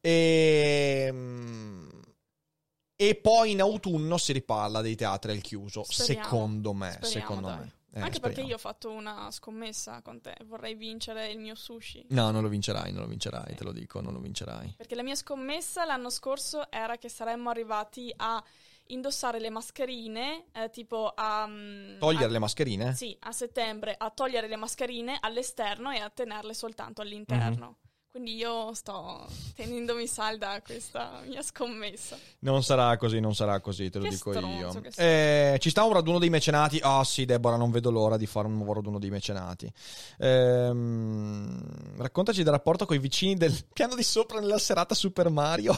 E, 0.00 1.12
e 2.96 3.14
poi 3.14 3.50
in 3.52 3.60
autunno 3.60 4.16
si 4.16 4.32
riparla 4.32 4.80
dei 4.80 4.96
teatri 4.96 5.32
al 5.32 5.40
chiuso. 5.40 5.84
Speriamo. 5.84 6.24
Secondo 6.24 6.72
me. 6.72 6.90
Speriamo, 6.92 7.20
secondo 7.20 7.48
dai. 7.48 7.58
me. 7.58 7.72
Eh, 7.96 8.00
Anche 8.00 8.20
perché 8.20 8.42
speriamo. 8.42 8.48
io 8.50 8.54
ho 8.56 8.58
fatto 8.58 8.90
una 8.90 9.30
scommessa 9.30 10.02
con 10.02 10.20
te, 10.20 10.34
vorrei 10.44 10.74
vincere 10.74 11.30
il 11.30 11.38
mio 11.38 11.54
sushi. 11.54 12.04
No, 12.10 12.30
non 12.30 12.42
lo 12.42 12.48
vincerai, 12.50 12.92
non 12.92 13.02
lo 13.02 13.08
vincerai, 13.08 13.54
te 13.54 13.64
lo 13.64 13.72
dico, 13.72 14.02
non 14.02 14.12
lo 14.12 14.18
vincerai. 14.20 14.74
Perché 14.76 14.94
la 14.94 15.02
mia 15.02 15.14
scommessa 15.14 15.86
l'anno 15.86 16.10
scorso 16.10 16.70
era 16.70 16.98
che 16.98 17.08
saremmo 17.08 17.48
arrivati 17.48 18.12
a 18.16 18.42
indossare 18.88 19.40
le 19.40 19.48
mascherine, 19.50 20.44
eh, 20.52 20.68
tipo 20.70 21.10
a... 21.14 21.46
mm, 21.46 21.98
Togliere 21.98 22.26
a- 22.26 22.28
le 22.28 22.38
mascherine? 22.38 22.94
Sì, 22.94 23.16
a 23.20 23.32
settembre 23.32 23.94
a 23.96 24.10
togliere 24.10 24.46
le 24.46 24.56
mascherine 24.56 25.16
all'esterno 25.18 25.90
e 25.90 25.98
a 25.98 26.10
tenerle 26.10 26.52
soltanto 26.52 27.00
all'interno. 27.00 27.66
Mhm. 27.80 27.85
Quindi 28.16 28.36
io 28.36 28.72
sto 28.72 29.26
tenendomi 29.54 30.06
salda 30.06 30.52
a 30.52 30.62
questa 30.62 31.20
mia 31.26 31.42
scommessa. 31.42 32.16
Non 32.38 32.62
sarà 32.62 32.96
così, 32.96 33.20
non 33.20 33.34
sarà 33.34 33.60
così, 33.60 33.90
te 33.90 33.98
lo 33.98 34.04
Che 34.04 34.08
dico 34.10 34.32
stronzo 34.32 34.78
io. 34.78 34.80
che. 34.80 35.52
Eh, 35.54 35.58
ci 35.58 35.68
sta 35.68 35.84
un 35.84 35.92
raduno 35.92 36.18
dei 36.18 36.30
mecenati. 36.30 36.80
Ah 36.82 37.04
sì, 37.04 37.26
Deborah, 37.26 37.56
non 37.58 37.70
vedo 37.70 37.90
l'ora 37.90 38.16
di 38.16 38.24
fare 38.24 38.46
un 38.46 38.54
nuovo 38.54 38.72
raduno 38.72 38.98
dei 38.98 39.10
mecenati. 39.10 39.70
Ehm, 40.16 41.96
raccontaci 41.98 42.42
del 42.42 42.52
rapporto 42.52 42.86
con 42.86 42.96
i 42.96 43.00
vicini 43.00 43.34
del 43.36 43.54
piano 43.70 43.94
di 43.94 44.02
sopra 44.02 44.40
nella 44.40 44.56
serata 44.58 44.94
Super 44.94 45.28
Mario. 45.28 45.74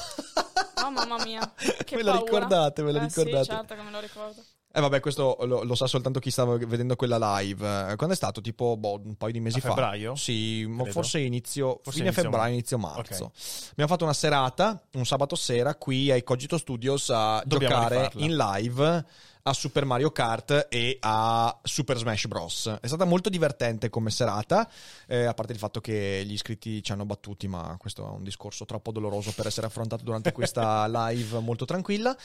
Oh 0.84 0.90
mamma 0.92 1.20
mia, 1.24 1.40
che 1.84 1.96
Ve 1.96 2.04
paura. 2.04 2.18
ricordate, 2.20 2.82
ve 2.84 2.92
lo 2.92 2.98
Eh, 2.98 3.02
ricordate? 3.06 3.44
Sì, 3.44 3.50
certo 3.50 3.74
che 3.74 3.82
me 3.82 3.90
lo 3.90 3.98
ricordo. 3.98 4.40
Eh 4.78 4.80
vabbè, 4.80 5.00
questo 5.00 5.36
lo, 5.40 5.64
lo 5.64 5.74
sa 5.74 5.88
soltanto 5.88 6.20
chi 6.20 6.30
stava 6.30 6.56
vedendo 6.56 6.94
quella 6.94 7.18
live. 7.40 7.90
Eh, 7.90 7.96
Quando 7.96 8.14
è 8.14 8.16
stato? 8.16 8.40
Tipo 8.40 8.76
boh, 8.76 9.00
un 9.04 9.16
paio 9.16 9.32
di 9.32 9.40
mesi 9.40 9.58
A 9.58 9.60
fa. 9.60 9.68
febbraio? 9.70 10.14
Sì, 10.14 10.64
Credo. 10.72 10.90
forse 10.92 11.18
inizio, 11.18 11.80
Forse 11.82 11.90
fine 11.98 12.04
inizio 12.04 12.22
febbraio, 12.22 12.52
inizio 12.52 12.78
marzo. 12.78 13.32
Abbiamo 13.72 13.90
fatto 13.90 14.04
una 14.04 14.12
serata, 14.12 14.80
un 14.92 15.04
sabato 15.04 15.34
sera, 15.34 15.74
qui 15.74 16.12
ai 16.12 16.22
Cogito 16.22 16.56
Studios 16.58 17.10
a 17.10 17.42
Dobbiamo 17.44 17.74
giocare 17.74 17.96
rifarla. 17.96 18.24
in 18.24 18.36
live 18.36 19.04
a 19.48 19.52
Super 19.52 19.84
Mario 19.84 20.10
Kart 20.10 20.66
e 20.68 20.96
a 21.00 21.58
Super 21.62 21.96
Smash 21.96 22.26
Bros. 22.26 22.78
È 22.80 22.86
stata 22.86 23.04
molto 23.04 23.28
divertente 23.28 23.88
come 23.88 24.10
serata, 24.10 24.68
eh, 25.06 25.24
a 25.24 25.34
parte 25.34 25.52
il 25.52 25.58
fatto 25.58 25.80
che 25.80 26.22
gli 26.26 26.32
iscritti 26.32 26.82
ci 26.82 26.92
hanno 26.92 27.04
battuti, 27.06 27.48
ma 27.48 27.76
questo 27.78 28.06
è 28.06 28.10
un 28.10 28.22
discorso 28.22 28.64
troppo 28.64 28.92
doloroso 28.92 29.32
per 29.32 29.46
essere 29.46 29.66
affrontato 29.66 30.04
durante 30.04 30.32
questa 30.32 30.86
live 31.10 31.38
molto 31.40 31.64
tranquilla. 31.64 32.16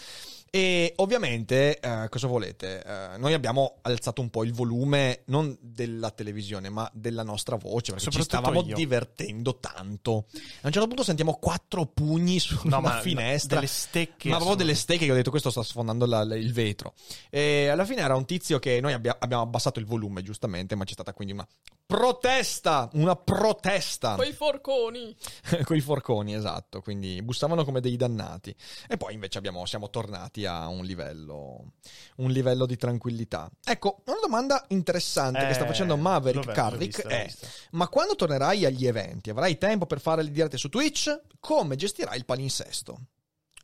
E 0.55 0.93
ovviamente, 0.97 1.79
eh, 1.79 2.07
cosa 2.09 2.27
volete? 2.27 2.83
Eh, 2.83 3.17
noi 3.17 3.33
abbiamo 3.33 3.77
alzato 3.81 4.21
un 4.21 4.29
po' 4.29 4.43
il 4.43 4.53
volume, 4.53 5.23
non 5.25 5.57
della 5.59 6.11
televisione, 6.11 6.69
ma 6.69 6.87
della 6.93 7.23
nostra 7.23 7.55
voce, 7.55 7.93
perché 7.93 8.11
ci 8.11 8.21
stavamo 8.21 8.61
io. 8.63 8.75
divertendo 8.75 9.57
tanto. 9.57 10.27
A 10.61 10.67
un 10.67 10.71
certo 10.71 10.85
punto 10.85 11.01
sentiamo 11.03 11.33
quattro 11.41 11.87
pugni 11.87 12.37
su 12.37 12.53
No, 12.65 12.77
una 12.77 12.89
ma 12.93 12.99
finestra. 13.01 13.55
delle 13.55 13.67
stecche. 13.67 14.29
Ma 14.29 14.35
proprio 14.35 14.55
delle 14.57 14.75
stecche 14.75 15.05
che 15.05 15.11
ho 15.11 15.15
detto 15.15 15.31
questo 15.31 15.49
sta 15.49 15.63
sfondando 15.63 16.05
la- 16.05 16.23
la- 16.23 16.35
il 16.35 16.53
vetro. 16.53 16.93
E 17.29 17.67
alla 17.67 17.85
fine 17.85 18.01
era 18.01 18.15
un 18.15 18.25
tizio 18.25 18.59
che 18.59 18.79
noi 18.81 18.93
abbia- 18.93 19.17
abbiamo 19.19 19.43
abbassato 19.43 19.79
il 19.79 19.85
volume 19.85 20.21
giustamente, 20.23 20.75
ma 20.75 20.83
c'è 20.85 20.93
stata 20.93 21.13
quindi 21.13 21.33
una 21.33 21.47
protesta, 21.85 22.89
una 22.93 23.15
protesta 23.15 24.15
Quei 24.15 24.33
forconi. 24.33 25.15
con 25.63 25.75
i 25.75 25.81
forconi, 25.81 26.33
esatto, 26.35 26.81
quindi 26.81 27.21
bussavano 27.21 27.63
come 27.63 27.81
dei 27.81 27.95
dannati. 27.95 28.55
E 28.87 28.97
poi 28.97 29.13
invece 29.13 29.37
abbiamo- 29.37 29.65
siamo 29.65 29.89
tornati 29.89 30.45
a 30.45 30.67
un 30.67 30.83
livello, 30.85 31.73
un 32.17 32.31
livello 32.31 32.65
di 32.65 32.77
tranquillità. 32.77 33.49
Ecco, 33.63 34.01
una 34.05 34.17
domanda 34.21 34.63
interessante 34.69 35.45
che 35.45 35.53
sta 35.53 35.63
Eh, 35.63 35.67
facendo 35.67 35.95
Maverick 35.97 36.51
Carrick 36.51 37.07
vista, 37.07 37.09
è 37.09 37.31
ma 37.71 37.87
quando 37.87 38.15
tornerai 38.15 38.65
agli 38.65 38.87
eventi, 38.87 39.29
avrai 39.29 39.57
tempo 39.57 39.85
per 39.85 39.99
fare 39.99 40.23
le 40.23 40.31
dirette 40.31 40.57
su 40.57 40.69
Twitch? 40.69 41.21
Come 41.39 41.75
gestirai 41.75 42.17
il 42.17 42.25
palinsesto? 42.25 42.99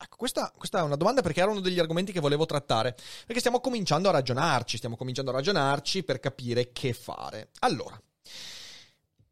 Ecco, 0.02 0.16
questa, 0.16 0.52
questa 0.56 0.80
è 0.80 0.82
una 0.82 0.96
domanda 0.96 1.22
perché 1.22 1.42
era 1.42 1.52
uno 1.52 1.60
degli 1.60 1.78
argomenti 1.78 2.14
che 2.14 2.22
volevo 2.22 2.46
trattare. 2.46 2.96
Perché 3.26 3.40
stiamo 3.40 3.60
cominciando 3.60 4.08
a 4.08 4.14
ragionarci, 4.14 4.78
stiamo 4.78 4.96
cominciando 4.96 5.32
a 5.32 5.34
ragionarci 5.34 6.04
per 6.04 6.22
capire 6.22 6.72
che 6.72 6.94
fare. 6.94 7.50
Allora, 7.60 8.02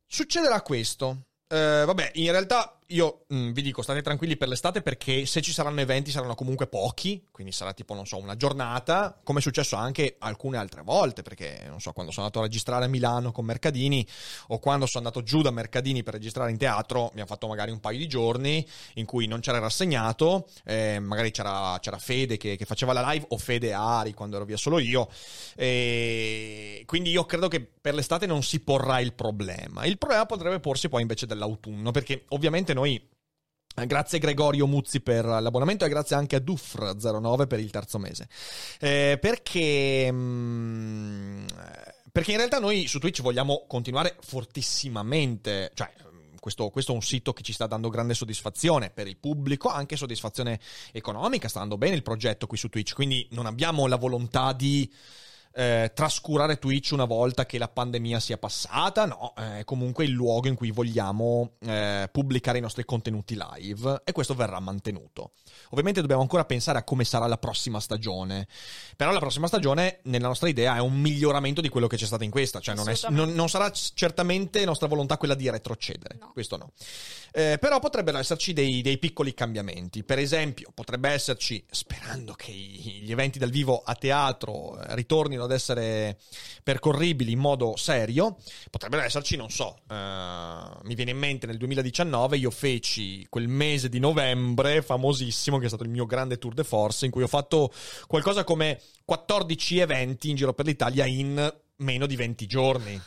succederà 0.06 0.62
questo. 0.62 1.28
Eh, 1.48 1.84
vabbè, 1.86 2.12
in 2.16 2.32
realtà 2.32 2.77
io 2.92 3.26
mm, 3.34 3.52
vi 3.52 3.62
dico, 3.62 3.82
state 3.82 4.02
tranquilli 4.02 4.38
per 4.38 4.48
l'estate 4.48 4.82
perché 4.82 5.26
se 5.26 5.42
ci 5.42 5.52
saranno 5.52 5.82
eventi 5.82 6.12
saranno 6.12 6.36
comunque 6.36 6.68
pochi, 6.68 7.26
quindi 7.32 7.52
sarà 7.52 7.74
tipo, 7.74 7.94
non 7.94 8.06
so, 8.06 8.18
una 8.18 8.38
giornata, 8.38 9.20
come 9.24 9.40
è 9.40 9.42
successo 9.42 9.76
anche 9.76 10.16
alcune 10.20 10.58
altre 10.58 10.84
volte, 10.84 11.22
perché 11.22 11.66
non 11.68 11.82
so, 11.82 11.92
quando 11.92 12.12
sono 12.12 12.26
andato 12.26 12.44
a 12.44 12.48
registrare 12.48 12.86
a 12.86 12.88
Milano 12.88 13.32
con 13.32 13.44
Mercadini 13.44 14.08
o 14.48 14.60
quando 14.60 14.86
sono 14.86 15.06
andato 15.06 15.24
giù 15.24 15.42
da 15.42 15.52
Mercadini 15.52 16.04
per 16.04 16.14
registrare 16.14 16.52
in 16.52 16.58
teatro, 16.58 17.08
abbiamo 17.08 17.28
fatto 17.28 17.48
magari 17.48 17.72
un 17.72 17.80
paio 17.80 17.98
di 17.98 18.08
giorni 18.08 18.66
in 18.94 19.06
cui 19.06 19.28
non 19.28 19.42
c'era 19.42 19.60
rassegnato, 19.60 20.48
eh, 20.64 21.00
magari 21.00 21.32
c'era, 21.32 21.78
c'era 21.82 21.98
Fede 21.98 22.38
che, 22.38 22.56
che 22.56 22.66
faceva 22.66 22.94
la 22.94 23.12
live 23.12 23.26
o 23.30 23.38
Fede 23.38 23.74
Ari 23.74 24.14
quando 24.14 24.38
ero 24.38 24.46
via 24.46 24.58
solo 24.58 24.80
io, 24.80 25.10
e 25.56 26.84
quindi 26.86 27.10
io 27.10 27.26
credo 27.26 27.50
che 27.50 27.60
per 27.60 27.94
l'estate 27.96 28.26
non 28.26 28.44
si 28.44 28.62
porrà 28.62 29.00
il 29.02 29.14
problema. 29.14 29.84
Il 29.84 29.98
problema 29.98 30.26
potrebbe 30.26 30.60
porsi 30.60 30.88
poi 30.88 31.02
invece 31.02 31.26
dell'autunno, 31.26 31.92
perché 31.92 32.24
ovviamente 32.30 32.74
noi. 32.78 33.10
eh, 33.76 33.86
Grazie 33.88 34.20
Gregorio 34.20 34.68
Muzzi 34.68 35.02
per 35.02 35.26
l'abbonamento 35.26 35.84
e 35.84 35.90
grazie 35.90 36.16
anche 36.16 36.36
a 36.36 36.40
Dufr09 36.40 37.48
per 37.48 37.60
il 37.60 37.72
terzo 37.72 37.98
mese. 37.98 38.30
Eh, 38.80 39.18
perché, 39.20 40.10
mm, 40.12 41.46
perché 42.12 42.32
in 42.32 42.38
realtà 42.38 42.60
noi 42.60 42.88
su 42.88 43.00
Twitch 43.00 43.22
vogliamo 43.22 43.66
continuare 43.68 44.16
fortissimamente, 44.22 45.72
cioè 45.74 45.92
mm, 45.92 46.36
questo, 46.40 46.70
questo 46.70 46.92
è 46.92 46.96
un 46.96 47.02
sito 47.02 47.34
che 47.34 47.42
ci 47.42 47.54
sta 47.54 47.66
dando 47.66 47.90
grande 47.90 48.14
soddisfazione 48.14 48.92
per 48.92 49.08
il 49.08 49.18
pubblico, 49.18 49.70
anche 49.70 49.96
soddisfazione 49.96 50.60
economica, 50.92 51.48
sta 51.48 51.62
andando 51.62 51.84
bene 51.84 51.96
il 51.96 52.04
progetto 52.04 52.46
qui 52.46 52.58
su 52.58 52.70
Twitch, 52.70 52.94
quindi 52.94 53.28
non 53.32 53.48
abbiamo 53.48 53.88
la 53.88 53.98
volontà 53.98 54.54
di 54.54 54.92
eh, 55.58 55.92
trascurare 55.96 56.60
Twitch 56.60 56.92
una 56.92 57.06
volta 57.06 57.48
che 57.48 57.58
la 57.58 57.68
pandemia 57.68 58.20
sia 58.20 58.38
passata, 58.38 59.06
no, 59.06 59.34
è 59.34 59.64
comunque 59.64 60.06
il 60.06 60.12
luogo 60.12 60.48
in 60.48 60.54
cui 60.54 60.70
vogliamo 60.70 61.54
eh, 61.62 62.08
pubblicare 62.12 62.60
i 62.60 62.62
nostri 62.62 62.86
contenuti 62.86 63.36
live 63.36 64.02
e 64.06 64.12
questo 64.12 64.36
verrà 64.36 64.60
mantenuto. 64.60 65.32
Ovviamente 65.72 66.00
dobbiamo 66.02 66.22
ancora 66.22 66.46
pensare 66.46 66.78
a 66.78 66.84
come 66.84 67.04
sarà 67.06 67.26
la 67.26 67.40
prossima 67.40 67.80
stagione, 67.80 68.48
però 68.96 69.12
la 69.12 69.18
prossima 69.20 69.48
stagione 69.48 70.00
nella 70.04 70.28
nostra 70.28 70.48
idea 70.48 70.76
è 70.76 70.80
un 70.80 70.94
miglioramento 71.02 71.60
di 71.60 71.70
quello 71.70 71.88
che 71.88 71.98
c'è 71.98 72.06
stato 72.06 72.24
in 72.24 72.30
questa, 72.30 72.60
cioè 72.60 72.76
non, 72.76 72.88
è- 72.90 72.98
non- 73.10 73.34
non 73.34 73.50
sarà 73.50 73.72
certamente 73.72 74.64
nostra 74.64 74.88
volontà 74.88 75.18
quella 75.18 75.34
di 75.34 75.50
retrocedere, 75.50 76.18
No. 76.20 76.30
questo 76.34 76.58
no. 76.58 76.72
Eh, 77.32 77.58
però 77.60 77.80
potrebbero 77.80 78.20
esserci 78.20 78.54
dei, 78.54 78.82
dei 78.84 79.00
piccoli 79.00 79.34
cambiamenti. 79.34 80.04
Per 80.04 80.20
esempio, 80.20 80.72
potrebbe 80.74 81.10
esserci, 81.10 81.64
sperando 81.70 82.34
che 82.34 82.52
gli 82.52 83.12
eventi 83.12 83.40
dal 83.40 83.50
vivo 83.50 83.82
a 83.84 83.96
teatro 83.96 84.80
eh, 84.80 84.94
ritornino 84.96 85.46
ad 85.48 85.54
essere 85.54 86.18
percorribili 86.64 87.32
in 87.32 87.40
modo 87.40 87.76
serio, 87.76 88.38
potrebbero 88.70 89.02
esserci, 89.02 89.36
non 89.36 89.50
so, 89.50 89.80
eh, 89.90 89.96
mi 90.84 90.96
viene 90.96 91.12
in 91.12 91.18
mente 91.18 91.48
nel 91.48 91.58
2019 91.58 92.38
io 92.38 92.52
feci 92.52 93.26
quel 93.30 93.48
mese 93.48 93.90
di 93.90 94.00
novembre 94.00 94.82
famosissimo 94.82 95.58
che 95.58 95.66
è 95.66 95.68
stato 95.68 95.84
il 95.84 95.90
mio 95.90 96.06
grande 96.06 96.38
tour 96.38 96.54
de 96.54 96.64
force 96.64 97.06
in 97.06 97.12
cui 97.12 97.24
ho 97.24 97.28
fatto 97.28 97.72
qualcosa 98.08 98.44
come 98.44 98.80
14 99.06 99.80
eventi 99.80 100.30
in 100.30 100.36
giro 100.36 100.54
per 100.54 100.66
l'Italia 100.66 101.06
in 101.06 101.54
meno 101.78 102.06
di 102.06 102.16
20 102.16 102.46
giorni. 102.46 103.02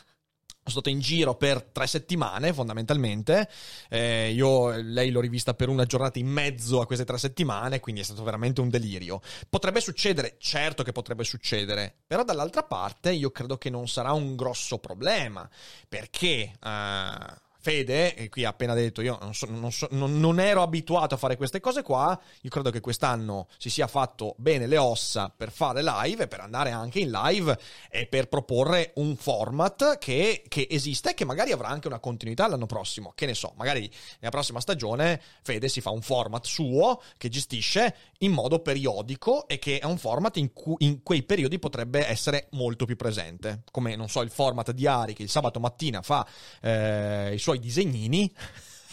Sono 0.63 0.81
stato 0.81 0.89
in 0.89 0.99
giro 0.99 1.35
per 1.35 1.63
tre 1.63 1.87
settimane, 1.87 2.53
fondamentalmente. 2.53 3.49
Eh, 3.89 4.31
io 4.31 4.69
lei 4.69 5.09
l'ho 5.09 5.19
rivista 5.19 5.55
per 5.55 5.69
una 5.69 5.85
giornata 5.85 6.19
in 6.19 6.27
mezzo 6.27 6.81
a 6.81 6.85
queste 6.85 7.03
tre 7.03 7.17
settimane, 7.17 7.79
quindi 7.79 8.01
è 8.01 8.03
stato 8.03 8.23
veramente 8.23 8.61
un 8.61 8.69
delirio. 8.69 9.21
Potrebbe 9.49 9.81
succedere, 9.81 10.35
certo 10.37 10.83
che 10.83 10.91
potrebbe 10.91 11.23
succedere, 11.23 11.95
però 12.05 12.23
dall'altra 12.23 12.61
parte 12.61 13.11
io 13.11 13.31
credo 13.31 13.57
che 13.57 13.71
non 13.71 13.87
sarà 13.87 14.11
un 14.13 14.35
grosso 14.35 14.77
problema, 14.77 15.49
perché 15.89 16.53
eh, 16.63 17.49
Fede, 17.61 18.15
e 18.15 18.27
qui 18.29 18.43
ha 18.43 18.49
appena 18.49 18.73
detto, 18.73 19.01
io 19.01 19.19
non, 19.21 19.35
so- 19.35 19.45
non 19.47 19.71
so- 19.71 19.87
non- 19.91 20.19
non 20.19 20.39
ero 20.39 20.63
abituato 20.63 21.13
a 21.13 21.17
fare 21.17 21.37
queste 21.37 21.59
cose 21.59 21.83
qua, 21.83 22.19
io 22.41 22.49
credo 22.49 22.71
che 22.71 22.81
quest'anno 22.81 23.47
si 23.59 23.69
sia 23.69 23.85
fatto 23.85 24.33
bene 24.37 24.65
le 24.65 24.77
ossa 24.77 25.31
per 25.35 25.51
fare 25.51 25.83
live 25.83 26.23
e 26.23 26.27
per 26.27 26.39
andare 26.39 26.71
anche 26.71 26.99
in 26.99 27.11
live 27.11 27.55
e 27.91 28.07
per 28.07 28.27
proporre 28.29 28.93
un 28.95 29.15
format 29.15 29.99
che, 29.99 30.43
che 30.47 30.67
esiste 30.71 31.11
e 31.11 31.13
che 31.13 31.23
magari 31.23 31.51
avrà 31.51 31.67
anche 31.67 31.87
una 31.87 31.99
continuità 31.99 32.47
l'anno 32.47 32.65
prossimo. 32.65 33.11
Che 33.13 33.27
ne 33.27 33.35
so, 33.35 33.53
magari 33.57 33.89
nella 34.19 34.31
prossima 34.31 34.59
stagione 34.59 35.21
Fede 35.43 35.67
si 35.67 35.81
fa 35.81 35.91
un 35.91 36.01
format 36.01 36.45
suo 36.45 37.01
che 37.17 37.29
gestisce 37.29 37.95
in 38.19 38.31
modo 38.31 38.59
periodico 38.59 39.47
e 39.47 39.59
che 39.59 39.77
è 39.77 39.85
un 39.85 39.99
format 39.99 40.37
in 40.37 40.51
cui 40.51 40.77
in 40.79 41.03
quei 41.03 41.21
periodi 41.21 41.59
potrebbe 41.59 42.07
essere 42.07 42.47
molto 42.51 42.85
più 42.85 42.95
presente. 42.95 43.61
Come, 43.71 43.95
non 43.95 44.09
so, 44.09 44.21
il 44.21 44.31
format 44.31 44.71
di 44.71 44.87
Ari 44.87 45.13
che 45.13 45.21
il 45.21 45.29
sabato 45.29 45.59
mattina 45.59 46.01
fa 46.01 46.25
eh, 46.61 47.33
i 47.33 47.37
suoi 47.37 47.50
disegnini. 47.59 48.33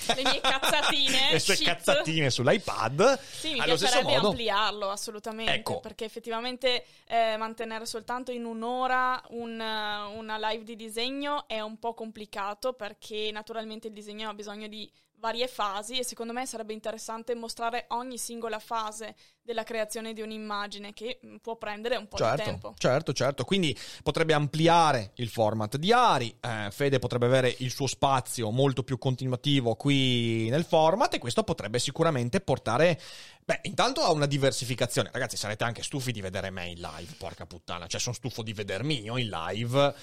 Le 0.06 0.22
mie 0.22 0.40
cazzatine, 0.40 1.32
le 1.32 1.38
sue 1.38 1.56
shit. 1.56 1.66
cazzatine 1.66 2.30
sull'iPad. 2.30 3.18
Sì, 3.20 3.52
mi 3.54 3.60
allo 3.60 3.76
stesso 3.76 3.92
piacerebbe 3.92 4.14
modo. 4.16 4.28
ampliarlo 4.28 4.90
assolutamente, 4.90 5.52
Ecco. 5.52 5.80
perché 5.80 6.04
effettivamente 6.04 6.84
eh, 7.06 7.36
mantenere 7.36 7.84
soltanto 7.84 8.30
in 8.30 8.44
un'ora 8.44 9.20
un, 9.30 9.60
eh, 9.60 10.16
una 10.16 10.38
live 10.50 10.64
di 10.64 10.76
disegno 10.76 11.46
è 11.46 11.60
un 11.60 11.78
po' 11.78 11.92
complicato 11.94 12.72
perché 12.72 13.30
naturalmente 13.32 13.88
il 13.88 13.92
disegno 13.92 14.30
ha 14.30 14.34
bisogno 14.34 14.66
di 14.68 14.90
varie 15.18 15.48
fasi 15.48 15.98
e 15.98 16.04
secondo 16.04 16.32
me 16.32 16.46
sarebbe 16.46 16.72
interessante 16.72 17.34
mostrare 17.34 17.86
ogni 17.88 18.18
singola 18.18 18.60
fase 18.60 19.16
della 19.48 19.64
creazione 19.64 20.12
di 20.12 20.20
un'immagine 20.20 20.92
che 20.92 21.20
mm, 21.24 21.36
può 21.36 21.56
prendere 21.56 21.96
un 21.96 22.06
po' 22.06 22.18
di 22.18 22.22
Certo, 22.22 22.42
tempo. 22.42 22.74
certo, 22.76 23.12
certo. 23.14 23.44
Quindi 23.44 23.74
potrebbe 24.02 24.34
ampliare 24.34 25.12
il 25.14 25.30
format 25.30 25.78
di 25.78 25.90
Ari. 25.90 26.36
eh, 26.38 26.68
Fede 26.70 26.98
potrebbe 26.98 27.24
avere 27.24 27.54
il 27.60 27.70
suo 27.70 27.86
spazio 27.86 28.50
molto 28.50 28.82
più 28.82 28.98
continuativo 28.98 29.74
qui 29.74 30.50
nel 30.50 30.64
format. 30.66 31.14
E 31.14 31.18
questo 31.18 31.44
potrebbe 31.44 31.78
sicuramente 31.78 32.42
portare. 32.42 33.00
Beh, 33.48 33.60
intanto 33.62 34.02
a 34.02 34.10
una 34.10 34.26
diversificazione. 34.26 35.08
Ragazzi, 35.10 35.38
sarete 35.38 35.64
anche 35.64 35.82
stufi 35.82 36.12
di 36.12 36.20
vedere 36.20 36.50
me 36.50 36.66
in 36.66 36.80
live. 36.80 37.14
Porca 37.16 37.46
puttana, 37.46 37.86
cioè, 37.86 37.98
sono 37.98 38.14
stufo 38.14 38.42
di 38.42 38.52
vedermi 38.52 39.00
io 39.00 39.16
in 39.16 39.30
live. 39.30 39.94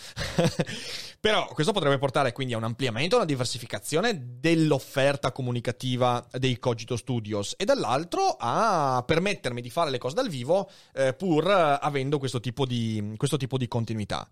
Però 1.21 1.45
questo 1.53 1.71
potrebbe 1.71 1.99
portare 1.99 2.31
quindi 2.31 2.55
a 2.55 2.57
un 2.57 2.63
ampliamento, 2.63 3.13
a 3.13 3.19
una 3.19 3.27
diversificazione 3.27 4.39
dell'offerta 4.39 5.31
comunicativa 5.31 6.25
dei 6.31 6.57
Cogito 6.57 6.97
Studios 6.97 7.53
e 7.57 7.65
dall'altro 7.65 8.35
a 8.39 9.03
permettermi 9.35 9.61
di 9.61 9.69
fare 9.69 9.89
le 9.89 9.97
cose 9.97 10.15
dal 10.15 10.29
vivo 10.29 10.69
eh, 10.93 11.13
pur 11.13 11.49
eh, 11.49 11.77
avendo 11.81 12.17
questo 12.17 12.39
tipo, 12.39 12.65
di, 12.65 13.13
questo 13.17 13.37
tipo 13.37 13.57
di 13.57 13.67
continuità. 13.67 14.27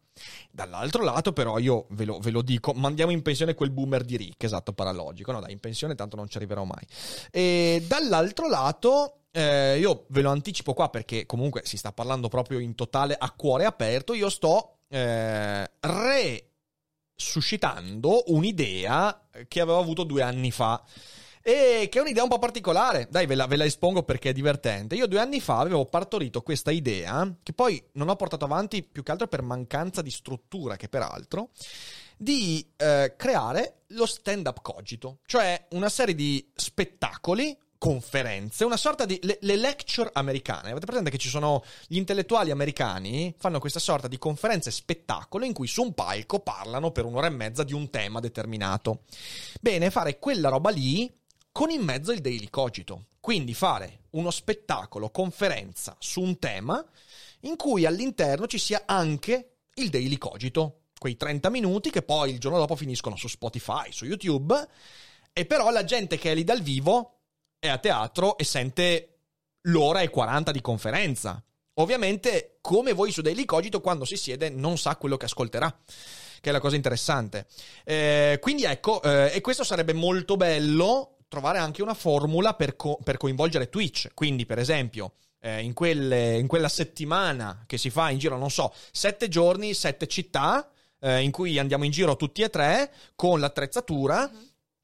Dall'altro 0.51 1.03
lato 1.03 1.33
però 1.33 1.57
io 1.59 1.85
ve 1.89 2.05
lo, 2.05 2.19
ve 2.19 2.31
lo 2.31 2.41
dico, 2.41 2.73
mandiamo 2.73 3.11
in 3.11 3.21
pensione 3.21 3.53
quel 3.53 3.71
boomer 3.71 4.03
di 4.03 4.17
Rick, 4.17 4.43
esatto, 4.43 4.73
paralogico, 4.73 5.31
no 5.31 5.39
dai, 5.39 5.51
in 5.51 5.59
pensione 5.59 5.95
tanto 5.95 6.15
non 6.15 6.27
ci 6.27 6.37
arriverò 6.37 6.63
mai. 6.63 6.85
E 7.31 7.83
dall'altro 7.87 8.47
lato... 8.47 9.17
eh, 9.31 9.79
io 9.79 10.05
ve 10.09 10.21
lo 10.21 10.29
anticipo 10.29 10.73
qua 10.73 10.89
perché 10.89 11.25
comunque 11.25 11.61
si 11.65 11.77
sta 11.77 11.91
parlando 11.91 12.27
proprio 12.27 12.59
in 12.59 12.75
totale 12.75 13.15
a 13.17 13.31
cuore 13.31 13.65
aperto. 13.65 14.13
Io 14.13 14.29
sto 14.29 14.77
eh, 14.89 15.71
resuscitando 17.15 18.25
un'idea 18.27 19.27
che 19.47 19.59
avevo 19.59 19.79
avuto 19.79 20.03
due 20.03 20.21
anni 20.21 20.51
fa. 20.51 20.83
E 21.45 21.89
che 21.91 21.99
è 21.99 22.01
un'idea 22.01 22.23
un 22.23 22.29
po' 22.29 22.39
particolare. 22.39 23.07
Dai, 23.11 23.25
ve 23.25 23.35
la, 23.35 23.47
ve 23.47 23.57
la 23.57 23.65
espongo 23.65 24.03
perché 24.03 24.29
è 24.29 24.33
divertente. 24.33 24.95
Io 24.95 25.07
due 25.07 25.19
anni 25.19 25.41
fa 25.41 25.59
avevo 25.59 25.85
partorito 25.85 26.41
questa 26.41 26.71
idea, 26.71 27.35
che 27.43 27.51
poi 27.51 27.83
non 27.93 28.07
ho 28.07 28.15
portato 28.15 28.45
avanti 28.45 28.81
più 28.81 29.03
che 29.03 29.11
altro 29.11 29.27
per 29.27 29.41
mancanza 29.41 30.01
di 30.01 30.09
struttura, 30.09 30.77
che 30.77 30.87
peraltro, 30.87 31.49
di 32.15 32.65
eh, 32.77 33.15
creare 33.17 33.81
lo 33.87 34.05
stand-up 34.05 34.61
cogito, 34.61 35.19
cioè 35.25 35.67
una 35.71 35.89
serie 35.89 36.15
di 36.15 36.49
spettacoli 36.55 37.57
conferenze, 37.77 38.63
una 38.63 38.77
sorta 38.77 39.03
di 39.03 39.19
le, 39.23 39.37
le 39.41 39.57
lecture 39.57 40.09
americane. 40.13 40.71
Avete 40.71 40.85
presente 40.85 41.09
che 41.09 41.17
ci 41.17 41.27
sono 41.27 41.61
gli 41.87 41.97
intellettuali 41.97 42.49
americani 42.49 43.35
fanno 43.37 43.59
questa 43.59 43.79
sorta 43.79 44.07
di 44.07 44.17
conferenze 44.17 44.71
spettacolo 44.71 45.43
in 45.43 45.51
cui 45.51 45.67
su 45.67 45.81
un 45.81 45.93
palco 45.93 46.39
parlano 46.39 46.91
per 46.91 47.03
un'ora 47.03 47.27
e 47.27 47.31
mezza 47.31 47.65
di 47.65 47.73
un 47.73 47.89
tema 47.89 48.21
determinato. 48.21 49.01
Bene, 49.59 49.91
fare 49.91 50.17
quella 50.17 50.47
roba 50.47 50.69
lì 50.69 51.13
con 51.53 51.69
in 51.69 51.83
mezzo 51.83 52.11
il 52.11 52.19
daily 52.19 52.49
cogito. 52.49 53.05
Quindi 53.21 53.53
fare 53.53 54.01
uno 54.11 54.31
spettacolo, 54.31 55.11
conferenza 55.11 55.95
su 55.99 56.19
un 56.19 56.37
tema 56.39 56.83
in 57.41 57.55
cui 57.55 57.85
all'interno 57.85 58.47
ci 58.47 58.57
sia 58.57 58.83
anche 58.85 59.59
il 59.75 59.89
daily 59.89 60.17
cogito. 60.17 60.81
Quei 60.97 61.15
30 61.15 61.49
minuti 61.49 61.89
che 61.89 62.01
poi 62.01 62.31
il 62.31 62.39
giorno 62.39 62.57
dopo 62.57 62.75
finiscono 62.75 63.15
su 63.15 63.27
Spotify, 63.27 63.91
su 63.91 64.05
YouTube. 64.05 64.67
E 65.31 65.45
però 65.45 65.69
la 65.69 65.83
gente 65.83 66.17
che 66.17 66.31
è 66.31 66.35
lì 66.35 66.43
dal 66.43 66.61
vivo 66.61 67.19
è 67.59 67.69
a 67.69 67.77
teatro 67.77 68.37
e 68.37 68.43
sente 68.43 69.19
l'ora 69.67 70.01
e 70.01 70.09
40 70.09 70.51
di 70.51 70.61
conferenza. 70.61 71.41
Ovviamente, 71.75 72.57
come 72.61 72.93
voi 72.93 73.11
su 73.11 73.21
Daily 73.21 73.45
Cogito, 73.45 73.81
quando 73.81 74.05
si 74.05 74.15
siede 74.15 74.49
non 74.49 74.77
sa 74.77 74.95
quello 74.95 75.17
che 75.17 75.25
ascolterà, 75.25 75.75
che 76.41 76.49
è 76.49 76.51
la 76.51 76.59
cosa 76.59 76.75
interessante. 76.75 77.47
Eh, 77.83 78.37
quindi 78.41 78.63
ecco, 78.63 79.01
eh, 79.01 79.31
e 79.33 79.41
questo 79.41 79.63
sarebbe 79.63 79.93
molto 79.93 80.35
bello 80.35 81.13
trovare 81.33 81.57
anche 81.57 81.81
una 81.81 81.95
formula 81.95 82.53
per, 82.53 82.75
co- 82.75 82.99
per 83.03 83.17
coinvolgere 83.17 83.67
Twitch. 83.67 84.09
Quindi, 84.13 84.45
per 84.45 84.59
esempio, 84.59 85.13
eh, 85.39 85.63
in, 85.63 85.73
quelle- 85.73 86.37
in 86.37 86.45
quella 86.45 86.69
settimana 86.69 87.63
che 87.65 87.79
si 87.79 87.89
fa 87.89 88.11
in 88.11 88.19
giro, 88.19 88.37
non 88.37 88.51
so, 88.51 88.71
sette 88.91 89.29
giorni, 89.29 89.73
sette 89.73 90.05
città, 90.05 90.69
eh, 90.99 91.21
in 91.21 91.31
cui 91.31 91.57
andiamo 91.57 91.85
in 91.85 91.91
giro 91.91 92.15
tutti 92.15 92.43
e 92.43 92.51
tre 92.51 92.93
con 93.15 93.39
l'attrezzatura. 93.39 94.29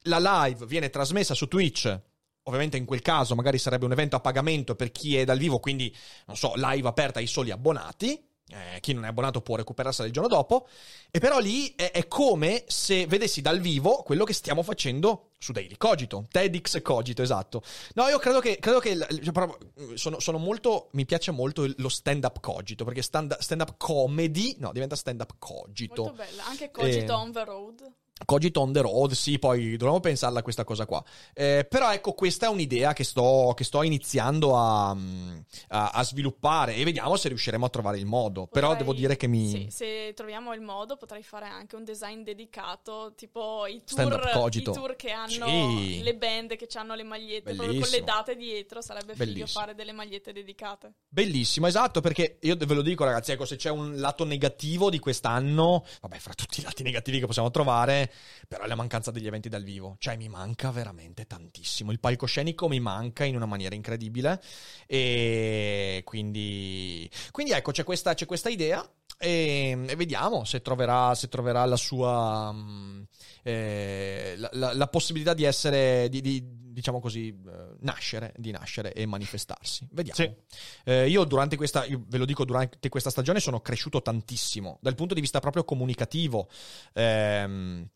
La 0.04 0.18
live 0.44 0.66
viene 0.66 0.90
trasmessa 0.90 1.34
su 1.34 1.46
Twitch. 1.46 2.00
Ovviamente 2.44 2.76
in 2.76 2.84
quel 2.84 3.00
caso 3.00 3.36
magari 3.36 3.58
sarebbe 3.58 3.84
un 3.84 3.92
evento 3.92 4.16
a 4.16 4.20
pagamento 4.20 4.74
per 4.74 4.90
chi 4.90 5.16
è 5.16 5.24
dal 5.24 5.38
vivo, 5.38 5.60
quindi 5.60 5.94
non 6.26 6.36
so, 6.36 6.54
live 6.56 6.88
aperta 6.88 7.20
ai 7.20 7.28
soli 7.28 7.52
abbonati. 7.52 8.20
Eh, 8.50 8.80
chi 8.80 8.92
non 8.92 9.04
è 9.04 9.08
abbonato 9.08 9.40
può 9.40 9.56
recuperarsela 9.56 10.06
il 10.06 10.12
giorno 10.12 10.28
dopo. 10.28 10.68
E 11.10 11.18
però 11.18 11.38
lì 11.38 11.72
è, 11.76 11.90
è 11.92 12.08
come 12.08 12.64
se 12.66 13.06
vedessi 13.06 13.40
dal 13.40 13.60
vivo 13.60 14.02
quello 14.02 14.24
che 14.24 14.32
stiamo 14.32 14.62
facendo 14.62 15.30
su 15.38 15.52
Daily 15.52 15.76
Cogito. 15.76 16.26
TEDx 16.30 16.82
Cogito, 16.82 17.22
esatto. 17.22 17.62
No, 17.94 18.08
io 18.08 18.18
credo 18.18 18.40
che, 18.40 18.58
credo 18.58 18.78
che 18.78 18.98
cioè, 18.98 19.32
proprio, 19.32 19.96
sono, 19.96 20.20
sono 20.20 20.38
molto. 20.38 20.88
Mi 20.92 21.04
piace 21.04 21.30
molto 21.30 21.68
lo 21.76 21.88
stand-up 21.88 22.40
Cogito, 22.40 22.84
perché 22.84 23.02
stand, 23.02 23.38
stand-up 23.38 23.74
comedy, 23.76 24.56
no, 24.58 24.72
diventa 24.72 24.96
stand-up 24.96 25.34
Cogito. 25.38 26.02
Molto 26.02 26.16
bella, 26.16 26.46
anche 26.46 26.70
Cogito 26.70 27.12
Eh, 27.12 27.16
on 27.16 27.32
the 27.32 27.44
road. 27.44 27.92
Cogito 28.24 28.60
on 28.60 28.72
the 28.72 28.80
road, 28.82 29.12
sì, 29.12 29.38
poi 29.38 29.76
dovremmo 29.76 30.00
pensarla 30.00 30.40
a 30.40 30.42
questa 30.42 30.64
cosa 30.64 30.84
qua. 30.86 31.02
Eh, 31.34 31.66
però 31.68 31.92
ecco, 31.92 32.12
questa 32.12 32.46
è 32.46 32.48
un'idea 32.48 32.92
che 32.92 33.02
sto, 33.04 33.52
che 33.56 33.64
sto 33.64 33.82
iniziando 33.82 34.56
a, 34.56 34.90
a- 34.90 35.90
a 35.90 36.04
sviluppare 36.04 36.74
e 36.74 36.84
vediamo 36.84 37.16
se 37.16 37.28
riusciremo 37.28 37.64
a 37.64 37.68
trovare 37.68 37.98
il 37.98 38.06
modo. 38.06 38.46
Però 38.46 38.68
Potrei- 38.68 38.84
devo 38.86 38.96
dire 38.96 39.16
che 39.16 39.26
mi... 39.26 39.48
Sì, 39.48 39.66
se 39.70 40.12
troviamo 40.14 40.52
il 40.54 40.60
modo 40.60 40.96
potrei 40.96 41.22
fare 41.22 41.46
anche 41.46 41.76
un 41.76 41.84
design 41.84 42.22
dedicato, 42.22 43.12
tipo 43.16 43.66
i 43.66 43.82
tour, 43.84 44.48
i 44.52 44.62
tour 44.62 44.96
che 44.96 45.10
hanno 45.10 45.46
Sì. 45.78 46.00
le 46.02 46.14
band 46.14 46.56
che 46.56 46.68
hanno 46.74 46.94
le 46.94 47.02
magliette 47.04 47.54
proprio 47.54 47.66
con 47.68 47.76
Bellissimo. 47.80 47.96
le 47.98 48.04
date 48.04 48.36
dietro, 48.36 48.80
sarebbe 48.82 49.12
figo 49.14 49.24
Bellissimo. 49.24 49.46
fare 49.60 49.74
delle 49.74 49.92
magliette 49.92 50.32
dedicate. 50.32 50.92
Bellissimo, 51.08 51.66
esatto, 51.66 52.00
perché 52.00 52.38
io 52.42 52.54
ve 52.56 52.74
lo 52.74 52.82
dico 52.82 53.04
ragazzi, 53.04 53.32
ecco, 53.32 53.44
se 53.44 53.56
c'è 53.56 53.70
un 53.70 53.98
lato 53.98 54.24
negativo 54.24 54.90
di 54.90 54.98
quest'anno, 54.98 55.84
vabbè, 56.00 56.18
fra 56.18 56.34
tutti 56.34 56.60
i 56.60 56.62
lati 56.62 56.82
negativi 56.82 57.18
che 57.18 57.26
possiamo 57.26 57.50
trovare, 57.50 58.09
però 58.48 58.64
è 58.64 58.66
la 58.66 58.74
mancanza 58.74 59.10
degli 59.10 59.26
eventi 59.26 59.48
dal 59.48 59.62
vivo, 59.62 59.96
cioè 59.98 60.16
mi 60.16 60.28
manca 60.28 60.70
veramente 60.70 61.26
tantissimo, 61.26 61.92
il 61.92 62.00
palcoscenico 62.00 62.68
mi 62.68 62.80
manca 62.80 63.24
in 63.24 63.36
una 63.36 63.46
maniera 63.46 63.74
incredibile 63.74 64.40
e 64.86 66.02
quindi, 66.04 67.10
quindi 67.30 67.52
ecco, 67.52 67.72
c'è 67.72 67.84
questa, 67.84 68.14
c'è 68.14 68.26
questa 68.26 68.48
idea 68.48 68.88
e, 69.18 69.84
e 69.86 69.96
vediamo 69.96 70.44
se 70.44 70.62
troverà, 70.62 71.14
se 71.14 71.28
troverà 71.28 71.64
la 71.66 71.76
sua... 71.76 72.52
mm, 72.52 73.02
eh, 73.42 74.34
la, 74.36 74.48
la- 74.52 74.74
la 74.74 74.86
possibilità 74.88 75.34
di 75.34 75.44
essere, 75.44 76.08
di, 76.08 76.20
di, 76.20 76.42
diciamo 76.72 77.00
così, 77.00 77.28
eh, 77.28 77.74
nascere, 77.80 78.32
di 78.36 78.50
nascere 78.50 78.92
e 78.92 79.06
manifestarsi. 79.06 79.86
Vediamo. 79.90 80.16
Sì. 80.16 80.58
Eh, 80.84 81.08
io 81.08 81.24
durante 81.24 81.56
questa, 81.56 81.84
io 81.84 82.02
ve 82.06 82.18
lo 82.18 82.24
dico, 82.24 82.44
durante 82.44 82.88
questa 82.88 83.10
stagione 83.10 83.40
sono 83.40 83.60
cresciuto 83.60 84.00
tantissimo 84.02 84.78
dal 84.80 84.94
punto 84.94 85.14
di 85.14 85.20
vista 85.20 85.40
proprio 85.40 85.64
comunicativo. 85.64 86.48
Ehm, 86.94 87.88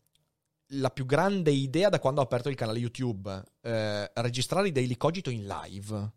la 0.69 0.89
più 0.89 1.05
grande 1.05 1.51
idea 1.51 1.89
da 1.89 1.99
quando 1.99 2.21
ho 2.21 2.23
aperto 2.23 2.49
il 2.49 2.55
canale 2.55 2.79
YouTube, 2.79 3.43
eh, 3.61 4.11
registrare 4.15 4.67
i 4.67 4.71
Daily 4.71 4.97
Cogito 4.97 5.29
in 5.29 5.45
live. 5.45 6.11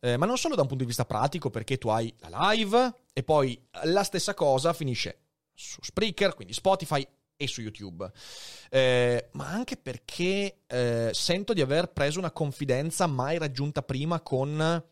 Eh, 0.00 0.16
ma 0.16 0.26
non 0.26 0.36
solo 0.36 0.54
da 0.54 0.62
un 0.62 0.68
punto 0.68 0.82
di 0.82 0.88
vista 0.88 1.04
pratico, 1.04 1.50
perché 1.50 1.78
tu 1.78 1.88
hai 1.88 2.12
la 2.18 2.50
live 2.52 2.94
e 3.12 3.22
poi 3.22 3.60
la 3.84 4.02
stessa 4.02 4.34
cosa 4.34 4.72
finisce 4.72 5.18
su 5.54 5.78
Spreaker, 5.82 6.34
quindi 6.34 6.54
Spotify 6.54 7.06
e 7.36 7.46
su 7.46 7.60
YouTube. 7.60 8.10
Eh, 8.70 9.28
ma 9.32 9.48
anche 9.48 9.76
perché 9.76 10.62
eh, 10.66 11.10
sento 11.12 11.52
di 11.52 11.60
aver 11.60 11.92
preso 11.92 12.18
una 12.18 12.30
confidenza 12.30 13.06
mai 13.06 13.38
raggiunta 13.38 13.82
prima 13.82 14.20
con 14.20 14.82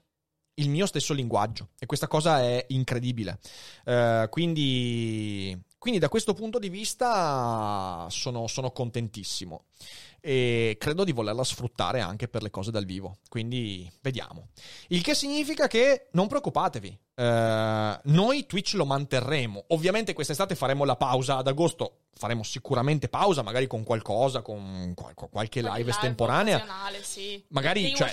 il 0.55 0.69
mio 0.69 0.87
stesso 0.87 1.15
linguaggio 1.15 1.71
e 1.79 1.87
questa 1.87 2.07
cosa 2.07 2.41
è 2.41 2.67
incredibile. 2.69 3.39
Eh, 3.85 4.27
quindi, 4.31 5.59
quindi 5.81 5.99
da 5.99 6.11
questo 6.11 6.35
punto 6.35 6.59
di 6.59 6.69
vista 6.69 8.07
sono, 8.11 8.47
sono 8.49 8.71
contentissimo 8.71 9.65
e 10.21 10.77
credo 10.79 11.05
di 11.05 11.13
volerla 11.13 11.45
sfruttare 11.45 12.01
anche 12.01 12.29
per 12.29 12.43
le 12.43 12.51
cose 12.51 12.71
dal 12.71 12.85
vivo. 12.85 13.19
Quindi 13.29 13.91
vediamo. 14.01 14.49
Il 14.89 15.03
che 15.03 15.15
significa 15.15 15.67
che 15.67 16.09
non 16.13 16.27
preoccupatevi. 16.29 16.99
eh, 17.21 18.01
noi 18.05 18.47
Twitch 18.47 18.73
lo 18.75 18.87
manterremo. 18.87 19.65
Ovviamente 19.69 20.15
quest'estate 20.15 20.55
faremo 20.55 20.85
la 20.87 20.97
pausa 20.97 21.37
ad 21.37 21.49
agosto. 21.49 21.97
Faremo 22.15 22.43
sicuramente 22.43 23.09
pausa, 23.11 23.43
magari 23.43 23.67
con 23.67 23.83
qualcosa, 23.85 24.41
con 24.41 24.93
qual- 24.95 25.13
con 25.15 25.29
qualche 25.29 25.61
live 25.61 25.91
estemporanea. 25.91 26.57
occasionale, 26.57 27.03
sì. 27.03 27.43
Magari, 27.49 27.95
cioè, 27.95 28.11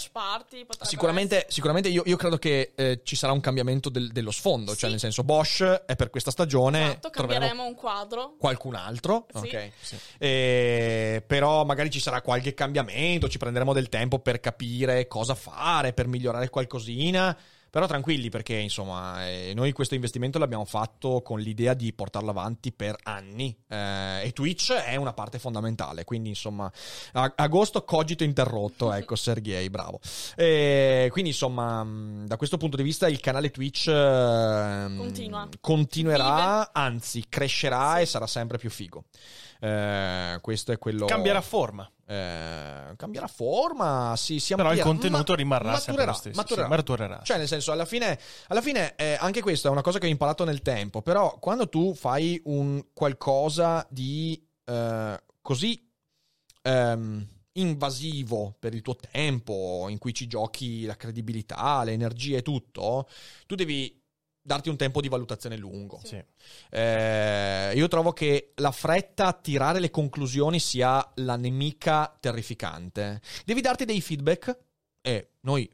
Sicuramente, 0.81 1.45
sicuramente 1.49 1.87
io, 1.89 2.03
io 2.05 2.17
credo 2.17 2.37
che 2.37 2.73
eh, 2.75 3.01
ci 3.03 3.15
sarà 3.15 3.31
un 3.33 3.39
cambiamento 3.39 3.87
del- 3.89 4.11
dello 4.11 4.31
sfondo, 4.31 4.71
cioè 4.71 4.85
Sì. 4.85 4.89
nel 4.89 4.99
senso 4.99 5.23
Bosch 5.23 5.61
è 5.63 5.95
per 5.95 6.09
questa 6.09 6.31
stagione, 6.31 6.83
Esatto, 6.83 7.09
cambieremo 7.09 7.63
un 7.65 7.75
quadro. 7.75 8.35
qualcun 8.37 8.75
altro, 8.75 9.25
Sì. 9.33 9.37
ok? 9.37 9.71
Eh, 10.17 11.23
però 11.25 11.63
magari 11.65 11.89
ci 11.89 11.96
sarà 11.99 12.21
qualche 12.21 12.53
cambiamento, 12.53 13.29
ci 13.29 13.37
prenderemo 13.37 13.73
del 13.73 13.89
tempo 13.89 14.19
per 14.19 14.39
capire 14.39 15.07
cosa 15.07 15.35
fare, 15.35 15.93
per 15.93 16.07
migliorare 16.07 16.49
qualcosina. 16.49 17.37
Però 17.69 17.85
tranquilli 17.85 18.29
perché 18.29 18.55
insomma 18.55 19.27
eh, 19.27 19.53
noi 19.55 19.71
questo 19.71 19.95
investimento 19.95 20.39
l'abbiamo 20.39 20.65
fatto 20.65 21.21
con 21.21 21.39
l'idea 21.39 21.73
di 21.73 21.93
portarlo 21.93 22.29
avanti 22.29 22.71
per 22.71 22.97
anni 23.03 23.55
eh, 23.67 24.21
e 24.23 24.31
Twitch 24.33 24.71
è 24.73 24.95
una 24.95 25.13
parte 25.13 25.39
fondamentale, 25.39 26.03
quindi 26.03 26.29
insomma 26.29 26.71
a- 27.13 27.33
agosto 27.35 27.83
cogito 27.83 28.23
interrotto, 28.23 28.91
ecco 28.93 29.15
Sergei, 29.15 29.69
bravo. 29.69 29.99
Eh, 30.35 31.09
quindi 31.11 31.31
insomma 31.31 31.85
da 32.25 32.37
questo 32.37 32.57
punto 32.57 32.77
di 32.77 32.83
vista 32.83 33.07
il 33.07 33.19
canale 33.19 33.51
Twitch 33.51 33.87
ehm, 33.87 34.97
Continua. 34.97 35.49
continuerà, 35.59 36.71
anzi 36.73 37.25
crescerà 37.27 37.99
e 37.99 38.05
sarà 38.05 38.27
sempre 38.27 38.57
più 38.57 38.69
figo. 38.69 39.03
Eh, 39.59 40.37
questo 40.41 40.71
è 40.71 40.77
quello. 40.77 41.05
Cambierà 41.05 41.41
forma. 41.41 41.89
Eh, 42.09 42.93
cambierà 42.95 43.27
forma, 43.27 44.13
si, 44.15 44.39
si 44.39 44.55
Però 44.55 44.71
il 44.71 44.79
contenuto 44.79 45.33
ma- 45.33 45.37
rimarrà 45.37 45.77
sempre 45.77 46.05
maturerà, 46.05 46.11
lo 46.11 46.17
stesso. 46.17 46.35
maturerà. 46.37 46.67
Sì, 46.67 46.73
maturerà. 46.73 47.21
Cioè, 47.23 47.37
nel 47.37 47.47
senso, 47.47 47.71
alla 47.73 47.85
fine, 47.85 48.17
alla 48.47 48.61
fine 48.61 48.95
eh, 48.95 49.17
anche 49.19 49.41
questo 49.41 49.67
è 49.67 49.71
una 49.71 49.81
cosa 49.81 49.99
che 49.99 50.07
ho 50.07 50.09
imparato 50.09 50.45
nel 50.45 50.61
tempo. 50.61 51.01
Però, 51.01 51.37
quando 51.39 51.67
tu 51.67 51.93
fai 51.93 52.41
un 52.45 52.81
qualcosa 52.93 53.85
di 53.89 54.41
eh, 54.63 55.21
così 55.41 55.91
ehm, 56.61 57.27
invasivo 57.53 58.55
per 58.57 58.73
il 58.73 58.81
tuo 58.81 58.95
tempo, 58.95 59.87
in 59.89 59.97
cui 59.97 60.13
ci 60.13 60.27
giochi 60.27 60.85
la 60.85 60.95
credibilità, 60.95 61.83
le 61.83 61.91
energie 61.91 62.37
e 62.37 62.41
tutto, 62.41 63.09
tu 63.45 63.55
devi 63.55 63.96
darti 64.47 64.69
un 64.69 64.77
tempo 64.77 65.01
di 65.01 65.09
valutazione 65.09 65.57
lungo. 65.57 65.99
Sì. 66.05 66.23
Eh, 66.69 67.73
io 67.75 67.87
trovo 67.89 68.13
che 68.13 68.53
la 68.55 68.71
fretta 68.71 69.27
a 69.27 69.33
tirare 69.33 69.81
le 69.81 69.91
conclusioni 69.91 70.57
sia 70.57 71.05
la 71.15 71.35
nemica 71.35 72.15
terrificante. 72.17 73.21
Devi 73.43 73.59
darti 73.59 73.83
dei 73.83 73.99
feedback 73.99 74.57
e 75.01 75.31
noi 75.41 75.69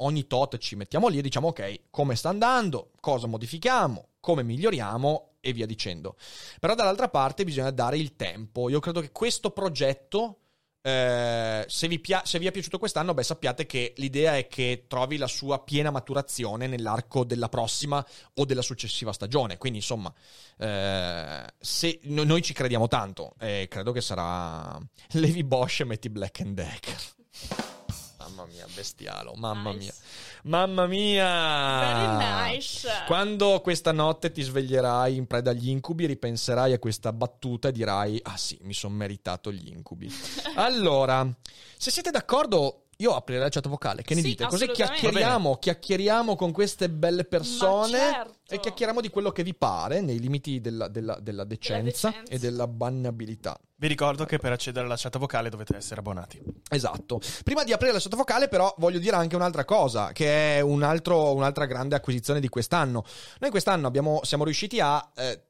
ogni 0.00 0.26
tot 0.26 0.58
ci 0.58 0.76
mettiamo 0.76 1.08
lì 1.08 1.18
e 1.18 1.22
diciamo 1.22 1.48
ok, 1.48 1.84
come 1.88 2.14
sta 2.14 2.28
andando, 2.28 2.90
cosa 3.00 3.26
modifichiamo, 3.26 4.08
come 4.20 4.42
miglioriamo 4.42 5.36
e 5.40 5.54
via 5.54 5.64
dicendo. 5.64 6.16
Però 6.60 6.74
dall'altra 6.74 7.08
parte 7.08 7.44
bisogna 7.44 7.70
dare 7.70 7.96
il 7.96 8.16
tempo. 8.16 8.68
Io 8.68 8.80
credo 8.80 9.00
che 9.00 9.12
questo 9.12 9.50
progetto 9.50 10.40
eh, 10.80 11.64
se, 11.68 11.88
vi 11.88 11.98
pia- 11.98 12.22
se 12.24 12.38
vi 12.38 12.46
è 12.46 12.50
piaciuto 12.50 12.78
quest'anno, 12.78 13.14
beh, 13.14 13.22
sappiate 13.22 13.66
che 13.66 13.94
l'idea 13.96 14.36
è 14.36 14.46
che 14.46 14.84
trovi 14.88 15.16
la 15.16 15.26
sua 15.26 15.62
piena 15.62 15.90
maturazione 15.90 16.66
nell'arco 16.66 17.24
della 17.24 17.48
prossima 17.48 18.04
o 18.34 18.44
della 18.44 18.62
successiva 18.62 19.12
stagione. 19.12 19.58
Quindi, 19.58 19.78
insomma, 19.78 20.12
eh, 20.58 21.44
se 21.58 22.00
no- 22.04 22.24
noi 22.24 22.42
ci 22.42 22.52
crediamo 22.52 22.88
tanto, 22.88 23.34
e 23.38 23.66
credo 23.68 23.92
che 23.92 24.00
sarà 24.00 24.78
Levi 25.12 25.44
Bosch 25.44 25.80
e 25.80 25.84
metti 25.84 26.08
Black 26.08 26.40
and 26.40 26.54
Decker. 26.54 26.96
Mamma 28.38 28.52
mia, 28.52 28.66
bestialo, 28.72 29.32
mamma 29.34 29.70
Nice. 29.72 29.78
mia. 29.82 29.94
Mamma 30.44 30.86
mia! 30.86 31.78
Very 31.80 32.52
nice. 32.54 32.88
Quando 33.06 33.60
questa 33.60 33.90
notte 33.92 34.30
ti 34.30 34.42
sveglierai 34.42 35.16
in 35.16 35.26
preda 35.26 35.50
agli 35.50 35.68
incubi, 35.68 36.06
ripenserai 36.06 36.72
a 36.72 36.78
questa 36.78 37.12
battuta 37.12 37.68
e 37.68 37.72
dirai: 37.72 38.20
Ah 38.22 38.36
sì, 38.36 38.56
mi 38.62 38.72
sono 38.74 38.94
meritato 38.94 39.50
gli 39.52 39.68
incubi. 39.68 40.08
allora, 40.56 41.26
se 41.76 41.90
siete 41.90 42.10
d'accordo, 42.10 42.84
io 42.98 43.14
aprirei 43.14 43.42
la 43.42 43.48
chat 43.48 43.68
vocale. 43.68 44.02
Che 44.02 44.14
ne 44.14 44.20
Sì, 44.22 44.28
dite? 44.28 44.46
Così 44.46 44.68
chiacchieriamo, 44.68 45.56
chiacchieriamo 45.56 46.36
con 46.36 46.52
queste 46.52 46.88
belle 46.88 47.24
persone 47.24 47.98
certo. 47.98 48.54
e 48.54 48.60
chiacchieriamo 48.60 49.00
di 49.00 49.08
quello 49.08 49.30
che 49.30 49.42
vi 49.42 49.54
pare 49.54 50.00
nei 50.00 50.18
limiti 50.20 50.60
della, 50.60 50.88
della- 50.88 51.18
della 51.20 51.44
decenza 51.44 52.08
decenza. 52.10 52.32
e 52.32 52.38
della 52.38 52.66
bannabilità. 52.66 53.58
Vi 53.80 53.86
ricordo 53.86 54.24
che 54.24 54.38
per 54.38 54.50
accedere 54.50 54.86
alla 54.86 54.96
chat 54.96 55.18
vocale 55.18 55.50
dovete 55.50 55.76
essere 55.76 56.00
abbonati. 56.00 56.42
Esatto. 56.68 57.20
Prima 57.44 57.62
di 57.62 57.72
aprire 57.72 57.92
la 57.92 58.00
sottofocale, 58.00 58.48
però, 58.48 58.74
voglio 58.78 58.98
dire 58.98 59.14
anche 59.14 59.36
un'altra 59.36 59.64
cosa, 59.64 60.10
che 60.10 60.56
è 60.56 60.60
un 60.60 60.82
altro- 60.82 61.32
un'altra 61.32 61.64
grande 61.64 61.94
acquisizione 61.94 62.40
di 62.40 62.48
quest'anno. 62.48 63.04
Noi 63.38 63.50
quest'anno 63.50 63.86
abbiamo- 63.86 64.18
siamo 64.24 64.42
riusciti 64.42 64.80
a 64.80 65.08
eh, 65.14 65.42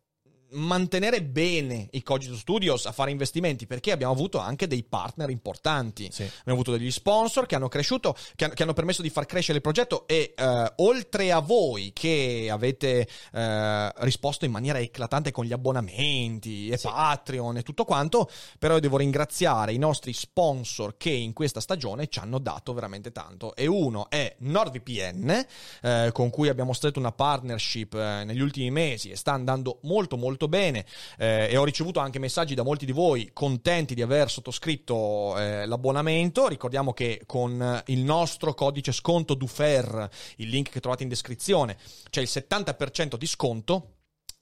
mantenere 0.51 1.23
bene 1.23 1.89
i 1.93 2.03
Cogito 2.03 2.37
Studios, 2.37 2.87
a 2.87 2.93
fare 2.93 3.11
investimenti, 3.11 3.67
perché 3.67 3.93
abbiamo 3.93 4.13
avuto 4.13 4.39
anche 4.39 4.67
dei 4.67 4.83
partner 4.83 5.31
importanti. 5.31 6.09
Sì. 6.11 6.23
Abbiamo 6.23 6.61
avuto 6.61 6.73
degli 6.73 6.91
sponsor 6.91 7.47
che 7.47 7.55
hanno 7.55 7.69
cresciuto, 7.69 8.17
che 8.35 8.45
hanno, 8.45 8.55
che 8.55 8.63
hanno 8.63 8.73
permesso 8.73 9.03
di 9.03 9.11
far 9.11 9.27
crescere 9.27 9.57
il 9.59 9.63
progetto 9.63 10.07
e 10.07 10.35
eh, 10.37 10.73
oltre 10.77 11.33
a 11.33 11.41
voi 11.41 11.93
che 11.93 12.49
avete 12.51 13.09
eh, 13.33 13.93
risposto 13.97 14.45
in 14.45 14.51
maniera 14.51 14.79
eclatante 14.79 15.31
con 15.31 15.45
gli 15.45 15.53
abbonamenti 15.53 16.69
e 16.69 16.79
Patreon 16.79 17.59
e 17.59 17.63
tutto 17.63 17.85
quanto, 17.85 18.31
però 18.59 18.75
io 18.75 18.81
devo 18.81 18.97
ringraziare 18.97 19.73
i 19.73 19.79
nostri 19.79 20.13
sponsor 20.13 20.97
che 20.97 21.11
in 21.11 21.33
questa 21.33 21.61
stagione 21.61 22.09
ci 22.09 22.19
hanno 22.19 22.39
dato 22.39 22.73
veramente 22.73 23.13
tanto. 23.13 23.55
E 23.55 23.67
uno 23.67 24.09
è 24.09 24.37
NordVPN, 24.41 25.47
eh, 25.83 26.11
con 26.13 26.31
cui 26.31 26.49
abbiamo 26.49 26.73
stretto 26.73 26.99
una 26.99 27.13
partnership 27.13 27.95
eh, 27.95 28.25
negli 28.25 28.41
ultimi 28.41 28.71
mesi 28.71 29.11
e 29.11 29.17
sta 29.17 29.33
andando 29.33 29.79
molto 29.83 30.17
molto 30.17 30.38
bene 30.47 30.85
eh, 31.17 31.49
e 31.51 31.57
ho 31.57 31.65
ricevuto 31.65 31.99
anche 31.99 32.21
messaggi 32.21 32.55
da 32.55 32.63
molti 32.63 32.87
di 32.87 32.93
voi 32.93 33.31
contenti 33.33 33.95
di 33.95 34.03
aver 34.03 34.31
sottoscritto 34.31 35.37
eh, 35.37 35.67
l'abbonamento. 35.67 36.47
Ricordiamo 36.47 36.93
che 36.93 37.23
con 37.27 37.83
il 37.87 38.05
nostro 38.05 38.55
codice 38.55 38.93
sconto 38.93 39.35
DUFER, 39.35 40.09
il 40.37 40.49
link 40.49 40.71
che 40.71 40.81
trovate 40.81 41.03
in 41.03 41.09
descrizione, 41.09 41.77
c'è 42.11 42.21
il 42.21 42.29
70% 42.31 43.17
di 43.17 43.27
sconto 43.27 43.95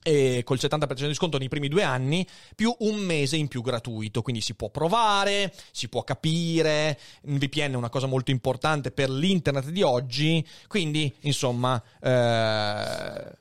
e 0.07 0.43
col 0.45 0.57
70% 0.57 1.07
di 1.07 1.13
sconto 1.13 1.37
nei 1.37 1.49
primi 1.49 1.67
due 1.67 1.83
anni, 1.83 2.25
più 2.55 2.73
un 2.79 2.95
mese 2.95 3.35
in 3.35 3.49
più 3.49 3.61
gratuito. 3.61 4.21
Quindi 4.21 4.41
si 4.41 4.55
può 4.55 4.69
provare, 4.69 5.53
si 5.71 5.89
può 5.89 6.03
capire. 6.03 6.97
VPN 7.23 7.73
è 7.73 7.75
una 7.75 7.89
cosa 7.89 8.07
molto 8.07 8.31
importante 8.31 8.91
per 8.91 9.09
l'internet 9.09 9.67
di 9.69 9.81
oggi. 9.81 10.45
Quindi, 10.67 11.13
insomma, 11.21 11.81
eh, 12.01 13.37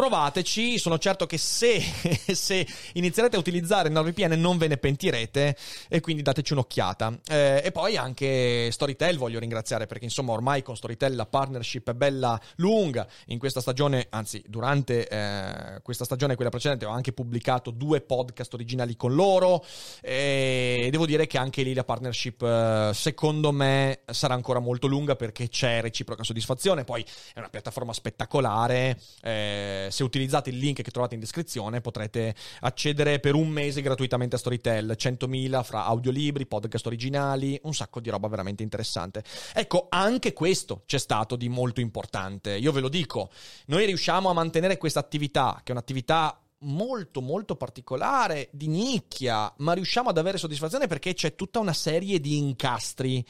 provateci. 0.00 0.78
Sono 0.78 0.98
certo 0.98 1.26
che 1.26 1.36
se, 1.36 1.78
se 2.32 2.66
inizierete 2.94 3.36
a 3.36 3.38
utilizzare 3.38 3.90
NordVPN 3.90 4.40
non 4.40 4.56
ve 4.56 4.66
ne 4.66 4.78
pentirete. 4.78 5.54
E 5.88 6.00
quindi 6.00 6.22
dateci 6.22 6.54
un'occhiata. 6.54 7.18
Eh, 7.28 7.60
e 7.62 7.70
poi 7.70 7.98
anche 7.98 8.70
Storytel 8.72 9.18
voglio 9.18 9.38
ringraziare 9.38 9.86
perché, 9.86 10.04
insomma, 10.04 10.32
ormai 10.32 10.62
con 10.62 10.74
Storytel 10.74 11.14
la 11.14 11.26
partnership 11.26 11.90
è 11.90 11.92
bella 11.92 12.40
lunga. 12.56 13.06
In 13.26 13.38
questa 13.38 13.60
stagione, 13.60 14.06
anzi, 14.08 14.42
durante 14.46 15.06
eh, 15.06 15.82
questa 15.82 16.06
stagione 16.06 16.32
e 16.32 16.36
quella 16.36 16.50
precedente, 16.50 16.86
ho 16.86 16.90
anche 16.90 17.12
pubblicato 17.12 17.70
due 17.70 18.00
podcast 18.00 18.54
originali 18.54 18.96
con 18.96 19.14
loro. 19.14 19.62
E 20.00 20.88
devo 20.90 21.04
dire 21.04 21.26
che 21.26 21.36
anche 21.36 21.62
lì 21.62 21.74
la 21.74 21.84
partnership, 21.84 22.40
eh, 22.40 22.90
secondo 22.94 23.52
me, 23.52 24.00
sarà 24.10 24.32
ancora 24.32 24.60
molto 24.60 24.86
lunga 24.86 25.14
perché 25.14 25.50
c'è 25.50 25.82
reciproca 25.82 26.24
soddisfazione. 26.24 26.84
Poi 26.84 27.04
è 27.34 27.38
una 27.38 27.50
piattaforma 27.50 27.92
spettacolare. 27.92 28.98
Eh, 29.20 29.88
se 29.90 30.02
utilizzate 30.02 30.50
il 30.50 30.58
link 30.58 30.82
che 30.82 30.90
trovate 30.90 31.14
in 31.14 31.20
descrizione 31.20 31.80
potrete 31.80 32.34
accedere 32.60 33.20
per 33.20 33.34
un 33.34 33.48
mese 33.48 33.82
gratuitamente 33.82 34.36
a 34.36 34.38
Storytel, 34.38 34.94
100.000 34.98 35.62
fra 35.62 35.84
audiolibri, 35.84 36.46
podcast 36.46 36.86
originali, 36.86 37.58
un 37.64 37.74
sacco 37.74 38.00
di 38.00 38.10
roba 38.10 38.28
veramente 38.28 38.62
interessante. 38.62 39.22
Ecco, 39.54 39.86
anche 39.90 40.32
questo 40.32 40.82
c'è 40.86 40.98
stato 40.98 41.36
di 41.36 41.48
molto 41.48 41.80
importante. 41.80 42.56
Io 42.56 42.72
ve 42.72 42.80
lo 42.80 42.88
dico, 42.88 43.30
noi 43.66 43.86
riusciamo 43.86 44.30
a 44.30 44.32
mantenere 44.32 44.78
questa 44.78 45.00
attività, 45.00 45.60
che 45.62 45.70
è 45.70 45.72
un'attività 45.72 46.40
molto 46.62 47.20
molto 47.20 47.56
particolare, 47.56 48.48
di 48.52 48.66
nicchia, 48.66 49.52
ma 49.58 49.72
riusciamo 49.72 50.10
ad 50.10 50.18
avere 50.18 50.38
soddisfazione 50.38 50.86
perché 50.86 51.14
c'è 51.14 51.34
tutta 51.34 51.58
una 51.58 51.72
serie 51.72 52.20
di 52.20 52.36
incastri. 52.36 53.24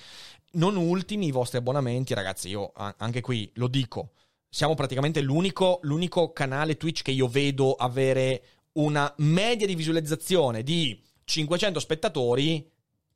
Non 0.52 0.74
ultimi 0.76 1.26
i 1.26 1.30
vostri 1.30 1.58
abbonamenti, 1.58 2.12
ragazzi, 2.12 2.48
io 2.48 2.72
anche 2.74 3.20
qui 3.20 3.50
lo 3.54 3.68
dico, 3.68 4.14
siamo 4.50 4.74
praticamente 4.74 5.20
l'unico, 5.20 5.78
l'unico 5.82 6.32
canale 6.32 6.76
Twitch 6.76 7.02
che 7.02 7.12
io 7.12 7.28
vedo 7.28 7.74
avere 7.74 8.42
una 8.72 9.12
media 9.18 9.66
di 9.66 9.76
visualizzazione 9.76 10.62
di 10.62 11.00
500 11.24 11.78
spettatori 11.78 12.68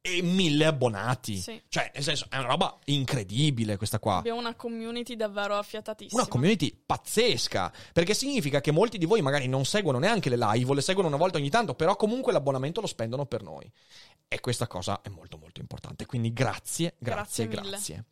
e 0.07 0.20
1000 0.20 0.66
abbonati. 0.66 1.39
Sì. 1.39 1.62
Cioè, 1.66 1.91
nel 1.95 2.03
senso, 2.03 2.26
è 2.28 2.37
una 2.37 2.49
roba 2.49 2.78
incredibile 2.85 3.78
questa 3.78 3.99
qua. 3.99 4.16
Abbiamo 4.16 4.39
una 4.39 4.55
community 4.55 5.16
davvero 5.16 5.57
affiatatissima. 5.57 6.20
Una 6.20 6.30
community 6.30 6.78
pazzesca, 6.85 7.72
perché 7.91 8.12
significa 8.12 8.61
che 8.61 8.70
molti 8.70 8.99
di 8.99 9.07
voi 9.07 9.22
magari 9.22 9.49
non 9.49 9.64
seguono 9.64 9.99
neanche 9.99 10.28
le 10.28 10.37
live 10.37 10.70
o 10.70 10.74
le 10.74 10.82
seguono 10.82 11.09
una 11.09 11.16
volta 11.16 11.39
ogni 11.39 11.49
tanto, 11.49 11.74
però 11.74 11.97
comunque 11.97 12.32
l'abbonamento 12.32 12.82
lo 12.82 12.87
spendono 12.87 13.24
per 13.24 13.43
noi. 13.43 13.68
E 14.29 14.41
questa 14.41 14.66
cosa 14.66 15.01
è 15.03 15.09
molto 15.09 15.39
molto 15.39 15.61
importante, 15.61 16.07
quindi 16.07 16.33
grazie, 16.33 16.97
grazie, 16.99 17.47
Grazie 17.47 17.70
grazie. 17.70 18.05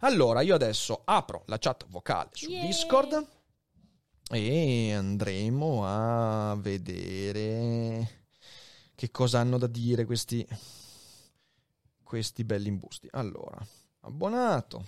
Allora, 0.00 0.40
io 0.40 0.54
adesso 0.54 1.02
apro 1.04 1.42
la 1.46 1.58
chat 1.58 1.86
vocale 1.88 2.30
su 2.32 2.48
Yay! 2.48 2.66
Discord 2.66 3.28
e 4.30 4.92
andremo 4.92 5.82
a 5.84 6.56
vedere 6.56 8.24
che 8.94 9.10
cosa 9.10 9.40
hanno 9.40 9.58
da 9.58 9.66
dire 9.66 10.06
questi 10.06 10.46
questi 12.06 12.44
belli 12.44 12.68
imbusti. 12.68 13.08
Allora, 13.10 13.58
abbonato. 14.00 14.84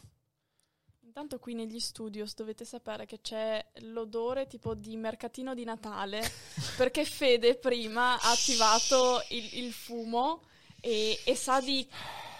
Intanto 1.00 1.40
qui 1.40 1.54
negli 1.54 1.80
studios 1.80 2.34
dovete 2.34 2.64
sapere 2.64 3.04
che 3.04 3.20
c'è 3.20 3.62
l'odore 3.80 4.46
tipo 4.46 4.74
di 4.74 4.96
mercatino 4.96 5.52
di 5.52 5.64
Natale 5.64 6.22
perché 6.78 7.04
Fede 7.04 7.56
prima 7.56 8.12
ha 8.12 8.30
attivato 8.30 9.20
il, 9.30 9.58
il 9.64 9.72
fumo 9.72 10.42
e, 10.80 11.20
e 11.24 11.34
sa 11.34 11.60
di 11.60 11.88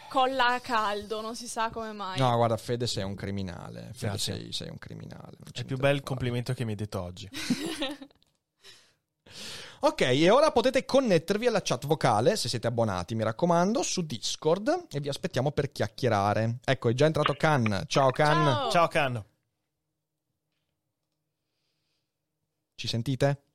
colla 0.08 0.54
a 0.54 0.60
caldo, 0.60 1.20
non 1.20 1.36
si 1.36 1.46
sa 1.46 1.70
come 1.70 1.92
mai. 1.92 2.18
No, 2.18 2.34
guarda, 2.36 2.56
Fede 2.56 2.86
sei 2.86 3.04
un 3.04 3.14
criminale. 3.14 3.90
Fede 3.92 4.18
sei, 4.18 4.52
sei 4.52 4.68
un 4.70 4.78
criminale. 4.78 5.36
È 5.52 5.58
il 5.58 5.64
più 5.66 5.76
bel 5.76 6.02
complimento 6.02 6.54
che 6.54 6.64
mi 6.64 6.70
hai 6.70 6.76
detto 6.76 7.00
oggi. 7.00 7.28
Ok, 9.80 10.00
e 10.00 10.28
ora 10.28 10.50
potete 10.50 10.84
connettervi 10.84 11.46
alla 11.46 11.62
chat 11.62 11.86
vocale, 11.86 12.34
se 12.34 12.48
siete 12.48 12.66
abbonati, 12.66 13.14
mi 13.14 13.22
raccomando, 13.22 13.82
su 13.82 14.04
Discord 14.04 14.86
e 14.90 14.98
vi 14.98 15.08
aspettiamo 15.08 15.52
per 15.52 15.70
chiacchierare. 15.70 16.58
Ecco, 16.64 16.88
è 16.88 16.94
già 16.94 17.06
entrato 17.06 17.34
Can. 17.34 17.84
Ciao 17.86 18.10
Can. 18.10 18.44
Ciao. 18.44 18.70
Ciao 18.70 18.88
Can. 18.88 19.24
Ci 22.74 22.88
sentite? 22.88 23.47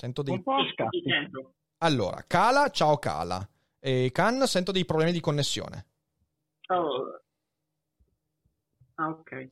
Sento 0.00 0.22
dei... 0.22 0.32
Un 0.32 0.42
po' 0.42 0.56
scatti. 0.72 1.02
Allora, 1.82 2.24
Cala, 2.26 2.70
ciao 2.70 2.96
Cala. 2.96 3.46
E 3.78 4.08
Can, 4.14 4.46
sento 4.46 4.72
dei 4.72 4.86
problemi 4.86 5.12
di 5.12 5.20
connessione. 5.20 5.88
Oh. 6.68 7.20
Ah, 8.94 9.08
ok. 9.08 9.48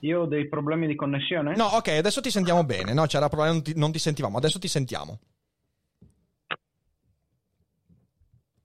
Io 0.00 0.20
ho 0.20 0.26
dei 0.26 0.48
problemi 0.48 0.86
di 0.86 0.94
connessione? 0.94 1.56
No, 1.56 1.64
ok, 1.64 1.88
adesso 1.88 2.20
ti 2.20 2.30
sentiamo 2.30 2.62
bene. 2.62 2.92
No, 2.92 3.06
c'era 3.06 3.28
problema, 3.28 3.54
non 3.54 3.62
ti, 3.64 3.72
non 3.74 3.90
ti 3.90 3.98
sentivamo. 3.98 4.36
Adesso 4.36 4.60
ti 4.60 4.68
sentiamo. 4.68 5.18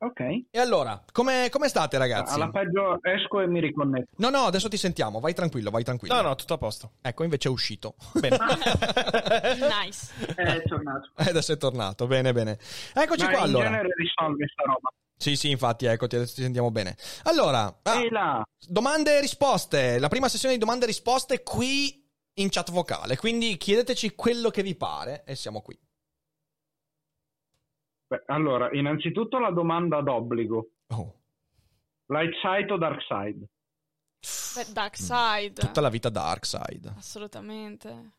Ok. 0.08 0.20
E 0.49 0.60
allora, 0.60 1.03
come, 1.12 1.49
come 1.51 1.68
state 1.68 1.97
ragazzi? 1.97 2.36
Alla 2.36 2.49
peggio 2.49 2.99
esco 3.01 3.41
e 3.41 3.47
mi 3.47 3.60
riconnetto. 3.60 4.12
No, 4.18 4.30
no, 4.30 4.39
adesso 4.45 4.70
ti 4.70 4.78
sentiamo. 4.78 5.20
Vai 5.20 5.34
tranquillo, 5.34 5.70
vai 5.70 5.84
tranquillo. 5.84 6.16
No, 6.16 6.22
no, 6.22 6.36
tutto 6.36 6.53
a 6.53 6.58
posto. 6.58 6.91
Ecco, 7.01 7.24
invece 7.24 7.49
è 7.49 7.51
uscito. 7.51 7.95
Bene. 8.20 8.38
nice. 9.84 10.14
È 10.36 10.62
tornato. 10.64 11.12
E 11.18 11.30
adesso 11.30 11.51
è 11.51 11.58
tornato. 11.58 12.08
Bene, 12.08 12.32
bene. 12.32 12.58
Eccoci 12.93 13.24
Ma 13.24 13.30
qua 13.30 13.39
in 13.39 13.43
allora. 13.43 13.66
genere 13.66 13.89
risolve 13.95 14.45
sta 14.47 14.64
roba. 14.64 14.89
Sì, 15.20 15.36
sì, 15.36 15.49
infatti, 15.49 15.86
eccoti, 15.86 16.16
adesso 16.16 16.36
ti 16.36 16.43
sentiamo 16.43 16.70
bene. 16.72 16.95
Allora, 17.24 17.80
ah, 17.82 18.01
E 18.01 18.10
domande 18.68 19.18
e 19.18 19.22
risposte. 19.22 19.99
La 19.99 20.10
prima 20.10 20.30
sessione 20.30 20.53
di 20.53 20.60
domande 20.60 20.86
e 20.86 20.88
risposte 20.88 21.41
qui 21.43 22.05
in 22.36 22.49
chat 22.49 22.72
vocale. 22.72 23.18
Quindi 23.18 23.58
chiedeteci 23.58 24.14
quello 24.16 24.49
che 24.49 24.62
vi 24.62 24.76
pare 24.76 25.24
e 25.26 25.36
siamo 25.36 25.62
qui. 25.62 25.78
Beh, 28.08 28.24
allora, 28.28 28.70
innanzitutto 28.72 29.38
la 29.39 29.51
domanda 29.51 30.01
d'obbligo. 30.01 30.70
Oh, 30.88 31.14
Light 32.08 32.34
side 32.41 32.72
o 32.72 32.78
dark 32.78 33.01
side? 33.08 33.45
Beh, 34.55 34.72
Dark 34.74 34.97
Side. 34.97 35.53
tutta 35.53 35.82
la 35.82 35.89
vita 35.89 36.10
dark 36.10 36.45
side. 36.45 36.93
Assolutamente. 36.97 38.12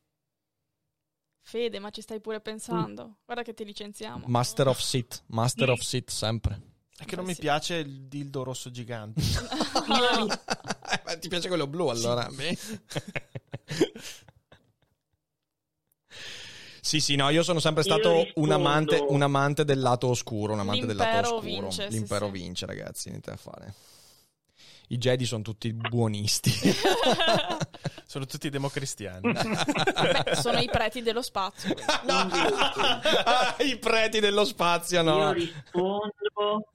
Fede, 1.41 1.79
ma 1.79 1.91
ci 1.91 2.03
stai 2.03 2.21
pure 2.21 2.41
pensando. 2.41 3.17
Guarda 3.25 3.43
che 3.43 3.55
ti 3.55 3.65
licenziamo. 3.65 4.25
Master 4.29 4.69
of 4.69 4.79
Sit, 4.79 5.25
Master 5.29 5.71
of 5.71 5.81
Sit 5.81 6.11
sempre. 6.11 6.61
È 6.97 7.05
che 7.05 7.17
non 7.17 7.25
Eh 7.25 7.29
mi 7.29 7.35
sì. 7.35 7.41
piace 7.41 7.77
il 7.77 8.03
dildo 8.07 8.43
rosso 8.45 8.71
gigante. 8.71 9.21
Eh, 11.07 11.19
ti 11.19 11.29
piace 11.29 11.49
quello 11.49 11.67
blu 11.67 11.89
allora? 11.89 12.27
Beh. 12.31 12.57
Sì, 16.89 17.01
sì, 17.01 17.17
no, 17.17 17.29
io 17.29 17.43
sono 17.43 17.59
sempre 17.61 17.83
Io 17.83 17.91
stato 17.91 18.27
un 18.37 18.51
amante, 18.51 19.05
un 19.09 19.21
amante 19.21 19.63
del 19.67 19.79
lato 19.79 20.09
oscuro, 20.09 20.55
un 20.55 20.61
amante 20.61 20.87
del 20.87 20.97
lato 20.97 21.11
L'impero 21.11 21.37
oscuro. 21.37 21.61
vince, 21.69 21.89
L'impero 21.89 22.27
sì. 22.27 22.33
vince, 22.33 22.65
ragazzi, 22.65 23.11
niente 23.11 23.31
da 23.31 23.37
fare. 23.37 23.75
I 24.89 24.97
Jedi 24.97 25.27
sono 25.27 25.43
tutti 25.43 25.71
buonisti. 25.75 26.51
Sono 28.09 28.25
tutti 28.25 28.49
democristiani. 28.49 29.33
Beh, 29.33 30.35
sono 30.41 30.61
i 30.61 30.69
preti 30.73 31.03
dello 31.03 31.21
spazio. 31.21 31.75
No! 32.07 32.27
I 33.67 33.77
preti 33.77 34.19
dello 34.19 34.47
spazio, 34.47 35.03
Io 35.03 35.05
no. 35.05 35.33
rispondo 35.33 36.71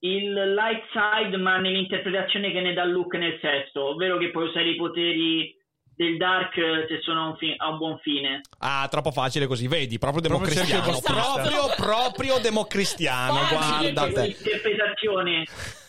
il 0.00 0.52
light 0.52 0.82
side, 0.92 1.38
ma 1.38 1.56
nell'interpretazione 1.56 2.52
che 2.52 2.60
ne 2.60 2.74
dà 2.74 2.84
Luke 2.84 3.16
nel 3.16 3.38
sesto, 3.40 3.86
ovvero 3.94 4.18
che 4.18 4.30
puoi 4.30 4.48
usare 4.48 4.68
i 4.68 4.76
poteri 4.76 5.56
del 5.96 6.16
dark 6.16 6.56
eh, 6.56 6.86
se 6.88 7.00
sono 7.02 7.22
a 7.22 7.26
un, 7.28 7.36
fi- 7.36 7.54
a 7.56 7.68
un 7.68 7.78
buon 7.78 7.98
fine. 7.98 8.40
Ah, 8.58 8.86
troppo 8.90 9.10
facile 9.10 9.46
così, 9.46 9.68
vedi, 9.68 9.98
proprio 9.98 10.22
democristiano. 10.22 10.98
Proprio, 11.00 11.74
proprio 11.76 12.38
democristiano, 12.38 13.40
guarda 13.48 14.12
te. 14.12 14.26
Interpretazione. 14.26 15.44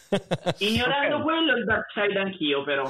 Ignorando 0.59 1.17
Ok. 1.17 1.23
quello, 1.23 1.55
il 1.57 1.65
dark 1.65 1.91
side 1.91 2.19
anch'io, 2.19 2.63
però. 2.63 2.89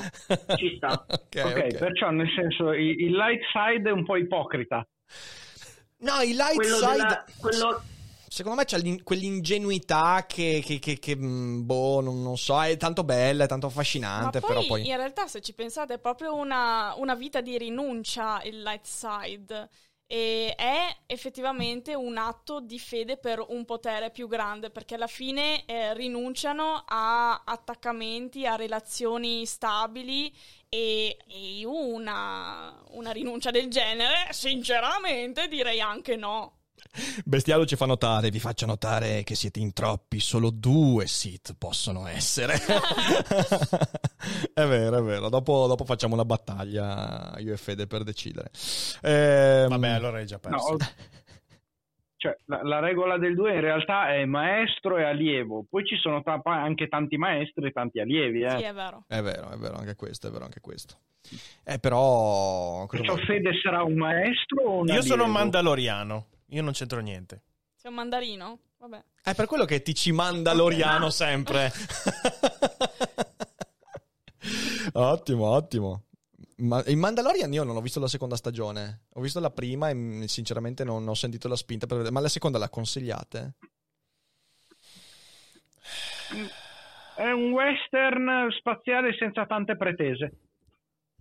Ci 0.55 0.74
sta. 0.78 1.05
Ok, 1.36 1.43
ok, 1.43 1.66
ok. 1.72 1.78
perciò 1.78 2.09
nel 2.11 2.30
senso 2.36 2.72
il, 2.72 2.99
il 3.01 3.11
light 3.11 3.41
side 3.51 3.89
è 3.89 3.91
un 3.91 4.05
po' 4.05 4.16
ipocrita. 4.16 4.86
No, 5.99 6.22
il 6.22 6.36
light 6.36 6.55
Quello, 6.55 6.76
side... 6.76 6.91
della, 6.91 7.26
quello 7.39 7.84
Secondo 8.28 8.57
me 8.59 8.65
c'è 8.65 8.78
l'in- 8.80 9.03
quell'ingenuità 9.03 10.26
che, 10.28 10.61
che, 10.65 10.80
che- 10.80 10.99
che, 10.99 11.15
boh, 11.15 12.01
non, 12.01 12.21
non 12.21 12.38
so, 12.38 12.61
è 12.61 12.76
tanto 12.78 13.03
bella, 13.03 13.45
è 13.45 13.47
tanto 13.47 13.67
affascinante, 13.67 14.39
poi, 14.39 14.49
però 14.49 14.65
poi... 14.65 14.88
in 14.88 14.95
realtà 14.97 15.28
se 15.28 15.41
ci 15.41 15.53
pensate 15.53 15.95
è 15.95 15.99
proprio 15.99 16.36
una, 16.36 16.93
una 16.97 17.15
vita 17.15 17.41
di 17.41 17.57
rinuncia 17.57 18.41
il 18.43 18.61
light 18.61 18.86
side. 18.86 19.69
E 20.07 20.53
è 20.55 20.95
effettivamente 21.07 21.95
un 21.95 22.17
atto 22.17 22.59
di 22.59 22.78
fede 22.78 23.17
per 23.17 23.43
un 23.47 23.65
potere 23.65 24.11
più 24.11 24.28
grande, 24.28 24.69
perché 24.69 24.93
alla 24.93 25.07
fine 25.07 25.65
eh, 25.65 25.95
rinunciano 25.95 26.84
a 26.86 27.41
attaccamenti, 27.43 28.45
a 28.45 28.55
relazioni 28.55 29.47
stabili 29.47 30.32
e, 30.69 31.17
e 31.28 31.39
io 31.57 31.73
una, 31.73 32.84
una 32.89 33.11
rinuncia 33.11 33.49
del 33.49 33.67
genere, 33.67 34.28
sinceramente 34.30 35.47
direi 35.47 35.82
anche 35.82 36.15
no. 36.15 36.59
Bestialo 37.26 37.66
ci 37.66 37.76
fa 37.76 37.86
notare, 37.86 38.30
vi 38.30 38.39
faccio 38.39 38.66
notare 38.66 39.24
che 39.24 39.36
siete 39.36 39.60
in 39.60 39.74
troppi, 39.74 40.20
solo 40.20 40.50
due 40.50 41.08
Sith 41.08 41.56
possono 41.58 42.08
essere. 42.08 42.56
è 44.54 44.66
vero, 44.66 44.98
è 44.98 45.02
vero. 45.02 45.30
Dopo, 45.30 45.68
dopo 45.68 45.86
facciamo 45.86 46.14
una 46.14 46.26
battaglia 46.26 47.34
io 47.38 47.54
e 47.54 47.58
Fede 47.58 47.88
per 47.88 48.04
decidere. 48.04 48.50
Ehm, 49.02 49.70
Vabbè, 49.70 49.89
allora 49.89 50.18
hai 50.18 50.26
già 50.26 50.39
perso. 50.39 50.72
No, 50.72 50.78
cioè, 52.26 52.36
la, 52.46 52.64
la 52.64 52.80
regola 52.80 53.20
del 53.20 53.36
2 53.36 53.54
in 53.54 53.62
realtà 53.62 54.12
è 54.12 54.26
maestro 54.26 54.98
e 54.98 55.04
allievo, 55.04 55.64
poi 55.70 55.86
ci 55.86 55.96
sono 55.98 56.24
ta- 56.24 56.41
anche 56.43 56.88
tanti 56.88 57.18
maestri 57.18 57.68
e 57.68 57.72
tanti 57.72 58.00
allievi. 58.00 58.41
Eh. 58.41 58.50
Sì, 58.58 58.64
è 58.64 58.74
vero. 58.74 59.04
È 59.08 59.22
vero, 59.22 59.52
è 59.52 59.58
vero 59.58 59.76
anche 59.76 59.96
questo, 59.96 60.28
è 60.28 60.32
vero 60.32 60.46
anche 60.46 60.60
questo. 60.60 60.96
Eh, 61.64 61.78
però... 61.78 62.88
Perciò? 62.88 63.16
Fede 63.18 63.52
sarà 63.62 63.84
un 63.84 63.96
maestro 63.96 64.64
o 64.64 64.80
un 64.80 64.88
Io 64.88 65.02
sono 65.04 65.24
allievo? 65.24 65.38
mandaloriano. 65.38 66.26
Io 66.48 66.62
non 66.62 66.74
c'entro 66.74 67.00
niente. 67.00 67.41
Sei 67.76 67.89
un 67.89 67.96
mandarino? 67.96 68.60
Vabbè. 68.78 69.04
È 69.24 69.34
per 69.34 69.48
quello 69.48 69.66
che 69.66 69.82
ti 69.82 69.96
ci 69.96 70.12
manda 70.12 70.54
Loriano 70.54 71.10
sempre. 71.16 71.72
ottimo, 74.93 75.50
ottimo. 75.50 76.04
Ma 76.58 76.82
in 76.86 77.00
Mandalorian 77.00 77.52
io 77.52 77.64
non 77.64 77.76
ho 77.76 77.82
visto 77.82 78.00
la 78.00 78.08
seconda 78.08 78.36
stagione. 78.36 79.06
Ho 79.14 79.22
visto 79.22 79.39
la 79.39 79.50
prima 79.50 79.89
e 79.89 79.93
mm, 79.93 80.24
sinceramente 80.24 80.84
non 80.84 81.08
ho 81.08 81.14
sentito 81.14 81.48
la 81.48 81.56
spinta 81.56 81.86
per 81.86 81.98
vedere. 81.98 82.14
Ma 82.14 82.22
la 82.22 82.30
seconda 82.30 82.58
la 82.58 82.70
consigliate? 82.70 83.56
È 87.16 87.30
un 87.30 87.52
western 87.52 88.50
spaziale 88.58 89.16
senza 89.18 89.46
tante 89.46 89.76
pretese. 89.76 90.32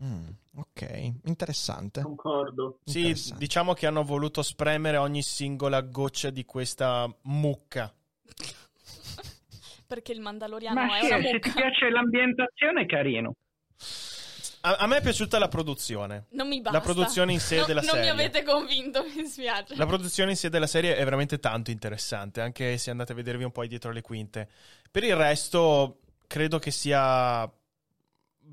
Mm, 0.02 0.28
ok, 0.56 1.12
interessante. 1.24 2.02
Concordo. 2.02 2.78
Sì, 2.84 2.98
Interessante. 3.00 3.38
diciamo 3.38 3.72
che 3.74 3.86
hanno 3.86 4.04
voluto 4.04 4.42
spremere 4.42 4.96
ogni 4.96 5.22
singola 5.22 5.80
goccia 5.80 6.30
di 6.30 6.44
questa 6.44 7.12
mucca. 7.22 7.92
Perché 9.86 10.12
il 10.12 10.20
mandaloriano 10.20 10.84
Ma 10.84 10.98
è 10.98 11.00
sì, 11.00 11.06
una 11.06 11.16
se 11.22 11.38
ti 11.40 11.48
mucca. 11.48 11.60
piace 11.60 11.90
l'ambientazione 11.90 12.82
è 12.82 12.86
carino. 12.86 13.34
A, 14.62 14.76
a 14.76 14.86
me 14.86 14.96
è 14.96 15.02
piaciuta 15.02 15.38
la 15.38 15.48
produzione. 15.48 16.24
Non 16.30 16.48
mi 16.48 16.60
basta. 16.62 16.78
La 16.78 16.82
produzione 16.82 17.32
in 17.32 17.40
sé 17.40 17.58
No, 17.58 17.64
della 17.66 17.80
non 17.82 17.90
serie. 17.90 18.04
mi 18.04 18.08
avete 18.20 18.42
convinto, 18.42 19.04
mi 19.14 19.26
spiace. 19.26 19.76
La 19.76 19.84
produzione 19.86 20.30
in 20.30 20.36
sé 20.38 20.48
della 20.48 20.66
serie 20.66 20.96
è 20.96 21.04
veramente 21.04 21.38
tanto 21.38 21.70
interessante, 21.70 22.40
anche 22.40 22.78
se 22.78 22.90
andate 22.90 23.12
a 23.12 23.14
vedervi 23.14 23.44
un 23.44 23.52
po' 23.52 23.66
dietro 23.66 23.92
le 23.92 24.00
quinte. 24.00 24.48
Per 24.90 25.04
il 25.04 25.14
resto, 25.16 25.98
credo 26.26 26.58
che 26.58 26.70
sia 26.70 27.50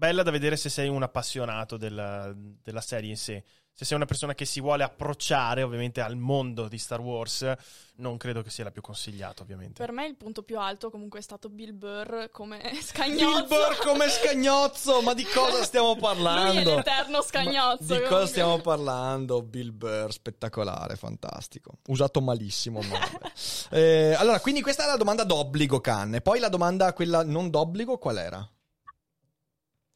bella 0.02 0.24
da 0.24 0.32
vedere 0.32 0.58
se 0.58 0.70
sei 0.70 0.88
un 0.88 1.04
appassionato 1.04 1.78
della, 1.78 2.34
della 2.36 2.82
serie 2.82 3.12
in 3.12 3.18
sé. 3.18 3.44
Se 3.72 3.86
sei 3.86 3.96
una 3.96 4.08
persona 4.08 4.34
che 4.34 4.46
si 4.46 4.60
vuole 4.60 4.84
approcciare 4.84 5.62
ovviamente 5.62 6.02
al 6.02 6.16
mondo 6.18 6.68
di 6.68 6.80
Star 6.80 7.00
Wars, 7.00 7.50
non 7.98 8.18
credo 8.18 8.42
che 8.42 8.50
sia 8.50 8.64
la 8.64 8.72
più 8.72 8.82
consigliata, 8.82 9.44
ovviamente. 9.44 9.82
Per 9.84 9.92
me 9.92 10.08
il 10.08 10.16
punto 10.16 10.42
più 10.42 10.58
alto 10.58 10.90
comunque 10.90 11.20
è 11.20 11.22
stato 11.22 11.50
Bill 11.50 11.78
Burr 11.78 12.32
come 12.32 12.60
Bill 12.72 12.82
scagnozzo. 12.82 13.46
Burr 13.46 13.78
come 13.86 14.10
scagnozzo, 14.10 15.02
ma 15.04 15.14
di 15.14 15.24
cosa 15.24 15.64
stiamo 15.64 15.90
Lui 15.90 15.98
è 15.98 16.02
parlando? 16.02 16.76
l'eterno 16.78 17.22
scagnozzo. 17.22 17.94
Ma 17.94 18.00
di 18.00 18.06
cosa 18.08 18.26
stiamo 18.26 18.60
parlando? 18.60 19.44
Bill 19.44 19.72
Burr, 19.72 20.10
spettacolare, 20.10 20.96
fantastico. 20.96 21.78
Usato 21.88 22.22
malissimo, 22.22 22.82
ma. 22.82 22.98
Eh, 23.74 24.14
allora, 24.18 24.40
quindi 24.42 24.62
questa 24.62 24.84
è 24.84 24.88
la 24.88 24.98
domanda 24.98 25.24
d'obbligo, 25.24 25.80
Canne. 25.80 26.20
Poi 26.22 26.40
la 26.40 26.50
domanda, 26.50 26.92
quella 26.92 27.24
non 27.24 27.50
d'obbligo, 27.50 27.98
qual 27.98 28.18
era? 28.18 28.50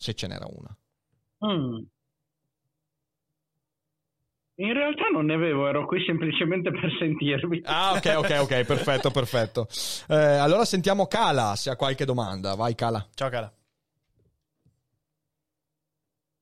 Se 0.06 0.14
ce 0.14 0.28
n'era 0.28 0.46
una. 0.48 0.78
Mm. 1.48 1.84
In 4.58 4.74
realtà 4.74 5.08
non 5.12 5.26
ne 5.26 5.34
avevo, 5.34 5.68
ero 5.68 5.88
qui 5.88 6.04
semplicemente 6.06 6.70
per 6.70 6.96
sentirvi. 7.00 7.64
Ah, 7.66 7.94
ok, 7.94 8.14
ok, 8.18 8.38
ok, 8.42 8.66
perfetto, 8.66 9.10
perfetto. 9.10 9.68
Eh, 10.08 10.16
allora 10.16 10.64
sentiamo 10.64 11.08
Kala, 11.08 11.56
se 11.56 11.72
ha 11.72 11.76
qualche 11.76 12.06
domanda. 12.06 12.54
Vai, 12.54 12.76
Kala. 12.76 13.04
Ciao, 13.16 13.30
cara. 13.30 13.52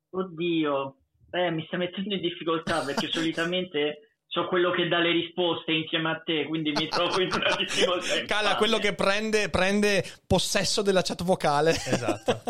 Oddio, 0.10 0.96
eh, 1.32 1.50
mi 1.50 1.64
sta 1.66 1.78
mettendo 1.78 2.16
in 2.16 2.22
difficoltà 2.22 2.84
perché 2.84 3.08
solitamente 3.08 4.18
so 4.28 4.48
quello 4.48 4.72
che 4.72 4.90
dà 4.90 5.00
le 5.00 5.12
risposte 5.12 5.72
insieme 5.72 6.12
a 6.12 6.22
te, 6.22 6.48
quindi 6.48 6.72
mi 6.72 6.90
trovo 6.90 7.22
in 7.22 7.30
una 7.32 7.56
difficoltà. 7.56 8.26
Kala, 8.26 8.58
quello 8.58 8.78
che 8.78 8.94
prende, 8.94 9.50
prende 9.50 10.04
possesso 10.28 10.82
della 10.82 11.02
chat 11.02 11.24
vocale. 11.24 11.70
Esatto. 11.70 12.42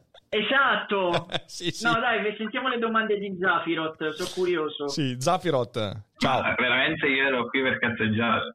Esatto! 0.32 1.28
sì, 1.46 1.72
sì. 1.72 1.84
No, 1.84 1.94
dai, 1.94 2.34
sentiamo 2.36 2.68
le 2.68 2.78
domande 2.78 3.18
di 3.18 3.36
Zafirot, 3.40 4.10
sono 4.10 4.28
curioso. 4.32 4.86
Sì, 4.88 5.16
Zafirot. 5.18 6.02
Ciao. 6.18 6.40
Ma 6.42 6.54
veramente 6.56 7.06
io 7.08 7.26
ero 7.26 7.48
qui 7.48 7.60
per 7.62 7.78
cazzeggiare. 7.80 8.54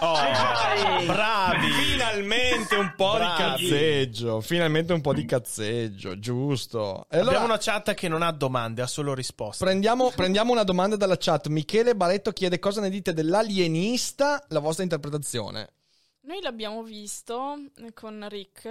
Oh, 0.00 0.12
Dai! 0.12 1.06
bravi! 1.06 1.66
Finalmente 1.70 2.76
un 2.76 2.92
po' 2.94 3.14
Bravi. 3.14 3.62
di 3.64 3.68
cazzeggio. 3.70 4.40
Finalmente 4.42 4.92
un 4.92 5.00
po' 5.00 5.14
di 5.14 5.24
cazzeggio, 5.24 6.18
giusto. 6.18 7.06
E 7.08 7.14
allora 7.16 7.36
Abbiamo 7.36 7.46
una 7.46 7.58
chat 7.58 7.94
che 7.94 8.06
non 8.08 8.20
ha 8.20 8.30
domande, 8.30 8.82
ha 8.82 8.86
solo 8.86 9.14
risposte. 9.14 9.64
prendiamo, 9.64 10.12
prendiamo 10.14 10.52
una 10.52 10.64
domanda 10.64 10.96
dalla 10.96 11.16
chat. 11.18 11.46
Michele 11.46 11.96
Baretto 11.96 12.32
chiede 12.32 12.58
cosa 12.58 12.82
ne 12.82 12.90
dite 12.90 13.14
dell'alienista, 13.14 14.44
la 14.48 14.60
vostra 14.60 14.82
interpretazione. 14.82 15.70
Noi 16.20 16.40
l'abbiamo 16.42 16.82
visto 16.82 17.54
eh, 17.78 17.92
con 17.94 18.26
Rick. 18.28 18.68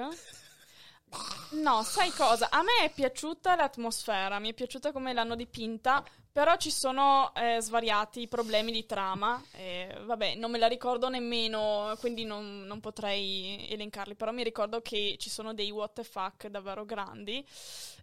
No, 1.51 1.83
sai 1.83 2.09
cosa? 2.11 2.49
A 2.49 2.61
me 2.63 2.85
è 2.85 2.91
piaciuta 2.91 3.55
l'atmosfera, 3.55 4.39
mi 4.39 4.49
è 4.49 4.53
piaciuta 4.53 4.91
come 4.91 5.13
l'hanno 5.13 5.35
dipinta, 5.35 6.03
però 6.31 6.55
ci 6.57 6.71
sono 6.71 7.31
eh, 7.35 7.61
svariati 7.61 8.27
problemi 8.27 8.71
di 8.71 8.85
trama. 8.87 9.41
E, 9.51 9.95
vabbè, 10.03 10.35
non 10.35 10.49
me 10.49 10.57
la 10.57 10.67
ricordo 10.67 11.09
nemmeno, 11.09 11.95
quindi 11.99 12.25
non, 12.25 12.63
non 12.65 12.79
potrei 12.79 13.67
elencarli, 13.69 14.15
però 14.15 14.31
mi 14.31 14.43
ricordo 14.43 14.81
che 14.81 15.15
ci 15.19 15.29
sono 15.29 15.53
dei 15.53 15.69
what 15.69 15.93
the 15.93 16.03
fuck 16.03 16.47
davvero 16.47 16.85
grandi. 16.85 17.45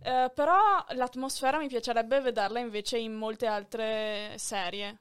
Eh, 0.03 0.31
però 0.33 0.85
l'atmosfera 0.91 1.59
mi 1.59 1.69
piacerebbe 1.69 2.21
vederla 2.21 2.61
invece 2.61 2.99
in 2.99 3.15
molte 3.15 3.47
altre 3.47 4.35
serie. 4.39 5.01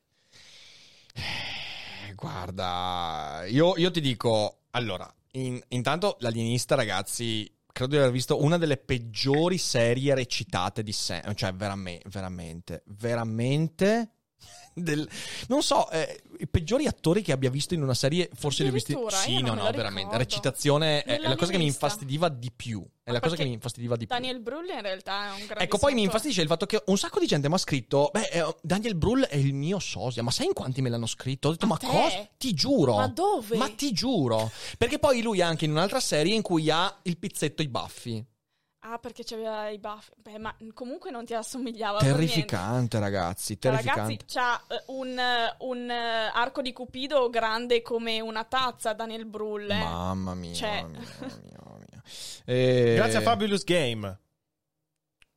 Eh, 1.13 2.13
Guarda, 2.15 3.45
io, 3.47 3.77
io 3.77 3.91
ti 3.91 4.01
dico, 4.01 4.63
allora, 4.71 5.11
in- 5.33 5.61
intanto 5.69 6.17
l'alienista, 6.19 6.75
ragazzi, 6.75 7.49
credo 7.71 7.91
di 7.91 7.97
aver 7.97 8.11
visto 8.11 8.41
una 8.41 8.57
delle 8.57 8.77
peggiori 8.77 9.57
serie 9.57 10.15
recitate 10.15 10.83
di 10.83 10.91
sempre, 10.91 11.35
cioè 11.35 11.53
veramente, 11.53 12.09
veramente, 12.09 12.83
veramente... 12.87 14.13
del- 14.81 15.07
non 15.47 15.61
so, 15.61 15.89
eh, 15.91 16.21
i 16.39 16.47
peggiori 16.47 16.85
attori 16.87 17.21
che 17.21 17.31
abbia 17.31 17.49
visto 17.49 17.73
in 17.73 17.81
una 17.81 17.93
serie, 17.93 18.29
forse 18.33 18.63
li 18.63 18.69
ho 18.69 18.71
visti. 18.71 18.97
Sì, 19.09 19.41
no, 19.41 19.53
no, 19.53 19.69
veramente. 19.71 20.17
Recitazione 20.17 21.03
è, 21.03 21.19
è 21.19 21.27
la 21.27 21.35
cosa 21.35 21.51
che 21.51 21.57
mi 21.57 21.65
infastidiva 21.65 22.29
di 22.29 22.51
più. 22.55 22.85
È 23.03 23.11
la 23.11 23.19
cosa 23.19 23.35
che 23.35 23.43
mi 23.43 23.53
infastidiva 23.53 23.95
di 23.95 24.05
più. 24.05 24.15
Daniel 24.15 24.39
Brühl 24.39 24.69
in 24.71 24.81
realtà 24.81 25.29
è 25.29 25.39
un 25.39 25.45
grande 25.45 25.63
Ecco, 25.63 25.79
poi 25.79 25.93
mi 25.95 26.03
infastidisce 26.03 26.41
il 26.41 26.47
fatto 26.47 26.65
che 26.67 26.81
un 26.85 26.97
sacco 26.97 27.19
di 27.19 27.25
gente 27.25 27.47
mi 27.49 27.55
ha 27.55 27.57
scritto: 27.57 28.09
Beh, 28.13 28.29
eh, 28.31 28.55
Daniel 28.61 28.95
Brühl 28.95 29.27
è 29.27 29.35
il 29.35 29.53
mio 29.53 29.79
sosia. 29.79 30.21
Ma 30.21 30.29
sai 30.31 30.45
in 30.45 30.53
quanti 30.53 30.81
me 30.81 30.89
l'hanno 30.89 31.07
scritto? 31.07 31.47
Ho 31.47 31.51
detto: 31.51 31.65
A 31.65 31.69
Ma 31.69 31.77
te? 31.77 31.87
cosa? 31.87 32.27
Ti 32.37 32.53
giuro. 32.53 32.95
Ma 32.95 33.07
dove? 33.07 33.57
Ma 33.57 33.67
ti 33.69 33.91
giuro. 33.91 34.51
Perché 34.77 34.99
poi 34.99 35.21
lui 35.21 35.39
è 35.39 35.43
anche 35.43 35.65
in 35.65 35.71
un'altra 35.71 35.99
serie 35.99 36.35
in 36.35 36.41
cui 36.43 36.69
ha 36.69 36.99
il 37.03 37.17
pizzetto 37.17 37.61
e 37.61 37.65
i 37.65 37.69
baffi. 37.69 38.23
Ah, 38.81 38.97
perché 38.97 39.23
c'aveva 39.25 39.67
i 39.69 39.77
baffi. 39.77 40.11
Beh, 40.15 40.37
ma 40.37 40.55
comunque 40.73 41.11
non 41.11 41.25
ti 41.25 41.33
assomigliava. 41.33 41.99
Terrificante, 41.99 42.97
ragazzi. 42.99 43.59
Cioè, 43.59 43.71
Terrificante. 43.73 44.01
Ragazzi, 44.01 44.25
c'ha 44.25 44.63
eh, 44.69 44.83
un, 44.87 45.19
eh, 45.19 45.55
un, 45.59 45.89
eh, 45.89 46.31
arco 46.33 46.61
di 46.61 46.71
cupido 46.71 47.29
grande 47.29 47.81
come 47.81 48.21
una 48.21 48.45
tazza, 48.45 48.93
Daniel 48.93 49.25
Brühl. 49.25 49.69
eh. 49.69 49.79
Mamma 49.79 50.33
mia, 50.33 50.53
Cioè- 50.53 50.81
mamma 50.81 50.97
mia, 50.97 51.57
mamma 51.63 51.77
mia. 51.91 52.01
Eh, 52.45 52.93
Grazie 52.95 53.17
a 53.17 53.21
Fabulous 53.21 53.63
Game. 53.65 54.17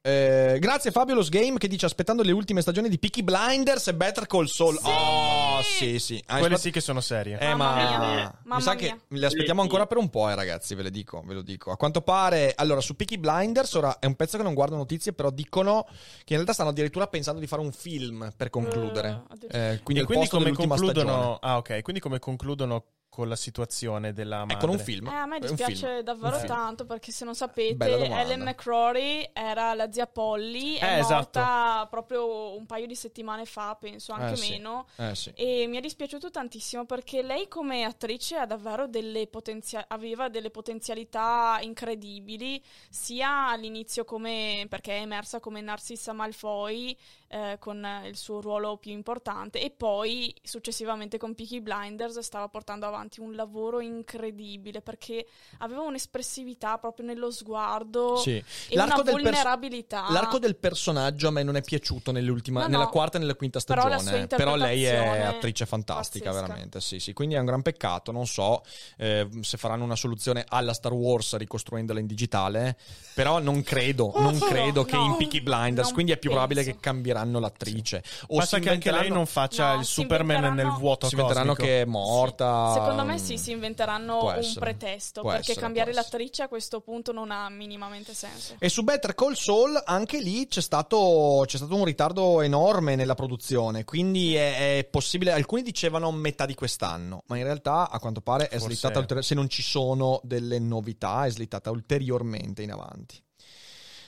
Eh, 0.05 0.57
grazie 0.59 0.91
Fabulous 0.91 1.29
Game 1.29 1.59
che 1.59 1.69
dice 1.69 1.87
aspettando 1.87 2.23
le 2.23 2.33
ultime 2.33 2.61
stagioni 2.61 2.89
di 2.89 2.99
Peaky 2.99 3.23
Blinders 3.23 3.87
e 3.87 3.95
Better 3.95 4.27
Call 4.27 4.47
Saul. 4.47 4.77
Sì! 4.79 4.89
Oh, 4.89 5.63
sì, 5.63 5.99
sì. 6.01 6.23
Ah, 6.27 6.39
Quelle 6.39 6.57
sì 6.59 6.71
che 6.73 6.81
sono 6.81 7.01
serie. 7.01 7.39
Eh, 7.39 7.55
Mamma 7.55 7.75
ma 7.75 7.75
mia. 7.77 7.99
mi 7.99 8.49
Mamma 8.49 8.61
sa 8.61 8.75
mia. 8.75 8.81
che 8.89 9.01
le 9.17 9.27
aspettiamo 9.27 9.63
ancora 9.63 9.87
per 9.87 9.99
un 9.99 10.11
po', 10.11 10.29
eh, 10.29 10.35
ragazzi, 10.35 10.75
ve 10.75 10.83
le 10.83 10.91
dico, 10.91 11.23
ve 11.25 11.35
lo 11.35 11.43
dico. 11.43 11.71
A 11.71 11.77
quanto 11.77 12.01
pare, 12.03 12.53
allora, 12.57 12.81
su 12.81 12.97
Peaky 12.97 13.19
Blinders, 13.19 13.73
ora 13.75 13.99
è 14.01 14.07
un 14.07 14.17
pezzo 14.17 14.37
che 14.37 14.43
non 14.43 14.55
guardo 14.55 14.75
notizie, 14.75 15.13
però 15.13 15.31
dicono 15.31 15.85
che 15.89 16.33
in 16.33 16.35
realtà 16.35 16.53
stanno 16.53 16.71
addirittura 16.71 17.07
pensando 17.07 17.39
di 17.41 17.47
fare 17.47 17.63
un 17.63 17.71
film 17.73 18.33
per 18.37 18.51
concludere. 18.51 19.09
Eh, 19.09 19.23
addirittura. 19.35 19.71
Eh, 19.71 19.81
quindi 19.83 20.03
e 20.03 20.07
quindi 20.07 20.29
come 20.29 20.51
concludono? 20.53 20.91
stagione. 20.91 21.39
Ah, 21.43 21.57
ok. 21.59 21.83
Quindi 21.83 22.01
come 22.01 22.19
concludono 22.19 22.85
con 23.13 23.29
la 23.29 23.37
situazione 23.37 24.15
della 24.15 24.39
madre? 24.39 24.57
È 24.57 24.59
con 24.59 24.71
un 24.71 24.79
film. 24.79 25.07
Eh, 25.07 25.15
a 25.15 25.27
me 25.27 25.39
dispiace 25.39 25.75
film. 25.87 26.01
davvero 26.01 26.37
Un 26.37 26.41
film. 26.41 26.47
tanto 26.55 26.87
perché 26.87 27.13
se 27.13 27.27
non 27.27 27.35
sapete. 27.35 28.07
Ellen 28.07 28.41
McCrory 28.41 29.29
era 29.35 29.75
la 29.75 29.93
zia 29.93 30.07
Polly, 30.07 30.77
è 30.77 30.95
Eh, 30.95 30.99
esatto. 31.01 31.39
morta 31.39 31.87
proprio 31.91 32.57
un 32.57 32.65
paio 32.65 32.87
di 32.87 32.95
settimane 32.95 33.45
fa, 33.45 33.77
penso 33.79 34.13
anche 34.13 34.33
Eh, 34.33 34.37
sì. 34.37 34.51
meno. 34.53 34.87
Eh 34.97 35.15
sì. 35.15 35.31
E 35.35 35.67
mi 35.69 35.77
è 35.77 35.81
dispiaciuto 35.81 36.31
tantissimo 36.31 36.87
perché 36.87 37.21
lei 37.21 37.49
come 37.49 37.85
attrice 37.85 38.37
ha 38.37 38.47
davvero 38.47 38.87
delle 38.89 39.27
potenzia- 39.27 39.85
aveva 39.89 40.31
delle 40.31 40.49
potenzialità 40.51 41.59
incredibili, 41.61 42.63
sia 42.89 43.49
all'inizio 43.51 44.05
come, 44.07 44.65
perché 44.71 44.97
è 44.97 45.01
emersa 45.03 45.39
come 45.39 45.61
Narcissa 45.61 46.15
Malfoy 46.15 46.97
eh, 47.33 47.57
con 47.59 47.83
eh, 47.85 48.09
il 48.09 48.17
suo 48.17 48.41
ruolo 48.43 48.77
più 48.77 48.93
importante 48.93 49.61
e 49.61 49.71
poi 49.71 50.35
successivamente 50.43 51.17
con 51.17 51.35
Peaky 51.35 51.61
Blinders 51.61 52.19
stava 52.19 52.49
portando 52.49 52.87
avanti 52.87 53.21
un 53.21 53.35
lavoro 53.35 53.81
incredibile 53.81 54.83
perché 54.83 55.27
aveva 55.59 55.81
un'espressività 55.83 56.77
proprio 56.79 57.07
nello 57.07 57.31
sguardo 57.31 58.17
Sì. 58.17 58.37
e 58.37 58.75
L'arco 58.75 59.01
una 59.01 59.03
del 59.05 59.15
pers- 59.15 59.25
vulnerabilità. 59.25 60.07
L'arco 60.11 60.39
del 60.39 60.57
personaggio 60.57 61.29
a 61.29 61.31
me 61.31 61.43
non 61.43 61.57
è 61.57 61.63
piaciuto 61.63 62.13
No, 62.13 62.21
no. 62.21 62.67
nella 62.69 62.87
quarta 62.89 63.17
e 63.17 63.21
nella 63.21 63.35
quinta 63.35 63.61
Però 63.61 63.81
stagione. 63.83 64.27
sua 64.29 64.37
Però 64.37 64.57
lei 64.57 64.85
è 64.85 65.21
attrice 65.23 65.65
fantastica, 65.67 66.27
pazzesca. 66.27 66.47
veramente. 66.47 66.81
Sì, 66.81 66.99
sì. 66.99 67.13
Quindi 67.13 67.35
è 67.35 67.39
un 67.39 67.47
gran 67.47 67.63
peccato. 67.63 68.13
Non 68.13 68.27
so 68.27 68.63
eh, 68.99 69.27
se 69.41 69.57
faranno 69.57 69.85
una 69.85 69.97
soluzione 69.97 70.45
alla 70.49 70.75
Star 70.75 70.93
Wars 70.93 71.37
ricostruendola 71.37 71.99
in 72.01 72.07
digitale. 72.07 72.77
Però 73.15 73.39
non 73.39 73.63
credo, 73.63 74.13
non 74.17 74.35
No, 74.35 74.39
credo 74.47 74.85
che 74.85 74.97
no, 74.97 75.05
in 75.05 75.17
Peaky 75.17 75.41
Blinders. 75.41 75.87
non 75.87 75.95
quindi 75.95 76.13
è 76.13 76.19
più 76.19 76.31
probabile 76.31 76.63
penso. 76.63 76.77
che 76.77 76.83
cambieranno 77.23 77.39
l'attrice. 77.39 78.03
O 78.29 78.37
Basta 78.37 78.57
si 78.57 78.63
che 78.63 78.71
anche 78.71 78.91
lei 78.91 79.07
inventeranno- 79.07 79.15
non 79.15 79.27
faccia 79.27 79.75
No, 79.75 79.81
il 79.81 79.85
Superman 79.87 80.37
inventeranno- 80.37 80.71
nel 80.71 80.81
vuoto 80.81 81.07
si 81.09 81.15
inventeranno 81.15 81.55
cosmico. 81.55 81.73
che 81.75 81.81
è 81.83 81.85
morta. 81.85 82.73
Secondo 82.75 83.05
me 83.05 83.19
sì, 83.19 83.39
si 83.39 83.51
inventeranno 83.53 84.19
Può 84.19 84.31
un 84.33 84.39
essere. 84.39 84.61
pretesto 84.61 85.21
Può 85.21 85.31
perché 85.31 85.51
essere, 85.51 85.61
cambiare 85.61 85.93
l'attrice 85.93 86.43
a 86.43 86.49
questo 86.49 86.81
punto 86.81 87.13
non 87.13 87.31
ha 87.31 87.49
minimamente 87.49 88.15
senso. 88.15 88.55
E 88.59 88.69
su 88.69 88.83
Better 88.83 89.15
Call 89.15 89.35
Saul 89.35 89.81
anche 89.85 90.21
lì 90.21 90.47
c'è 90.47 90.61
stato, 90.61 91.45
c'è 91.47 91.57
stato 91.57 91.75
un 91.75 91.85
ritardo 91.85 92.41
enorme 92.43 92.95
nella 92.97 93.15
produzione, 93.15 93.85
quindi 93.85 94.35
è, 94.35 94.79
è 94.79 94.85
possibile, 94.85 95.33
alcuni 95.33 95.63
dicevano 95.63 96.11
metà 96.13 96.47
di 96.47 96.55
quest'anno, 96.55 97.23
ma 97.27 97.37
in 97.37 97.45
realtà 97.45 97.89
a 97.91 97.99
quanto 97.99 98.21
pare 98.21 98.49
è 98.49 98.59
Forse- 98.59 98.67
slittata, 98.75 98.99
ulteri- 98.99 99.23
se 99.23 99.35
non 99.35 99.49
ci 99.49 99.63
sono 99.63 100.21
delle 100.23 100.59
novità, 100.59 101.25
è 101.25 101.31
slittata 101.31 101.71
ulteriormente 101.71 102.63
in 102.63 102.73
avanti. 102.73 103.23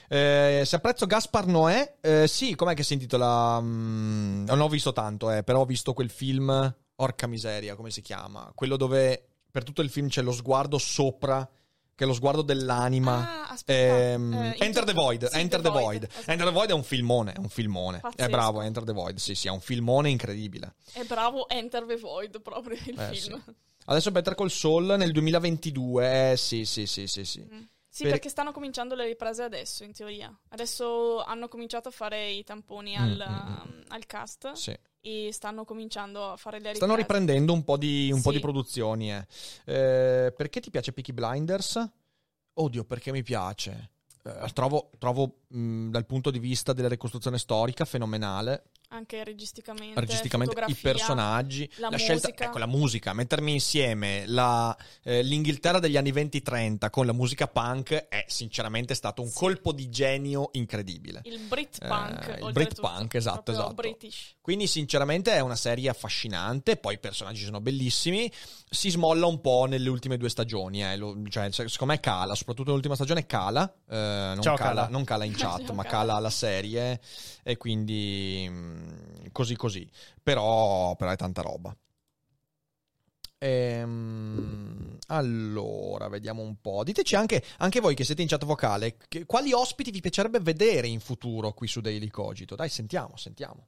Eh, 0.07 0.63
se 0.65 0.75
apprezzo 0.75 1.05
Gaspar 1.05 1.47
Noè, 1.47 1.97
eh, 2.01 2.27
sì, 2.27 2.55
com'è 2.55 2.73
che 2.73 2.83
si 2.83 2.93
intitola? 2.93 3.59
Mm, 3.61 4.45
non 4.45 4.59
ho 4.61 4.67
visto 4.69 4.93
tanto, 4.93 5.31
eh, 5.31 5.43
però 5.43 5.61
ho 5.61 5.65
visto 5.65 5.93
quel 5.93 6.09
film, 6.09 6.75
orca 6.97 7.27
miseria, 7.27 7.75
come 7.75 7.89
si 7.91 8.01
chiama? 8.01 8.51
Quello 8.53 8.77
dove 8.77 9.25
per 9.49 9.63
tutto 9.63 9.81
il 9.81 9.89
film 9.89 10.07
c'è 10.09 10.21
lo 10.21 10.31
sguardo 10.31 10.77
sopra, 10.77 11.47
che 11.95 12.03
è 12.03 12.07
lo 12.07 12.13
sguardo 12.13 12.41
dell'anima. 12.41 13.45
Ah, 13.45 13.49
aspetta. 13.51 13.97
Ehm, 14.11 14.33
eh, 14.33 14.55
Enter 14.59 14.83
the 14.83 14.93
Void, 14.93 15.27
sì, 15.29 15.39
Enter 15.39 15.61
the 15.61 15.69
Void. 15.69 16.03
esatto. 16.03 16.29
Enter 16.31 16.47
the 16.47 16.53
Void 16.53 16.69
è 16.69 16.73
un 16.73 16.83
filmone, 16.83 17.31
è 17.33 17.37
un 17.37 17.49
filmone. 17.49 17.97
È 17.97 18.01
Pazzesco. 18.01 18.29
bravo, 18.29 18.61
Enter 18.61 18.83
the 18.83 18.91
Void, 18.93 19.17
sì, 19.17 19.33
sì, 19.33 19.47
è 19.47 19.51
un 19.51 19.61
filmone 19.61 20.09
incredibile. 20.09 20.75
È 20.91 21.03
bravo 21.03 21.47
Enter 21.49 21.85
the 21.85 21.95
Void 21.97 22.41
proprio 22.41 22.77
il 22.85 22.99
Eh, 22.99 23.13
film. 23.15 23.41
sì. 23.45 23.53
Adesso 23.87 24.11
Better 24.11 24.35
Call 24.35 24.47
Saul 24.47 24.95
nel 24.97 25.11
2022, 25.11 26.31
eh, 26.31 26.37
sì, 26.37 26.65
sì, 26.65 26.85
sì, 26.85 27.07
sì, 27.07 27.23
sì. 27.23 27.47
Mm. 27.49 27.61
Sì, 27.95 28.01
Per- 28.03 28.11
perché 28.11 28.27
stanno 28.27 28.51
cominciando 28.51 28.93
le 28.93 29.05
riprese 29.05 29.41
adesso, 29.43 29.85
in 29.85 29.93
teoria. 29.93 30.37
Adesso 30.49 31.23
hanno 31.23 31.47
cominciato 31.47 31.87
a 31.87 31.91
fare 31.91 32.29
i 32.29 32.43
tamponi 32.43 32.93
Mm, 32.97 33.01
al, 33.01 33.25
mm, 33.29 33.33
mm. 33.33 33.61
um, 33.77 33.83
al 33.87 34.05
cast 34.05 34.51
Sì. 34.51 34.77
e 34.99 35.29
stanno 35.31 35.63
cominciando 35.63 36.31
a 36.31 36.35
fare 36.35 36.57
le 36.57 36.73
riprese. 36.73 36.83
Stanno 36.83 36.97
riprendendo 36.97 37.53
un 37.53 37.63
po' 37.63 37.77
di, 37.77 38.11
un 38.11 38.21
po' 38.21 38.31
Sì. 38.31 38.35
di 38.35 38.41
produzioni. 38.41 39.13
eh. 39.13 39.25
Eh, 39.63 40.33
perché 40.35 40.59
ti 40.59 40.69
piace 40.71 40.91
Peaky 40.91 41.13
Blinders? 41.13 41.89
Oddio, 42.55 42.83
perché 42.83 43.13
mi 43.13 43.23
piace. 43.23 43.91
Eh, 44.25 44.49
trovo, 44.53 44.89
trovo, 44.97 45.43
mh, 45.47 45.89
dal 45.89 46.05
punto 46.05 46.31
di 46.31 46.39
vista 46.39 46.73
della 46.73 46.89
ricostruzione 46.89 47.37
storica 47.37 47.85
fenomenale. 47.85 48.71
Anche 48.95 49.25
registicamente, 49.25 49.99
Registicamente, 49.99 50.57
i 50.67 50.73
personaggi, 50.75 51.69
la 51.79 51.89
scelta, 51.97 52.27
musica. 52.29 52.45
ecco 52.45 52.57
la 52.59 52.65
musica, 52.65 53.11
mettermi 53.13 53.51
insieme 53.51 54.23
la, 54.27 54.75
eh, 55.03 55.21
l'Inghilterra 55.21 55.79
degli 55.79 55.97
anni 55.97 56.13
20-30 56.13 56.89
con 56.89 57.05
la 57.05 57.11
musica 57.11 57.45
punk 57.47 57.91
è 58.07 58.23
sinceramente 58.27 58.95
stato 58.95 59.21
un 59.21 59.33
colpo 59.33 59.73
di 59.73 59.89
genio 59.89 60.47
incredibile. 60.53 61.19
Il 61.25 61.39
Britpunk, 61.41 62.37
Eh, 62.39 62.45
il 62.45 62.51
Britpunk, 62.53 63.13
esatto, 63.15 63.51
esatto. 63.51 63.73
British. 63.73 64.35
Quindi, 64.39 64.65
sinceramente, 64.65 65.33
è 65.33 65.41
una 65.41 65.57
serie 65.57 65.89
affascinante. 65.89 66.77
Poi 66.77 66.93
i 66.93 66.99
personaggi 66.99 67.43
sono 67.43 67.59
bellissimi. 67.59 68.31
Si 68.69 68.89
smolla 68.91 69.25
un 69.25 69.41
po' 69.41 69.65
nelle 69.65 69.89
ultime 69.89 70.15
due 70.17 70.29
stagioni. 70.29 70.83
eh, 70.85 70.95
lo- 70.95 71.17
cioè, 71.29 71.51
se- 71.51 71.67
secondo 71.67 71.93
me 71.93 71.99
cala, 71.99 72.33
soprattutto 72.35 72.67
nell'ultima 72.69 72.95
stagione 72.95 73.25
cala. 73.25 73.69
eh, 73.89 74.31
non, 74.35 74.41
Ciao, 74.41 74.55
cala 74.55 74.69
Cala. 74.83 74.87
non 74.87 75.03
cala 75.03 75.25
in 75.25 75.33
chat, 75.35 75.65
Ciao, 75.65 75.73
ma 75.75 75.83
Cala. 75.83 75.97
cala 76.13 76.19
la 76.19 76.29
serie. 76.29 77.01
E 77.43 77.57
quindi 77.57 78.47
mm, 78.49 78.84
così 79.31 79.55
così. 79.55 79.89
Però, 80.23 80.95
però 80.95 81.11
è 81.11 81.15
tanta 81.15 81.41
roba. 81.41 81.75
Ehm, 83.37 84.97
allora, 85.07 86.07
vediamo 86.07 86.41
un 86.41 86.59
po'. 86.61 86.83
Diteci 86.83 87.15
anche, 87.15 87.43
anche 87.57 87.79
voi 87.79 87.93
che 87.95 88.03
siete 88.03 88.21
in 88.21 88.27
chat 88.27 88.43
vocale, 88.45 88.97
che- 89.07 89.25
quali 89.25 89.51
ospiti 89.53 89.91
vi 89.91 90.01
piacerebbe 90.01 90.39
vedere 90.39 90.87
in 90.87 90.99
futuro 90.99 91.51
qui 91.53 91.67
su 91.67 91.81
Daily 91.81 92.07
Cogito? 92.09 92.55
Dai, 92.55 92.69
sentiamo, 92.69 93.15
sentiamo. 93.17 93.67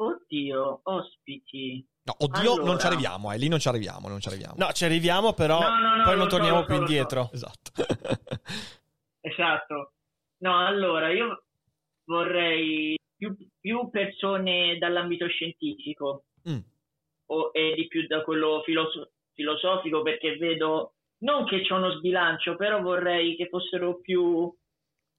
Oddio, 0.00 0.80
ospiti. 0.84 1.84
No, 2.02 2.14
oddio, 2.18 2.52
Allora. 2.52 2.64
non 2.64 2.78
ci 2.78 2.86
arriviamo, 2.86 3.32
eh, 3.32 3.36
lì 3.38 3.48
non 3.48 3.58
ci 3.58 3.68
arriviamo, 3.68 4.08
non 4.08 4.20
ci 4.20 4.28
arriviamo. 4.28 4.54
No, 4.56 4.72
ci 4.72 4.84
arriviamo, 4.84 5.32
però 5.32 5.60
No, 5.60 5.78
no, 5.80 5.96
no, 5.96 6.02
poi 6.04 6.12
lo 6.12 6.18
non 6.20 6.30
so, 6.30 6.36
torniamo 6.36 6.60
lo 6.60 6.64
più 6.64 6.74
so, 6.74 6.80
lo 6.80 6.86
so. 6.86 6.92
indietro. 6.92 7.30
Esatto. 7.32 7.70
Esatto. 9.20 9.92
No, 10.38 10.64
allora 10.66 11.10
io 11.12 11.44
vorrei 12.08 12.96
più, 13.16 13.36
più 13.60 13.90
persone 13.90 14.78
dall'ambito 14.78 15.26
scientifico 15.28 16.24
Mm. 16.48 16.58
o, 17.26 17.50
e 17.52 17.74
di 17.74 17.86
più 17.88 18.06
da 18.06 18.22
quello 18.22 18.62
filoso- 18.64 19.10
filosofico 19.34 20.00
perché 20.02 20.36
vedo 20.36 20.94
non 21.24 21.44
che 21.44 21.60
c'è 21.62 21.74
uno 21.74 21.90
sbilancio, 21.96 22.56
però 22.56 22.80
vorrei 22.80 23.36
che 23.36 23.48
fossero 23.48 24.00
più 24.00 24.50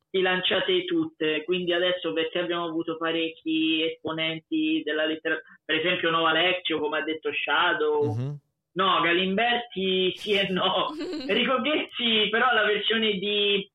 bilanciate 0.09 0.85
tutte. 0.85 1.43
Quindi 1.43 1.73
adesso 1.73 2.13
perché 2.13 2.39
abbiamo 2.39 2.65
avuto 2.65 2.97
parecchi 2.97 3.83
esponenti 3.83 4.81
della 4.83 5.05
letteratura, 5.05 5.45
per 5.63 5.75
esempio 5.75 6.09
Nova 6.09 6.31
Lectio, 6.31 6.79
come 6.79 6.97
ha 6.99 7.03
detto 7.03 7.31
Shadow, 7.31 8.15
Mhm. 8.15 8.37
no, 8.73 9.01
Galimberti 9.01 10.13
sì 10.15 10.31
e 10.33 10.47
no. 10.49 10.87
Enrico 11.27 11.61
Ghezzi, 11.61 12.29
però 12.29 12.51
la 12.53 12.63
versione 12.65 13.11
di. 13.19 13.69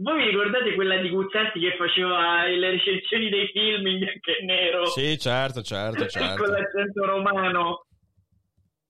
Voi 0.00 0.16
vi 0.16 0.30
ricordate 0.30 0.74
quella 0.74 0.96
di 0.96 1.10
Guzzanti 1.10 1.60
che 1.60 1.76
faceva 1.76 2.44
le 2.46 2.70
recensioni 2.70 3.28
dei 3.28 3.48
film 3.48 3.86
in 3.86 3.98
bianco 3.98 4.30
e 4.30 4.44
nero? 4.44 4.86
Sì, 4.86 5.18
certo, 5.18 5.60
certo, 5.62 6.06
certo. 6.06 6.42
Con 6.42 6.52
l'accento 6.52 7.04
romano. 7.04 7.84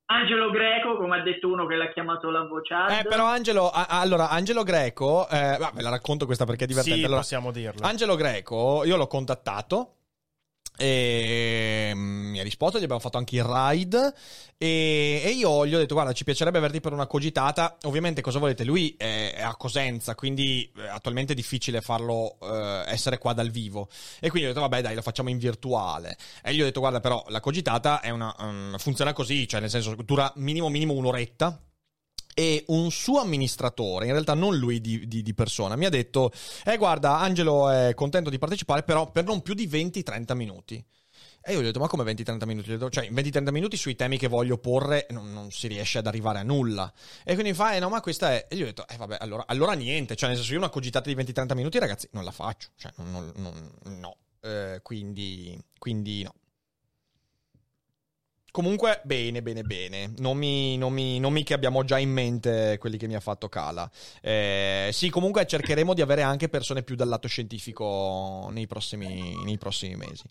Angelo 0.06 0.50
Greco, 0.50 0.96
come 0.96 1.18
ha 1.18 1.22
detto 1.22 1.48
uno 1.48 1.66
che 1.66 1.74
l'ha 1.76 1.88
chiamato 1.92 2.30
la 2.30 2.42
vociata. 2.44 3.00
Eh, 3.00 3.02
però 3.04 3.26
Angelo, 3.26 3.70
a- 3.70 3.86
allora, 3.88 4.28
Angelo 4.28 4.62
Greco, 4.62 5.28
eh, 5.28 5.56
ve 5.72 5.82
la 5.82 5.90
racconto 5.90 6.26
questa 6.26 6.44
perché 6.44 6.64
è 6.64 6.66
divertente. 6.68 6.98
Sì, 6.98 7.04
Allora, 7.04 7.20
possiamo 7.20 7.50
dirlo. 7.52 7.86
Angelo 7.86 8.14
Greco, 8.16 8.82
io 8.84 8.96
l'ho 8.96 9.06
contattato 9.08 9.94
e 10.80 11.92
mm, 11.94 12.30
mi 12.30 12.40
ha 12.40 12.42
risposto, 12.42 12.78
gli 12.78 12.84
abbiamo 12.84 13.02
fatto 13.02 13.18
anche 13.18 13.36
il 13.36 13.44
ride. 13.44 14.14
E, 14.56 15.20
e 15.24 15.30
io 15.30 15.66
gli 15.66 15.74
ho 15.74 15.78
detto 15.78 15.94
guarda 15.94 16.12
ci 16.12 16.24
piacerebbe 16.24 16.58
averti 16.58 16.80
per 16.80 16.92
una 16.92 17.06
cogitata, 17.06 17.76
ovviamente 17.84 18.22
cosa 18.22 18.38
volete, 18.38 18.64
lui 18.64 18.94
è, 18.96 19.34
è 19.34 19.42
a 19.42 19.56
Cosenza 19.56 20.14
quindi 20.14 20.70
eh, 20.76 20.86
attualmente 20.88 21.32
è 21.32 21.36
difficile 21.36 21.80
farlo 21.80 22.36
eh, 22.40 22.84
essere 22.86 23.18
qua 23.18 23.34
dal 23.34 23.50
vivo. 23.50 23.88
E 24.20 24.30
quindi 24.30 24.48
ho 24.48 24.52
detto 24.52 24.60
vabbè 24.66 24.80
dai 24.80 24.94
lo 24.94 25.02
facciamo 25.02 25.28
in 25.28 25.38
virtuale. 25.38 26.16
E 26.42 26.54
gli 26.54 26.62
ho 26.62 26.64
detto 26.64 26.80
guarda 26.80 27.00
però 27.00 27.22
la 27.28 27.40
cogitata 27.40 28.00
una, 28.10 28.34
mm, 28.42 28.74
funziona 28.76 29.12
così, 29.12 29.46
cioè 29.46 29.60
nel 29.60 29.70
senso 29.70 29.94
dura 29.96 30.32
minimo 30.36 30.68
minimo 30.70 30.94
un'oretta 30.94 31.60
e 32.40 32.64
un 32.68 32.90
suo 32.90 33.20
amministratore, 33.20 34.06
in 34.06 34.12
realtà 34.12 34.32
non 34.32 34.56
lui 34.56 34.80
di, 34.80 35.06
di- 35.06 35.20
di 35.22 35.34
persona, 35.34 35.76
mi 35.76 35.84
ha 35.84 35.90
detto: 35.90 36.32
Eh, 36.64 36.78
guarda, 36.78 37.18
Angelo 37.18 37.68
è 37.68 37.92
contento 37.94 38.30
di 38.30 38.38
partecipare, 38.38 38.82
però 38.82 39.10
per 39.10 39.24
non 39.24 39.42
più 39.42 39.52
di 39.52 39.68
20-30 39.68 40.34
minuti. 40.34 40.82
E 41.42 41.52
io 41.52 41.58
gli 41.58 41.64
ho 41.64 41.66
detto: 41.66 41.80
Ma 41.80 41.86
come 41.88 42.02
20-30 42.04 42.46
minuti? 42.46 42.78
Cioè, 42.90 43.04
in 43.04 43.14
20-30 43.14 43.50
minuti 43.50 43.76
sui 43.76 43.94
temi 43.94 44.16
che 44.16 44.26
voglio 44.28 44.56
porre 44.56 45.06
non, 45.10 45.30
non 45.32 45.50
si 45.50 45.66
riesce 45.68 45.98
ad 45.98 46.06
arrivare 46.06 46.38
a 46.38 46.42
nulla. 46.42 46.90
E 47.24 47.34
quindi 47.34 47.52
fa: 47.52 47.74
Eh, 47.74 47.78
no, 47.78 47.90
ma 47.90 48.00
questa 48.00 48.32
è. 48.32 48.46
E 48.48 48.56
gli 48.56 48.62
ho 48.62 48.66
detto: 48.66 48.88
Eh, 48.88 48.96
vabbè, 48.96 49.18
allora, 49.20 49.44
allora 49.46 49.72
niente. 49.74 50.16
Cioè, 50.16 50.28
nel 50.30 50.38
senso, 50.38 50.52
io 50.52 50.58
una 50.58 50.70
cogitata 50.70 51.12
di 51.12 51.14
20-30 51.14 51.54
minuti, 51.54 51.78
ragazzi, 51.78 52.08
non 52.12 52.24
la 52.24 52.30
faccio. 52.30 52.68
Cioè, 52.76 52.92
non- 52.96 53.32
non- 53.36 53.70
no. 53.98 54.16
Eh, 54.40 54.80
quindi, 54.82 55.58
quindi 55.78 56.22
no. 56.22 56.32
Comunque, 58.50 59.00
bene, 59.04 59.42
bene, 59.42 59.62
bene. 59.62 60.12
Nomi, 60.18 60.76
nomi, 60.76 61.18
nomi 61.18 61.42
che 61.44 61.54
abbiamo 61.54 61.84
già 61.84 61.98
in 61.98 62.10
mente, 62.10 62.76
quelli 62.78 62.96
che 62.96 63.06
mi 63.06 63.14
ha 63.14 63.20
fatto 63.20 63.48
Cala. 63.48 63.88
Eh, 64.20 64.90
sì, 64.92 65.08
comunque 65.10 65.46
cercheremo 65.46 65.94
di 65.94 66.02
avere 66.02 66.22
anche 66.22 66.48
persone 66.48 66.82
più 66.82 66.94
dal 66.96 67.08
lato 67.08 67.28
scientifico 67.28 68.48
nei 68.52 68.66
prossimi, 68.66 69.42
nei 69.44 69.58
prossimi 69.58 69.96
mesi. 69.96 70.24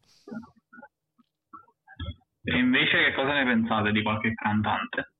E 2.43 2.57
invece 2.57 3.03
che 3.03 3.13
cosa 3.13 3.33
ne 3.33 3.43
pensate 3.45 3.91
di 3.91 4.01
qualche 4.01 4.33
cantante? 4.33 5.13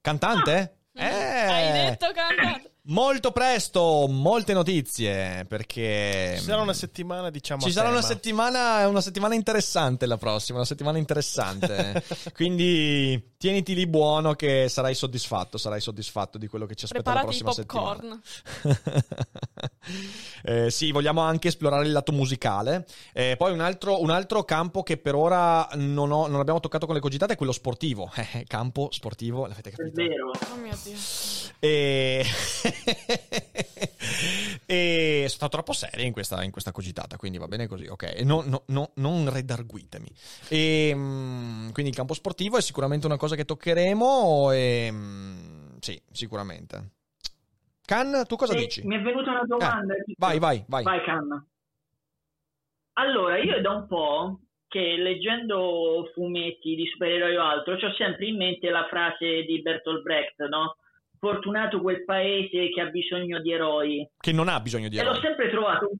Cantante? 0.00 0.76
Mm. 0.98 1.48
Hai 1.48 1.72
detto 1.72 2.12
cantante. 2.12 2.71
Molto 2.84 3.30
presto, 3.30 4.08
molte 4.08 4.52
notizie, 4.52 5.44
perché... 5.46 6.34
Ci 6.38 6.42
sarà 6.42 6.62
una 6.62 6.72
settimana, 6.72 7.30
diciamo. 7.30 7.62
Ci 7.62 7.70
sarà 7.70 7.88
una 7.90 8.00
tema. 8.00 8.12
settimana, 8.12 8.88
una 8.88 9.00
settimana 9.00 9.34
interessante 9.36 10.04
la 10.06 10.16
prossima, 10.16 10.58
una 10.58 10.66
settimana 10.66 10.98
interessante. 10.98 12.02
Quindi 12.34 13.34
tieniti 13.36 13.76
lì 13.76 13.86
buono 13.86 14.34
che 14.34 14.68
sarai 14.68 14.96
soddisfatto, 14.96 15.58
sarai 15.58 15.80
soddisfatto 15.80 16.38
di 16.38 16.48
quello 16.48 16.66
che 16.66 16.74
ci 16.74 16.86
aspetta 16.86 17.12
Preparati 17.12 17.38
la 17.38 17.44
prossima 17.44 17.66
popcorn. 17.66 18.20
settimana. 18.22 18.80
Eh, 20.44 20.70
sì, 20.72 20.90
vogliamo 20.90 21.20
anche 21.20 21.48
esplorare 21.48 21.86
il 21.86 21.92
lato 21.92 22.10
musicale. 22.10 22.84
Eh, 23.12 23.36
poi 23.36 23.52
un 23.52 23.60
altro, 23.60 24.00
un 24.00 24.10
altro 24.10 24.42
campo 24.42 24.82
che 24.82 24.96
per 24.96 25.14
ora 25.14 25.68
non, 25.74 26.10
ho- 26.10 26.26
non 26.26 26.40
abbiamo 26.40 26.58
toccato 26.58 26.84
con 26.86 26.96
le 26.96 27.00
cogitate 27.00 27.34
è 27.34 27.36
quello 27.36 27.52
sportivo. 27.52 28.10
Eh, 28.32 28.44
campo 28.48 28.88
sportivo, 28.90 29.46
l'avete 29.46 29.70
È 29.70 29.72
capito? 29.74 30.02
vero. 30.02 30.30
Oh 30.52 30.56
mio 30.56 30.76
Dio. 30.82 30.96
E... 31.58 32.24
e 34.66 35.24
sono 35.26 35.28
stato 35.28 35.56
troppo 35.56 35.72
serio 35.72 36.04
in 36.04 36.12
questa, 36.12 36.42
in 36.42 36.50
questa 36.50 36.72
cogitata, 36.72 37.16
quindi 37.16 37.38
va 37.38 37.48
bene 37.48 37.66
così, 37.66 37.86
ok? 37.86 38.20
No, 38.24 38.42
no, 38.46 38.64
no, 38.68 38.92
non 38.96 39.32
redarguitemi. 39.32 40.08
E, 40.48 40.92
mm, 40.94 41.70
quindi 41.70 41.90
il 41.90 41.96
campo 41.96 42.14
sportivo 42.14 42.56
è 42.56 42.62
sicuramente 42.62 43.06
una 43.06 43.16
cosa 43.16 43.36
che 43.36 43.44
toccheremo 43.44 44.50
e... 44.52 44.88
mm, 44.90 45.76
sì, 45.80 46.00
sicuramente. 46.10 46.90
Can, 47.84 48.24
tu 48.26 48.36
cosa 48.36 48.54
E 48.54 48.58
dici? 48.58 48.86
Mi 48.86 48.96
è 48.96 49.02
venuta 49.02 49.30
una 49.30 49.44
domanda. 49.44 49.94
Eh, 49.94 50.14
vai, 50.16 50.38
vai, 50.38 50.64
vai. 50.68 50.82
Vai, 50.82 51.02
Can. 51.04 51.46
Allora, 52.94 53.38
io 53.38 53.60
da 53.60 53.70
un 53.70 53.86
po' 53.86 54.40
che 54.68 54.96
leggendo 54.96 56.10
fumetti 56.14 56.74
di 56.74 56.86
supereroi 56.86 57.36
o 57.36 57.42
altro, 57.42 57.74
ho 57.74 57.94
sempre 57.94 58.26
in 58.26 58.36
mente 58.36 58.70
la 58.70 58.86
frase 58.88 59.42
di 59.42 59.60
Bertolt 59.60 60.02
Brecht, 60.02 60.46
no? 60.48 60.76
Fortunato 61.22 61.80
quel 61.80 62.04
paese 62.04 62.68
che 62.70 62.80
ha 62.80 62.86
bisogno 62.86 63.40
di 63.40 63.52
eroi. 63.52 64.04
Che 64.18 64.32
non 64.32 64.48
ha 64.48 64.58
bisogno 64.58 64.88
di 64.88 64.98
E 64.98 65.04
l'ho 65.04 65.10
eroi. 65.10 65.22
sempre 65.22 65.50
trovato. 65.50 65.90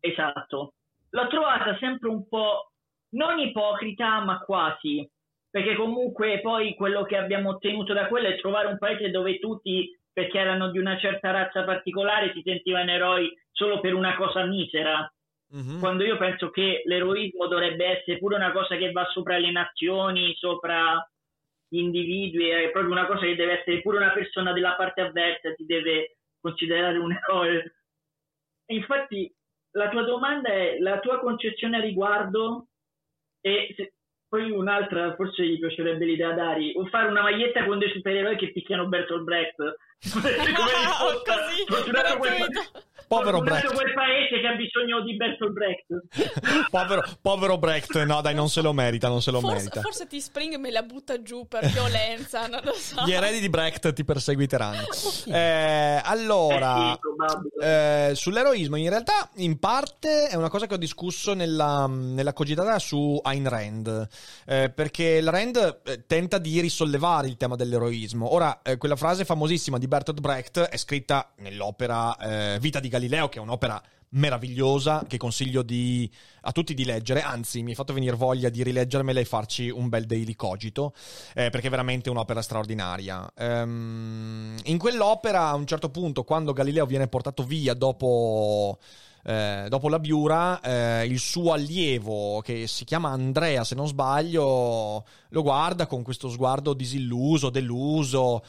Esatto. 0.00 0.72
L'ho 1.10 1.26
trovata 1.26 1.76
sempre 1.78 2.08
un 2.08 2.26
po' 2.26 2.70
non 3.10 3.38
ipocrita, 3.38 4.20
ma 4.20 4.38
quasi. 4.38 5.06
Perché 5.50 5.74
comunque 5.74 6.40
poi 6.40 6.74
quello 6.74 7.02
che 7.02 7.18
abbiamo 7.18 7.50
ottenuto 7.50 7.92
da 7.92 8.06
quello 8.06 8.28
è 8.28 8.40
trovare 8.40 8.68
un 8.68 8.78
paese 8.78 9.10
dove 9.10 9.38
tutti, 9.38 9.94
perché 10.10 10.38
erano 10.38 10.70
di 10.70 10.78
una 10.78 10.96
certa 10.98 11.32
razza 11.32 11.62
particolare, 11.64 12.32
si 12.32 12.40
sentivano 12.42 12.90
eroi 12.90 13.30
solo 13.50 13.78
per 13.80 13.92
una 13.92 14.16
cosa 14.16 14.44
misera. 14.46 15.06
Mhm. 15.52 15.80
Quando 15.80 16.02
io 16.02 16.16
penso 16.16 16.48
che 16.48 16.80
l'eroismo 16.86 17.46
dovrebbe 17.46 17.98
essere 17.98 18.16
pure 18.16 18.36
una 18.36 18.52
cosa 18.52 18.76
che 18.76 18.90
va 18.90 19.04
sopra 19.12 19.36
le 19.36 19.50
nazioni, 19.50 20.34
sopra 20.36 21.06
individui, 21.70 22.48
è 22.48 22.70
proprio 22.70 22.92
una 22.92 23.06
cosa 23.06 23.20
che 23.20 23.36
deve 23.36 23.60
essere 23.60 23.80
pure 23.80 23.98
una 23.98 24.12
persona 24.12 24.52
della 24.52 24.74
parte 24.74 25.00
avversa, 25.00 25.54
si 25.54 25.64
deve 25.64 26.16
considerare 26.40 26.98
un 26.98 27.12
eroe. 27.12 27.74
Infatti 28.66 29.32
la 29.72 29.88
tua 29.88 30.02
domanda 30.02 30.48
è 30.48 30.78
la 30.78 30.98
tua 31.00 31.20
concezione 31.20 31.76
a 31.76 31.80
riguardo 31.80 32.68
e 33.40 33.72
se- 33.76 33.94
poi 34.28 34.50
un'altra, 34.50 35.14
forse 35.16 35.44
gli 35.44 35.58
piacerebbe 35.58 36.04
l'idea 36.04 36.32
Dari, 36.32 36.72
o 36.76 36.86
fare 36.86 37.08
una 37.08 37.22
maglietta 37.22 37.64
con 37.64 37.78
dei 37.78 37.90
supereroi 37.90 38.36
che 38.36 38.52
picchiano 38.52 38.86
Bertolt 38.86 39.24
Brecht. 39.24 39.56
Come 40.12 40.30
Così, 40.40 41.64
quel, 41.66 41.84
gratuito. 41.90 42.62
Povero 43.06 43.40
Brecht. 43.40 43.74
quel 43.74 43.92
paese 43.92 44.40
che 44.40 44.46
ha 44.46 44.54
bisogno 44.54 45.02
di 45.02 45.16
Bertolt 45.16 45.52
Brecht. 45.52 46.68
povero, 46.70 47.02
povero 47.20 47.58
Brecht, 47.58 48.00
no 48.04 48.20
dai, 48.20 48.34
non 48.36 48.48
se 48.48 48.60
lo 48.62 48.72
merita, 48.72 49.08
non 49.08 49.20
se 49.20 49.32
lo 49.32 49.40
Forse, 49.40 49.56
merita. 49.56 49.80
forse 49.80 50.06
ti 50.06 50.20
Spring 50.20 50.54
me 50.58 50.70
la 50.70 50.82
butta 50.82 51.20
giù 51.20 51.48
per 51.48 51.66
violenza, 51.66 52.46
non 52.48 52.60
lo 52.62 52.72
so. 52.72 53.02
Gli 53.04 53.10
eredi 53.12 53.40
di 53.40 53.50
Brecht 53.50 53.92
ti 53.92 54.04
perseguiteranno. 54.04 54.84
Eh, 55.26 56.00
allora, 56.04 56.92
Eh 57.60 58.10
eh, 58.10 58.14
sull'eroismo, 58.14 58.76
in 58.76 58.88
realtà, 58.88 59.28
in 59.36 59.58
parte 59.58 60.28
è 60.28 60.36
una 60.36 60.48
cosa 60.48 60.66
che 60.68 60.74
ho 60.74 60.78
discusso 60.78 61.34
nella, 61.34 61.86
nella 61.88 62.32
cogitata 62.32 62.78
su 62.78 63.18
Ayn 63.20 63.48
Rand. 63.48 64.08
eh, 64.46 64.70
perché 64.72 65.20
la 65.20 65.32
Rand 65.32 65.80
eh, 65.84 66.06
tenta 66.06 66.38
di 66.38 66.60
risollevare 66.60 67.26
il 67.26 67.36
tema 67.36 67.56
dell'eroismo. 67.56 68.32
Ora, 68.32 68.62
eh, 68.62 68.76
quella 68.76 68.94
frase 68.96 69.24
famosissima 69.24 69.78
di 69.78 69.88
Bertolt 69.90 70.20
Brecht 70.20 70.60
è 70.60 70.76
scritta 70.76 71.32
nell'opera 71.38 72.16
eh, 72.16 72.58
Vita 72.60 72.78
di 72.78 72.88
Galileo, 72.88 73.28
che 73.28 73.38
è 73.38 73.42
un'opera 73.42 73.82
meravigliosa 74.10 75.04
che 75.08 75.16
consiglio 75.16 75.62
di- 75.62 76.08
a 76.42 76.52
tutti 76.52 76.74
di 76.74 76.84
leggere, 76.84 77.22
anzi 77.22 77.62
mi 77.62 77.70
hai 77.70 77.74
fatto 77.74 77.92
venire 77.92 78.14
voglia 78.14 78.50
di 78.50 78.62
rileggermela 78.62 79.18
e 79.18 79.24
farci 79.24 79.68
un 79.68 79.88
bel 79.88 80.06
daily 80.06 80.36
cogito, 80.36 80.94
eh, 81.34 81.50
perché 81.50 81.66
è 81.66 81.70
veramente 81.70 82.08
un'opera 82.08 82.40
straordinaria. 82.40 83.32
Ehm, 83.36 84.56
in 84.62 84.78
quell'opera 84.78 85.48
a 85.48 85.54
un 85.54 85.66
certo 85.66 85.90
punto, 85.90 86.22
quando 86.22 86.52
Galileo 86.52 86.86
viene 86.86 87.08
portato 87.08 87.42
via 87.42 87.74
dopo... 87.74 88.78
eh, 89.22 89.66
dopo 89.68 89.88
la 89.88 89.98
Biura, 89.98 90.60
eh, 90.60 91.06
il 91.06 91.18
suo 91.18 91.52
allievo, 91.52 92.40
che 92.40 92.66
si 92.66 92.84
chiama 92.84 93.10
Andrea, 93.10 93.64
se 93.64 93.74
non 93.74 93.86
sbaglio, 93.86 95.04
lo 95.28 95.42
guarda 95.42 95.86
con 95.86 96.02
questo 96.02 96.28
sguardo 96.28 96.74
disilluso, 96.74 97.50
deluso. 97.50 98.42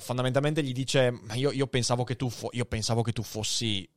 fondamentalmente 0.00 0.62
gli 0.62 0.72
dice: 0.72 1.10
Ma 1.10 1.34
io, 1.34 1.50
io 1.50 1.66
pensavo 1.66 2.04
che 2.04 2.16
fo- 2.28 2.50
io 2.52 2.64
pensavo 2.64 3.02
che 3.02 3.12
tu 3.12 3.22
fossi 3.22 3.88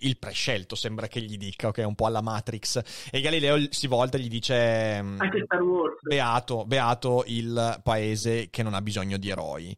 il 0.00 0.18
prescelto, 0.18 0.74
sembra 0.74 1.06
che 1.06 1.20
gli 1.20 1.36
dica, 1.36 1.68
ok? 1.68 1.82
Un 1.86 1.94
po' 1.94 2.06
alla 2.06 2.20
Matrix. 2.20 2.80
E 3.10 3.20
Galileo 3.20 3.66
si 3.70 3.86
volta 3.86 4.16
e 4.16 4.20
gli 4.20 4.28
dice: 4.28 5.02
mm, 5.02 5.20
Anche 5.20 5.42
Star 5.44 5.62
Wars. 5.62 6.00
Beato, 6.02 6.64
beato 6.64 7.24
il 7.26 7.80
paese 7.82 8.48
che 8.50 8.62
non 8.62 8.74
ha 8.74 8.82
bisogno 8.82 9.16
di 9.16 9.28
eroi. 9.30 9.76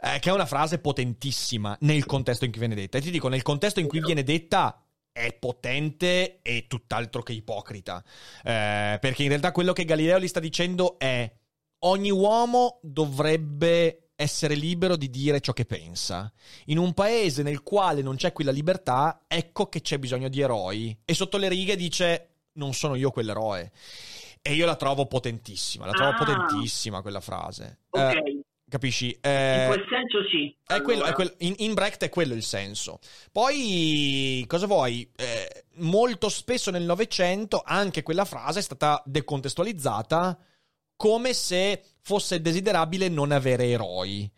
Eh, 0.00 0.18
che 0.18 0.30
è 0.30 0.32
una 0.32 0.46
frase 0.46 0.78
potentissima 0.78 1.76
nel 1.80 2.04
contesto 2.04 2.44
in 2.44 2.50
cui 2.50 2.60
viene 2.60 2.74
detta. 2.74 2.98
E 2.98 3.00
ti 3.00 3.10
dico, 3.10 3.28
nel 3.28 3.42
contesto 3.42 3.80
in 3.80 3.88
cui 3.88 4.00
viene 4.00 4.22
detta 4.22 4.78
è 5.10 5.32
potente 5.32 6.40
e 6.42 6.66
tutt'altro 6.66 7.22
che 7.22 7.32
ipocrita. 7.32 8.02
Eh, 8.42 8.98
perché 9.00 9.22
in 9.22 9.28
realtà 9.28 9.52
quello 9.52 9.72
che 9.72 9.84
Galileo 9.84 10.18
gli 10.18 10.28
sta 10.28 10.40
dicendo 10.40 10.98
è 10.98 11.32
ogni 11.84 12.10
uomo 12.10 12.80
dovrebbe 12.82 14.03
essere 14.16 14.54
libero 14.54 14.96
di 14.96 15.10
dire 15.10 15.40
ciò 15.40 15.52
che 15.52 15.64
pensa. 15.64 16.32
In 16.66 16.78
un 16.78 16.92
paese 16.94 17.42
nel 17.42 17.62
quale 17.62 18.02
non 18.02 18.16
c'è 18.16 18.32
quella 18.32 18.52
libertà, 18.52 19.24
ecco 19.26 19.68
che 19.68 19.80
c'è 19.80 19.98
bisogno 19.98 20.28
di 20.28 20.40
eroi. 20.40 20.96
E 21.04 21.14
sotto 21.14 21.36
le 21.36 21.48
righe 21.48 21.76
dice 21.76 22.28
non 22.54 22.72
sono 22.74 22.94
io 22.94 23.10
quell'eroe. 23.10 23.72
E 24.40 24.52
io 24.54 24.66
la 24.66 24.76
trovo 24.76 25.06
potentissima, 25.06 25.86
la 25.86 25.92
trovo 25.92 26.10
Ah. 26.10 26.14
potentissima 26.16 27.00
quella 27.02 27.20
frase. 27.20 27.80
Ok, 27.90 28.00
Eh, 28.14 28.40
capisci? 28.68 29.06
in 29.06 29.18
Eh, 29.22 29.64
quel 29.68 29.86
senso 29.88 30.28
sì. 30.30 30.54
è 30.66 30.82
quello, 30.82 30.98
Allora, 31.04 31.10
è 31.10 31.14
quello- 31.14 31.34
in, 31.38 31.54
in 31.58 31.72
Brecht 31.74 32.04
è 32.04 32.08
quello 32.10 32.34
il 32.34 32.42
senso. 32.42 32.98
Poi, 33.32 34.44
cosa 34.46 34.66
vuoi? 34.66 35.10
Eh, 35.16 35.64
molto 35.76 36.28
spesso 36.28 36.70
nel 36.70 36.82
Novecento 36.82 37.62
anche 37.64 38.02
quella 38.02 38.24
frase 38.26 38.58
è 38.58 38.62
stata 38.62 39.02
decontestualizzata 39.06 40.38
come 40.96 41.32
se 41.32 41.82
fosse 42.00 42.40
desiderabile 42.40 43.08
non 43.08 43.32
avere 43.32 43.66
eroi. 43.66 44.30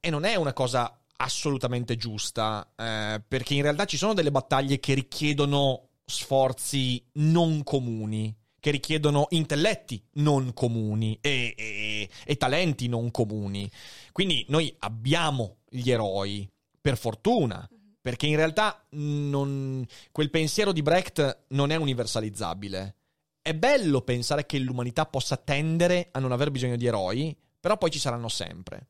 E 0.00 0.10
non 0.10 0.24
è 0.24 0.34
una 0.34 0.52
cosa 0.52 0.98
assolutamente 1.16 1.96
giusta, 1.96 2.72
eh, 2.76 3.22
perché 3.26 3.54
in 3.54 3.62
realtà 3.62 3.84
ci 3.84 3.96
sono 3.96 4.14
delle 4.14 4.32
battaglie 4.32 4.80
che 4.80 4.94
richiedono 4.94 5.90
sforzi 6.04 7.04
non 7.14 7.62
comuni, 7.62 8.34
che 8.58 8.70
richiedono 8.70 9.26
intelletti 9.30 10.04
non 10.14 10.52
comuni 10.52 11.18
e, 11.20 11.54
e- 11.56 12.08
e 12.24 12.36
talenti 12.36 12.88
non 12.88 13.10
comuni. 13.10 13.70
Quindi 14.10 14.44
noi 14.48 14.74
abbiamo 14.80 15.58
gli 15.68 15.90
eroi, 15.90 16.48
per 16.80 16.96
fortuna, 16.98 17.68
perché 18.00 18.26
in 18.26 18.36
realtà 18.36 18.84
non- 18.90 19.86
quel 20.10 20.30
pensiero 20.30 20.72
di 20.72 20.82
Brecht 20.82 21.44
non 21.48 21.70
è 21.70 21.76
universalizzabile. 21.76 22.96
È 23.44 23.54
bello 23.54 24.02
pensare 24.02 24.46
che 24.46 24.58
l'umanità 24.58 25.04
possa 25.04 25.36
tendere 25.36 26.10
a 26.12 26.20
non 26.20 26.30
aver 26.30 26.52
bisogno 26.52 26.76
di 26.76 26.86
eroi, 26.86 27.36
però 27.58 27.76
poi 27.76 27.90
ci 27.90 27.98
saranno 27.98 28.28
sempre. 28.28 28.86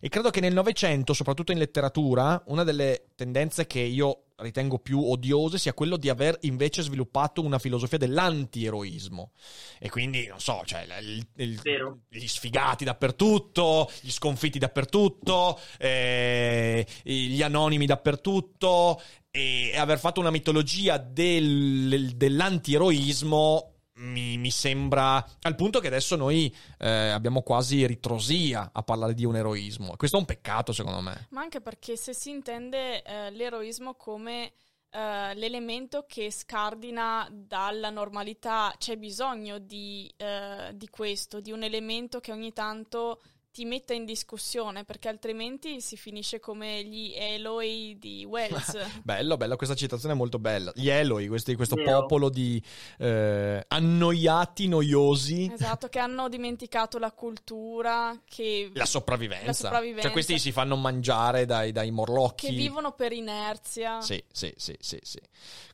E 0.00 0.08
credo 0.08 0.30
che 0.30 0.38
nel 0.40 0.54
Novecento, 0.54 1.12
soprattutto 1.12 1.50
in 1.50 1.58
letteratura, 1.58 2.40
una 2.46 2.62
delle 2.62 3.08
tendenze 3.16 3.66
che 3.66 3.80
io 3.80 4.26
ritengo 4.36 4.78
più 4.78 5.02
odiose 5.02 5.58
sia 5.58 5.74
quello 5.74 5.96
di 5.96 6.08
aver 6.08 6.38
invece 6.42 6.82
sviluppato 6.82 7.42
una 7.42 7.58
filosofia 7.58 7.98
dell'antieroismo. 7.98 9.32
E 9.80 9.90
quindi, 9.90 10.26
non 10.28 10.38
so, 10.38 10.62
cioè, 10.64 10.86
il- 11.00 11.26
il- 11.36 11.60
gli 12.08 12.26
sfigati 12.28 12.84
dappertutto, 12.84 13.90
gli 14.02 14.10
sconfitti 14.10 14.60
dappertutto, 14.60 15.58
eh, 15.78 16.86
gli 17.02 17.42
anonimi 17.42 17.86
dappertutto, 17.86 19.00
e 19.30 19.72
aver 19.76 19.98
fatto 19.98 20.20
una 20.20 20.30
mitologia 20.30 20.96
del- 20.96 22.12
dell'antieroismo 22.14 23.72
mi, 23.96 24.36
mi 24.38 24.50
sembra 24.50 25.24
al 25.42 25.54
punto 25.54 25.80
che 25.80 25.86
adesso 25.86 26.16
noi 26.16 26.54
eh, 26.78 26.88
abbiamo 26.88 27.42
quasi 27.42 27.86
ritrosia 27.86 28.70
a 28.72 28.82
parlare 28.82 29.14
di 29.14 29.24
un 29.24 29.36
eroismo. 29.36 29.94
Questo 29.96 30.16
è 30.16 30.20
un 30.20 30.26
peccato, 30.26 30.72
secondo 30.72 31.00
me. 31.00 31.28
Ma 31.30 31.40
anche 31.40 31.60
perché 31.60 31.96
se 31.96 32.12
si 32.12 32.30
intende 32.30 33.02
eh, 33.02 33.30
l'eroismo 33.30 33.94
come 33.94 34.52
eh, 34.90 35.34
l'elemento 35.34 36.06
che 36.08 36.30
scardina 36.30 37.28
dalla 37.30 37.90
normalità. 37.90 38.74
C'è 38.78 38.96
bisogno 38.96 39.58
di, 39.58 40.10
eh, 40.16 40.70
di 40.74 40.88
questo, 40.88 41.40
di 41.40 41.52
un 41.52 41.62
elemento 41.62 42.20
che 42.20 42.32
ogni 42.32 42.52
tanto 42.52 43.20
ti 43.56 43.64
metta 43.64 43.94
in 43.94 44.04
discussione, 44.04 44.84
perché 44.84 45.08
altrimenti 45.08 45.80
si 45.80 45.96
finisce 45.96 46.40
come 46.40 46.84
gli 46.84 47.14
Eloi 47.16 47.96
di 47.98 48.22
Wells. 48.28 48.76
Bello, 49.02 49.38
bello, 49.38 49.56
questa 49.56 49.74
citazione 49.74 50.12
è 50.12 50.16
molto 50.16 50.38
bella. 50.38 50.72
Gli 50.74 50.90
Eloi, 50.90 51.26
questi- 51.26 51.54
questo 51.54 51.74
Vero. 51.74 52.00
popolo 52.00 52.28
di 52.28 52.62
eh, 52.98 53.64
annoiati, 53.66 54.68
noiosi. 54.68 55.50
esatto, 55.50 55.88
che 55.88 55.98
hanno 55.98 56.28
dimenticato 56.28 56.98
la 56.98 57.12
cultura, 57.12 58.20
che, 58.28 58.70
La 58.74 58.84
sopravvivenza. 58.84 59.46
La 59.46 59.52
sopravvivenza. 59.54 60.02
Cioè, 60.02 60.12
questi 60.12 60.38
si 60.38 60.52
fanno 60.52 60.76
mangiare 60.76 61.46
dai, 61.46 61.72
dai 61.72 61.90
morlocchi. 61.90 62.48
che 62.48 62.52
vivono 62.52 62.92
per 62.92 63.12
inerzia. 63.12 64.02
Sì, 64.02 64.22
sì, 64.30 64.52
sì, 64.54 64.76
sì, 64.78 64.98
sì. 65.00 65.18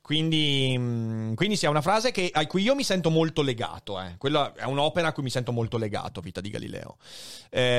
Quindi, 0.01 0.77
mh, 0.77 1.33
quindi 1.35 1.55
sì, 1.57 1.65
è 1.65 1.69
una 1.69 1.81
frase 1.81 2.11
che- 2.11 2.29
a 2.33 2.45
cui 2.47 2.61
io 2.61 2.75
mi 2.75 2.83
sento 2.83 3.09
molto 3.09 3.41
legato. 3.41 3.99
Eh. 3.99 4.15
Quella 4.17 4.53
è 4.53 4.63
un'opera 4.65 5.09
a 5.09 5.11
cui 5.11 5.23
mi 5.23 5.29
sento 5.29 5.51
molto 5.51 5.77
legato, 5.77 6.21
Vita 6.21 6.39
di 6.39 6.49
Galileo. 6.49 6.95
Eh, 7.49 7.71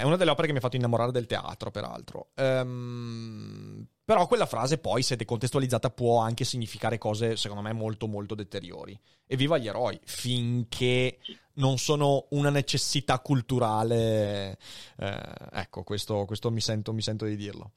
è 0.00 0.02
una 0.04 0.16
delle 0.16 0.30
opere 0.30 0.46
che 0.46 0.52
mi 0.52 0.58
ha 0.58 0.62
fatto 0.62 0.76
innamorare 0.76 1.12
del 1.12 1.26
teatro, 1.26 1.70
peraltro. 1.70 2.30
Ehm, 2.34 3.86
però 4.04 4.26
quella 4.26 4.46
frase 4.46 4.78
poi, 4.78 5.02
se 5.02 5.16
decontestualizzata, 5.16 5.90
può 5.90 6.18
anche 6.18 6.44
significare 6.44 6.98
cose, 6.98 7.36
secondo 7.36 7.62
me, 7.62 7.72
molto, 7.72 8.06
molto 8.06 8.34
deteriori. 8.34 8.98
E 9.26 9.36
viva 9.36 9.58
gli 9.58 9.68
eroi, 9.68 9.98
finché 10.04 11.18
non 11.54 11.78
sono 11.78 12.26
una 12.30 12.50
necessità 12.50 13.20
culturale. 13.20 14.58
eh, 14.98 15.34
ecco, 15.52 15.82
questo, 15.82 16.24
questo 16.24 16.50
mi, 16.50 16.60
sento, 16.60 16.92
mi 16.92 17.02
sento 17.02 17.24
di 17.24 17.36
dirlo. 17.36 17.72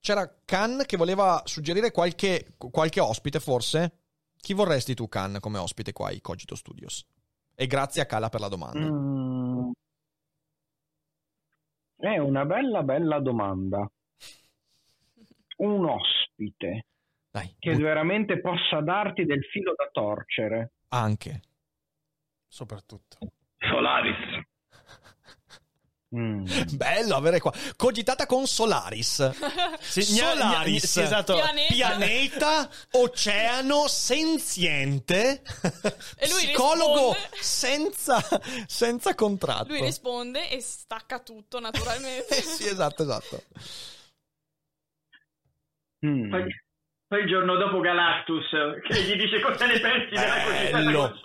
C'era 0.00 0.32
Khan 0.44 0.84
che 0.86 0.96
voleva 0.96 1.42
suggerire 1.46 1.90
qualche, 1.90 2.54
qualche 2.56 3.00
ospite, 3.00 3.40
forse? 3.40 3.98
Chi 4.36 4.54
vorresti 4.54 4.94
tu, 4.94 5.08
Khan, 5.08 5.38
come 5.40 5.58
ospite 5.58 5.92
qua 5.92 6.08
ai 6.08 6.20
Cogito 6.20 6.54
Studios? 6.54 7.04
E 7.58 7.66
grazie 7.66 8.02
a 8.02 8.06
Kala 8.06 8.28
per 8.28 8.40
la 8.40 8.48
domanda. 8.48 8.78
Mm. 8.78 9.70
È 11.96 12.18
una 12.18 12.44
bella, 12.44 12.82
bella 12.82 13.18
domanda. 13.20 13.90
Un 15.58 15.84
ospite 15.86 16.84
Dai, 17.30 17.56
che 17.58 17.72
bu- 17.72 17.80
veramente 17.80 18.40
possa 18.40 18.80
darti 18.82 19.24
del 19.24 19.42
filo 19.44 19.72
da 19.74 19.88
torcere. 19.90 20.72
anche. 20.88 21.40
Soprattutto. 22.46 23.18
Solaris. 23.58 24.44
Mm. 26.14 26.44
Bello 26.76 27.16
avere 27.16 27.40
qua. 27.40 27.52
Cogitata 27.76 28.26
con 28.26 28.46
Solaris. 28.46 29.30
Sì, 29.80 30.02
Solaris. 30.02 30.82
gna- 30.82 30.88
sì, 30.88 31.00
esatto. 31.00 31.34
Pianeta. 31.34 31.72
Pianeta, 31.72 32.70
oceano, 32.92 33.86
senziente. 33.88 35.42
E 36.18 36.28
lui 36.28 36.44
psicologo 36.44 37.12
risponde- 37.12 37.36
senza, 37.40 38.40
senza 38.66 39.14
contratto. 39.14 39.68
Lui 39.68 39.80
risponde 39.82 40.48
e 40.50 40.60
stacca 40.60 41.18
tutto 41.20 41.58
naturalmente. 41.60 42.40
Sì, 42.42 42.66
esatto, 42.68 43.02
esatto. 43.02 43.42
Mm. 46.06 46.30
Poi, 46.30 46.44
poi 47.08 47.20
il 47.22 47.28
giorno 47.28 47.56
dopo 47.56 47.80
Galactus 47.80 48.44
che 48.88 49.02
gli 49.02 49.14
dice 49.16 49.40
cosa 49.40 49.66
ne 49.66 49.78
pensi 49.80 50.14
della 50.14 50.42
cosiddetta 50.44 50.78
Bello. 50.78 51.20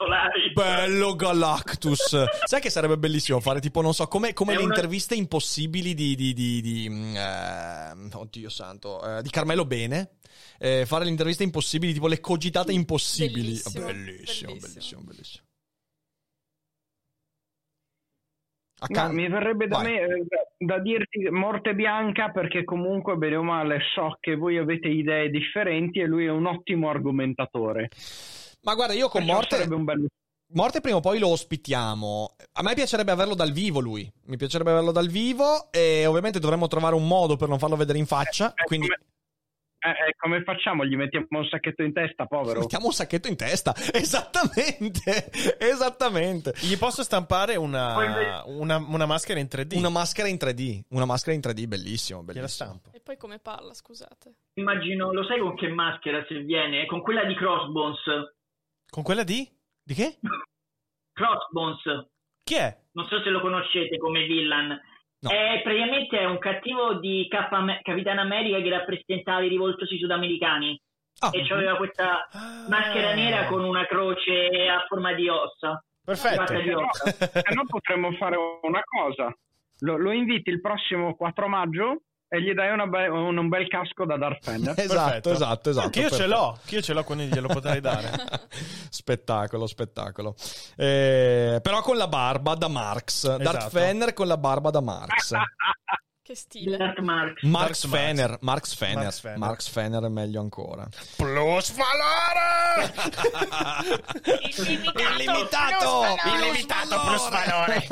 Bello 0.53 1.15
Galactus. 1.15 2.23
Sai 2.45 2.61
che 2.61 2.69
sarebbe 2.69 2.97
bellissimo 2.97 3.39
fare 3.39 3.59
tipo, 3.59 3.81
non 3.81 3.93
so, 3.93 4.07
come, 4.07 4.33
come 4.33 4.53
le 4.55 4.63
una- 4.63 4.73
interviste 4.73 5.15
impossibili 5.15 5.93
di, 5.93 6.15
di, 6.15 6.33
di, 6.33 6.61
di, 6.61 7.13
eh, 7.15 8.09
oddio 8.13 8.49
santo, 8.49 9.01
eh, 9.17 9.21
di 9.21 9.29
Carmelo 9.29 9.65
Bene. 9.65 10.11
Eh, 10.59 10.85
fare 10.85 11.05
le 11.05 11.09
interviste 11.09 11.43
impossibili, 11.43 11.93
tipo 11.93 12.07
le 12.07 12.19
cogitate 12.19 12.71
impossibili. 12.71 13.41
Bellissimo, 13.63 13.85
Bellissimo, 13.85 14.51
bellissimo. 14.51 14.53
bellissimo, 14.59 15.01
bellissimo. 15.01 15.43
A 18.83 18.87
No, 18.89 18.95
can- 18.95 19.13
mi 19.13 19.29
verrebbe 19.29 19.67
da 19.67 19.77
Vai. 19.77 19.91
me 19.91 19.99
eh, 19.99 20.25
da, 20.57 20.79
dirti 20.79 21.29
morte 21.29 21.75
bianca 21.75 22.29
perché 22.31 22.63
comunque 22.63 23.15
bene 23.15 23.35
o 23.35 23.43
male 23.43 23.79
so 23.93 24.17
che 24.19 24.35
voi 24.35 24.57
avete 24.57 24.87
idee 24.87 25.29
differenti 25.29 25.99
e 25.99 26.07
lui 26.07 26.25
è 26.25 26.31
un 26.31 26.47
ottimo 26.47 26.89
argomentatore. 26.89 27.89
Ma 28.63 28.73
guarda, 28.73 28.93
io 28.93 29.07
con 29.07 29.23
Morte... 29.23 29.55
sarebbe 29.55 29.75
un 29.75 29.83
bello 29.83 30.07
Morte 30.53 30.81
prima 30.81 30.97
o 30.97 30.99
poi 30.99 31.17
lo 31.17 31.29
ospitiamo. 31.29 32.35
A 32.53 32.63
me 32.63 32.73
piacerebbe 32.73 33.11
averlo 33.11 33.35
dal 33.35 33.51
vivo 33.51 33.79
lui. 33.79 34.11
Mi 34.25 34.35
piacerebbe 34.35 34.71
averlo 34.71 34.91
dal 34.91 35.07
vivo 35.07 35.71
e 35.71 36.05
ovviamente 36.05 36.39
dovremmo 36.39 36.67
trovare 36.67 36.95
un 36.95 37.07
modo 37.07 37.37
per 37.37 37.47
non 37.47 37.57
farlo 37.57 37.77
vedere 37.77 37.97
in 37.97 38.05
faccia. 38.05 38.53
Eh, 38.53 38.65
Quindi 38.65 38.87
come, 38.87 38.99
eh, 39.83 39.89
eh, 40.09 40.13
come 40.15 40.43
facciamo? 40.43 40.85
Gli 40.85 40.95
mettiamo 40.95 41.25
un 41.29 41.45
sacchetto 41.45 41.81
in 41.81 41.91
testa, 41.91 42.25
povero. 42.27 42.59
mettiamo 42.59 42.85
un 42.85 42.91
sacchetto 42.91 43.27
in 43.27 43.35
testa. 43.35 43.73
Esattamente. 43.93 45.31
Esattamente. 45.59 46.53
Gli 46.61 46.77
posso 46.77 47.01
stampare 47.01 47.55
una, 47.55 48.43
una, 48.45 48.77
una 48.77 49.05
maschera 49.07 49.39
in 49.39 49.47
3D. 49.49 49.75
Una 49.77 49.89
maschera 49.89 50.27
in 50.27 50.35
3D. 50.39 50.81
Una 50.89 51.05
maschera 51.05 51.33
in 51.35 51.41
3D, 51.41 51.67
bellissimo, 51.67 52.21
bellissimo. 52.21 52.47
stampo. 52.47 52.89
E 52.93 52.99
poi 52.99 53.17
come 53.17 53.39
parla, 53.39 53.73
scusate. 53.73 54.35
Immagino, 54.53 55.11
lo 55.11 55.23
sai 55.25 55.39
con 55.39 55.55
che 55.55 55.67
maschera 55.69 56.23
se 56.27 56.39
viene? 56.41 56.85
Con 56.85 57.01
quella 57.01 57.23
di 57.25 57.33
Crossbones. 57.33 57.99
Con 58.87 59.01
quella 59.03 59.23
di? 59.23 59.49
Di 59.83 59.93
che? 59.95 60.19
Crossbones, 61.13 62.07
Chi 62.43 62.55
è? 62.55 62.77
non 62.93 63.05
so 63.07 63.21
se 63.21 63.29
lo 63.29 63.41
conoscete 63.41 63.97
come 63.97 64.25
villain. 64.25 64.79
No. 65.23 65.29
È 65.29 65.61
praticamente 65.63 66.17
è 66.19 66.25
un 66.25 66.39
cattivo 66.39 66.95
di 66.95 67.27
Cap- 67.29 67.81
Capitan 67.83 68.17
America 68.17 68.59
che 68.59 68.69
rappresentava 68.69 69.43
i 69.43 69.49
rivoltosi 69.49 69.97
sudamericani. 69.97 70.79
Ah, 71.19 71.29
E 71.31 71.43
c'aveva 71.45 71.75
questa 71.77 72.27
maschera 72.67 73.13
nera 73.13 73.45
con 73.45 73.63
una 73.63 73.85
croce 73.85 74.49
a 74.67 74.83
forma 74.87 75.13
di 75.13 75.29
ossa. 75.29 75.83
Perfetto. 76.03 76.59
Di 76.59 76.71
ossa. 76.71 77.11
Se 77.11 77.53
no 77.53 77.65
potremmo 77.67 78.11
fare 78.13 78.35
una 78.63 78.81
cosa. 78.83 79.31
Lo, 79.81 79.97
lo 79.97 80.11
inviti 80.11 80.49
il 80.49 80.61
prossimo 80.61 81.15
4 81.15 81.47
maggio 81.47 82.01
e 82.33 82.41
gli 82.41 82.53
dai 82.53 82.71
una 82.71 82.85
be- 82.87 83.07
un, 83.09 83.37
un 83.37 83.49
bel 83.49 83.67
casco 83.67 84.05
da 84.05 84.15
Darth 84.15 84.45
Vader. 84.45 84.73
Esatto, 84.79 85.03
Perfetto. 85.03 85.31
esatto, 85.31 85.69
esatto. 85.69 85.89
Che 85.89 85.99
io 85.99 86.09
ce 86.09 86.27
l'ho, 86.27 86.57
che 86.65 86.75
io 86.75 86.81
ce 86.81 86.93
l'ho, 86.93 87.03
quindi 87.03 87.25
glielo 87.25 87.49
potrei 87.49 87.81
dare. 87.81 88.09
spettacolo, 88.89 89.67
spettacolo. 89.67 90.35
Eh, 90.77 91.59
però 91.61 91.81
con 91.81 91.97
la 91.97 92.07
barba 92.07 92.55
da 92.55 92.69
Marx. 92.69 93.25
Darth 93.35 93.57
Esatto. 93.57 93.69
Vader 93.77 94.13
con 94.13 94.27
la 94.27 94.37
barba 94.37 94.69
da 94.69 94.79
Marx. 94.81 95.33
Che 96.23 96.35
stile. 96.35 96.93
Marx 97.01 97.41
Darth 97.41 97.87
Fener, 97.87 98.37
Marx 98.41 98.75
Fener, 98.75 98.95
Marx 99.01 99.19
Fener. 99.19 99.37
Marx 99.39 99.67
Fener 99.69 100.03
è 100.03 100.07
meglio 100.07 100.39
ancora. 100.39 100.87
Plus 101.17 101.73
valore! 101.75 102.93
Illimitato! 105.17 106.03
Illimitato 106.27 106.99
plus 107.01 107.29
valore! 107.29 107.87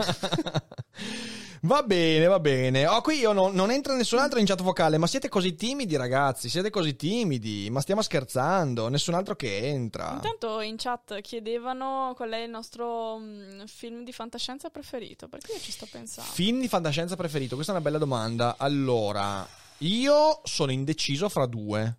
Va 1.61 1.84
bene, 1.84 2.26
va 2.27 2.40
bene. 2.40 2.88
Oh, 2.88 3.02
qui 3.02 3.18
io 3.18 3.34
non, 3.34 3.53
non 3.53 3.72
entra 3.72 3.95
nessun 3.95 4.19
altro 4.19 4.40
in 4.40 4.45
chat 4.45 4.61
vocale, 4.61 4.98
ma 4.98 5.07
siete 5.07 5.27
così 5.27 5.56
timidi, 5.56 5.95
ragazzi. 5.98 6.49
Siete 6.49 6.69
così 6.69 6.95
timidi. 6.95 7.69
Ma 7.69 7.81
stiamo 7.81 8.02
scherzando. 8.02 8.88
Nessun 8.88 9.14
altro 9.14 9.36
che 9.36 9.57
entra. 9.57 10.14
Intanto 10.14 10.61
in 10.61 10.76
chat 10.77 11.19
chiedevano 11.22 12.14
qual 12.15 12.31
è 12.31 12.40
il 12.40 12.49
nostro 12.49 13.18
mm, 13.18 13.65
film 13.65 14.03
di 14.03 14.14
fantascienza 14.14 14.69
preferito, 14.69 15.27
perché 15.27 15.53
io 15.53 15.60
ci 15.60 15.72
sto 15.72 15.88
pensando. 15.90 16.31
Film 16.31 16.60
di 16.61 16.68
fantascienza 16.68 17.15
preferito? 17.15 17.56
Questa 17.56 17.73
è 17.73 17.76
una 17.76 17.84
bella 17.84 17.98
domanda. 17.98 18.56
Allora, 18.57 19.45
io 19.80 20.41
sono 20.44 20.72
indeciso 20.72 21.27
fra 21.30 21.45
due. 21.45 21.98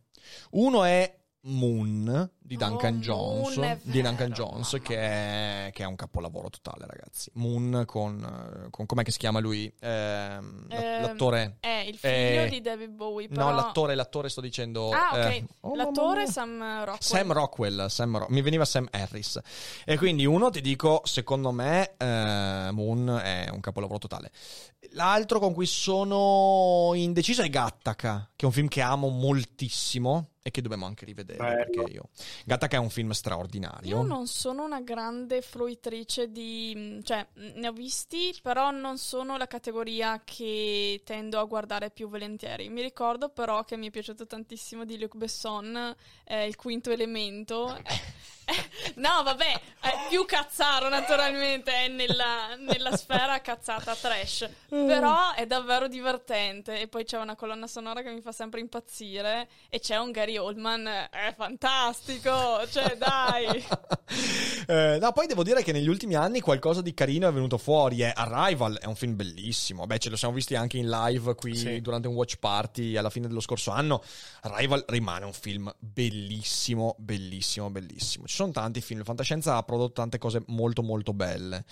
Uno 0.50 0.84
è 0.84 1.19
Moon 1.42 2.30
di 2.38 2.56
Duncan 2.56 2.96
Oh, 2.96 2.98
Jones, 3.50 3.78
di 3.84 4.02
Duncan 4.02 4.30
Jones 4.32 4.76
che 4.82 4.96
è, 4.96 5.70
che 5.72 5.82
è 5.84 5.86
un 5.86 5.94
capolavoro 5.96 6.50
totale, 6.50 6.84
ragazzi. 6.86 7.30
Moon 7.34 7.84
con, 7.86 8.64
eh, 8.66 8.70
con 8.70 8.84
com'è 8.86 9.02
che 9.02 9.10
si 9.10 9.18
chiama 9.18 9.38
lui? 9.38 9.72
Ehm, 9.80 10.66
l'attore. 10.68 11.56
È 11.60 11.84
il 11.86 11.96
figlio 11.96 12.42
Eh, 12.42 12.48
di 12.50 12.60
David 12.60 12.90
Bowie, 12.90 13.26
No, 13.30 13.34
però... 13.36 13.54
l'attore, 13.54 13.94
l'attore 13.94 14.28
sto 14.28 14.40
dicendo. 14.40 14.90
Ah, 14.90 15.10
ok. 15.12 15.16
eh, 15.26 15.44
oh, 15.60 15.74
L'attore. 15.76 16.26
Sam 16.26 16.58
Rockwell. 16.84 16.98
Sam 17.00 17.32
Rockwell, 17.32 17.86
Sam 17.86 18.18
Ro- 18.18 18.26
mi 18.28 18.42
veniva 18.42 18.64
Sam 18.64 18.88
Harris. 18.90 19.40
E 19.84 19.96
quindi 19.96 20.26
uno 20.26 20.50
ti 20.50 20.60
dico, 20.60 21.00
secondo 21.04 21.52
me, 21.52 21.94
eh, 21.96 22.68
Moon 22.72 23.18
è 23.22 23.48
un 23.50 23.60
capolavoro 23.60 23.98
totale. 23.98 24.30
L'altro 24.92 25.38
con 25.38 25.54
cui 25.54 25.66
sono 25.66 26.90
indeciso 26.94 27.42
è 27.42 27.48
Gattaca, 27.48 28.28
che 28.34 28.42
è 28.44 28.46
un 28.46 28.52
film 28.52 28.68
che 28.68 28.80
amo 28.80 29.08
moltissimo 29.08 30.30
e 30.42 30.50
che 30.50 30.62
dobbiamo 30.62 30.86
anche 30.86 31.04
rivedere. 31.04 31.38
Bello. 31.38 31.64
Perché 31.64 31.92
io... 31.92 32.08
Gattaca 32.44 32.76
è 32.76 32.80
un 32.80 32.88
film 32.88 33.10
straordinario. 33.10 33.96
Io 33.96 34.02
non 34.02 34.26
sono 34.26 34.64
una 34.64 34.80
grande 34.80 35.42
fruitrice 35.42 36.30
di... 36.30 37.00
cioè, 37.04 37.26
ne 37.34 37.68
ho 37.68 37.72
visti, 37.72 38.34
però 38.40 38.70
non 38.70 38.96
sono 38.96 39.36
la 39.36 39.46
categoria 39.46 40.22
che 40.24 41.02
tendo 41.04 41.38
a 41.38 41.44
guardare 41.44 41.90
più 41.90 42.08
volentieri. 42.08 42.68
Mi 42.70 42.80
ricordo 42.80 43.28
però 43.28 43.64
che 43.64 43.76
mi 43.76 43.88
è 43.88 43.90
piaciuto 43.90 44.26
tantissimo 44.26 44.84
di 44.84 44.98
Luc 44.98 45.16
Besson, 45.16 45.94
eh, 46.24 46.46
Il 46.46 46.56
quinto 46.56 46.90
elemento. 46.90 47.76
No, 48.96 49.22
vabbè, 49.22 49.60
è 49.80 49.90
più 50.08 50.24
cazzaro 50.24 50.88
naturalmente, 50.88 51.72
è 51.72 51.88
nella, 51.88 52.54
nella 52.58 52.96
sfera 52.96 53.40
cazzata 53.40 53.94
trash. 53.94 54.48
Però 54.68 55.32
è 55.34 55.46
davvero 55.46 55.88
divertente. 55.88 56.80
E 56.80 56.88
poi 56.88 57.04
c'è 57.04 57.18
una 57.18 57.36
colonna 57.36 57.66
sonora 57.66 58.02
che 58.02 58.10
mi 58.10 58.20
fa 58.20 58.32
sempre 58.32 58.60
impazzire. 58.60 59.48
E 59.68 59.80
c'è 59.80 59.96
un 59.96 60.10
Gary 60.10 60.36
Oldman, 60.36 60.86
è 61.10 61.34
fantastico. 61.36 62.66
Cioè, 62.70 62.96
dai. 62.96 63.64
Eh, 64.66 64.98
no, 65.00 65.12
poi 65.12 65.26
devo 65.26 65.42
dire 65.42 65.62
che 65.62 65.72
negli 65.72 65.88
ultimi 65.88 66.14
anni 66.14 66.40
qualcosa 66.40 66.80
di 66.82 66.94
carino 66.94 67.28
è 67.28 67.32
venuto 67.32 67.58
fuori. 67.58 68.00
È 68.00 68.12
Arrival 68.14 68.78
è 68.78 68.86
un 68.86 68.94
film 68.94 69.16
bellissimo. 69.16 69.86
Beh, 69.86 69.98
ce 69.98 70.10
lo 70.10 70.16
siamo 70.16 70.34
visti 70.34 70.54
anche 70.54 70.76
in 70.78 70.88
live 70.88 71.34
qui 71.34 71.56
Sì. 71.56 71.80
durante 71.80 72.06
un 72.08 72.14
watch 72.14 72.36
party 72.38 72.96
alla 72.96 73.10
fine 73.10 73.26
dello 73.26 73.40
scorso 73.40 73.70
anno. 73.70 74.02
Arrival 74.42 74.84
rimane 74.88 75.24
un 75.24 75.32
film 75.32 75.72
bellissimo, 75.78 76.94
bellissimo, 76.98 77.70
bellissimo. 77.70 78.26
Ci 78.26 78.34
sono 78.40 78.52
tanti 78.52 78.80
film. 78.80 79.02
Fantascienza 79.04 79.56
ha 79.56 79.62
prodotto 79.62 79.92
tante 79.94 80.18
cose 80.18 80.42
molto, 80.46 80.82
molto 80.82 81.12
belle. 81.12 81.64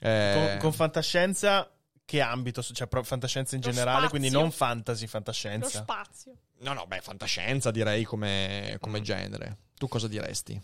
Eh, 0.00 0.32
Con, 0.34 0.58
con 0.58 0.72
fantascienza, 0.72 1.70
che 2.04 2.20
ambito? 2.20 2.62
Cioè, 2.62 2.88
fantascienza 3.02 3.54
in 3.56 3.62
Lo 3.62 3.70
generale, 3.70 4.08
quindi 4.08 4.28
spazio. 4.28 4.42
non 4.42 4.52
fantasy, 4.52 5.02
Lo 5.02 5.08
fantascienza. 5.08 5.80
spazio. 5.82 6.32
no, 6.60 6.72
no, 6.72 6.86
beh, 6.86 7.00
fantascienza 7.00 7.70
direi 7.70 8.04
come, 8.04 8.76
come 8.80 9.00
genere. 9.02 9.58
Tu 9.76 9.88
cosa 9.88 10.06
diresti? 10.08 10.60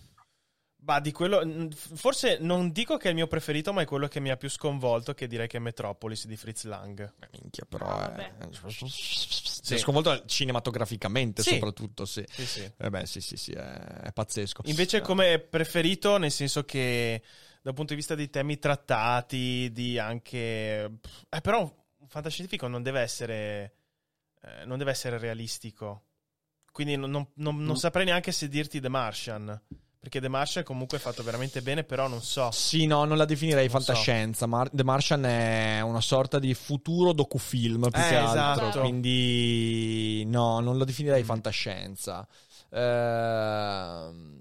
Bah, 0.81 1.01
di 1.01 1.13
quello. 1.13 1.41
f- 1.71 1.95
Forse 1.97 2.39
non 2.41 2.71
dico 2.73 2.97
che 2.97 3.07
è 3.07 3.09
il 3.11 3.17
mio 3.17 3.27
preferito, 3.27 3.73
ma 3.73 3.83
è 3.83 3.85
quello 3.85 4.07
che 4.09 4.21
mi 4.21 4.31
ha 4.31 4.37
più 4.37 4.49
sconvolto, 4.49 5.13
che 5.13 5.27
direi 5.27 5.47
che 5.49 5.57
è 5.59 5.61
Metropolis 5.61 6.27
di 6.27 6.37
Fritz 6.37 6.65
Lang. 6.65 7.13
Beh, 7.19 7.29
minchia, 7.33 7.65
però 7.69 7.87
Ah, 7.87 8.15
è... 8.15 8.33
vabbè. 8.39 8.57
Sì. 8.89 9.75
è 9.75 9.77
sconvolto 9.79 10.25
cinematograficamente 10.25 11.43
Sì. 11.43 11.55
soprattutto, 11.55 12.05
sì. 12.07 12.25
Sì, 12.31 12.47
sì. 12.47 12.73
Eh 12.77 12.91
beh, 12.91 13.05
sì, 13.07 13.21
sì, 13.21 13.37
sì, 13.37 13.53
è, 13.53 13.61
è 13.61 14.13
pazzesco. 14.13 14.63
Invece, 14.67 15.01
come 15.03 15.39
preferito, 15.41 16.17
nel 16.17 16.31
senso 16.31 16.65
che 16.65 17.23
dal 17.61 17.75
punto 17.75 17.91
di 17.93 17.99
vista 17.99 18.15
dei 18.15 18.31
temi 18.31 18.59
trattati, 18.59 19.71
di 19.73 19.99
anche. 19.99 20.39
Eh, 21.29 21.41
però 21.43 21.61
un 21.99 22.09
fantascientifico 22.09 22.67
non 22.69 22.83
deve 22.83 23.01
essere. 23.01 23.75
eh, 24.43 24.65
non 24.65 24.79
deve 24.79 24.93
essere 24.93 25.19
realistico. 25.19 26.05
Quindi 26.71 26.97
non, 26.97 27.11
non- 27.11 27.29
non- 27.35 27.63
non 27.65 27.77
saprei 27.77 28.05
neanche 28.05 28.31
se 28.33 28.49
dirti 28.49 28.81
The 28.81 28.89
Martian. 28.89 29.61
Perché 30.01 30.21
The 30.21 30.29
Martian 30.29 30.63
comunque 30.65 30.99
è 30.99 31.01
fatto 31.01 31.23
veramente 31.25 31.61
bene, 31.61 31.83
però 31.83 32.07
non 32.07 32.23
so. 32.23 32.51
Sì, 32.53 32.87
no, 32.87 33.05
non 33.05 33.17
la 33.17 33.25
definirei 33.25 33.69
Non 33.69 33.81
so. 33.81 33.93
fantascienza. 33.93 34.47
Mar- 34.47 34.71
The 34.73 34.85
Martian 34.85 35.25
è 35.25 35.81
una 35.81 36.01
sorta 36.01 36.39
di 36.39 36.55
futuro 36.55 37.13
docufilm 37.13 37.91
più 37.91 38.01
Eh, 38.01 38.09
che 38.09 38.15
altro. 38.17 38.67
esatto. 38.69 38.81
Quindi, 38.81 40.25
no, 40.27 40.61
non 40.61 40.77
lo 40.79 40.85
definirei 40.85 41.25
fantascienza. 41.25 42.27
Ehm, 42.71 44.37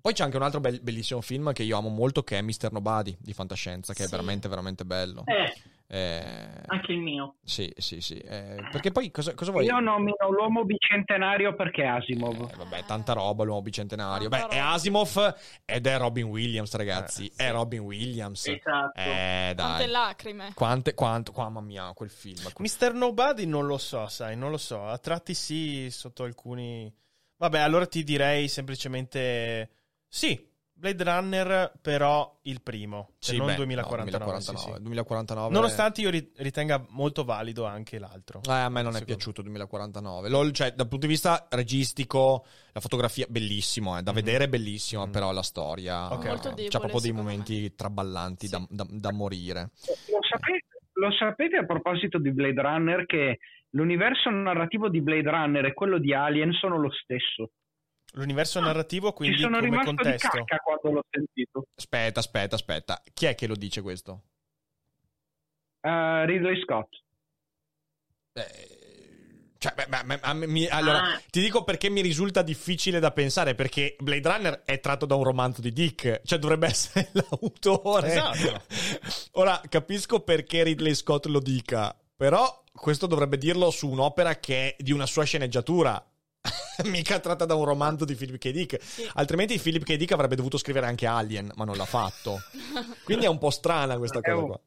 Poi 0.00 0.12
c'è 0.14 0.22
anche 0.22 0.36
un 0.36 0.42
altro 0.44 0.60
bel- 0.60 0.80
bellissimo 0.82 1.20
film 1.20 1.52
che 1.52 1.64
io 1.64 1.76
amo 1.78 1.88
molto, 1.88 2.22
che 2.22 2.38
è 2.38 2.42
Mr. 2.42 2.70
Nobody 2.70 3.16
di 3.18 3.32
fantascienza, 3.32 3.92
che 3.92 4.02
è 4.02 4.06
Sì. 4.06 4.10
veramente, 4.12 4.48
veramente 4.48 4.84
bello. 4.84 5.22
Eh, 5.26 5.52
Eh, 5.88 6.62
anche 6.66 6.92
il 6.92 6.98
mio. 6.98 7.36
Sì, 7.44 7.72
sì, 7.76 8.00
sì. 8.00 8.16
Eh, 8.18 8.56
perché 8.72 8.90
poi 8.90 9.10
cosa, 9.12 9.34
cosa 9.34 9.52
vuoi? 9.52 9.66
Io 9.66 9.78
nomino 9.78 10.16
l'uomo 10.30 10.64
bicentenario 10.64 11.54
perché 11.54 11.84
è 11.84 11.86
Asimov. 11.86 12.50
Eh, 12.52 12.56
vabbè, 12.56 12.84
tanta 12.84 13.12
roba 13.12 13.44
l'uomo 13.44 13.62
bicentenario. 13.62 14.28
Tanta 14.28 14.46
Beh, 14.48 14.54
è 14.54 14.58
roba. 14.58 14.70
Asimov 14.72 15.34
ed 15.64 15.86
è 15.86 15.96
Robin 15.98 16.24
Williams, 16.24 16.74
ragazzi. 16.74 17.26
Eh, 17.36 17.46
È 17.46 17.50
Robin 17.52 17.80
Williams. 17.80 18.46
Esatto. 18.48 18.98
Eh, 18.98 19.52
Quante 19.54 19.54
dai. 19.54 19.86
lacrime. 19.88 20.52
Quante, 20.54 20.94
quanto, 20.94 21.30
qua, 21.32 21.44
mamma 21.44 21.60
mia, 21.60 21.92
quel 21.94 22.10
film. 22.10 22.42
quel- 22.52 22.68
Mr. 22.68 22.92
Nobody 22.92 23.46
non 23.46 23.66
lo 23.66 23.78
so, 23.78 24.08
sai, 24.08 24.36
non 24.36 24.50
lo 24.50 24.58
so. 24.58 24.84
A 24.86 24.98
tratti 24.98 25.34
sì, 25.34 25.88
sotto 25.90 26.24
alcuni. 26.24 26.92
Vabbè, 27.38 27.60
allora 27.60 27.86
ti 27.86 28.02
direi 28.02 28.48
semplicemente 28.48 29.70
sì. 30.08 30.54
Blade 30.78 31.04
Runner, 31.04 31.72
però 31.80 32.38
il 32.42 32.60
primo, 32.60 33.12
cioè 33.18 33.32
Sì, 33.32 33.36
non 33.38 33.46
beh, 33.46 33.54
2049. 33.56 34.34
no, 34.34 34.40
sì, 34.40 34.54
2049, 34.54 34.76
sì. 34.76 34.82
2049. 34.82 35.54
Nonostante 35.54 36.00
io 36.02 36.10
ri- 36.10 36.32
ritenga 36.36 36.84
molto 36.90 37.24
valido 37.24 37.64
anche 37.64 37.98
l'altro. 37.98 38.40
Eh, 38.46 38.50
a 38.52 38.68
me 38.68 38.82
non 38.82 38.94
è 38.94 39.02
piaciuto 39.04 39.40
2049. 39.40 40.28
Lo- 40.28 40.50
cioè, 40.50 40.72
dal 40.72 40.86
punto 40.86 41.06
di 41.06 41.12
vista 41.12 41.46
registico, 41.50 42.44
la 42.72 42.80
fotografia 42.80 43.24
bellissimo, 43.28 43.96
eh, 43.96 44.02
da 44.02 44.10
Mhm. 44.10 44.16
vedere 44.16 44.48
bellissimo, 44.50 45.06
Mhm. 45.06 45.12
però 45.12 45.32
la 45.32 45.42
storia 45.42 46.12
Ok, 46.12 46.24
eh, 46.24 46.28
Molto 46.28 46.48
c'ha 46.50 46.54
debole, 46.54 46.78
proprio 46.78 47.00
dei 47.00 47.12
momenti 47.12 47.74
traballanti 47.74 48.46
Sì. 48.46 48.52
da, 48.52 48.66
da- 48.68 48.86
da 48.88 49.12
morire. 49.12 49.70
Lo 50.10 50.18
sapete, 50.28 50.66
lo 50.92 51.10
sapete 51.12 51.56
a 51.56 51.64
proposito 51.64 52.18
di 52.18 52.30
Blade 52.32 52.60
Runner 52.60 53.06
che 53.06 53.38
l'universo 53.70 54.28
narrativo 54.28 54.90
di 54.90 55.00
Blade 55.00 55.30
Runner 55.30 55.64
e 55.64 55.72
quello 55.72 55.98
di 55.98 56.12
Alien 56.12 56.52
sono 56.52 56.78
lo 56.78 56.90
stesso. 56.90 57.50
L'universo 58.16 58.60
narrativo, 58.60 59.12
quindi 59.12 59.38
sono 59.38 59.58
come 59.60 59.84
contesto. 59.84 60.28
di 60.32 60.44
cacca 60.44 60.56
quando 60.62 60.90
l'ho 60.98 61.04
sentito. 61.10 61.66
Aspetta, 61.76 62.20
aspetta, 62.20 62.54
aspetta. 62.56 63.02
Chi 63.12 63.26
è 63.26 63.34
che 63.34 63.46
lo 63.46 63.54
dice 63.54 63.82
questo? 63.82 64.22
Eh, 65.82 66.24
Ridley 66.26 66.60
Scott. 66.62 66.94
Eh, 68.32 68.74
Cioè, 69.58 69.72
beh, 69.74 69.86
beh, 70.04 70.18
beh, 70.18 70.46
mi- 70.46 70.66
allora, 70.68 71.02
Ah. 71.14 71.22
ti 71.30 71.40
dico 71.40 71.64
perché 71.64 71.88
mi 71.88 72.02
risulta 72.02 72.42
difficile 72.42 73.00
da 73.00 73.10
pensare, 73.10 73.54
perché 73.54 73.96
Blade 73.98 74.28
Runner 74.28 74.62
è 74.64 74.80
tratto 74.80 75.06
da 75.06 75.14
un 75.14 75.24
romanzo 75.24 75.62
di 75.62 75.72
Dick, 75.72 76.20
cioè 76.24 76.38
dovrebbe 76.38 76.66
essere 76.72 77.08
l'autore. 77.12 78.08
Esatto. 78.08 78.62
Ora, 79.40 79.60
capisco 79.68 80.20
perché 80.20 80.62
Ridley 80.62 80.94
Scott 80.94 81.24
lo 81.26 81.40
dica, 81.40 81.96
però 82.14 82.64
questo 82.72 83.06
dovrebbe 83.06 83.38
dirlo 83.38 83.70
su 83.70 83.88
un'opera 83.88 84.36
che 84.38 84.74
è 84.76 84.82
di 84.82 84.92
una 84.92 85.06
sua 85.06 85.24
sceneggiatura. 85.24 86.02
Mica 86.84 87.18
tratta 87.18 87.44
da 87.44 87.54
un 87.54 87.64
romanzo 87.64 88.04
di 88.04 88.14
Philip 88.14 88.38
K. 88.38 88.50
Dick. 88.50 88.82
Sì. 88.82 89.08
Altrimenti 89.14 89.58
Philip 89.58 89.82
K. 89.84 89.96
Dick 89.96 90.12
avrebbe 90.12 90.36
dovuto 90.36 90.58
scrivere 90.58 90.86
anche 90.86 91.06
Alien, 91.06 91.52
ma 91.56 91.64
non 91.64 91.76
l'ha 91.76 91.84
fatto. 91.84 92.38
Quindi 93.04 93.24
è 93.24 93.28
un 93.28 93.38
po' 93.38 93.50
strana 93.50 93.96
questa 93.96 94.20
cosa 94.20 94.42
qua. 94.42 94.60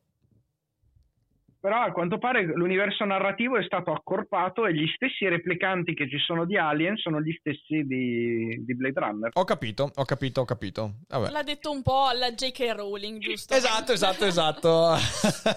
Però 1.61 1.81
a 1.81 1.91
quanto 1.91 2.19
pare 2.19 2.45
l'universo 2.45 3.03
narrativo 3.03 3.57
è 3.57 3.63
stato 3.63 3.91
accorpato 3.91 4.65
e 4.65 4.73
gli 4.73 4.87
stessi 4.95 5.27
replicanti 5.27 5.93
che 5.93 6.09
ci 6.09 6.17
sono 6.17 6.45
di 6.45 6.57
Alien 6.57 6.95
sono 6.95 7.19
gli 7.19 7.35
stessi 7.37 7.83
di, 7.83 8.63
di 8.65 8.75
Blade 8.75 8.99
Runner. 8.99 9.31
Ho 9.33 9.43
capito, 9.43 9.91
ho 9.93 10.05
capito, 10.05 10.39
ho 10.39 10.45
capito. 10.45 10.93
Vabbè. 11.09 11.31
L'ha 11.31 11.43
detto 11.43 11.69
un 11.69 11.81
po' 11.81 12.05
alla 12.05 12.31
J.K. 12.31 12.75
Rowling, 12.77 13.19
giusto? 13.19 13.53
Esatto, 13.53 13.91
esatto, 13.91 14.23
esatto. 14.23 14.95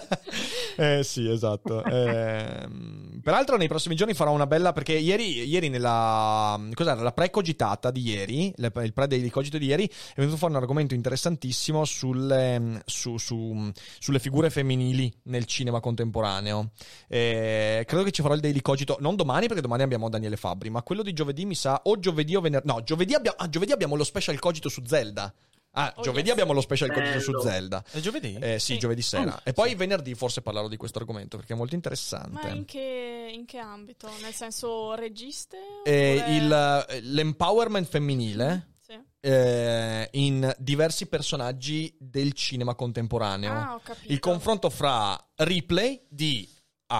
eh, 0.75 1.03
sì, 1.03 1.29
esatto. 1.29 1.85
Ehm, 1.85 3.12
peraltro, 3.23 3.57
nei 3.57 3.67
prossimi 3.67 3.95
giorni 3.95 4.13
farò 4.13 4.31
una 4.31 4.45
bella. 4.45 4.73
Perché 4.73 4.93
ieri, 4.93 5.47
ieri 5.47 5.69
nella. 5.69 6.59
Cos'era? 6.73 7.01
La 7.01 7.11
pre-cogitata 7.11 7.89
di 7.89 8.01
ieri, 8.01 8.53
il 8.55 8.91
pre-daily 8.93 9.29
cogito 9.29 9.57
di 9.57 9.65
ieri, 9.65 9.85
è 9.87 10.19
venuto 10.19 10.37
fuori 10.37 10.53
un 10.53 10.59
argomento 10.59 10.93
interessantissimo 10.93 11.85
sulle, 11.85 12.83
su- 12.85 13.17
su- 13.17 13.71
sulle 13.99 14.19
figure 14.19 14.49
femminili 14.49 15.11
nel 15.23 15.45
cinema 15.45 15.79
contemporaneo. 15.79 16.71
Eh, 17.07 17.83
credo 17.87 18.03
che 18.03 18.11
ci 18.11 18.21
farò 18.21 18.35
il 18.35 18.41
daily 18.41 18.61
cogito, 18.61 18.97
non 18.99 19.15
domani, 19.15 19.47
perché 19.47 19.61
domani 19.61 19.83
abbiamo 19.83 20.09
Daniele 20.09 20.35
Fabbri, 20.37 20.69
ma 20.69 20.83
quello 20.83 21.01
di 21.01 21.13
giovedì 21.13 21.45
mi 21.45 21.55
sa. 21.55 21.81
O 21.85 21.97
giovedì 21.97 22.35
o 22.35 22.41
venerdì. 22.41 22.67
No, 22.67 22.83
giovedì, 22.83 23.13
abbia- 23.13 23.35
ah, 23.37 23.49
giovedì 23.49 23.71
abbiamo 23.71 23.95
lo 23.95 24.03
special 24.03 24.37
cogito 24.39 24.69
su 24.69 24.83
Zelda. 24.85 25.33
Ah, 25.75 25.91
Oh, 25.97 26.01
giovedì 26.03 26.25
yes. 26.27 26.33
abbiamo 26.33 26.53
lo 26.53 26.61
special 26.61 26.91
cogito 26.91 27.19
su. 27.19 27.31
Zelda. 27.41 27.83
È 27.89 27.99
giovedì? 27.99 28.37
Eh, 28.39 28.59
sì, 28.59 28.73
Sì. 28.73 28.77
giovedì 28.79 29.01
sera. 29.01 29.33
Oh, 29.35 29.39
e 29.43 29.53
poi 29.53 29.73
venerdì 29.75 30.13
forse 30.13 30.41
parlerò 30.43 30.67
di 30.67 30.77
questo 30.77 30.99
argomento 30.99 31.37
perché 31.37 31.53
è 31.53 31.55
molto 31.55 31.73
interessante. 31.75 32.47
Ma 32.47 32.53
in 32.53 32.65
che, 32.65 33.31
in 33.33 33.45
che 33.45 33.57
ambito? 33.57 34.07
Nel 34.21 34.33
senso 34.33 34.93
registe? 34.93 35.57
Eh, 35.83 36.17
oppure- 36.19 36.97
il- 36.99 37.13
l'empowerment 37.13 37.87
femminile 37.87 38.73
Sì. 38.79 38.99
eh, 39.21 40.07
in 40.11 40.53
diversi 40.59 41.07
personaggi 41.07 41.95
del 41.99 42.33
cinema 42.33 42.75
contemporaneo. 42.75 43.51
Ah, 43.51 43.73
ho 43.73 43.79
capito. 43.83 44.11
Il 44.11 44.19
confronto 44.19 44.69
fra 44.69 45.17
Ripley 45.37 46.05
di 46.07 46.47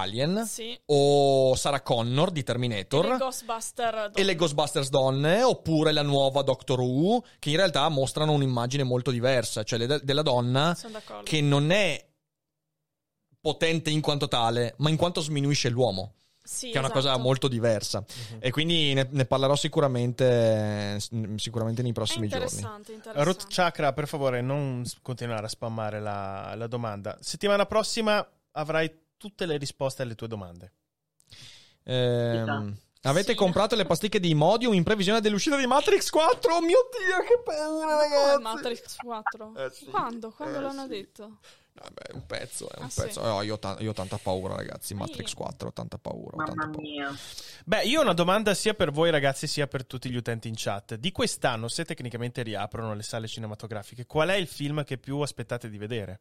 Alien 0.00 0.44
Sì. 0.46 0.78
o 0.86 1.54
Sarah 1.54 1.80
Connor 1.82 2.30
di 2.30 2.40
E 2.40 2.42
Terminator. 2.42 3.06
le 3.06 3.16
Ghostbuster 3.18 4.10
e 4.14 4.22
le 4.24 4.34
Ghostbusters 4.34 4.88
donne, 4.90 5.42
oppure 5.42 5.92
la 5.92 6.02
nuova 6.02 6.42
Doctor 6.42 6.80
Who, 6.80 7.22
che 7.38 7.50
in 7.50 7.56
realtà 7.56 7.88
mostrano 7.88 8.32
un'immagine 8.32 8.82
molto 8.82 9.10
diversa, 9.10 9.62
cioè 9.62 9.78
le- 9.78 10.00
della 10.02 10.22
donna 10.22 10.76
che 11.22 11.40
non 11.40 11.70
è 11.70 12.04
potente 13.40 13.90
in 13.90 14.00
quanto 14.00 14.26
tale, 14.28 14.74
ma 14.78 14.88
in 14.90 14.96
quanto 14.96 15.20
sminuisce 15.20 15.68
l'uomo, 15.68 16.14
Sì, 16.42 16.68
che 16.70 16.76
è 16.76 16.78
una 16.78 16.88
esatto. 16.88 17.00
cosa 17.00 17.16
molto 17.18 17.46
diversa. 17.48 18.02
E 18.38 18.50
quindi 18.50 18.94
ne, 18.94 19.06
ne 19.10 19.24
parlerò 19.26 19.54
sicuramente, 19.54 20.98
sicuramente 21.36 21.82
nei 21.82 21.90
È 21.90 21.94
prossimi 21.94 22.26
giorni. 22.28 22.44
interessante, 22.46 22.92
interessante. 22.92 23.24
Root 23.24 23.46
Chakra, 23.48 23.92
per 23.92 24.08
favore, 24.08 24.40
non 24.40 24.82
continuare 25.02 25.44
a 25.44 25.48
spammare 25.48 26.00
la, 26.00 26.54
la 26.56 26.66
domanda. 26.66 27.16
Settimana 27.20 27.66
prossima 27.66 28.26
avrai 28.52 28.90
tutte 29.16 29.46
le 29.46 29.56
risposte 29.56 30.02
alle 30.02 30.14
tue 30.14 30.28
domande. 30.28 30.72
Ehm, 31.84 32.76
avete 33.02 33.32
Sì. 33.32 33.34
comprato 33.36 33.74
le 33.74 33.84
pasticche 33.84 34.20
di 34.20 34.30
Imodium 34.30 34.72
in 34.74 34.82
previsione 34.82 35.20
dell'uscita 35.20 35.56
di 35.56 35.66
Matrix 35.66 36.10
4? 36.10 36.54
Oh 36.54 36.60
mio 36.60 36.88
Dio, 36.90 37.20
che 37.26 37.42
paura, 37.44 37.86
Come 37.86 38.08
ragazzi! 38.08 38.42
Matrix 38.42 38.96
4? 38.96 39.54
Eh, 39.56 39.70
sì. 39.70 39.84
Quando? 39.86 40.30
Quando 40.30 40.58
Eh, 40.58 40.60
l'hanno 40.62 40.82
sì. 40.82 40.88
detto? 40.88 41.38
Vabbè, 41.76 42.02
è 42.02 42.12
un 42.14 42.24
pezzo, 42.24 42.70
è 42.70 42.78
un 42.78 42.84
Ah, 42.84 42.88
sì. 42.88 43.00
pezzo. 43.02 43.20
No, 43.20 43.42
io, 43.42 43.54
ho 43.54 43.58
ta- 43.58 43.76
io 43.80 43.90
ho 43.90 43.94
tanta 43.94 44.16
paura, 44.16 44.54
ragazzi. 44.54 44.94
Matrix 44.94 45.34
4, 45.34 45.68
ho 45.68 45.72
tanta 45.72 45.98
paura. 45.98 46.36
ho 46.36 46.44
tanta 46.44 46.54
Mamma 46.54 46.70
paura. 46.70 46.88
mia. 46.88 47.12
Beh, 47.64 47.82
io 47.82 47.98
ho 47.98 48.02
una 48.02 48.12
domanda 48.14 48.54
sia 48.54 48.74
per 48.74 48.92
voi 48.92 49.10
ragazzi 49.10 49.48
sia 49.48 49.66
per 49.66 49.84
tutti 49.84 50.08
gli 50.08 50.14
utenti 50.16 50.46
in 50.46 50.54
chat. 50.56 50.94
Di 50.94 51.10
quest'anno, 51.10 51.66
se 51.66 51.84
tecnicamente 51.84 52.42
riaprono 52.42 52.94
le 52.94 53.02
sale 53.02 53.26
cinematografiche, 53.26 54.06
qual 54.06 54.28
è 54.28 54.34
il 54.34 54.46
film 54.46 54.84
che 54.84 54.98
più 54.98 55.18
aspettate 55.18 55.68
di 55.68 55.76
vedere? 55.76 56.20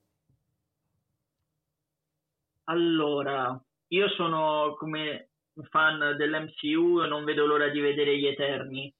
Allora, 2.65 3.60
io 3.88 4.10
sono 4.10 4.76
come 4.77 5.30
fan 5.69 6.15
dell'MCU 6.18 7.02
e 7.03 7.07
non 7.07 7.23
vedo 7.23 7.45
l'ora 7.45 7.69
di 7.69 7.80
vedere 7.80 8.18
gli 8.18 8.26
Eterni. 8.26 8.94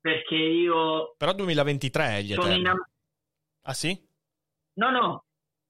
Perché 0.00 0.34
io 0.36 1.14
Però 1.18 1.32
2023 1.34 2.22
gli 2.22 2.30
sono 2.32 2.42
Eterni. 2.44 2.58
innam- 2.60 2.88
Ah 3.62 3.74
sì? 3.74 4.08
No, 4.74 4.90
no, 4.90 5.24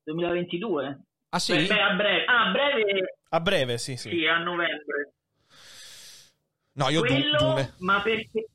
2022. 0.05 1.01
Ah 1.31 1.39
sì? 1.39 1.52
Beh, 1.56 1.66
beh, 1.66 1.81
a 1.81 1.94
breve. 1.94 2.24
Ah, 2.27 2.47
a 2.48 2.51
breve, 2.52 3.16
A 3.31 3.40
breve, 3.40 3.78
sì, 3.78 3.97
sì. 3.97 4.10
sì, 4.10 4.27
a 4.27 4.39
novembre. 4.39 5.12
No, 6.74 6.89
io 6.89 7.01
Du- 7.01 7.06
Quello, 7.09 7.39
Dune. 7.39 7.74
ma 7.78 8.01
perché... 8.02 8.47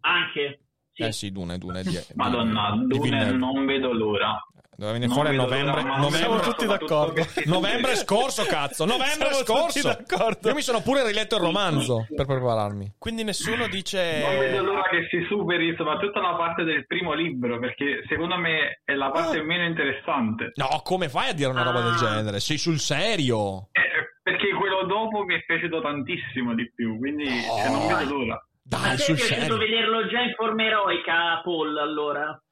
Anche. 0.00 0.60
Sì. 0.98 1.04
Eh 1.04 1.12
sì, 1.12 1.30
Dune, 1.30 1.58
Dune. 1.58 1.82
Di, 1.84 1.96
Madonna, 2.14 2.72
di 2.76 2.86
Dune 2.88 3.00
Villeneuve. 3.02 3.36
non 3.36 3.66
vedo 3.66 3.92
l'ora. 3.92 4.44
Doveva 4.74 4.98
venire 4.98 5.12
Non 5.12 5.22
fuori 5.22 5.36
a 5.36 5.40
novembre. 5.40 5.82
novembre 5.82 6.18
Siamo 6.18 6.38
tutti 6.40 6.66
d'accordo. 6.66 7.26
Novembre 7.46 7.94
scorso, 7.96 8.44
cazzo! 8.44 8.84
Novembre 8.84 9.32
Siamo 9.32 9.64
tutti 9.66 9.80
scorso! 9.80 9.88
d'accordo. 9.88 10.48
Io 10.48 10.54
mi 10.54 10.60
sono 10.62 10.80
pure 10.82 11.04
riletto 11.06 11.36
il 11.36 11.42
romanzo 11.42 12.06
per 12.14 12.26
prepararmi. 12.26 12.94
Quindi 12.98 13.22
nessuno 13.24 13.66
dice... 13.68 14.22
Non 14.24 14.38
vedo 14.38 14.62
l'ora 14.64 14.82
che 14.90 15.06
si 15.10 15.24
superi 15.28 15.74
soprattutto 15.76 16.20
la 16.20 16.34
parte 16.36 16.62
del 16.64 16.84
primo 16.86 17.12
libro, 17.12 17.58
perché 17.60 18.02
secondo 18.08 18.36
me 18.38 18.80
è 18.84 18.94
la 18.94 19.10
parte 19.10 19.40
meno 19.42 19.64
interessante. 19.66 20.52
No, 20.54 20.80
come 20.84 21.08
fai 21.08 21.30
a 21.30 21.32
dire 21.32 21.50
una 21.50 21.62
roba 21.62 21.80
del 21.80 21.94
Ah. 21.94 21.96
genere? 21.96 22.38
Sei 22.40 22.58
sul 22.58 22.78
serio? 22.78 23.68
Eh, 23.72 24.18
perché 24.22 24.52
quello 24.54 24.84
dopo 24.86 25.24
mi 25.24 25.34
è 25.34 25.42
piaciuto 25.44 25.80
tantissimo 25.80 26.54
di 26.54 26.70
più, 26.72 26.98
quindi 26.98 27.26
cioè, 27.28 27.68
non 27.70 27.86
vedo 27.88 28.14
l'ora. 28.16 28.47
A 28.70 28.76
Dai, 28.76 28.96
te 28.96 29.02
è 29.02 29.04
sul 29.06 29.14
piaciuto 29.16 29.40
serio. 29.40 29.56
vederlo 29.56 30.06
già 30.08 30.20
in 30.20 30.34
forma 30.34 30.64
eroica, 30.64 31.40
Paul, 31.42 31.78
allora? 31.78 32.42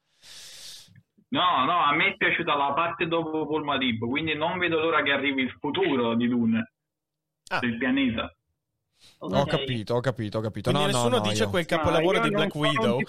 No, 1.29 1.65
no, 1.65 1.83
a 1.83 1.93
me 1.93 2.13
è 2.13 2.15
piaciuta 2.17 2.55
la 2.55 2.73
parte 2.73 3.05
dopo 3.07 3.45
Paul 3.47 3.63
Madib, 3.63 4.07
quindi 4.07 4.33
non 4.35 4.57
vedo 4.57 4.79
l'ora 4.79 5.03
che 5.03 5.11
arrivi 5.11 5.41
il 5.43 5.51
futuro 5.59 6.15
di 6.15 6.27
Dune, 6.27 6.71
Ah. 7.49 7.59
del 7.59 7.77
pianeta. 7.77 8.31
Ho 9.19 9.27
Ok. 9.27 9.47
capito, 9.49 9.93
ho 9.95 9.99
capito, 9.99 10.37
ho 10.39 10.41
capito. 10.41 10.71
Quindi 10.71 10.89
No, 10.91 10.97
no, 10.97 11.03
nessuno 11.03 11.17
no, 11.23 11.29
dice 11.29 11.43
io- 11.43 11.49
quel 11.49 11.65
Ma 11.69 11.75
capolavoro 11.77 12.17
io 12.17 12.23
di 12.23 12.29
Black 12.31 12.55
Widow. 12.55 12.99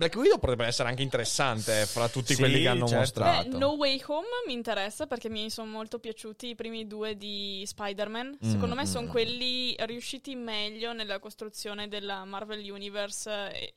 Black 0.00 0.14
Widow 0.16 0.38
potrebbe 0.38 0.64
essere 0.64 0.88
anche 0.88 1.02
interessante 1.02 1.82
eh, 1.82 1.84
fra 1.84 2.08
tutti 2.08 2.32
Sì, 2.32 2.40
quelli 2.40 2.62
che 2.62 2.68
hanno 2.68 2.86
certo. 2.86 3.20
mostrato. 3.20 3.48
Beh, 3.50 3.58
No 3.58 3.72
Way 3.72 4.02
Home 4.06 4.26
mi 4.46 4.54
interessa 4.54 5.06
perché 5.06 5.28
mi 5.28 5.50
sono 5.50 5.70
molto 5.70 5.98
piaciuti 5.98 6.48
i 6.48 6.54
primi 6.54 6.86
due 6.86 7.18
di 7.18 7.62
Spider-Man. 7.66 8.38
Secondo 8.40 8.74
Mm, 8.74 8.78
me 8.78 8.86
sono 8.86 9.06
mm. 9.08 9.10
quelli 9.10 9.76
riusciti 9.80 10.34
meglio 10.36 10.94
nella 10.94 11.18
costruzione 11.18 11.86
della 11.88 12.24
Marvel 12.24 12.60
Universe, 12.70 13.72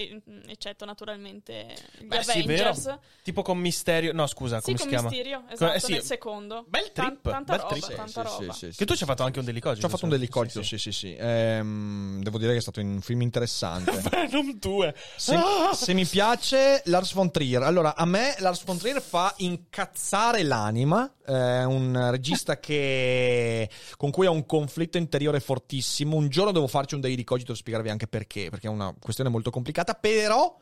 eccetto 0.48 0.86
naturalmente 0.86 1.76
gli 1.98 2.06
Beh, 2.06 2.24
sì, 2.24 2.44
vero. 2.44 2.70
Avengers. 2.70 2.98
Tipo 3.22 3.42
con 3.42 3.58
Misterio... 3.58 4.14
No, 4.14 4.26
scusa, 4.28 4.60
sì, 4.62 4.64
come 4.64 4.78
con 4.78 4.84
si 4.88 4.94
chiama? 4.94 5.10
Mysterio, 5.10 5.44
Co- 5.46 5.54
esatto, 5.54 5.74
eh, 5.74 5.80
sì. 5.82 5.92
nel 5.92 6.04
secondo. 6.04 6.64
Bel 6.70 6.92
Tan- 6.94 7.06
trip, 7.08 7.22
tanta 7.32 7.52
bel 7.52 7.62
roba, 7.64 7.74
trip. 7.74 7.84
Sì, 7.84 7.96
tanta 7.96 8.26
sì, 8.26 8.40
roba. 8.42 8.54
sì, 8.54 8.72
sì, 8.72 8.78
Che 8.78 8.86
tu 8.86 8.92
sì. 8.94 8.98
ci 9.00 9.04
hai 9.04 9.10
fatto 9.10 9.24
anche 9.24 9.40
un 9.40 9.46
delicogito. 9.46 9.80
Ci 9.82 9.86
ho 9.88 9.90
fatto 9.90 10.06
un 10.06 10.12
delicogito, 10.12 10.64
sì, 10.64 10.78
sì, 10.78 10.94
sì. 10.94 11.14
Ehm, 11.20 12.22
devo 12.24 12.38
dire 12.38 12.54
che 12.54 12.60
è 12.60 12.62
stato 12.62 12.80
un 12.80 13.02
film 13.02 13.20
interessante. 13.24 13.92
Venom 14.10 14.58
2. 14.58 14.96
Se, 15.18 15.36
Ah! 15.36 15.74
se 15.74 15.94
mi 15.94 16.06
piace 16.14 16.84
Lars 16.86 17.12
von 17.14 17.32
Trier, 17.32 17.64
allora 17.64 17.96
a 17.96 18.06
me 18.06 18.36
Lars 18.38 18.64
von 18.66 18.78
Trier 18.78 19.02
fa 19.02 19.34
incazzare 19.38 20.44
l'anima. 20.44 21.12
È 21.26 21.64
un 21.64 22.10
regista 22.12 22.60
che 22.60 23.68
con 23.98 24.12
cui 24.12 24.28
ho 24.28 24.32
un 24.32 24.46
conflitto 24.46 25.00
interiore 25.00 25.40
fortissimo. 25.40 26.16
Un 26.16 26.30
giorno 26.30 26.52
devo 26.52 26.68
farci 26.68 26.94
un 26.94 27.02
daily 27.02 27.24
cogito 27.24 27.48
per 27.48 27.58
spiegarvi 27.58 27.90
anche 27.90 28.06
perché, 28.06 28.52
perché 28.52 28.68
è 28.68 28.70
una 28.70 28.94
questione 29.00 29.32
molto 29.32 29.50
complicata. 29.50 29.96
Però 29.96 30.56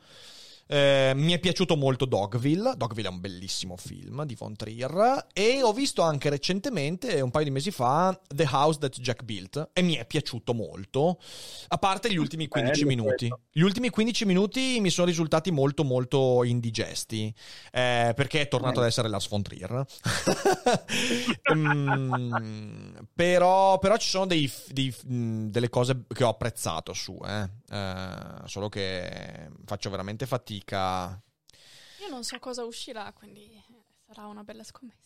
eh, 0.66 1.12
mi 1.14 1.32
è 1.32 1.38
piaciuto 1.38 1.76
molto 1.76 2.04
Dogville. 2.04 2.74
Dogville 2.76 3.08
è 3.08 3.10
un 3.10 3.20
bellissimo 3.20 3.76
film 3.76 4.24
di 4.24 4.34
Von 4.34 4.56
Trier. 4.56 5.26
E 5.32 5.62
ho 5.62 5.72
visto 5.72 6.02
anche 6.02 6.30
recentemente, 6.30 7.20
un 7.20 7.30
paio 7.30 7.44
di 7.44 7.50
mesi 7.50 7.70
fa, 7.70 8.18
The 8.26 8.46
House 8.50 8.78
That 8.78 8.98
Jack 9.00 9.22
Built. 9.22 9.70
E 9.72 9.82
mi 9.82 9.94
è 9.94 10.06
piaciuto 10.06 10.54
molto. 10.54 11.18
A 11.68 11.78
parte 11.78 12.10
gli 12.12 12.16
ultimi 12.16 12.48
15 12.48 12.84
Bello 12.84 12.88
minuti. 13.02 13.28
quello. 13.28 13.40
Gli 13.52 13.60
ultimi 13.62 13.90
15 13.90 14.24
minuti 14.24 14.78
mi 14.80 14.90
sono 14.90 15.06
risultati 15.06 15.50
molto, 15.50 15.84
molto 15.84 16.42
indigesti. 16.44 17.32
eh, 17.72 18.12
perché 18.14 18.40
è 18.42 18.48
tornato 18.48 18.80
ad 18.80 18.86
essere 18.86 19.08
Lars 19.08 19.28
von 19.28 19.42
Trier. 19.42 19.84
Mm, 21.54 22.94
però, 23.14 23.78
però 23.78 23.96
ci 23.96 24.08
sono 24.08 24.26
dei, 24.26 24.50
dei- 24.68 24.94
delle 25.02 25.68
cose 25.68 26.04
che 26.08 26.24
ho 26.24 26.28
apprezzato 26.30 26.92
su. 26.92 27.18
eh. 27.26 27.48
Eh, 27.72 28.46
solo 28.48 28.68
che 28.68 29.48
faccio 29.64 29.88
veramente 29.88 30.26
fatica. 30.26 31.18
Io 32.00 32.08
non 32.10 32.22
so 32.22 32.38
cosa 32.38 32.64
uscirà, 32.64 33.10
quindi 33.14 33.50
sarà 34.06 34.26
una 34.26 34.44
bella 34.44 34.62
scommessa. 34.62 35.00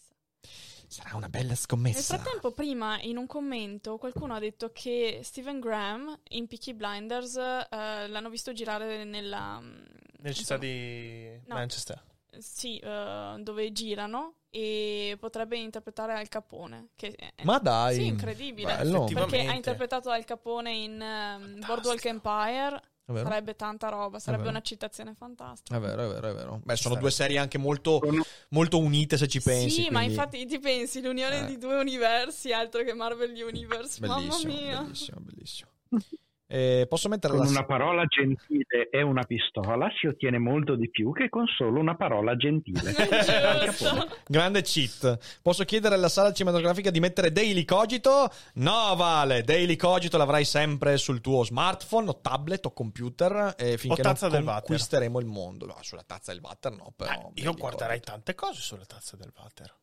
Sarà 0.89 1.17
una 1.17 1.29
bella 1.29 1.49
Nel 1.49 1.57
scommessa. 1.57 2.17
frattempo, 2.17 2.53
prima 2.53 3.01
in 3.03 3.17
un 3.17 3.27
commento 3.27 3.99
qualcuno 3.99 4.35
ha 4.35 4.39
detto 4.39 4.71
che 4.73 5.21
Steven 5.23 5.59
Graham 5.61 6.17
in 6.31 6.47
Peaky 6.47 6.75
Blinders 6.75 7.37
eh, 7.37 8.07
l'hanno 8.09 8.31
visto 8.31 8.53
girare 8.53 9.05
nella. 9.05 9.61
mm, 9.61 9.85
Nella 10.21 10.35
città 10.35 10.57
di 10.57 11.29
No. 11.47 11.55
Manchester. 11.55 12.03
Sì, 12.39 12.79
eh, 12.79 13.37
dove 13.41 13.73
girano 13.73 14.35
e 14.57 15.17
potrebbe 15.21 15.59
interpretare 15.59 16.15
Al 16.15 16.29
Capone. 16.29 16.89
Che 16.97 17.15
è- 17.15 17.43
Ma 17.45 17.59
dai. 17.59 17.97
Sì, 17.97 18.07
incredibile. 18.07 18.75
Bello. 18.77 19.05
Perché 19.05 19.47
ha 19.47 19.55
interpretato 19.55 20.09
Al 20.09 20.25
Capone 20.25 20.73
in 20.75 21.01
ehm, 21.01 21.61
Boardwalk 21.67 22.05
Empire. 22.07 22.81
Sarebbe 23.07 23.55
tanta 23.55 23.89
roba, 23.89 24.19
sarebbe 24.19 24.49
una 24.49 24.61
citazione 24.63 25.15
fantastica. 25.15 25.77
È 25.77 25.81
vero, 25.81 26.07
è 26.07 26.09
vero, 26.09 26.29
è 26.29 26.35
vero. 26.35 26.61
Beh, 26.65 26.75
sono 26.75 26.97
due 26.97 27.13
serie 27.13 27.39
anche 27.39 27.57
molto, 27.57 28.01
molto 28.49 28.79
unite 28.79 29.17
se 29.17 29.29
ci 29.29 29.41
pensi. 29.41 29.83
sì, 29.83 29.91
ma 29.91 29.99
quindi- 30.01 30.15
infatti 30.17 30.45
ti 30.47 30.59
pensi 30.59 31.01
l'unione 31.01 31.43
Eh. 31.43 31.47
di 31.47 31.57
due 31.59 31.77
universi, 31.79 32.53
altro 32.53 32.83
che 32.83 32.95
Marvel 32.95 33.31
Universe. 33.31 34.01
Bellissimo, 34.01 34.53
Mamma 34.53 34.61
mia. 34.61 34.81
bellissimo, 34.83 35.21
bellissimo. 35.21 35.71
Eh, 36.57 36.87
posso 36.89 37.11
mettere 37.11 37.35
Con 37.35 37.45
la... 37.45 37.51
una 37.51 37.65
parola 37.67 38.05
gentile 38.07 38.89
e 38.91 39.03
una 39.03 39.25
pistola 39.25 39.91
si 40.01 40.07
ottiene 40.07 40.39
molto 40.39 40.75
di 40.75 40.89
più 40.89 41.13
che 41.13 41.29
con 41.29 41.47
solo 41.47 41.79
una 41.79 41.97
parola 41.97 42.35
gentile. 42.35 42.95
Grande 44.27 44.63
cheat. 44.63 45.41
Posso 45.43 45.65
chiedere 45.65 45.97
alla 45.97 46.09
sala 46.09 46.33
cinematografica 46.33 46.91
di 46.91 46.99
mettere 46.99 47.31
Daily 47.31 47.67
Cogito? 47.67 48.31
No, 48.55 48.95
Vale. 48.97 49.43
Daily 49.43 49.77
Cogito 49.77 50.17
l'avrai 50.17 50.47
sempre 50.47 50.97
sul 50.97 51.21
tuo 51.21 51.45
smartphone 51.45 52.09
o 52.09 52.21
tablet 52.21 52.65
o 52.65 52.73
computer 52.73 53.55
eh, 53.59 53.77
finché 53.77 54.01
O 54.01 54.05
tazza 54.05 54.29
non 54.29 54.37
del 54.37 54.47
water. 54.47 54.63
conquisteremo 54.63 55.21
il 55.21 55.27
mondo. 55.27 55.67
No, 55.67 55.77
sulla 55.83 56.05
tazza 56.07 56.33
del 56.33 56.41
water 56.43 56.73
no, 56.73 56.91
però. 56.97 57.33
Eh, 57.35 57.43
io 57.43 57.53
guarderei 57.53 57.99
Cogito. 57.99 58.11
tante 58.13 58.35
cose 58.35 58.61
sulla 58.63 58.87
tazza 58.87 59.17
del 59.19 59.31
water. 59.37 59.75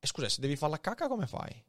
E 0.00 0.06
scusa, 0.08 0.28
se 0.28 0.40
devi 0.40 0.56
fare 0.56 0.72
la 0.72 0.80
cacca 0.80 1.06
come 1.06 1.28
fai? 1.28 1.62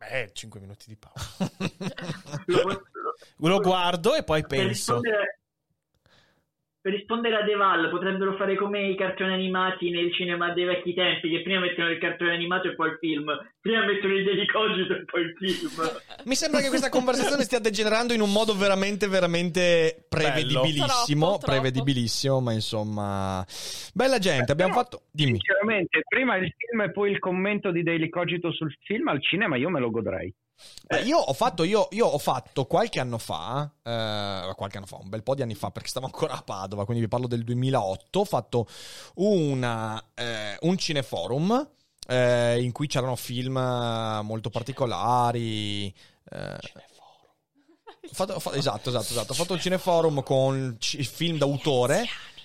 Beh, 0.00 0.30
5 0.32 0.60
minuti 0.60 0.86
di 0.86 0.96
pausa. 0.96 1.50
Lo 2.46 2.82
Lo 3.40 3.60
guardo 3.60 4.14
e 4.14 4.22
poi 4.24 4.40
per 4.40 4.58
penso. 4.58 4.94
rispondere, 4.94 5.40
per 6.82 6.92
rispondere 6.92 7.36
a 7.36 7.42
Deval 7.42 7.90
potrebbero 7.90 8.36
fare 8.36 8.56
come 8.56 8.88
i 8.88 8.96
cartoni 8.96 9.34
animati 9.34 9.90
nel 9.90 10.10
cinema 10.14 10.54
dei 10.54 10.64
vecchi 10.64 10.94
tempi 10.94 11.28
che 11.28 11.42
prima 11.42 11.60
mettono 11.60 11.90
il 11.90 11.98
cartone 11.98 12.32
animato 12.32 12.68
e 12.68 12.74
poi 12.74 12.88
il 12.88 12.96
film 12.98 13.30
prima 13.60 13.84
mettono 13.84 14.14
il 14.14 14.24
delicogito 14.24 14.94
e 14.94 15.04
poi 15.04 15.20
il 15.20 15.34
film 15.36 15.68
Mi 16.24 16.34
sembra 16.34 16.62
che 16.62 16.68
questa 16.68 16.88
conversazione 16.88 17.42
stia 17.42 17.58
degenerando 17.58 18.14
in 18.14 18.22
un 18.22 18.32
modo 18.32 18.56
veramente, 18.56 19.08
veramente 19.08 20.06
prevedibilissimo. 20.08 21.26
Troppo, 21.26 21.38
troppo. 21.38 21.46
Prevedibilissimo, 21.46 22.40
ma 22.40 22.52
insomma. 22.52 23.44
Bella 23.92 24.18
gente, 24.18 24.50
abbiamo 24.50 24.72
Però, 24.72 24.82
fatto. 24.82 25.02
Dimmi. 25.10 25.32
Sinceramente, 25.32 26.00
prima 26.08 26.36
il 26.36 26.50
film 26.56 26.80
e 26.80 26.90
poi 26.92 27.10
il 27.10 27.18
commento 27.18 27.70
di 27.70 27.82
Daily 27.82 28.08
Cogito 28.08 28.52
sul 28.52 28.74
film 28.84 29.08
al 29.08 29.22
cinema 29.22 29.56
io 29.56 29.68
me 29.68 29.80
lo 29.80 29.90
godrei. 29.90 30.34
Beh, 30.86 31.00
io 31.02 31.18
ho 31.18 31.32
fatto, 31.32 31.62
io, 31.62 31.86
io 31.92 32.06
ho 32.06 32.18
fatto 32.18 32.64
qualche 32.66 32.98
anno 33.00 33.18
fa, 33.18 33.70
eh, 33.82 34.52
qualche 34.56 34.76
anno 34.78 34.86
fa, 34.86 34.96
un 34.96 35.08
bel 35.08 35.22
po' 35.22 35.34
di 35.34 35.42
anni 35.42 35.54
fa, 35.54 35.70
perché 35.70 35.88
stavo 35.88 36.06
ancora 36.06 36.34
a 36.34 36.42
Padova, 36.42 36.84
quindi 36.84 37.02
vi 37.02 37.08
parlo 37.08 37.26
del 37.28 37.44
2008. 37.44 38.20
Ho 38.20 38.24
fatto 38.24 38.66
una, 39.14 40.02
eh, 40.14 40.56
un 40.62 40.76
cineforum 40.76 41.68
eh, 42.08 42.60
in 42.62 42.72
cui 42.72 42.86
c'erano 42.88 43.14
film 43.16 43.52
molto 44.22 44.50
particolari. 44.50 45.94
eh, 46.32 46.56
fatto- 48.12 48.38
fatto- 48.40 48.56
esatto, 48.56 48.88
esatto, 48.88 49.12
esatto. 49.12 49.32
Ho 49.32 49.34
fatto 49.34 49.52
un 49.52 49.60
cineforum 49.60 50.22
con 50.22 50.76
ci- 50.78 51.02
film 51.04 51.38
d'autore. 51.38 52.04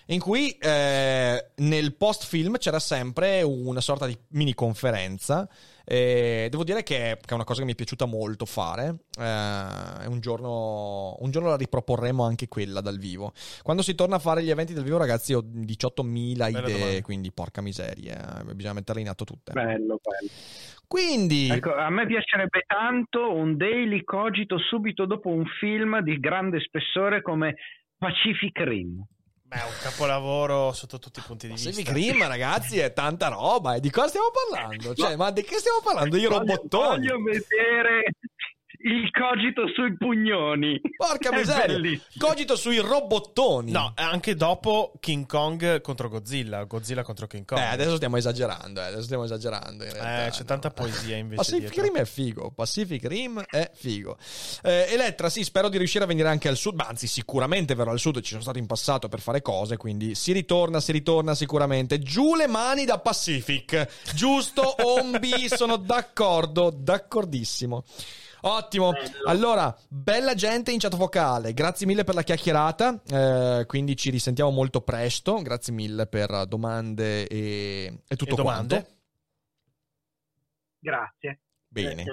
in 0.10 0.20
cui 0.20 0.52
eh, 0.60 1.50
nel 1.56 1.96
post 1.96 2.26
film 2.26 2.58
c'era 2.60 2.78
sempre 2.80 3.42
una 3.42 3.82
sorta 3.82 4.06
di 4.06 4.16
mini 4.30 4.54
conferenza. 4.54 5.50
E 5.86 6.48
devo 6.50 6.64
dire 6.64 6.84
che, 6.84 7.18
che 7.22 7.30
è 7.30 7.34
una 7.34 7.44
cosa 7.44 7.60
che 7.60 7.66
mi 7.66 7.74
è 7.74 7.76
piaciuta 7.76 8.06
molto 8.06 8.46
fare. 8.46 8.96
Eh, 9.20 10.08
un, 10.08 10.20
giorno, 10.20 11.16
un 11.20 11.32
giorno 11.32 11.50
la 11.50 11.58
riproporremo 11.58 12.24
anche 12.24 12.48
quella 12.48 12.82
dal 12.82 12.98
vivo. 12.98 13.34
Quando 13.62 13.84
si 13.84 13.96
torna 13.96 14.16
a 14.16 14.20
fare 14.20 14.44
gli 14.44 14.50
eventi 14.50 14.74
dal 14.74 14.84
vivo, 14.84 14.98
ragazzi, 14.98 15.34
ho 15.34 15.42
18.000 15.42 16.36
Bella 16.36 16.60
idee, 16.60 16.78
domanda. 16.80 17.02
quindi 17.02 17.32
porca 17.32 17.62
miseria, 17.62 18.42
eh, 18.42 18.56
bisogna 18.56 18.74
metterle 18.74 19.02
in 19.02 19.10
atto 19.10 19.24
tutte. 19.26 19.52
Bello, 19.54 20.00
bello. 20.02 20.32
Quindi, 20.88 21.50
Ecco, 21.50 21.74
a 21.74 21.90
me 21.90 22.06
piacerebbe 22.06 22.64
tanto 22.68 23.34
un 23.34 23.58
daily 23.58 24.04
cogito 24.04 24.58
subito 24.58 25.06
dopo 25.06 25.30
un 25.30 25.46
film 25.60 26.00
di 26.02 26.20
grande 26.20 26.60
spessore 26.60 27.22
come 27.22 27.56
Pacific 27.98 28.60
Rim. 28.60 29.04
Beh, 29.48 29.58
è 29.58 29.64
un 29.64 29.76
capolavoro 29.80 30.72
sotto 30.74 30.98
tutti 30.98 31.20
i 31.20 31.24
punti 31.24 31.46
di 31.46 31.54
Pacific 31.54 31.92
vista. 31.92 32.14
Rim, 32.14 32.28
ragazzi, 32.28 32.80
è 32.80 32.92
tanta 32.94 33.28
roba. 33.28 33.76
E 33.76 33.80
di 33.80 33.92
cosa 33.92 34.08
stiamo 34.08 34.32
parlando? 34.32 34.96
Cioè, 34.96 35.16
ma 35.16 35.30
di 35.30 35.44
che 35.44 35.58
stiamo 35.58 35.82
parlando? 35.84 36.16
Voglio- 36.16 36.30
robottoni. 36.30 37.08
Voglio 37.08 37.22
vedere 37.22 38.16
il 38.86 39.10
cogito 39.12 39.68
sui 39.74 39.98
pugnoni. 39.98 40.80
Porca 40.96 41.30
È 41.32 41.36
miseria. 41.36 41.66
bellissimo. 41.66 42.04
Cogito 42.20 42.56
sui 42.56 42.78
robottoni. 42.78 43.72
No, 43.72 43.94
anche 43.96 44.36
dopo 44.36 44.94
King 45.00 45.26
Kong 45.26 45.82
contro 45.82 46.08
Godzilla, 46.08 46.64
Godzilla 46.66 47.02
contro 47.02 47.26
King 47.26 47.46
Kong. 47.46 47.60
Eh, 47.60 47.66
adesso 47.66 47.96
stiamo 47.96 48.18
esagerando, 48.18 48.80
eh, 48.82 48.86
adesso 48.86 49.02
stiamo 49.04 49.24
esagerando 49.24 49.84
in 49.84 49.92
realtà. 49.92 50.28
Eh, 50.28 50.30
c'è 50.30 50.44
tanta 50.46 50.70
poesia 50.70 51.16
invece 51.16 51.38
Pacific 51.42 51.72
dietro. 51.74 51.82
Rim 51.82 52.02
è 52.02 52.06
figo, 52.06 52.52
Pacific 52.52 53.06
Rim 53.06 53.44
è 53.50 53.72
figo. 53.74 54.18
Eh, 54.62 54.86
Elettra, 54.90 55.30
sì, 55.30 55.44
spero 55.44 55.68
di 55.70 55.78
riuscire 55.80 56.04
a 56.04 56.08
venire 56.08 56.28
anche 56.28 56.48
al 56.48 56.56
sud, 56.56 56.76
ma 56.76 56.86
anzi 56.86 57.08
sicuramente 57.08 57.74
verrò 57.74 57.90
al 57.92 58.00
sud, 58.00 58.22
ci 58.22 58.30
sono 58.30 58.42
stato 58.42 58.60
in 58.60 58.68
passato 58.68 59.10
per 59.10 59.20
fare 59.20 59.42
cose, 59.42 59.78
quindi 59.78 60.14
si 60.14 60.32
ritorna, 60.32 60.80
si 60.80 60.92
ritorna 60.92 61.34
sicuramente. 61.34 61.98
Giù 62.00 62.36
le 62.36 62.46
mani 62.48 62.86
da 62.86 63.00
Pacific, 63.00 63.88
giusto 64.14 64.76
Ombi, 64.86 65.48
sono 65.50 65.78
d'accordo, 65.78 66.70
d'accordissimo. 66.70 67.84
Ottimo, 68.48 68.94
allora, 69.26 69.76
bella 69.88 70.36
gente 70.36 70.72
in 70.72 70.78
chat 70.78 70.96
vocale, 70.96 71.52
grazie 71.54 71.88
mille 71.88 72.04
per 72.04 72.14
la 72.14 72.22
chiacchierata, 72.22 73.02
eh, 73.08 73.66
quindi 73.66 73.98
ci 73.98 74.12
risentiamo 74.12 74.52
molto 74.52 74.82
presto, 74.82 75.42
grazie 75.42 75.74
mille 75.74 76.06
per 76.06 76.46
domande 76.46 77.26
e, 77.28 78.02
e 78.08 78.16
tutto 78.16 78.34
E 78.34 78.36
domande? 78.36 78.76
quanto. 78.76 78.94
Grazie. 80.78 81.40
Bene. 81.68 82.04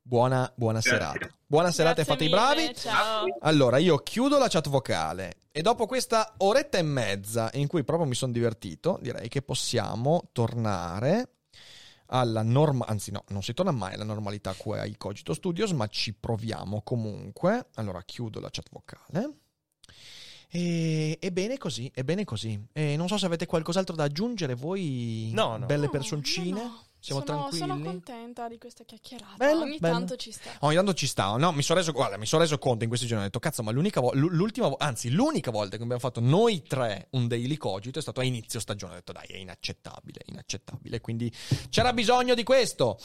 Buona, 0.00 0.50
buona 0.54 0.80
serata. 0.80 1.28
Buona 1.44 1.72
serata 1.72 2.02
e 2.02 2.04
fate 2.04 2.24
i 2.24 2.28
mille, 2.28 2.40
bravi. 2.40 2.74
Ciao. 2.76 3.24
Allora, 3.40 3.78
io 3.78 3.96
chiudo 3.98 4.38
la 4.38 4.46
chat 4.48 4.68
vocale 4.68 5.34
e 5.50 5.60
dopo 5.60 5.86
questa 5.86 6.34
oretta 6.38 6.78
e 6.78 6.82
mezza 6.82 7.50
in 7.54 7.66
cui 7.66 7.82
proprio 7.82 8.06
mi 8.06 8.14
sono 8.14 8.30
divertito, 8.30 8.98
direi 9.02 9.28
che 9.28 9.42
possiamo 9.42 10.28
tornare 10.32 11.39
alla 12.12 12.42
norma, 12.42 12.86
anzi 12.86 13.10
no, 13.10 13.24
non 13.28 13.42
si 13.42 13.54
torna 13.54 13.70
mai 13.70 13.94
alla 13.94 14.04
normalità 14.04 14.52
qua 14.54 14.80
ai 14.80 14.96
Cogito 14.96 15.32
Studios, 15.34 15.70
ma 15.72 15.86
ci 15.86 16.12
proviamo 16.14 16.82
comunque. 16.82 17.68
Allora, 17.74 18.02
chiudo 18.02 18.40
la 18.40 18.48
chat 18.50 18.66
vocale. 18.70 19.34
E, 20.52 21.16
e 21.20 21.32
bene 21.32 21.58
così, 21.58 21.90
è 21.94 22.02
bene 22.02 22.24
così. 22.24 22.60
E 22.72 22.96
non 22.96 23.06
so 23.06 23.16
se 23.16 23.26
avete 23.26 23.46
qualcos'altro 23.46 23.94
da 23.94 24.04
aggiungere 24.04 24.54
voi, 24.54 25.30
No, 25.32 25.56
no. 25.56 25.66
belle 25.66 25.84
No, 25.84 25.90
personcine. 25.90 26.50
no, 26.50 26.62
no. 26.62 26.84
Siamo 27.00 27.24
sono, 27.24 27.38
tranquilli. 27.48 27.66
Sono 27.66 27.82
contenta 27.82 28.48
di 28.48 28.58
questa 28.58 28.84
chiacchierata. 28.84 29.34
Bello, 29.36 29.62
Ogni 29.62 29.78
bello. 29.78 29.94
tanto 29.94 30.16
ci 30.16 30.30
sta. 30.32 30.50
Ogni 30.60 30.74
tanto 30.76 30.92
ci 30.94 31.06
sta, 31.06 31.36
no? 31.36 31.52
Mi 31.52 31.62
sono 31.62 31.78
reso, 31.78 31.92
guarda, 31.92 32.16
mi 32.18 32.26
sono 32.26 32.42
reso 32.42 32.58
conto 32.58 32.82
in 32.84 32.88
questi 32.88 33.06
giorni. 33.06 33.22
Ho 33.22 33.26
detto, 33.26 33.38
cazzo, 33.38 33.62
ma 33.62 33.70
l'unica 33.70 34.00
vo- 34.00 34.12
l'ultima, 34.14 34.68
vo- 34.68 34.76
anzi, 34.78 35.10
l'unica 35.10 35.50
volta 35.50 35.76
che 35.76 35.82
abbiamo 35.82 36.00
fatto 36.00 36.20
noi 36.20 36.62
tre 36.62 37.08
un 37.12 37.26
daily 37.26 37.56
cogito 37.56 37.98
è 37.98 38.02
stato 38.02 38.20
a 38.20 38.24
inizio 38.24 38.60
stagione. 38.60 38.92
Ho 38.92 38.96
detto, 38.96 39.12
dai, 39.12 39.26
è 39.28 39.36
inaccettabile, 39.36 40.20
inaccettabile. 40.26 41.00
Quindi 41.00 41.32
c'era 41.70 41.92
bisogno 41.92 42.34
di 42.34 42.42
questo. 42.44 42.98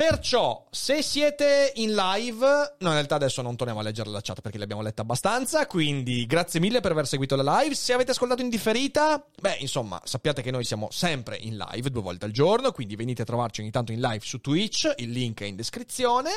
Perciò, 0.00 0.64
se 0.70 1.02
siete 1.02 1.72
in 1.74 1.92
live, 1.92 2.46
no, 2.78 2.86
in 2.86 2.92
realtà 2.92 3.16
adesso 3.16 3.42
non 3.42 3.56
torniamo 3.56 3.80
a 3.80 3.82
leggere 3.82 4.08
la 4.10 4.20
chat 4.22 4.40
perché 4.40 4.56
l'abbiamo 4.56 4.80
letta 4.80 5.02
abbastanza. 5.02 5.66
Quindi, 5.66 6.24
grazie 6.24 6.60
mille 6.60 6.78
per 6.78 6.92
aver 6.92 7.04
seguito 7.04 7.34
la 7.34 7.58
live. 7.58 7.74
Se 7.74 7.92
avete 7.94 8.12
ascoltato 8.12 8.40
in 8.40 8.48
differita, 8.48 9.20
beh, 9.40 9.56
insomma, 9.58 10.00
sappiate 10.04 10.40
che 10.40 10.52
noi 10.52 10.62
siamo 10.62 10.86
sempre 10.92 11.36
in 11.36 11.56
live 11.56 11.90
due 11.90 12.00
volte 12.00 12.26
al 12.26 12.30
giorno. 12.30 12.70
Quindi 12.70 12.94
venite 12.94 13.22
a 13.22 13.24
trovarci 13.24 13.60
ogni 13.60 13.72
tanto 13.72 13.90
in 13.90 13.98
live 13.98 14.20
su 14.24 14.40
Twitch. 14.40 14.88
Il 14.98 15.10
link 15.10 15.40
è 15.40 15.46
in 15.46 15.56
descrizione. 15.56 16.30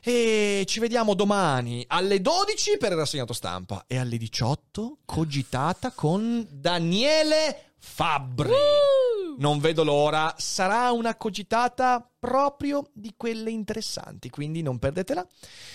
E 0.00 0.62
ci 0.64 0.78
vediamo 0.78 1.14
domani 1.14 1.84
alle 1.88 2.20
12 2.20 2.76
per 2.76 2.92
il 2.92 2.98
rassegnato 2.98 3.32
stampa 3.32 3.86
e 3.88 3.98
alle 3.98 4.18
18 4.18 4.98
cogitata 5.04 5.90
con 5.90 6.46
Daniele 6.48 7.72
Fabbri. 7.86 8.50
Non 9.38 9.60
vedo 9.60 9.84
l'ora, 9.84 10.34
sarà 10.38 10.90
una 10.90 11.16
cogitata 11.16 12.04
proprio 12.18 12.88
di 12.92 13.14
quelle 13.16 13.50
interessanti, 13.50 14.30
quindi 14.30 14.62
non 14.62 14.78
perdetela. 14.78 15.24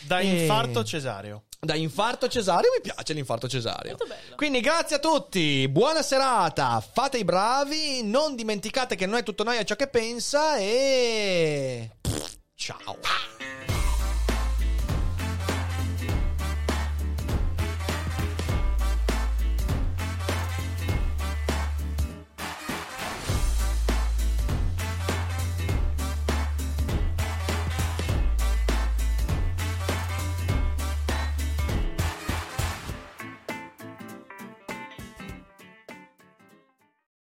Da 0.05 0.19
E- 0.19 0.41
infarto 0.41 0.83
cesareo. 0.83 1.43
Da 1.59 1.75
infarto 1.75 2.27
cesareo 2.27 2.71
mi 2.75 2.81
piace 2.81 3.13
l'infarto 3.13 3.47
cesareo. 3.47 3.95
Molto 3.97 4.07
bello. 4.07 4.35
Quindi 4.35 4.59
grazie 4.59 4.95
a 4.97 4.99
tutti, 4.99 5.67
buona 5.69 6.01
serata, 6.01 6.81
fate 6.81 7.19
i 7.19 7.23
bravi, 7.23 8.01
non 8.03 8.35
dimenticate 8.35 8.95
che 8.95 9.05
non 9.05 9.17
è 9.17 9.23
tutto 9.23 9.43
noi 9.43 9.57
a 9.57 9.63
ciò 9.63 9.75
che 9.75 9.87
pensa 9.87 10.57
e 10.57 11.89
ciao. 12.55 12.97